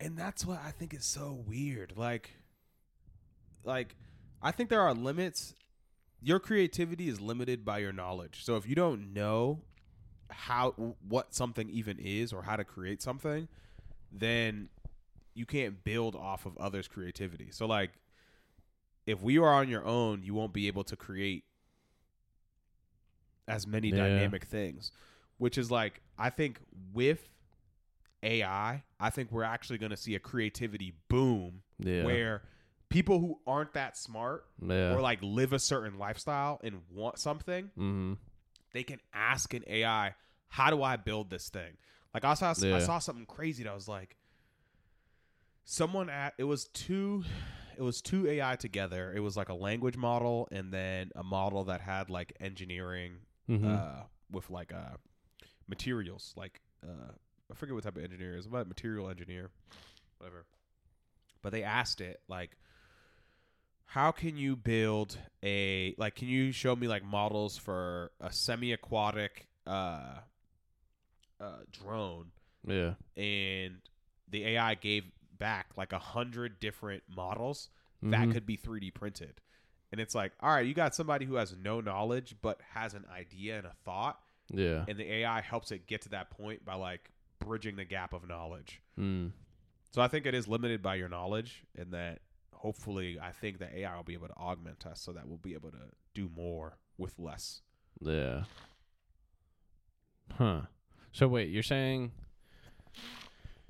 and 0.00 0.16
that's 0.16 0.44
what 0.44 0.60
I 0.64 0.70
think 0.70 0.92
is 0.94 1.04
so 1.04 1.44
weird. 1.46 1.92
Like, 1.96 2.30
like, 3.64 3.94
I 4.42 4.50
think 4.50 4.68
there 4.68 4.80
are 4.80 4.92
limits. 4.94 5.54
Your 6.20 6.40
creativity 6.40 7.08
is 7.08 7.20
limited 7.20 7.64
by 7.64 7.78
your 7.78 7.92
knowledge. 7.92 8.44
So 8.44 8.56
if 8.56 8.68
you 8.68 8.74
don't 8.74 9.12
know 9.12 9.60
how 10.30 10.70
what 11.06 11.34
something 11.34 11.68
even 11.70 11.98
is 11.98 12.32
or 12.32 12.42
how 12.42 12.56
to 12.56 12.64
create 12.64 13.02
something, 13.02 13.48
then 14.10 14.68
you 15.34 15.46
can't 15.46 15.84
build 15.84 16.16
off 16.16 16.46
of 16.46 16.56
others' 16.58 16.88
creativity. 16.88 17.48
So 17.50 17.66
like, 17.66 17.92
if 19.06 19.22
we 19.22 19.38
are 19.38 19.52
on 19.54 19.68
your 19.68 19.84
own, 19.84 20.22
you 20.22 20.34
won't 20.34 20.52
be 20.52 20.66
able 20.68 20.84
to 20.84 20.96
create 20.96 21.44
as 23.48 23.66
many 23.66 23.90
Yeah. 23.90 24.08
dynamic 24.08 24.44
things, 24.44 24.92
which 25.38 25.58
is 25.58 25.70
like 25.70 26.00
I 26.18 26.30
think 26.30 26.60
with 26.92 27.28
AI, 28.22 28.82
I 29.00 29.10
think 29.10 29.32
we're 29.32 29.42
actually 29.44 29.78
going 29.78 29.90
to 29.90 29.96
see 29.96 30.14
a 30.14 30.18
creativity 30.20 30.94
boom 31.08 31.62
Yeah. 31.78 32.04
where 32.04 32.42
people 32.88 33.18
who 33.20 33.40
aren't 33.46 33.72
that 33.74 33.96
smart 33.96 34.44
Yeah. 34.60 34.94
or 34.94 35.00
like 35.00 35.18
live 35.22 35.52
a 35.52 35.58
certain 35.58 35.98
lifestyle 35.98 36.60
and 36.62 36.82
want 36.90 37.18
something, 37.18 37.66
mm-hmm. 37.78 38.14
they 38.72 38.82
can 38.84 39.00
ask 39.12 39.54
an 39.54 39.64
AI, 39.66 40.14
"How 40.48 40.70
do 40.70 40.82
I 40.82 40.96
build 40.96 41.30
this 41.30 41.48
thing?" 41.48 41.76
Like 42.14 42.24
I 42.24 42.34
saw 42.34 42.54
Yeah. 42.58 42.76
I 42.76 42.80
saw 42.80 42.98
something 42.98 43.26
crazy 43.26 43.64
that 43.64 43.74
was 43.74 43.88
like 43.88 44.16
someone 45.64 46.10
at 46.10 46.34
it 46.38 46.44
was 46.44 46.66
two 46.66 47.24
it 47.76 47.82
was 47.82 48.02
two 48.02 48.28
AI 48.28 48.56
together. 48.56 49.12
It 49.16 49.20
was 49.20 49.34
like 49.36 49.48
a 49.48 49.54
language 49.54 49.96
model 49.96 50.46
and 50.52 50.72
then 50.72 51.10
a 51.16 51.22
model 51.24 51.64
that 51.64 51.80
had 51.80 52.10
like 52.10 52.34
engineering 52.40 53.14
Mm-hmm. 53.48 53.66
uh, 53.66 54.02
with 54.30 54.48
like 54.50 54.72
uh, 54.72 54.96
materials. 55.66 56.32
Like 56.36 56.60
uh, 56.84 57.12
I 57.52 57.54
forget 57.54 57.74
what 57.74 57.84
type 57.84 57.96
of 57.96 58.02
engineer 58.02 58.34
it 58.34 58.38
is, 58.38 58.46
about 58.46 58.66
material 58.66 59.10
engineer, 59.10 59.50
whatever. 60.18 60.46
But 61.42 61.52
they 61.52 61.62
asked 61.62 62.00
it 62.00 62.20
like, 62.28 62.56
how 63.84 64.10
can 64.10 64.38
you 64.38 64.56
build 64.56 65.18
a 65.44 65.94
like? 65.98 66.14
Can 66.16 66.28
you 66.28 66.50
show 66.50 66.74
me 66.74 66.88
like 66.88 67.04
models 67.04 67.58
for 67.58 68.10
a 68.20 68.32
semi-aquatic 68.32 69.46
uh, 69.66 70.20
uh, 71.40 71.58
drone? 71.70 72.30
yeah. 72.66 72.94
And 73.16 73.80
the 74.30 74.44
AI 74.46 74.74
gave 74.76 75.04
back 75.38 75.66
like 75.76 75.92
a 75.92 75.98
hundred 75.98 76.58
different 76.60 77.02
models 77.14 77.68
that 78.02 78.28
Mhm. 78.28 78.32
could 78.32 78.46
be 78.46 78.56
3D 78.56 78.90
printed. 78.92 79.40
And 79.90 80.00
it's 80.00 80.14
like, 80.14 80.32
all 80.40 80.50
right, 80.54 80.66
you 80.66 80.72
got 80.72 80.94
somebody 80.94 81.26
who 81.26 81.34
has 81.34 81.54
no 81.54 81.80
knowledge 81.82 82.36
but 82.40 82.60
has 82.70 82.94
an 82.94 83.04
idea 83.12 83.58
and 83.58 83.66
a 83.66 83.74
thought, 83.84 84.18
Yeah. 84.50 84.86
and 84.88 84.98
the 84.98 85.04
AI 85.12 85.40
helps 85.42 85.70
it 85.70 85.86
get 85.86 86.00
to 86.02 86.08
that 86.10 86.30
point 86.30 86.64
by 86.64 86.74
like 86.74 87.11
bridging 87.44 87.76
the 87.76 87.84
gap 87.84 88.12
of 88.12 88.28
knowledge. 88.28 88.80
Mm. 88.98 89.32
So 89.90 90.00
I 90.00 90.08
think 90.08 90.26
it 90.26 90.34
is 90.34 90.48
limited 90.48 90.82
by 90.82 90.94
your 90.94 91.08
knowledge, 91.08 91.64
and 91.76 91.92
that 91.92 92.20
hopefully, 92.54 93.18
I 93.20 93.32
think 93.32 93.58
that 93.58 93.74
AI 93.74 93.94
will 93.96 94.04
be 94.04 94.14
able 94.14 94.28
to 94.28 94.36
augment 94.36 94.86
us 94.86 95.00
so 95.00 95.12
that 95.12 95.26
we'll 95.28 95.38
be 95.38 95.54
able 95.54 95.70
to 95.70 95.90
do 96.14 96.30
more 96.34 96.78
with 96.96 97.18
less. 97.18 97.60
Yeah. 98.00 98.44
Huh. 100.38 100.62
So 101.12 101.28
wait, 101.28 101.50
you're 101.50 101.62
saying 101.62 102.12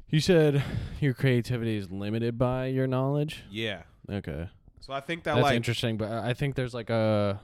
you 0.08 0.20
said 0.20 0.62
your 1.00 1.14
creativity 1.14 1.76
is 1.76 1.90
limited 1.90 2.38
by 2.38 2.66
your 2.66 2.86
knowledge? 2.86 3.44
Yeah. 3.50 3.82
Okay. 4.10 4.48
So 4.80 4.92
I 4.92 5.00
think 5.00 5.24
that 5.24 5.34
That's 5.34 5.44
like 5.44 5.56
interesting, 5.56 5.96
but 5.96 6.10
I 6.10 6.30
I 6.30 6.34
think 6.34 6.54
there's 6.54 6.74
like 6.74 6.90
a 6.90 7.40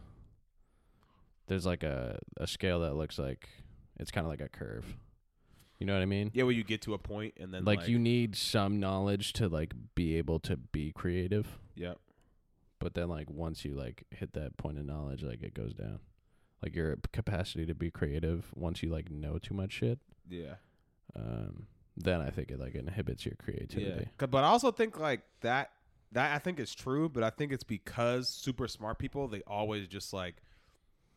there's 1.47 1.67
like 1.67 1.83
a 1.83 2.19
a 2.37 2.47
scale 2.47 2.81
that 2.81 2.95
looks 2.95 3.19
like 3.19 3.49
it's 3.99 4.11
kind 4.11 4.27
of 4.27 4.31
like 4.31 4.41
a 4.41 4.49
curve. 4.49 4.85
You 5.79 5.87
know 5.87 5.95
what 5.95 6.03
I 6.03 6.07
mean? 6.07 6.31
yeah, 6.35 6.43
where 6.43 6.53
you 6.53 6.65
get 6.65 6.83
to 6.83 6.95
a 6.95 6.99
point 6.99 7.35
and 7.39 7.55
then 7.55 7.65
like, 7.65 7.87
you 7.87 7.99
need 7.99 8.35
some 8.35 8.81
knowledge 8.81 9.33
to 9.35 9.49
like 9.49 9.75
be 9.95 10.17
able 10.17 10.41
to 10.41 10.57
be 10.57 10.93
creative, 10.93 11.59
yeah 11.77 11.95
but 12.81 12.95
then 12.95 13.09
like 13.09 13.29
once 13.29 13.65
you 13.65 13.75
like 13.75 14.05
hit 14.11 14.33
that 14.35 14.57
point 14.57 14.79
of 14.79 14.85
knowledge, 14.85 15.23
like 15.23 15.43
it 15.43 15.55
goes 15.55 15.75
down. 15.75 15.99
Like 16.63 16.75
your 16.75 16.97
capacity 17.13 17.67
to 17.67 17.75
be 17.75 17.91
creative 17.91 18.47
once 18.55 18.83
you 18.83 18.91
like 18.91 19.11
know 19.11 19.39
too 19.39 19.55
much 19.55 19.73
shit, 19.73 19.99
yeah 20.29 20.55
um, 21.17 21.67
then 21.97 22.21
I 22.21 22.31
think 22.31 22.51
it 22.51 22.61
like 22.61 22.75
inhibits 22.75 23.25
your 23.25 23.35
creativity. 23.37 24.09
Yeah. 24.21 24.27
But 24.27 24.45
I 24.45 24.49
also 24.49 24.71
think 24.71 24.99
like 24.99 25.21
that 25.41 25.71
that 26.13 26.35
I 26.35 26.39
think 26.39 26.59
is 26.59 26.75
true, 26.75 27.09
but 27.09 27.23
I 27.23 27.31
think 27.31 27.53
it's 27.53 27.65
because 27.65 28.29
super 28.29 28.67
smart 28.69 28.99
people 28.99 29.29
they 29.29 29.43
always 29.47 29.87
just 29.89 30.13
like 30.13 30.37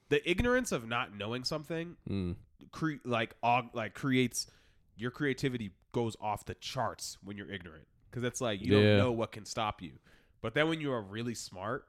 the 0.09 0.27
ignorance 0.29 0.71
of 0.71 0.87
not 0.87 1.15
knowing 1.15 1.43
something 1.43 1.95
Mm. 2.09 2.35
Cre- 2.71 3.01
like 3.05 3.35
aug- 3.41 3.73
like 3.73 3.93
creates 3.93 4.47
your 4.95 5.11
creativity 5.11 5.71
goes 5.93 6.15
off 6.21 6.45
the 6.45 6.53
charts 6.55 7.17
when 7.23 7.37
you're 7.37 7.51
ignorant 7.51 7.85
because 8.09 8.23
it's 8.23 8.39
like 8.41 8.61
you 8.61 8.77
Yeah. 8.77 8.81
don't 8.89 8.97
know 8.99 9.11
what 9.11 9.31
can 9.31 9.45
stop 9.45 9.81
you. 9.81 9.93
But 10.41 10.53
then 10.53 10.69
when 10.69 10.79
you 10.81 10.91
are 10.91 11.01
really 11.01 11.35
smart, 11.35 11.85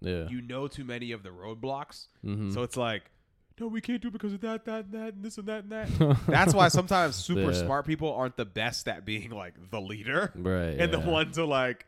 Yeah. 0.00 0.28
you 0.28 0.40
know 0.40 0.68
too 0.68 0.84
many 0.84 1.12
of 1.12 1.22
the 1.22 1.30
roadblocks. 1.30 2.08
mm-hmm. 2.24 2.50
So 2.52 2.62
it's 2.62 2.76
like, 2.76 3.10
no, 3.58 3.66
we 3.66 3.80
can't 3.82 4.00
do 4.00 4.08
it 4.08 4.12
because 4.12 4.32
of 4.32 4.40
that, 4.40 4.64
that, 4.64 4.86
and 4.86 4.92
that, 4.94 5.14
and 5.14 5.22
this 5.24 5.36
and 5.36 5.46
that 5.48 5.64
and 5.64 5.70
that. 5.72 6.16
That's 6.26 6.54
why 6.54 6.68
sometimes 6.68 7.16
super 7.16 7.52
Yeah. 7.52 7.64
smart 7.64 7.84
people 7.86 8.12
aren't 8.14 8.36
the 8.38 8.46
best 8.46 8.88
at 8.88 9.04
being 9.04 9.30
like 9.30 9.54
the 9.70 9.80
leader 9.80 10.32
right. 10.36 10.80
and 10.80 10.92
the 10.92 11.00
one 11.00 11.30
to 11.32 11.44
like 11.44 11.84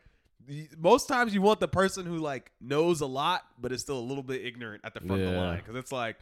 most 0.77 1.07
times 1.07 1.33
you 1.33 1.41
want 1.41 1.59
the 1.61 1.67
person 1.69 2.05
who 2.05 2.17
like 2.17 2.51
knows 2.59 2.99
a 3.01 3.05
lot 3.05 3.43
but 3.59 3.71
is 3.71 3.79
still 3.81 3.97
a 3.97 4.01
little 4.01 4.21
bit 4.23 4.45
ignorant 4.45 4.81
at 4.83 4.93
the 4.93 4.99
front 4.99 5.21
of 5.21 5.31
the 5.31 5.37
line 5.37 5.57
because 5.59 5.75
it's 5.75 5.91
like 5.91 6.17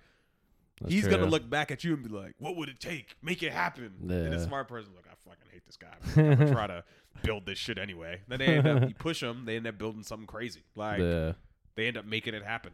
That's 0.82 0.94
he's 0.94 1.08
gonna 1.08 1.26
look 1.26 1.50
back 1.50 1.72
at 1.72 1.84
you 1.84 1.94
and 1.94 2.04
be 2.04 2.10
like 2.10 2.34
what 2.40 2.56
would 2.58 2.68
it 2.70 2.80
take 2.80 3.16
make 3.22 3.44
it 3.44 3.52
happen 3.52 3.94
and 4.02 4.10
the 4.10 4.38
Yeah. 4.38 4.46
smart 4.46 4.68
person 4.68 4.92
like 4.96 5.06
i 5.08 5.14
fucking 5.30 5.46
hate 5.52 5.64
this 5.66 5.78
guy 5.78 5.94
i'm 6.18 6.38
gonna 6.38 6.52
try 6.52 6.68
to 6.68 6.84
build 7.24 7.46
this 7.46 7.58
shit 7.60 7.78
anyway 7.78 8.22
then 8.28 8.40
they 8.40 8.58
end 8.58 8.68
up 8.68 8.88
you 8.90 8.96
push 8.96 9.20
them 9.22 9.46
they 9.46 9.56
end 9.58 9.68
up 9.68 9.78
building 9.78 10.02
something 10.04 10.26
crazy 10.28 10.64
like 10.76 10.98
the 11.00 11.36
they 11.76 11.88
end 11.88 11.98
up 11.98 12.06
making 12.06 12.34
it 12.34 12.44
happen 12.44 12.72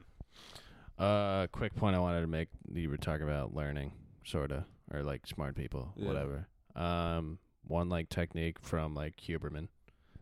uh 0.97 1.45
quick 1.51 1.75
point 1.75 1.95
I 1.95 1.99
wanted 1.99 2.21
to 2.21 2.27
make. 2.27 2.47
You 2.73 2.89
were 2.89 2.97
talking 2.97 3.21
about 3.27 3.53
learning, 3.53 3.91
sorta, 4.25 4.65
or 4.91 5.03
like 5.03 5.27
smart 5.27 5.55
people, 5.55 5.93
Yeah. 5.95 6.07
whatever. 6.07 6.47
Um, 6.75 7.37
one 7.67 7.87
like 7.87 8.09
technique 8.09 8.57
from 8.59 8.95
like 8.95 9.15
Huberman 9.17 9.67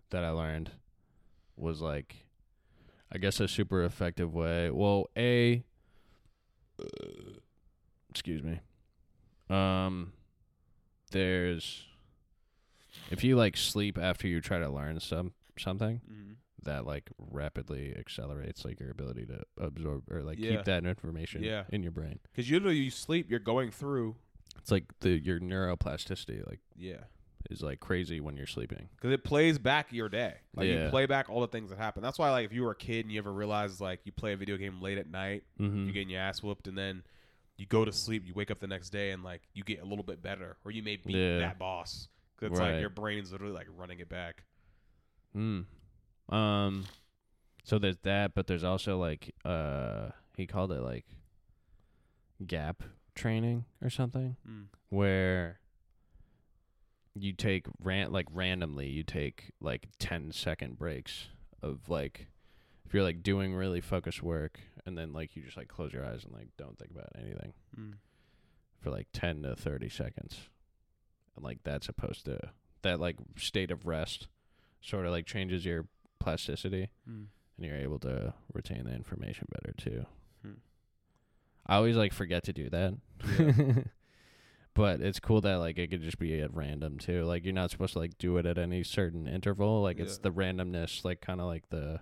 that 0.09 0.25
I 0.25 0.31
learned 0.31 0.71
was 1.55 1.79
like 1.81 2.25
I 3.09 3.19
guess 3.19 3.39
a 3.39 3.47
super 3.47 3.85
effective 3.85 4.33
way. 4.33 4.69
Well, 4.69 5.05
a 5.15 5.63
excuse 8.15 8.41
me. 8.41 8.59
Um 9.49 10.13
there's 11.11 11.83
if 13.11 13.23
you 13.25 13.35
like 13.35 13.57
sleep 13.57 13.97
after 13.97 14.25
you 14.27 14.39
try 14.41 14.59
to 14.59 14.69
learn 14.69 14.99
some 15.01 15.33
something 15.59 15.99
Mm-hmm. 16.09 16.31
that 16.63 16.85
like 16.85 17.09
rapidly 17.19 17.93
accelerates 17.97 18.63
like 18.65 18.79
your 18.79 18.89
ability 18.89 19.25
to 19.27 19.41
absorb 19.57 20.09
or 20.09 20.23
like 20.23 20.39
Yeah. 20.39 20.51
keep 20.51 20.63
that 20.65 20.85
information 20.85 21.43
Yeah. 21.43 21.63
in 21.69 21.83
your 21.83 21.91
brain. 21.91 22.19
Because 22.31 22.49
usually 22.49 22.77
you 22.77 22.89
sleep, 22.89 23.29
you're 23.29 23.39
going 23.39 23.69
through. 23.71 24.15
It's 24.59 24.71
like 24.71 24.85
the 25.01 25.09
your 25.19 25.39
neuroplasticity 25.39 26.47
like 26.47 26.59
Yeah. 26.75 27.03
is 27.51 27.61
like 27.61 27.79
crazy 27.79 28.19
when 28.19 28.35
you're 28.35 28.47
sleeping. 28.47 28.89
Because 28.95 29.11
it 29.11 29.23
plays 29.23 29.59
back 29.59 29.91
your 29.93 30.09
day. 30.09 30.35
Like 30.55 30.67
Yeah. 30.67 30.85
you 30.85 30.89
play 30.89 31.05
back 31.05 31.29
all 31.29 31.41
the 31.41 31.47
things 31.47 31.69
that 31.69 31.77
happen. 31.77 32.01
That's 32.01 32.17
why, 32.17 32.31
like, 32.31 32.45
if 32.45 32.51
you 32.53 32.63
were 32.63 32.71
a 32.71 32.75
kid 32.75 33.05
and 33.05 33.11
you 33.11 33.19
ever 33.19 33.31
realized, 33.31 33.79
like, 33.79 33.99
you 34.05 34.11
play 34.11 34.33
a 34.33 34.37
video 34.37 34.57
game 34.57 34.81
late 34.81 34.97
at 34.97 35.07
night, 35.11 35.43
Mm-hmm. 35.59 35.85
you 35.85 35.91
getting 35.93 36.09
your 36.09 36.21
ass 36.21 36.41
whooped, 36.41 36.67
and 36.67 36.75
then 36.77 37.03
you 37.57 37.65
go 37.65 37.86
to 37.86 37.91
sleep, 37.91 38.23
you 38.26 38.34
wake 38.34 38.52
up 38.52 38.60
the 38.60 38.68
next 38.68 38.90
day, 38.90 39.11
and 39.11 39.23
like 39.23 39.41
you 39.53 39.64
get 39.64 39.82
a 39.82 39.86
little 39.86 40.03
bit 40.03 40.22
better, 40.22 40.57
or 40.65 40.72
you 40.72 40.84
may 40.84 40.95
beat 40.98 41.15
Yeah. 41.15 41.40
that 41.40 41.57
boss. 41.60 42.10
'Cause 42.38 42.52
it's 42.52 42.60
Right. 42.60 42.73
like 42.73 42.82
your 42.82 42.90
brain's 42.90 43.32
literally 43.32 43.53
like 43.53 43.68
running 43.69 43.99
it 43.99 44.10
back. 44.10 44.44
Mm. 45.36 45.65
Um. 46.30 46.86
So 47.64 47.80
there's 47.80 47.98
that, 47.99 48.36
but 48.36 48.48
there's 48.48 48.64
also 48.64 48.98
like 48.98 49.34
uh 49.45 50.10
he 50.36 50.45
called 50.45 50.72
it 50.72 50.82
like 50.82 51.06
gap 52.45 52.84
training 53.15 53.64
or 53.82 53.90
something 53.90 54.36
Mm. 54.48 54.68
where 54.90 55.61
you 57.18 57.32
take 57.32 57.65
ran 57.80 58.11
like 58.11 58.27
randomly 58.30 58.90
you 58.90 59.02
take 59.03 59.52
like 59.61 59.88
10 59.99 60.34
second 60.34 60.77
breaks 60.77 61.30
of 61.61 61.88
like 61.88 62.27
if 62.86 62.94
you're 62.94 63.03
like 63.03 63.23
doing 63.23 63.56
really 63.56 63.80
focused 63.80 64.22
work 64.22 64.60
and 64.85 64.97
then 64.97 65.13
like 65.13 65.35
you 65.35 65.41
just 65.43 65.57
like 65.57 65.67
close 65.67 65.91
your 65.93 66.05
eyes 66.05 66.23
and 66.23 66.33
like 66.33 66.49
don't 66.57 66.77
think 66.77 66.91
about 66.91 67.09
anything 67.17 67.53
Mm. 67.79 67.93
for 68.81 68.89
like 68.91 69.07
10 69.13 69.43
to 69.43 69.55
30 69.55 69.89
seconds. 69.89 70.39
And 71.35 71.43
like 71.43 71.59
that's 71.63 71.85
supposed 71.87 72.25
to 72.25 72.39
that 72.83 72.99
like 72.99 73.17
state 73.37 73.71
of 73.71 73.85
rest 73.87 74.27
sort 74.81 75.05
of 75.05 75.11
like 75.11 75.25
changes 75.25 75.65
your 75.65 75.87
plasticity 76.19 76.89
Mm. 77.09 77.25
and 77.57 77.65
you're 77.65 77.77
able 77.77 77.99
to 77.99 78.33
retain 78.53 78.83
the 78.85 78.93
information 78.93 79.47
better 79.51 79.73
too. 79.77 80.05
Hmm. 80.43 80.51
i 81.65 81.75
always 81.75 81.95
like 81.95 82.13
forget 82.13 82.43
to 82.43 82.53
do 82.53 82.69
that. 82.69 82.93
But 84.73 84.99
it's 84.99 85.21
cool 85.21 85.39
that 85.39 85.55
like 85.59 85.77
it 85.77 85.89
could 85.89 86.01
just 86.01 86.19
be 86.19 86.37
at 86.41 86.53
random 86.53 86.99
too. 86.99 87.23
Like 87.23 87.45
you're 87.45 87.53
not 87.53 87.71
supposed 87.71 87.93
to 87.93 87.99
like 87.99 88.17
do 88.17 88.35
it 88.35 88.45
at 88.45 88.57
any 88.57 88.83
certain 88.83 89.25
interval. 89.25 89.81
Like 89.81 89.99
it's 89.99 90.17
the 90.17 90.31
randomness 90.31 91.05
like 91.05 91.21
kind 91.21 91.39
of 91.39 91.47
like 91.47 91.69
the 91.69 92.01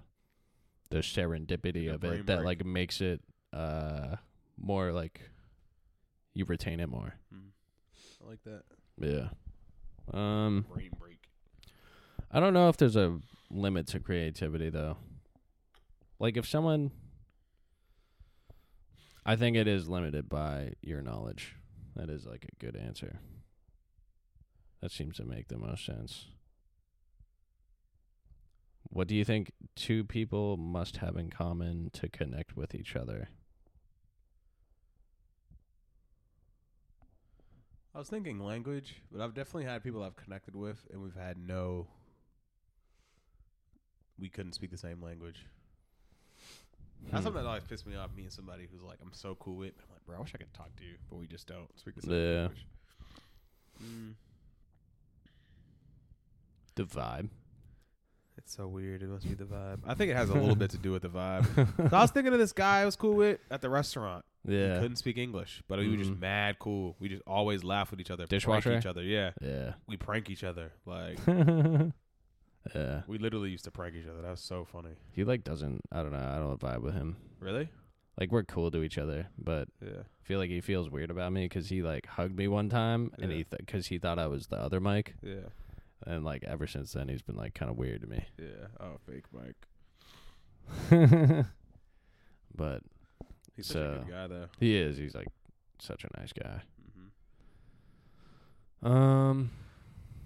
the 0.94 1.00
serendipity 1.00 1.92
of 1.92 2.04
it 2.04 2.28
that 2.28 2.46
like 2.46 2.64
makes 2.64 3.02
it 3.02 3.20
uh 3.52 4.16
more 4.58 4.92
like 4.92 5.22
you 6.36 6.46
retain 6.46 6.80
it 6.80 6.88
more 6.88 7.16
Mm. 7.34 7.50
I 8.24 8.30
like 8.30 8.44
that 8.44 8.62
yeah 9.00 9.30
um 10.14 10.66
brain 10.72 10.92
break. 11.00 11.20
I 12.32 12.40
don't 12.40 12.54
know 12.54 12.70
if 12.70 12.78
there's 12.78 12.96
a 12.96 13.20
limit 13.50 13.88
to 13.88 14.00
creativity 14.00 14.70
though. 14.70 14.98
Like 16.20 16.38
if 16.38 16.48
someone 16.48 16.92
I 19.26 19.36
think 19.36 19.56
it 19.58 19.68
is 19.68 19.90
limited 19.90 20.30
by 20.30 20.74
your 20.82 21.02
knowledge. 21.02 21.56
That 21.96 22.10
is 22.10 22.26
like 22.26 22.46
a 22.46 22.56
good 22.64 22.76
answer. 22.76 23.20
That 24.82 24.92
seems 24.92 25.18
to 25.18 25.26
make 25.26 25.48
the 25.48 25.58
most 25.58 25.86
sense. 25.86 26.26
What 28.94 29.08
do 29.08 29.16
you 29.16 29.26
think 29.26 29.52
two 29.76 30.04
people 30.04 30.56
must 30.56 30.98
have 30.98 31.16
in 31.16 31.32
common 31.32 31.90
to 31.94 32.08
connect 32.08 32.56
with 32.56 32.76
each 32.76 32.96
other? 32.96 33.30
I 37.96 37.98
was 37.98 38.08
thinking 38.08 38.40
language, 38.40 39.02
but 39.12 39.20
I've 39.20 39.34
definitely 39.34 39.66
had 39.66 39.84
people 39.84 40.04
I've 40.04 40.16
connected 40.16 40.56
with, 40.56 40.86
and 40.92 41.02
we've 41.02 41.16
had 41.16 41.38
no. 41.40 41.88
We 44.20 44.30
couldn't 44.30 44.54
speak 44.54 44.70
the 44.70 44.78
same 44.78 45.02
language. 45.02 45.48
That's 47.02 47.18
Hmm. 47.18 47.24
something 47.24 47.42
that 47.44 47.48
always 47.48 47.64
pissed 47.64 47.88
me 47.88 47.96
off. 47.96 48.14
Me 48.16 48.24
and 48.24 48.32
somebody 48.32 48.68
who's 48.72 48.84
like, 48.84 49.00
I'm 49.02 49.12
so 49.12 49.34
cool 49.36 49.56
with. 49.56 49.76
But 49.76 49.86
I'm 49.86 49.92
like, 49.94 50.06
bro, 50.06 50.18
I 50.18 50.22
wish 50.22 50.34
I 50.36 50.38
could 50.38 50.54
talk 50.54 50.76
to 50.78 50.84
you, 50.86 50.98
but 51.10 51.18
we 51.18 51.26
just 51.28 51.48
don't 51.48 51.68
speak 51.80 51.96
the 51.96 52.02
same 52.04 52.12
Yeah. 52.12 52.40
language. 52.42 52.68
Mm, 53.84 54.14
The 56.76 56.84
vibe. 56.86 57.30
It's 58.38 58.56
so 58.56 58.68
weird. 58.68 59.04
It 59.04 59.10
must 59.10 59.28
be 59.28 59.34
the 59.36 59.46
vibe. 59.46 59.80
I 59.86 59.94
think 59.94 60.12
it 60.12 60.16
has 60.18 60.30
a 60.30 60.34
little 60.34 60.56
bit 60.56 60.72
to 60.72 60.78
do 60.78 60.92
with 60.92 61.02
the 61.04 61.10
vibe. 61.10 61.46
So 61.90 61.96
I 61.98 62.02
was 62.02 62.12
thinking 62.12 62.34
of 62.34 62.40
this 62.40 62.54
guy 62.54 62.82
I 62.82 62.86
was 62.86 62.96
cool 62.96 63.14
with 63.16 63.40
at 63.52 63.62
the 63.62 63.70
restaurant. 63.70 64.26
He 64.48 64.60
yeah. 64.60 64.80
couldn't 64.82 64.98
speak 64.98 65.18
English, 65.18 65.64
but 65.70 65.80
we 65.80 65.90
were 65.90 65.96
just 65.98 66.12
Mhm. 66.12 66.20
mad 66.20 66.60
cool. 66.60 66.96
We 67.00 67.08
just 67.10 67.22
always 67.26 67.64
laugh 67.64 67.92
with 67.92 68.02
each 68.02 68.12
other, 68.12 68.26
Dishwasher? 68.26 68.70
prank 68.72 68.82
each 68.84 68.88
other. 68.88 69.02
Yeah, 69.04 69.32
Yeah. 69.42 69.74
we 69.88 69.96
prank 69.98 70.30
each 70.30 70.44
other. 70.44 70.74
Like 70.86 71.18
yeah. 72.76 73.02
we 73.08 73.18
literally 73.18 73.50
used 73.50 73.64
to 73.66 73.72
prank 73.72 73.96
each 73.96 74.08
other. 74.08 74.22
That 74.22 74.32
was 74.32 74.42
so 74.42 74.66
funny. 74.66 74.96
He 75.12 75.24
like 75.24 75.44
doesn't 75.44 75.82
I 75.92 76.02
don't 76.02 76.12
know, 76.12 76.18
I 76.18 76.38
don't 76.38 76.60
vibe 76.60 76.82
with 76.82 76.94
him. 76.94 77.18
Really? 77.40 77.70
Like 78.20 78.32
we're 78.32 78.44
cool 78.44 78.70
to 78.72 78.84
each 78.84 78.98
other, 78.98 79.28
but 79.38 79.68
Yeah. 79.82 80.02
I 80.02 80.24
feel 80.26 80.40
like 80.40 80.50
he 80.50 80.62
feels 80.62 80.90
weird 80.90 81.10
about 81.12 81.32
me 81.34 81.46
because 81.46 81.70
he 81.70 81.82
like 81.82 82.06
hugged 82.08 82.38
me 82.38 82.48
one 82.48 82.70
time 82.70 83.12
and 83.20 83.32
Yeah. 83.32 83.38
he 83.40 83.46
because 83.58 83.88
he 83.88 83.98
thought 83.98 84.20
I 84.20 84.28
was 84.28 84.48
the 84.48 84.58
other 84.58 84.80
Mike, 84.80 85.16
Yeah. 85.22 85.50
And 86.06 86.24
like 86.24 86.44
ever 86.44 86.68
since 86.68 86.94
then 86.94 87.08
he's 87.10 87.22
been 87.22 87.36
like 87.38 87.54
kind 87.54 87.72
of 87.72 87.78
weird 87.78 88.02
to 88.02 88.08
me. 88.08 88.26
Yeah. 88.40 88.68
Oh, 88.80 88.98
fake 89.06 89.26
Mike. 89.32 89.56
but 92.56 92.82
He's 93.56 93.68
such 93.68 93.76
a 93.76 93.80
So- 93.80 94.04
good 94.06 94.12
guy, 94.12 94.28
though. 94.28 94.48
he 94.60 94.76
is. 94.78 94.98
He's 94.98 95.14
like 95.16 95.28
such 95.80 96.04
a 96.04 96.20
nice 96.20 96.34
guy. 96.34 96.62
hmm 98.82 98.88
Um, 98.88 99.52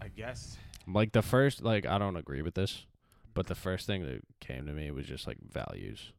I 0.02 0.08
guess. 0.10 0.58
like 0.88 1.12
the 1.12 1.22
first 1.22 1.62
like 1.64 1.86
I 1.86 1.98
don't 1.98 2.16
agree 2.16 2.41
with 2.41 2.54
this, 2.56 2.86
but 3.34 3.48
the 3.48 3.56
first 3.56 3.86
thing 3.88 4.04
that 4.04 4.22
came 4.40 4.66
to 4.68 4.72
me 4.74 4.91
was 4.91 5.06
just 5.06 5.28
like 5.28 5.38
values. 5.52 6.12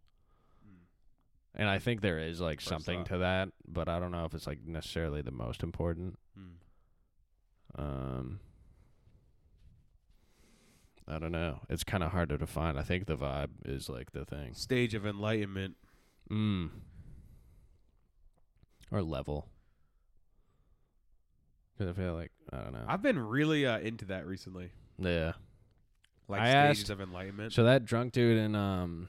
And 1.54 1.68
I 1.68 1.78
think 1.80 2.02
there 2.02 2.18
is 2.20 2.40
like 2.40 2.60
First 2.60 2.68
something 2.68 2.98
thought. 3.00 3.06
to 3.14 3.18
that, 3.18 3.48
but 3.66 3.88
I 3.88 3.98
don't 3.98 4.12
know 4.12 4.24
if 4.26 4.34
it's 4.34 4.46
like 4.46 4.64
necessarily 4.64 5.22
the 5.22 5.32
most 5.32 5.62
important. 5.64 6.16
Mm. 6.38 7.82
Um, 7.82 8.40
I 11.10 11.18
don't 11.18 11.32
know. 11.32 11.60
It's 11.70 11.84
kind 11.84 12.02
of 12.04 12.12
hard 12.12 12.28
to 12.28 12.38
define. 12.38 12.76
I 12.76 12.82
think 12.82 13.06
the 13.06 13.16
vibe 13.16 13.48
is 13.64 13.88
like 13.88 14.12
the 14.12 14.24
thing. 14.26 14.52
Stage 14.54 14.94
of 14.94 15.06
enlightenment. 15.06 15.76
Mm. 16.30 16.70
Or 18.90 19.02
level. 19.02 19.48
'Cause 21.78 21.88
I 21.88 21.92
feel 21.92 22.14
like 22.14 22.32
I 22.52 22.58
don't 22.58 22.72
know. 22.72 22.84
I've 22.88 23.02
been 23.02 23.18
really 23.18 23.64
uh, 23.66 23.78
into 23.78 24.04
that 24.06 24.26
recently. 24.26 24.70
yeah. 24.98 25.32
Like 26.26 26.40
I 26.42 26.50
stages 26.72 26.82
asked- 26.84 26.90
of 26.90 27.00
enlightenment. 27.00 27.52
So 27.52 27.64
that 27.64 27.84
drunk 27.86 28.12
dude 28.12 28.36
in 28.36 28.54
um 28.54 29.08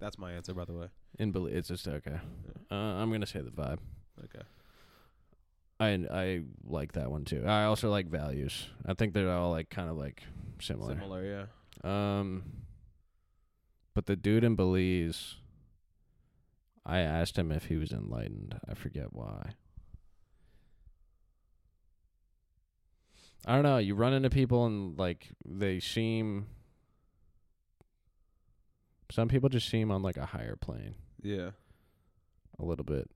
That's 0.00 0.18
my 0.18 0.32
answer, 0.32 0.54
by 0.54 0.64
the 0.64 0.72
way. 0.72 0.88
in 1.18 1.30
Bel- 1.30 1.46
it's 1.46 1.68
just 1.68 1.86
okay. 1.86 2.18
Uh, 2.70 2.74
I'm 2.74 3.10
gonna 3.12 3.26
say 3.26 3.40
the 3.40 3.50
vibe. 3.50 3.78
Okay. 4.24 4.44
I 5.78 5.88
I 6.10 6.42
like 6.64 6.92
that 6.92 7.10
one 7.10 7.24
too. 7.24 7.44
I 7.46 7.64
also 7.64 7.90
like 7.90 8.08
values. 8.08 8.66
I 8.86 8.94
think 8.94 9.12
they're 9.14 9.30
all 9.30 9.50
like 9.50 9.68
kind 9.70 9.90
of 9.90 9.96
like 9.96 10.22
similar. 10.60 10.94
Similar, 10.94 11.24
yeah. 11.84 12.18
Um, 12.18 12.42
but 13.94 14.06
the 14.06 14.16
dude 14.16 14.44
in 14.44 14.54
Belize, 14.56 15.36
I 16.86 16.98
asked 17.00 17.36
him 17.38 17.50
if 17.52 17.66
he 17.66 17.76
was 17.76 17.92
enlightened. 17.92 18.58
I 18.68 18.74
forget 18.74 19.12
why. 19.12 19.50
I 23.46 23.54
don't 23.54 23.62
know. 23.62 23.78
You 23.78 23.94
run 23.94 24.12
into 24.12 24.30
people 24.30 24.66
and 24.66 24.98
like 24.98 25.28
they 25.44 25.80
seem. 25.80 26.46
Some 29.10 29.28
people 29.28 29.48
just 29.48 29.68
seem 29.68 29.90
on 29.90 30.02
like 30.02 30.16
a 30.16 30.26
higher 30.26 30.54
plane 30.54 30.94
Yeah. 31.22 31.50
a 32.60 32.64
little 32.64 32.84
bit. 32.84 33.10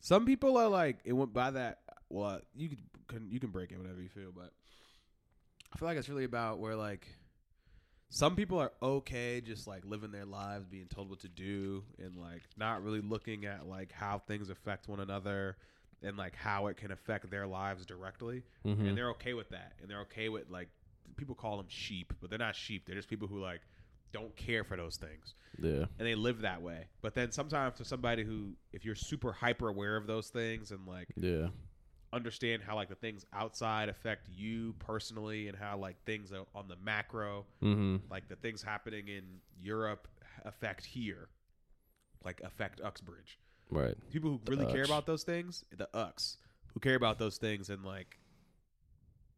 Some 0.00 0.26
people 0.26 0.58
are 0.58 0.68
like 0.68 0.98
it 1.04 1.12
went 1.14 1.32
by 1.32 1.52
that. 1.52 1.78
Well, 2.10 2.40
you 2.54 2.68
can, 2.68 2.78
can 3.08 3.30
you 3.30 3.40
can 3.40 3.50
break 3.50 3.70
it 3.72 3.78
whatever 3.78 4.02
you 4.02 4.08
feel, 4.10 4.32
but 4.34 4.50
I 5.72 5.78
feel 5.78 5.88
like 5.88 5.96
it's 5.96 6.08
really 6.08 6.24
about 6.24 6.58
where 6.58 6.76
like 6.76 7.06
some 8.08 8.36
people 8.36 8.58
are 8.58 8.72
okay 8.82 9.40
just 9.40 9.66
like 9.66 9.84
living 9.86 10.10
their 10.10 10.26
lives, 10.26 10.66
being 10.66 10.86
told 10.86 11.08
what 11.08 11.20
to 11.20 11.28
do, 11.28 11.82
and 11.98 12.16
like 12.16 12.42
not 12.56 12.82
really 12.84 13.00
looking 13.00 13.46
at 13.46 13.66
like 13.66 13.90
how 13.92 14.18
things 14.18 14.50
affect 14.50 14.88
one 14.88 15.00
another 15.00 15.56
and 16.02 16.16
like 16.16 16.34
how 16.34 16.66
it 16.66 16.76
can 16.76 16.90
affect 16.90 17.30
their 17.30 17.46
lives 17.46 17.86
directly, 17.86 18.42
Mm-hmm. 18.66 18.86
and 18.86 18.96
they're 18.98 19.10
okay 19.10 19.34
with 19.34 19.48
that, 19.50 19.72
and 19.80 19.90
they're 19.90 20.00
okay 20.02 20.28
with 20.28 20.50
like 20.50 20.68
people 21.16 21.34
call 21.34 21.56
them 21.56 21.66
sheep, 21.68 22.12
but 22.20 22.28
they're 22.30 22.38
not 22.38 22.56
sheep. 22.56 22.84
They're 22.86 22.96
just 22.96 23.08
people 23.08 23.28
who 23.28 23.40
like 23.40 23.60
don't 24.12 24.34
care 24.36 24.62
for 24.62 24.76
those 24.76 24.96
things 24.96 25.34
yeah. 25.58 25.86
and 25.98 26.06
they 26.06 26.14
live 26.14 26.42
that 26.42 26.60
way. 26.60 26.86
But 27.00 27.14
then 27.14 27.32
sometimes 27.32 27.78
for 27.78 27.84
somebody 27.84 28.24
who, 28.24 28.52
if 28.72 28.84
you're 28.84 28.94
super 28.94 29.32
hyper 29.32 29.68
aware 29.68 29.96
of 29.96 30.06
those 30.06 30.28
things 30.28 30.70
and 30.70 30.86
like 30.86 31.08
Yeah. 31.16 31.48
Understand 32.12 32.62
how 32.62 32.74
like 32.74 32.88
the 32.88 32.94
things 32.94 33.24
outside 33.32 33.88
affect 33.88 34.28
you 34.28 34.74
personally 34.78 35.48
and 35.48 35.56
how 35.56 35.76
like 35.78 35.96
things 36.04 36.30
on 36.54 36.68
the 36.68 36.76
macro 36.76 37.46
Mm-hmm. 37.62 37.96
like 38.10 38.28
the 38.28 38.36
things 38.36 38.62
happening 38.62 39.08
in 39.08 39.40
Europe 39.60 40.08
affect 40.44 40.84
here, 40.84 41.28
like 42.24 42.40
affect 42.42 42.80
Uxbridge. 42.80 43.38
Right. 43.70 43.94
People 44.10 44.30
who 44.30 44.40
The 44.44 44.50
really 44.56 44.72
care 44.72 44.84
about 44.84 45.06
those 45.06 45.22
things, 45.22 45.64
the 45.76 45.88
Ux, 45.96 46.36
who 46.74 46.80
care 46.80 46.96
about 46.96 47.18
those 47.18 47.38
things 47.38 47.70
and 47.70 47.84
like 47.84 48.18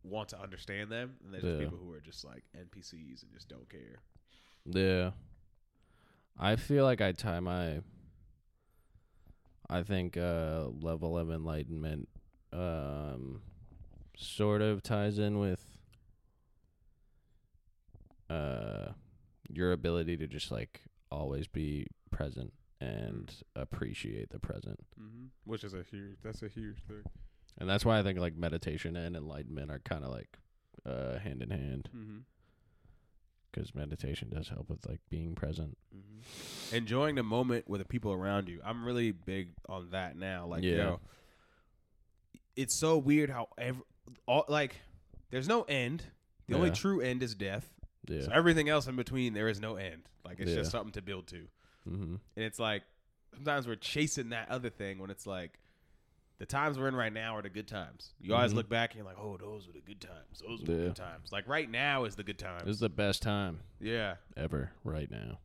want 0.03 0.29
to 0.31 0.41
understand 0.41 0.91
them, 0.91 1.17
and 1.25 1.33
there's 1.33 1.45
Yeah. 1.45 1.59
people 1.65 1.79
who 1.79 1.93
are 1.93 2.01
just 2.01 2.25
like 2.25 2.43
NPCs 2.57 3.23
and 3.23 3.33
just 3.33 3.49
don't 3.49 3.69
care. 3.69 4.01
Yeah. 4.67 5.11
I 6.39 6.57
feel 6.57 6.85
like 6.85 7.01
I 7.01 7.13
tie 7.13 7.41
my 7.41 7.81
I 9.71 9.83
think 9.83 10.17
uh 10.17 10.69
level 10.81 11.17
of 11.19 11.31
enlightenment 11.31 12.09
um 12.55 13.41
sort 14.17 14.63
of 14.63 14.83
ties 14.83 15.19
in 15.19 15.39
with 15.41 15.61
uh 18.31 18.89
your 19.51 19.73
ability 19.73 20.17
to 20.17 20.27
just 20.27 20.51
like 20.51 20.83
always 21.11 21.47
be 21.47 21.87
present 22.11 22.53
and 22.81 23.33
appreciate 23.55 24.31
the 24.31 24.39
present. 24.39 24.81
Mm-hmm. 25.01 25.27
Which 25.45 25.65
is 25.65 25.75
a 25.75 25.83
huge. 25.91 26.17
That's 26.23 26.43
a 26.43 26.49
huge 26.49 26.79
thing. 26.89 27.03
And 27.59 27.69
that's 27.69 27.85
why 27.85 27.99
I 27.99 28.03
think 28.03 28.19
like 28.19 28.37
meditation 28.37 28.97
and 28.97 29.15
enlightenment 29.17 29.71
are 29.71 29.79
kind 29.81 30.05
of 30.05 30.11
like 30.11 30.39
uh 30.87 31.19
hand 31.19 31.43
in 31.43 31.51
hand 31.51 31.89
Mm-hmm. 31.95 32.19
cuz 33.53 33.75
meditation 33.75 34.31
does 34.31 34.49
help 34.49 34.69
with 34.71 34.87
like 34.87 35.01
being 35.11 35.35
present. 35.35 35.77
Mm-hmm. 35.95 36.77
Enjoying 36.77 37.15
the 37.15 37.23
moment 37.23 37.69
with 37.69 37.81
the 37.81 37.85
people 37.87 38.13
around 38.13 38.49
you. 38.49 38.61
I'm 38.65 38.85
really 38.85 39.13
big 39.13 39.51
on 39.69 39.91
that 39.91 40.17
now. 40.17 40.47
Like, 40.47 40.63
Yeah. 40.65 40.77
yo, 40.77 41.01
it's 42.57 42.75
so 42.75 42.99
weird 42.99 43.31
how 43.31 43.49
ever, 43.59 43.81
all, 44.27 44.45
like, 44.49 44.77
there's 45.31 45.49
no 45.49 45.63
end. 45.63 46.05
The 46.47 46.57
only 46.57 46.71
true 46.71 47.01
end 47.01 47.23
is 47.23 47.35
death. 47.35 47.69
Yeah. 48.07 48.23
So 48.23 48.31
everything 48.33 48.69
else 48.69 48.87
in 48.87 48.97
between, 48.97 49.33
there 49.35 49.49
is 49.49 49.61
no 49.61 49.77
end. 49.77 50.03
Like, 50.25 50.41
it's 50.41 50.51
Yeah. 50.51 50.57
just 50.59 50.71
something 50.71 50.93
to 50.93 51.03
build 51.03 51.27
to. 51.29 51.47
mhm. 51.89 52.19
And 52.37 52.45
it's 52.45 52.59
like 52.59 52.83
sometimes 53.35 53.67
we're 53.67 53.75
chasing 53.77 54.31
that 54.31 54.49
other 54.51 54.71
thing 54.71 54.99
when 54.99 55.11
it's 55.11 55.27
like 55.27 55.59
the 56.39 56.47
times 56.47 56.79
we're 56.79 56.89
in 56.89 56.95
right 56.97 57.13
now 57.13 57.37
are 57.37 57.43
the 57.43 57.49
good 57.51 57.69
times. 57.69 58.15
You 58.21 58.35
always 58.35 58.53
Mhm. 58.53 58.57
look 58.57 58.69
back 58.71 58.91
and 58.93 58.99
you're 58.99 59.07
like, 59.07 59.19
oh, 59.19 59.37
those 59.37 59.67
were 59.67 59.73
the 59.75 59.81
good 59.83 60.01
times. 60.01 60.41
Those 60.41 60.61
were 60.61 60.67
the 60.67 60.73
good 60.89 60.97
times. 60.97 61.31
Like 61.33 61.47
right 61.47 61.69
now 61.71 62.05
is 62.05 62.17
the 62.17 62.23
good 62.25 62.39
time. 62.39 62.61
This 62.65 62.75
is 62.75 62.81
the 62.81 62.89
best 62.89 63.23
time 63.23 63.61
yeah. 63.81 64.17
ever 64.37 64.73
right 64.83 65.11
now. 65.11 65.39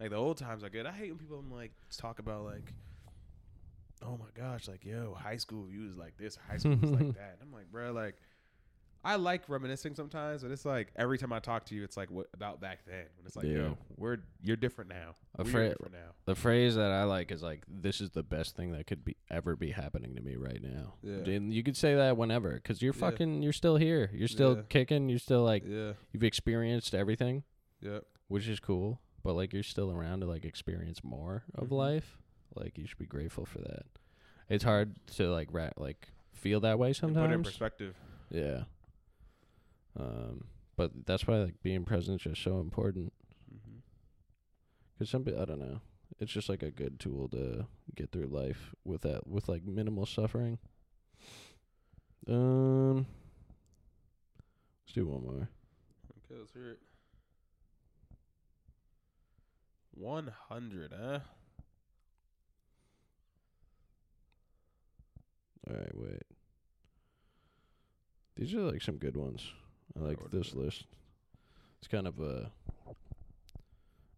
Like 0.00 0.10
the 0.10 0.16
old 0.16 0.36
times 0.38 0.62
are 0.64 0.70
good. 0.70 0.86
I 0.86 0.92
hate 0.92 1.10
when 1.10 1.18
people 1.18 1.42
like 1.50 1.72
talk 1.96 2.18
about 2.18 2.44
like, 2.44 2.72
oh 4.02 4.16
my 4.18 4.26
gosh, 4.34 4.68
like 4.68 4.84
yo, 4.84 5.14
high 5.14 5.36
school 5.36 5.68
you 5.70 5.86
was 5.86 5.96
like 5.96 6.16
this, 6.18 6.36
high 6.48 6.58
school 6.58 6.76
was 6.76 6.90
like 6.90 7.14
that. 7.16 7.36
And 7.40 7.42
I'm 7.42 7.52
like, 7.52 7.70
bro, 7.70 7.92
like 7.92 8.16
I 9.04 9.14
like 9.14 9.48
reminiscing 9.48 9.94
sometimes, 9.94 10.42
but 10.42 10.50
it's 10.50 10.64
like 10.64 10.88
every 10.96 11.16
time 11.16 11.32
I 11.32 11.38
talk 11.38 11.64
to 11.66 11.76
you, 11.76 11.84
it's 11.84 11.96
like 11.96 12.10
what 12.10 12.26
about 12.34 12.60
back 12.60 12.80
then? 12.86 13.04
When 13.16 13.24
it's 13.26 13.36
like, 13.36 13.46
Yeah. 13.46 13.52
yo, 13.52 13.78
we're 13.96 14.16
you're 14.42 14.56
different 14.56 14.90
now. 14.90 15.14
A 15.38 15.44
fra- 15.44 15.68
different 15.68 15.92
now. 15.92 16.10
The 16.24 16.34
phrase 16.34 16.74
that 16.74 16.90
I 16.90 17.04
like 17.04 17.30
is 17.30 17.40
like, 17.42 17.62
"This 17.68 18.00
is 18.00 18.10
the 18.10 18.24
best 18.24 18.56
thing 18.56 18.72
that 18.72 18.86
could 18.88 19.04
be 19.04 19.16
ever 19.30 19.54
be 19.54 19.70
happening 19.70 20.16
to 20.16 20.20
me 20.20 20.34
right 20.34 20.60
now." 20.60 20.94
Yeah. 21.02 21.32
And 21.34 21.52
you 21.54 21.62
could 21.62 21.76
say 21.76 21.94
that 21.94 22.16
whenever, 22.16 22.54
because 22.54 22.82
you're 22.82 22.94
Yeah. 22.94 23.00
fucking, 23.00 23.42
you're 23.42 23.52
still 23.52 23.76
here, 23.76 24.10
you're 24.12 24.26
still 24.28 24.56
Yeah. 24.56 24.62
kicking, 24.68 25.08
you're 25.08 25.20
still 25.20 25.44
like, 25.44 25.62
Yeah. 25.64 25.92
you've 26.12 26.24
experienced 26.24 26.92
everything, 26.94 27.44
Yeah. 27.80 28.00
which 28.26 28.48
is 28.48 28.58
cool. 28.58 29.00
But 29.22 29.34
like, 29.34 29.52
you're 29.52 29.62
still 29.62 29.92
around 29.92 30.20
to 30.20 30.26
like 30.26 30.44
experience 30.44 31.04
more 31.04 31.44
of 31.54 31.68
Mhm. 31.68 31.76
life. 31.76 32.18
Like, 32.56 32.76
you 32.78 32.86
should 32.86 32.98
be 32.98 33.06
grateful 33.06 33.44
for 33.44 33.58
that. 33.58 33.86
It's 34.48 34.64
hard 34.64 34.94
to 35.16 35.28
like, 35.30 35.48
ra- 35.50 35.70
like 35.76 36.08
feel 36.32 36.60
that 36.60 36.78
way 36.78 36.88
And 36.88 36.96
Put 36.98 37.06
it 37.06 37.10
in 37.10 37.14
sometimes. 37.24 37.46
perspective. 37.48 37.94
Yeah. 38.30 38.64
Um, 39.98 40.44
but 40.76 41.06
that's 41.06 41.26
why 41.26 41.36
like 41.36 41.62
being 41.62 41.84
present 41.84 42.20
is 42.20 42.24
just 42.32 42.42
so 42.42 42.60
important. 42.60 43.12
Mm-hmm. 43.52 43.78
Cause 44.98 45.10
some, 45.10 45.24
I 45.26 45.44
don't 45.44 45.58
know. 45.58 45.80
It's 46.20 46.32
just 46.32 46.48
like 46.48 46.62
a 46.62 46.70
good 46.70 47.00
tool 47.00 47.28
to 47.30 47.66
get 47.94 48.12
through 48.12 48.26
life 48.26 48.74
with 48.84 49.02
that, 49.02 49.26
with 49.26 49.48
like 49.48 49.64
minimal 49.64 50.06
suffering. 50.06 50.58
Um, 52.28 53.06
let's 54.84 54.94
do 54.94 55.06
one 55.06 55.22
more. 55.22 55.48
Okay, 56.30 56.38
let's 56.38 56.52
hear 56.52 56.70
it. 56.70 56.78
One 59.94 60.30
hundred, 60.48 60.92
huh? 60.98 61.20
All 65.70 65.76
right, 65.76 65.96
wait. 65.96 66.22
These 68.36 68.54
are 68.54 68.60
like 68.60 68.82
some 68.82 68.96
good 68.98 69.16
ones. 69.16 69.50
I 69.96 70.00
like 70.02 70.18
is 70.20 70.30
this 70.30 70.54
list. 70.54 70.84
It's 71.78 71.88
kind 71.88 72.06
of 72.06 72.20
a 72.20 72.50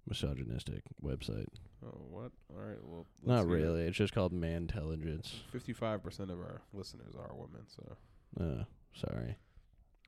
misogynistic 0.09 0.83
website. 1.05 1.47
Oh, 1.85 2.01
what? 2.11 2.33
All 2.51 2.61
right. 2.67 2.79
Well, 2.83 3.07
Not 3.25 3.47
really. 3.47 3.83
It's 3.83 3.97
just 3.97 4.13
called 4.13 4.33
Mantelligence. 4.33 5.41
Fifty-five 5.53 6.03
percent 6.03 6.31
of 6.31 6.39
our 6.41 6.63
listeners 6.73 7.15
are 7.17 7.31
women. 7.35 7.67
So, 7.69 7.97
Uh, 8.41 8.65
sorry. 8.95 9.37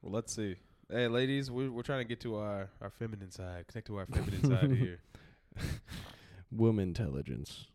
well, 0.03 0.13
let's 0.13 0.35
see. 0.35 0.57
Hey, 0.91 1.07
ladies, 1.07 1.51
we're 1.51 1.71
we're 1.71 1.83
trying 1.83 2.01
to 2.01 2.09
get 2.09 2.21
to 2.21 2.37
our 2.37 2.71
our 2.81 2.91
feminine 2.91 3.31
side. 3.31 3.67
Connect 3.69 3.87
to 3.87 3.97
our 3.99 4.07
feminine 4.13 4.45
side 4.45 4.73
here. 4.73 5.01
Woman 6.51 6.89
intelligence. 6.89 7.67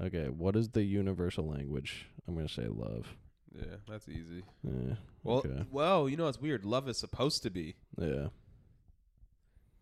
Okay, 0.00 0.26
what 0.28 0.56
is 0.56 0.68
the 0.70 0.82
universal 0.82 1.48
language? 1.48 2.06
I'm 2.28 2.34
gonna 2.34 2.48
say 2.48 2.66
love. 2.68 3.06
Yeah, 3.54 3.76
that's 3.88 4.08
easy. 4.08 4.42
Yeah. 4.62 4.94
Well, 5.22 5.38
okay. 5.38 5.64
well, 5.70 6.08
you 6.08 6.16
know 6.16 6.28
it's 6.28 6.40
weird? 6.40 6.64
Love 6.64 6.88
is 6.88 6.98
supposed 6.98 7.42
to 7.44 7.50
be. 7.50 7.76
Yeah. 7.98 8.28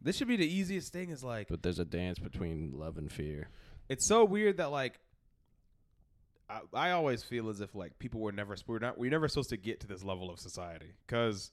This 0.01 0.17
should 0.17 0.29
be 0.29 0.37
the 0.37 0.47
easiest 0.47 0.93
thing. 0.93 1.11
Is 1.11 1.25
like 1.25 1.49
But 1.49 1.63
there's 1.63 1.79
a 1.79 1.85
dance 1.85 2.19
between 2.19 2.73
love 2.75 2.99
and 2.99 3.11
fear. 3.11 3.49
it's 3.89 4.07
so 4.07 4.25
weird 4.25 4.59
that 4.59 4.71
like 4.71 5.01
I, 6.49 6.61
I 6.73 6.91
always 6.93 7.23
feel 7.25 7.49
as 7.49 7.61
if 7.61 7.75
like 7.75 7.99
people 7.99 8.21
were 8.21 8.33
never 8.33 8.55
we're 8.67 8.79
not 8.79 8.99
we're 8.99 9.11
never 9.11 9.29
supposed 9.29 9.51
to 9.51 9.57
get 9.57 9.81
to 9.81 9.87
this 9.87 10.05
level 10.05 10.31
of 10.31 10.39
society 10.39 10.93
because 11.07 11.51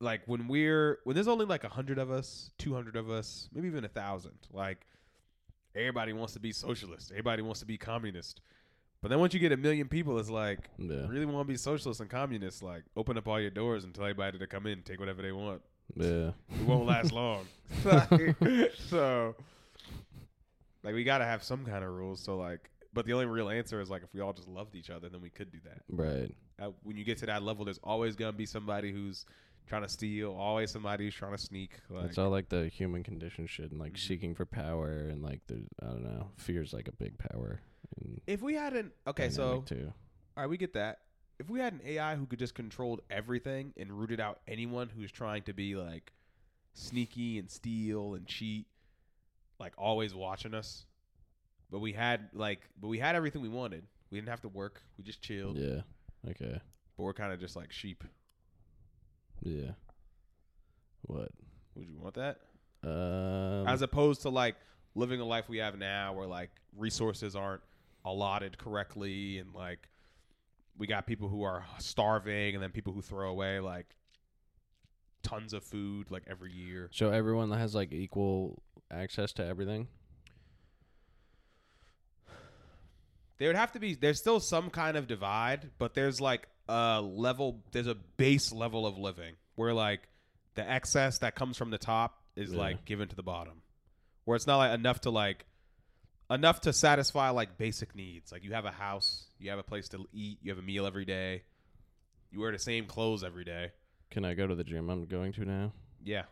like 0.00 0.22
when 0.26 0.48
we're 0.48 0.98
when 1.04 1.14
there's 1.14 1.28
only 1.28 1.46
like 1.46 1.64
a 1.64 1.68
hundred 1.68 1.98
of 1.98 2.10
us, 2.10 2.50
two 2.58 2.74
hundred 2.74 2.96
of 2.96 3.10
us, 3.10 3.48
maybe 3.54 3.68
even 3.68 3.84
a 3.84 3.88
thousand, 3.88 4.38
like 4.52 4.86
everybody 5.74 6.12
wants 6.12 6.32
to 6.34 6.40
be 6.40 6.52
socialist, 6.52 7.10
everybody 7.10 7.42
wants 7.42 7.60
to 7.60 7.66
be 7.66 7.78
communist. 7.78 8.40
But 9.02 9.08
then 9.08 9.18
once 9.18 9.32
you 9.32 9.40
get 9.40 9.50
a 9.52 9.56
million 9.56 9.88
people, 9.88 10.18
it's 10.18 10.28
like 10.28 10.68
Yeah. 10.78 11.06
really 11.08 11.24
want 11.24 11.46
to 11.46 11.50
be 11.52 11.56
socialist 11.56 12.00
and 12.00 12.10
communist. 12.10 12.62
Like 12.62 12.82
open 12.96 13.16
up 13.16 13.26
all 13.28 13.40
your 13.40 13.50
doors 13.50 13.84
and 13.84 13.94
tell 13.94 14.04
everybody 14.04 14.38
to 14.38 14.46
come 14.46 14.66
in, 14.66 14.82
take 14.82 15.00
whatever 15.00 15.22
they 15.22 15.32
want. 15.32 15.62
Yeah. 15.96 16.32
It 16.50 16.66
won't 16.66 16.86
last 16.86 17.12
long. 17.12 17.46
So, 18.88 19.34
like, 20.82 20.94
we 20.94 21.04
got 21.04 21.18
to 21.18 21.24
have 21.24 21.42
some 21.42 21.64
kind 21.64 21.84
of 21.84 21.90
rules. 21.90 22.20
So, 22.20 22.36
like, 22.36 22.70
but 22.92 23.06
the 23.06 23.12
only 23.12 23.26
real 23.26 23.48
answer 23.48 23.80
is 23.80 23.88
like 23.90 24.02
if 24.02 24.12
we 24.12 24.20
all 24.20 24.32
just 24.32 24.48
loved 24.48 24.74
each 24.74 24.90
other, 24.90 25.08
then 25.08 25.20
we 25.20 25.30
could 25.30 25.50
do 25.50 25.58
that. 25.64 25.82
Right. 25.88 26.34
Uh, 26.60 26.70
when 26.82 26.96
you 26.96 27.04
get 27.04 27.18
to 27.18 27.26
that 27.26 27.42
level, 27.42 27.64
there's 27.64 27.78
always 27.84 28.16
gonna 28.16 28.32
be 28.32 28.46
somebody 28.46 28.90
who's 28.92 29.24
trying 29.70 29.82
to 29.82 29.88
steal, 29.88 30.32
always 30.36 30.70
somebody 30.72 31.04
who's 31.04 31.14
trying 31.14 31.30
to 31.32 31.38
sneak. 31.38 31.70
Like, 31.88 32.06
it's 32.06 32.18
all 32.18 32.28
like 32.28 32.48
the 32.48 32.66
human 32.68 33.02
condition 33.04 33.46
shit 33.46 33.70
and 33.70 33.78
like 33.80 33.92
Mhm. 33.94 33.98
seeking 33.98 34.34
for 34.34 34.44
power 34.44 34.90
and 35.08 35.22
like 35.22 35.46
the 35.46 35.64
I 35.80 35.86
don't 35.86 36.02
know, 36.02 36.32
fear's 36.36 36.72
like 36.74 36.88
a 36.88 36.92
big 36.92 37.16
power. 37.18 37.62
if 38.26 38.42
we 38.42 38.54
had 38.54 38.74
an 38.74 38.92
okay, 39.06 39.30
so 39.30 39.62
too. 39.62 39.92
all 40.36 40.42
right, 40.42 40.50
we 40.50 40.56
get 40.56 40.74
that. 40.74 41.02
If 41.38 41.48
we 41.48 41.60
had 41.60 41.72
an 41.72 41.80
AI 41.84 42.16
who 42.16 42.26
could 42.26 42.38
just 42.40 42.54
control 42.54 43.00
everything 43.10 43.72
and 43.76 43.92
rooted 43.92 44.20
out 44.20 44.40
anyone 44.48 44.88
who's 44.90 45.10
trying 45.12 45.42
to 45.44 45.52
be 45.54 45.76
like 45.76 46.12
sneaky 46.74 47.38
and 47.38 47.48
steal 47.50 48.14
and 48.14 48.26
cheat, 48.26 48.66
like 49.60 49.72
always 49.78 50.14
watching 50.14 50.52
us, 50.52 50.84
but 51.70 51.78
we 51.78 51.92
had 51.92 52.28
like, 52.34 52.68
but 52.80 52.88
we 52.88 52.98
had 52.98 53.14
everything 53.14 53.40
we 53.40 53.48
wanted. 53.48 53.86
We 54.10 54.18
didn't 54.18 54.30
have 54.30 54.42
to 54.42 54.48
work. 54.48 54.82
We 54.98 55.04
just 55.04 55.22
chilled. 55.22 55.56
Yeah. 55.56 55.82
Okay. 56.28 56.60
But 56.96 57.02
we're 57.04 57.14
kind 57.14 57.32
of 57.32 57.38
just 57.38 57.54
like 57.54 57.70
sheep. 57.72 58.02
Yeah. 59.42 59.72
What? 61.02 61.30
Would 61.74 61.88
you 61.88 61.98
want 61.98 62.14
that? 62.14 62.38
Um 62.82 63.66
As 63.66 63.82
opposed 63.82 64.22
to 64.22 64.30
like 64.30 64.56
living 64.94 65.18
the 65.18 65.24
life 65.24 65.48
we 65.48 65.58
have 65.58 65.78
now, 65.78 66.12
where 66.12 66.26
like 66.26 66.50
resources 66.76 67.36
aren't 67.36 67.62
allotted 68.04 68.58
correctly, 68.58 69.38
and 69.38 69.54
like 69.54 69.88
we 70.78 70.86
got 70.86 71.06
people 71.06 71.28
who 71.28 71.42
are 71.42 71.64
starving, 71.78 72.54
and 72.54 72.62
then 72.62 72.70
people 72.70 72.92
who 72.92 73.02
throw 73.02 73.30
away 73.30 73.60
like 73.60 73.86
tons 75.22 75.52
of 75.52 75.62
food 75.62 76.10
like 76.10 76.22
every 76.26 76.52
year. 76.52 76.88
so 76.92 77.10
everyone 77.10 77.50
has 77.50 77.74
like 77.74 77.92
equal 77.92 78.62
access 78.90 79.32
to 79.34 79.44
everything? 79.44 79.88
There 83.38 83.48
would 83.48 83.56
have 83.56 83.72
to 83.72 83.78
be. 83.78 83.94
There's 83.94 84.18
still 84.18 84.38
some 84.38 84.68
kind 84.68 84.98
of 84.98 85.06
divide, 85.06 85.70
but 85.78 85.94
there's 85.94 86.20
like 86.20 86.46
a 86.70 87.00
level. 87.02 87.62
There's 87.72 87.86
a 87.86 87.94
base 87.94 88.52
level 88.52 88.86
of 88.86 88.96
living 88.98 89.34
where 89.56 89.74
like 89.74 90.00
the 90.54 90.68
excess 90.68 91.18
that 91.18 91.34
comes 91.34 91.56
from 91.56 91.70
the 91.70 91.78
top 91.78 92.18
is 92.36 92.52
Yeah. 92.52 92.58
like 92.58 92.84
given 92.84 93.08
to 93.08 93.16
the 93.16 93.22
bottom, 93.22 93.62
where 94.24 94.36
it's 94.36 94.46
not 94.46 94.58
like 94.58 94.72
enough 94.78 95.00
to 95.02 95.10
like 95.10 95.44
enough 96.30 96.60
to 96.62 96.72
satisfy 96.72 97.30
like 97.30 97.58
basic 97.58 97.94
needs. 97.96 98.30
Like 98.32 98.44
you 98.44 98.52
have 98.52 98.64
a 98.64 98.70
house, 98.70 99.24
you 99.38 99.50
have 99.50 99.58
a 99.58 99.62
place 99.64 99.88
to 99.90 100.06
eat, 100.12 100.38
you 100.42 100.50
have 100.50 100.58
a 100.58 100.62
meal 100.62 100.86
every 100.86 101.04
day, 101.04 101.42
you 102.30 102.40
wear 102.40 102.52
the 102.52 102.58
same 102.58 102.86
clothes 102.86 103.24
every 103.24 103.44
day. 103.44 103.72
Can 104.10 104.24
I 104.24 104.34
go 104.34 104.46
to 104.46 104.54
the 104.54 104.64
gym 104.64 104.88
I'm 104.90 105.06
going 105.06 105.32
to 105.34 105.44
now? 105.44 105.72
Yeah. 106.04 106.22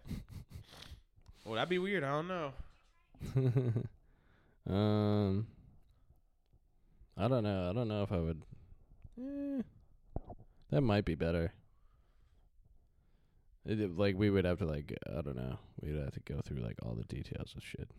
well, 1.44 1.54
that'd 1.56 1.68
be 1.68 1.78
weird. 1.78 2.04
I 2.04 2.10
don't 2.10 2.28
know. 2.28 2.52
um, 4.72 5.46
I 7.16 7.28
don't 7.28 7.42
know. 7.42 7.70
I 7.70 7.72
don't 7.72 7.88
know 7.88 8.02
if 8.02 8.12
I 8.12 8.18
would. 8.18 8.42
Eh, 9.20 9.62
that 10.70 10.80
might 10.82 11.04
be 11.04 11.14
better. 11.14 11.52
It, 13.66 13.80
it- 13.80 13.96
like 13.98 14.16
we 14.16 14.30
would 14.30 14.44
have 14.44 14.58
to 14.58 14.66
like 14.66 14.96
I 15.08 15.20
don't 15.22 15.36
know. 15.36 15.58
We'd 15.80 15.96
have 15.96 16.12
to 16.14 16.20
go 16.20 16.40
through 16.44 16.58
like 16.58 16.76
all 16.82 16.94
the 16.94 17.04
details 17.04 17.54
of 17.56 17.62
shit, 17.64 17.90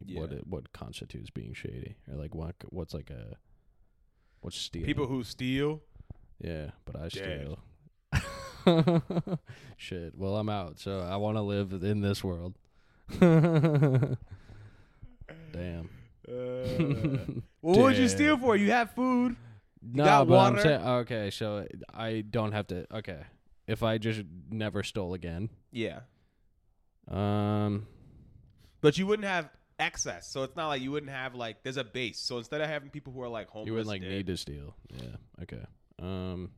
like 0.00 0.16
what 0.18 0.32
it, 0.32 0.46
what 0.46 0.72
constitutes 0.72 1.30
being 1.30 1.54
shady, 1.54 1.96
or 2.10 2.16
like 2.16 2.34
what 2.34 2.54
what's 2.70 2.94
like 2.94 3.10
a 3.10 3.36
what's 4.40 4.56
stealing. 4.56 4.86
People 4.86 5.06
who 5.06 5.22
steal. 5.24 5.80
yeah, 6.40 6.70
but 6.84 6.96
I 6.96 7.08
Dead. 7.08 7.56
steal. 7.56 7.58
shit. 9.76 10.16
Well, 10.16 10.36
I'm 10.36 10.48
out, 10.48 10.78
so 10.78 11.00
I 11.00 11.16
want 11.16 11.36
to 11.36 11.42
live 11.42 11.72
in 11.72 12.00
this 12.00 12.22
world. 12.22 12.54
Damn. 13.20 14.16
Uh, 16.28 16.28
well, 17.62 17.74
what 17.74 17.78
would 17.78 17.96
you 17.96 18.08
steal 18.08 18.36
for? 18.38 18.56
You 18.56 18.70
have 18.70 18.92
food. 18.92 19.36
No, 19.82 20.04
got 20.04 20.28
but 20.28 20.38
I'm 20.38 20.52
water? 20.54 20.62
saying 20.62 20.80
okay, 20.82 21.30
so 21.30 21.66
I 21.92 22.20
don't 22.22 22.52
have 22.52 22.66
to. 22.68 22.86
Okay, 22.98 23.20
if 23.66 23.82
I 23.82 23.98
just 23.98 24.22
never 24.50 24.82
stole 24.82 25.14
again, 25.14 25.48
Yeah. 25.72 26.00
um, 27.08 27.86
But 28.80 28.98
you 28.98 29.06
wouldn't 29.06 29.26
have 29.28 29.50
excess, 29.78 30.28
so 30.28 30.44
it's 30.44 30.54
not 30.56 30.68
like 30.68 30.82
you 30.82 30.90
wouldn't 30.92 31.10
have 31.12 31.34
like 31.34 31.62
there's 31.62 31.76
a 31.76 31.84
base. 31.84 32.18
So 32.20 32.38
instead 32.38 32.60
of 32.60 32.68
having 32.68 32.90
people 32.90 33.12
who 33.12 33.22
are 33.22 33.28
like 33.28 33.48
homeless, 33.48 33.66
you 33.66 33.72
wouldn't 33.72 33.88
like 33.88 34.02
dead- 34.02 34.10
need 34.10 34.26
to 34.28 34.36
steal. 34.36 34.76
Yeah. 34.94 35.16
Okay. 35.42 35.64
Um, 36.00 36.50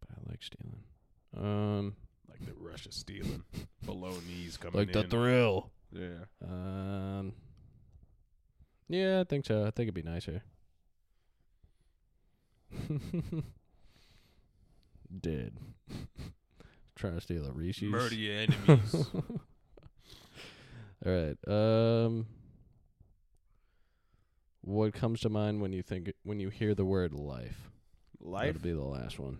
but 0.00 0.10
I 0.10 0.30
like 0.30 0.42
stealing. 0.42 0.82
Um, 1.36 1.94
like 2.28 2.44
the 2.46 2.52
rush 2.60 2.86
of 2.86 2.92
stealing, 2.94 3.42
below 3.84 4.12
knees 4.28 4.56
coming 4.56 4.78
like 4.78 4.92
the 4.92 5.00
in. 5.04 5.10
thrill. 5.10 5.70
yeah. 5.92 6.24
Um, 6.44 7.32
yeah, 8.88 9.20
I 9.20 9.24
think 9.24 9.46
so. 9.46 9.62
I 9.62 9.70
think 9.70 9.88
it'd 9.88 9.94
be 9.94 10.02
nicer. 10.02 10.42
Dead. 15.20 15.52
Trying 16.96 17.14
to 17.14 17.20
steal 17.20 17.46
a 17.46 17.52
Reese's. 17.52 17.84
Murder 17.84 18.14
your 18.14 18.36
enemies. 18.68 19.06
All 21.04 21.12
right. 21.12 21.36
Um, 21.48 22.26
what 24.62 24.94
comes 24.94 25.20
to 25.20 25.28
mind 25.28 25.60
when 25.60 25.72
you 25.72 25.82
think 25.82 26.12
when 26.22 26.38
you 26.38 26.48
hear 26.48 26.74
the 26.74 26.84
word 26.84 27.12
life? 27.12 27.70
life. 28.20 28.46
That'd 28.46 28.62
be 28.62 28.72
the 28.72 28.80
last 28.84 29.18
one. 29.18 29.38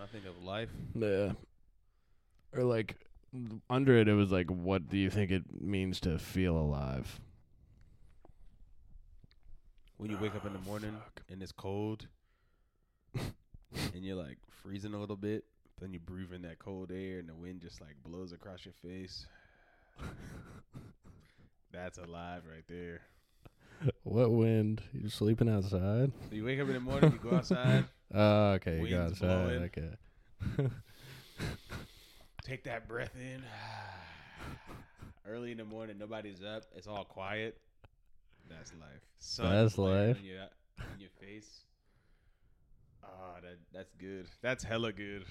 I 0.00 0.06
think 0.06 0.26
of 0.26 0.42
life. 0.44 0.68
Yeah. 0.94 1.32
Or 2.52 2.62
like 2.62 2.96
under 3.68 3.96
it, 3.98 4.08
it 4.08 4.14
was 4.14 4.30
like, 4.30 4.48
what 4.48 4.88
do 4.88 4.96
you 4.96 5.10
think 5.10 5.30
it 5.30 5.42
means 5.60 6.00
to 6.00 6.18
feel 6.18 6.56
alive? 6.56 7.20
When 9.96 10.10
you 10.10 10.18
wake 10.18 10.34
up 10.34 10.44
in 10.44 10.52
the 10.52 10.58
Oh, 10.58 10.68
morning 10.68 10.96
and 11.30 11.42
it's 11.42 11.52
cold, 11.52 12.06
and 13.14 14.02
you're 14.04 14.16
like 14.16 14.38
freezing 14.62 14.92
a 14.94 14.98
little 14.98 15.16
bit, 15.16 15.44
then 15.80 15.92
you 15.92 16.00
breathe 16.00 16.32
in 16.32 16.42
that 16.42 16.58
cold 16.58 16.90
air 16.90 17.18
and 17.20 17.28
the 17.28 17.34
wind 17.34 17.60
just 17.60 17.80
like 17.80 17.94
blows 18.04 18.32
across 18.32 18.64
your 18.64 18.74
face. 18.74 19.26
That's 21.72 21.98
alive 21.98 22.42
right 22.50 22.64
there. 22.68 23.00
What 24.04 24.30
wind? 24.30 24.82
You're 24.92 25.10
sleeping 25.10 25.48
outside? 25.48 26.12
So 26.28 26.34
you 26.34 26.44
wake 26.44 26.60
up 26.60 26.68
in 26.68 26.74
the 26.74 26.80
morning, 26.80 27.12
you 27.12 27.18
go 27.18 27.36
outside, 27.36 27.84
Oh, 28.14 28.50
okay. 28.52 28.80
You 28.80 28.88
got 28.90 29.04
Wind's 29.06 29.22
outside. 29.22 29.26
blowing. 29.44 29.62
Okay. 29.64 30.70
take 32.42 32.64
that 32.64 32.86
breath 32.88 33.14
in. 33.16 33.42
Early 35.26 35.52
in 35.52 35.58
the 35.58 35.64
morning, 35.64 35.96
nobody's 35.98 36.42
up. 36.42 36.64
It's 36.76 36.86
all 36.86 37.04
quiet. 37.04 37.58
That's 38.48 38.72
life. 38.74 39.02
Sun 39.18 39.50
That's 39.50 39.78
life. 39.78 40.18
On 40.18 40.24
your, 40.24 40.40
on 40.80 41.00
your 41.00 41.10
face. 41.20 41.60
Oh, 43.02 43.34
that 43.42 43.58
that's 43.72 43.92
good. 43.94 44.26
That's 44.42 44.64
hella 44.64 44.92
good. 44.92 45.24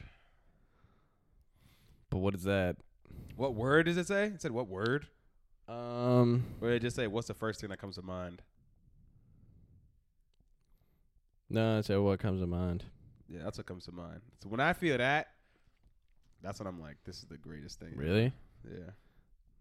But 2.10 2.19
what 2.19 2.35
is 2.35 2.44
that? 2.44 2.77
What 3.35 3.56
word 3.56 3.85
does 3.88 3.98
it 3.98 4.07
say? 4.07 4.26
It 4.26 4.41
said 4.41 4.52
what 4.52 4.68
word? 4.68 5.07
Um, 5.68 6.44
Or 6.61 6.69
did 6.69 6.77
it 6.77 6.81
just 6.81 6.95
say 6.95 7.07
what's 7.07 7.27
the 7.27 7.34
first 7.34 7.61
thing 7.61 7.69
that 7.69 7.80
comes 7.80 7.95
to 7.95 8.02
mind? 8.02 8.41
no, 11.49 11.81
so 11.81 12.02
what 12.02 12.19
comes 12.19 12.41
to 12.41 12.48
mind? 12.48 12.84
Yeah, 13.30 13.41
that's 13.44 13.57
what 13.57 13.68
comes 13.68 13.85
to 13.85 13.91
mind. 13.91 14.22
So 14.41 14.49
when 14.49 14.60
I 14.60 14.73
feel 14.73 14.98
that, 14.98 15.27
that's 16.41 16.60
when 16.60 16.68
I'm 16.68 16.81
like, 16.81 16.98
this 17.06 17.18
is 17.19 17.26
the 17.26 17.38
greatest 17.38 17.80
thing. 17.80 17.94
Really? 17.95 18.34
Yeah. 18.65 18.91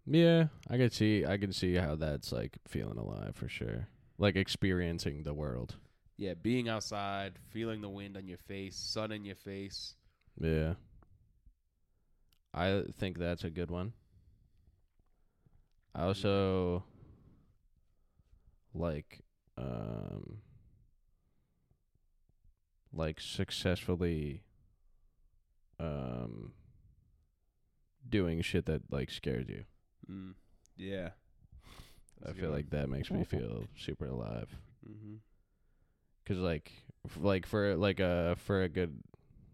Yeah, 0.07 0.47
I 0.69 0.77
can 0.77 0.91
see. 0.91 1.25
I 1.25 1.37
can 1.39 1.53
see 1.53 1.75
how 1.75 1.95
that's 1.97 2.33
like 2.33 2.59
feeling 2.67 2.99
alive 2.99 3.37
for 3.37 3.49
sure. 3.49 3.89
Like 4.19 4.37
experiencing 4.37 5.23
the 5.23 5.35
world. 5.35 5.77
Yeah, 6.17 6.35
being 6.35 6.69
outside, 6.69 7.39
feeling 7.51 7.81
the 7.81 7.89
wind 7.89 8.17
on 8.17 8.29
your 8.29 8.39
face, 8.39 8.77
sun 8.77 9.13
in 9.13 9.25
your 9.25 9.37
face. 9.37 9.95
Yeah. 10.39 10.75
I 12.55 12.83
think 12.99 13.19
that's 13.19 13.45
a 13.45 13.51
good 13.51 13.71
one. 13.71 13.93
I 15.95 16.05
also 16.05 16.85
like 18.75 19.21
um 19.57 20.39
like 22.93 23.21
successfully 23.21 24.43
um 25.79 26.53
doing 28.09 28.43
shit 28.43 28.67
that 28.67 28.83
like 28.91 29.11
scares 29.11 29.49
you. 29.49 29.65
Mm. 30.11 30.35
Yeah. 30.77 31.11
I 32.27 32.33
feel 32.33 32.51
like 32.51 32.71
that 32.71 32.89
makes 32.89 33.11
me 33.11 33.25
feel 33.25 33.65
super 33.77 34.07
alive. 34.07 34.49
Mm-hmm. 34.89 35.15
Cause 36.27 36.39
like, 36.39 36.71
f- 37.05 37.19
like 37.21 37.47
for 37.47 37.75
like 37.77 37.99
a 38.01 38.37
for 38.39 38.63
a 38.63 38.69
good, 38.69 38.97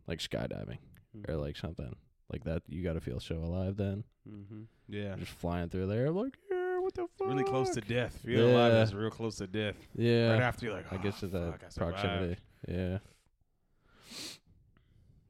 like 0.07 0.19
skydiving 0.19 0.79
or 1.27 1.37
like 1.37 1.57
something 1.57 1.95
like 2.31 2.45
that, 2.45 2.63
you 2.69 2.83
got 2.85 2.93
to 2.95 3.01
feel 3.01 3.21
so 3.21 3.37
alive. 3.37 3.77
Then 3.77 4.05
Mm-hmm. 4.29 4.63
Yeah. 4.91 5.15
just 5.17 5.31
flying 5.33 5.71
through 5.71 5.87
there, 5.87 6.11
like 6.11 6.37
yeah, 6.51 6.79
what 6.81 6.93
the 6.93 7.07
fuck? 7.17 7.29
Really 7.29 7.45
close 7.45 7.71
to 7.71 7.81
death. 7.81 8.19
Feeling 8.23 8.55
alive 8.55 8.73
Yeah. 8.75 8.83
is 8.83 8.95
real 8.95 9.11
close 9.11 9.37
to 9.37 9.47
death. 9.47 9.77
yeah. 9.95 10.33
Right 10.33 10.43
after 10.43 10.67
you're 10.67 10.75
like, 10.75 10.93
I 10.93 10.99
guess 10.99 11.23
"Oh, 11.23 11.27
it's 11.27 11.33
that 11.33 11.73
fuck, 11.75 11.89
I 11.89 11.91
proximity. 11.91 12.37
Yeah. 12.69 12.99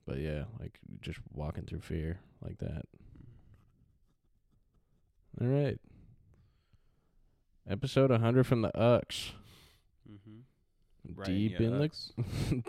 But 0.06 0.18
yeah, 0.18 0.44
like 0.58 0.78
just 1.00 1.20
walking 1.32 1.64
through 1.64 1.80
fear 1.80 2.18
like 2.42 2.58
that. 2.58 2.82
All 5.40 5.46
right. 5.46 5.78
Episode 7.68 8.10
100 8.10 8.44
from 8.46 8.62
the 8.62 8.76
Ux. 8.76 9.32
Mm-hmm. 10.10 11.22
deep 11.24 11.60
in 11.60 11.78
the 11.78 11.90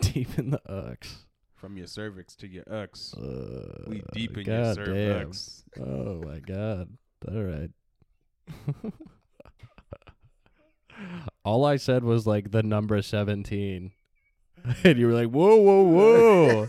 deep 0.00 0.38
in 0.38 0.50
the 0.50 0.60
Ux. 0.70 1.24
from 1.54 1.76
your 1.76 1.86
cervix 1.86 2.36
to 2.36 2.46
your 2.46 2.64
ux. 2.70 3.14
Uh, 3.14 3.84
we 3.86 4.02
deep 4.12 4.36
in 4.36 4.46
your 4.46 4.74
cervix. 4.74 5.64
Oh 5.80 6.22
my 6.24 6.38
god. 6.38 6.90
All 7.28 7.42
right. 7.42 7.70
All 11.44 11.64
I 11.64 11.76
said 11.76 12.04
was 12.04 12.26
like 12.26 12.50
the 12.50 12.62
number 12.62 13.00
17. 13.02 13.92
And 14.84 14.98
you 14.98 15.06
were 15.06 15.14
like, 15.14 15.30
whoa, 15.30 15.56
whoa, 15.56 16.68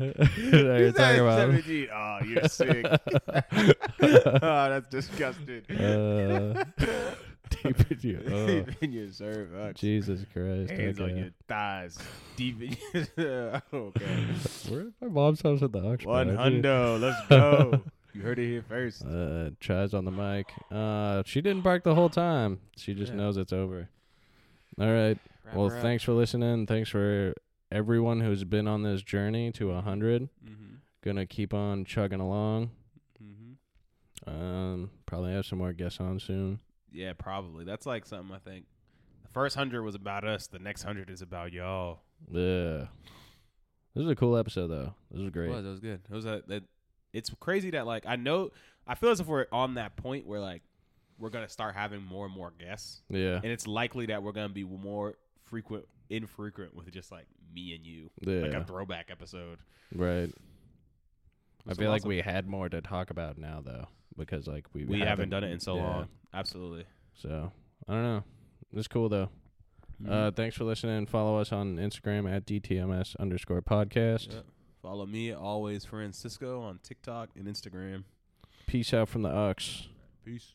You 0.00 0.92
talking 0.92 1.20
about 1.20 1.38
17. 1.38 1.88
Oh, 1.92 2.18
you're 2.24 2.48
sick. 2.48 2.86
oh, 4.00 4.68
that's 4.68 4.88
disgusting. 4.90 5.62
uh, 5.70 6.64
deep 7.50 7.90
in 7.90 7.98
your, 8.02 8.20
oh, 8.30 8.46
Deep 8.46 8.82
in 8.82 8.92
your 8.92 9.10
cervix. 9.10 9.80
Jesus 9.80 10.24
Christ. 10.32 10.70
Hands 10.70 11.00
on 11.00 11.10
okay. 11.10 11.18
your 11.18 11.30
thighs. 11.48 11.98
Deep 12.36 12.62
in 12.62 12.76
your. 13.16 13.62
okay. 13.72 14.26
Where 14.68 14.86
my 15.00 15.08
mom's 15.08 15.42
house 15.42 15.62
at 15.62 15.72
the 15.72 15.80
Ox 15.80 16.04
One 16.04 16.36
hundo. 16.36 17.00
Let's 17.00 17.26
go. 17.28 17.82
You 18.14 18.22
heard 18.22 18.38
it 18.38 18.46
here 18.46 18.64
first. 18.68 19.02
Uh, 19.02 19.50
Chaz 19.60 19.94
on 19.94 20.04
the 20.04 20.10
mic. 20.10 20.46
Uh, 20.70 21.22
she 21.26 21.40
didn't 21.40 21.62
bark 21.62 21.84
the 21.84 21.94
whole 21.94 22.08
time. 22.08 22.60
She 22.76 22.94
just 22.94 23.12
Yeah. 23.12 23.18
knows 23.18 23.36
it's 23.36 23.52
over. 23.52 23.88
All 24.80 24.92
right. 24.92 25.18
well, 25.54 25.70
thanks 25.70 26.02
for 26.04 26.12
listening. 26.12 26.66
Thanks 26.66 26.88
for 26.90 27.34
everyone 27.70 28.20
who's 28.20 28.44
been 28.44 28.66
on 28.68 28.82
this 28.82 29.02
journey 29.02 29.52
to 29.52 29.72
a 29.72 29.80
hundred. 29.80 30.28
Mm-hmm. 30.44 30.74
Gonna 31.02 31.26
keep 31.26 31.54
on 31.54 31.84
chugging 31.84 32.20
along. 32.20 32.70
Mm-hmm. 33.22 34.30
Um, 34.30 34.90
probably 35.06 35.32
have 35.32 35.46
some 35.46 35.58
more 35.58 35.72
guests 35.72 36.00
on 36.00 36.18
soon. 36.20 36.60
Yeah, 36.92 37.12
probably. 37.16 37.64
That's 37.64 37.86
like 37.86 38.06
something 38.06 38.34
I 38.34 38.38
think. 38.38 38.66
The 39.22 39.28
first 39.30 39.56
hundred 39.56 39.82
was 39.82 39.94
about 39.94 40.24
us. 40.24 40.46
The 40.46 40.58
next 40.58 40.82
hundred 40.82 41.10
is 41.10 41.22
about 41.22 41.52
y'all. 41.52 42.00
Yeah. 42.30 42.86
This 43.94 44.04
is 44.04 44.10
a 44.10 44.16
cool 44.16 44.36
episode 44.36 44.68
though. 44.68 44.94
This 45.10 45.22
is 45.22 45.30
great. 45.30 45.50
It 45.50 45.54
was. 45.54 45.64
It 45.66 45.68
was 45.70 45.80
good. 45.80 46.00
It 46.10 46.14
was 46.14 46.26
a. 46.26 46.42
It, 46.48 46.64
it's 47.12 47.30
crazy 47.40 47.70
that 47.70 47.86
like 47.86 48.04
I 48.06 48.16
know 48.16 48.50
I 48.86 48.94
feel 48.94 49.10
as 49.10 49.20
if 49.20 49.26
we're 49.26 49.46
on 49.52 49.74
that 49.74 49.96
point 49.96 50.26
where 50.26 50.40
like 50.40 50.62
we're 51.18 51.30
gonna 51.30 51.48
start 51.48 51.74
having 51.74 52.02
more 52.02 52.26
and 52.26 52.34
more 52.34 52.52
guests, 52.58 53.02
Yeah. 53.08 53.36
and 53.42 53.46
it's 53.46 53.66
likely 53.66 54.06
that 54.06 54.22
we're 54.22 54.32
gonna 54.32 54.50
be 54.50 54.64
more 54.64 55.14
frequent, 55.50 55.84
infrequent 56.10 56.74
with 56.74 56.90
just 56.90 57.10
like 57.12 57.26
me 57.54 57.74
and 57.74 57.84
you, 57.84 58.10
Yeah. 58.20 58.40
like 58.42 58.52
a 58.54 58.64
throwback 58.64 59.10
episode. 59.10 59.58
right. 59.94 60.32
I 61.66 61.74
feel 61.74 61.90
like 61.90 62.00
awesome. 62.02 62.08
we 62.08 62.20
had 62.22 62.46
more 62.46 62.68
to 62.68 62.80
talk 62.80 63.10
about 63.10 63.36
now 63.36 63.60
though, 63.62 63.88
because 64.16 64.46
like 64.46 64.66
we 64.72 64.84
we 64.84 65.00
haven't 65.00 65.28
done 65.30 65.44
it 65.44 65.50
in 65.50 65.60
so 65.60 65.76
yeah. 65.76 65.82
long. 65.82 66.08
Absolutely. 66.32 66.84
So 67.14 67.52
I 67.86 67.92
don't 67.92 68.02
know. 68.02 68.24
It's 68.72 68.88
cool 68.88 69.08
though. 69.10 69.28
Mm-hmm. 70.02 70.12
Uh, 70.12 70.30
thanks 70.30 70.56
for 70.56 70.64
listening. 70.64 71.06
Follow 71.06 71.38
us 71.38 71.52
on 71.52 71.76
Instagram 71.76 72.30
at 72.30 72.46
DTMS 72.46 73.16
underscore 73.18 73.60
podcast. 73.60 74.32
Yeah. 74.32 74.40
Follow 74.80 75.04
me 75.06 75.32
always 75.32 75.84
Francisco 75.84 76.62
on 76.62 76.78
TikTok 76.82 77.30
and 77.36 77.46
Instagram. 77.46 78.04
Peace 78.66 78.94
out 78.94 79.08
from 79.08 79.22
the 79.22 79.28
Ux. 79.30 79.88
Peace. 80.24 80.52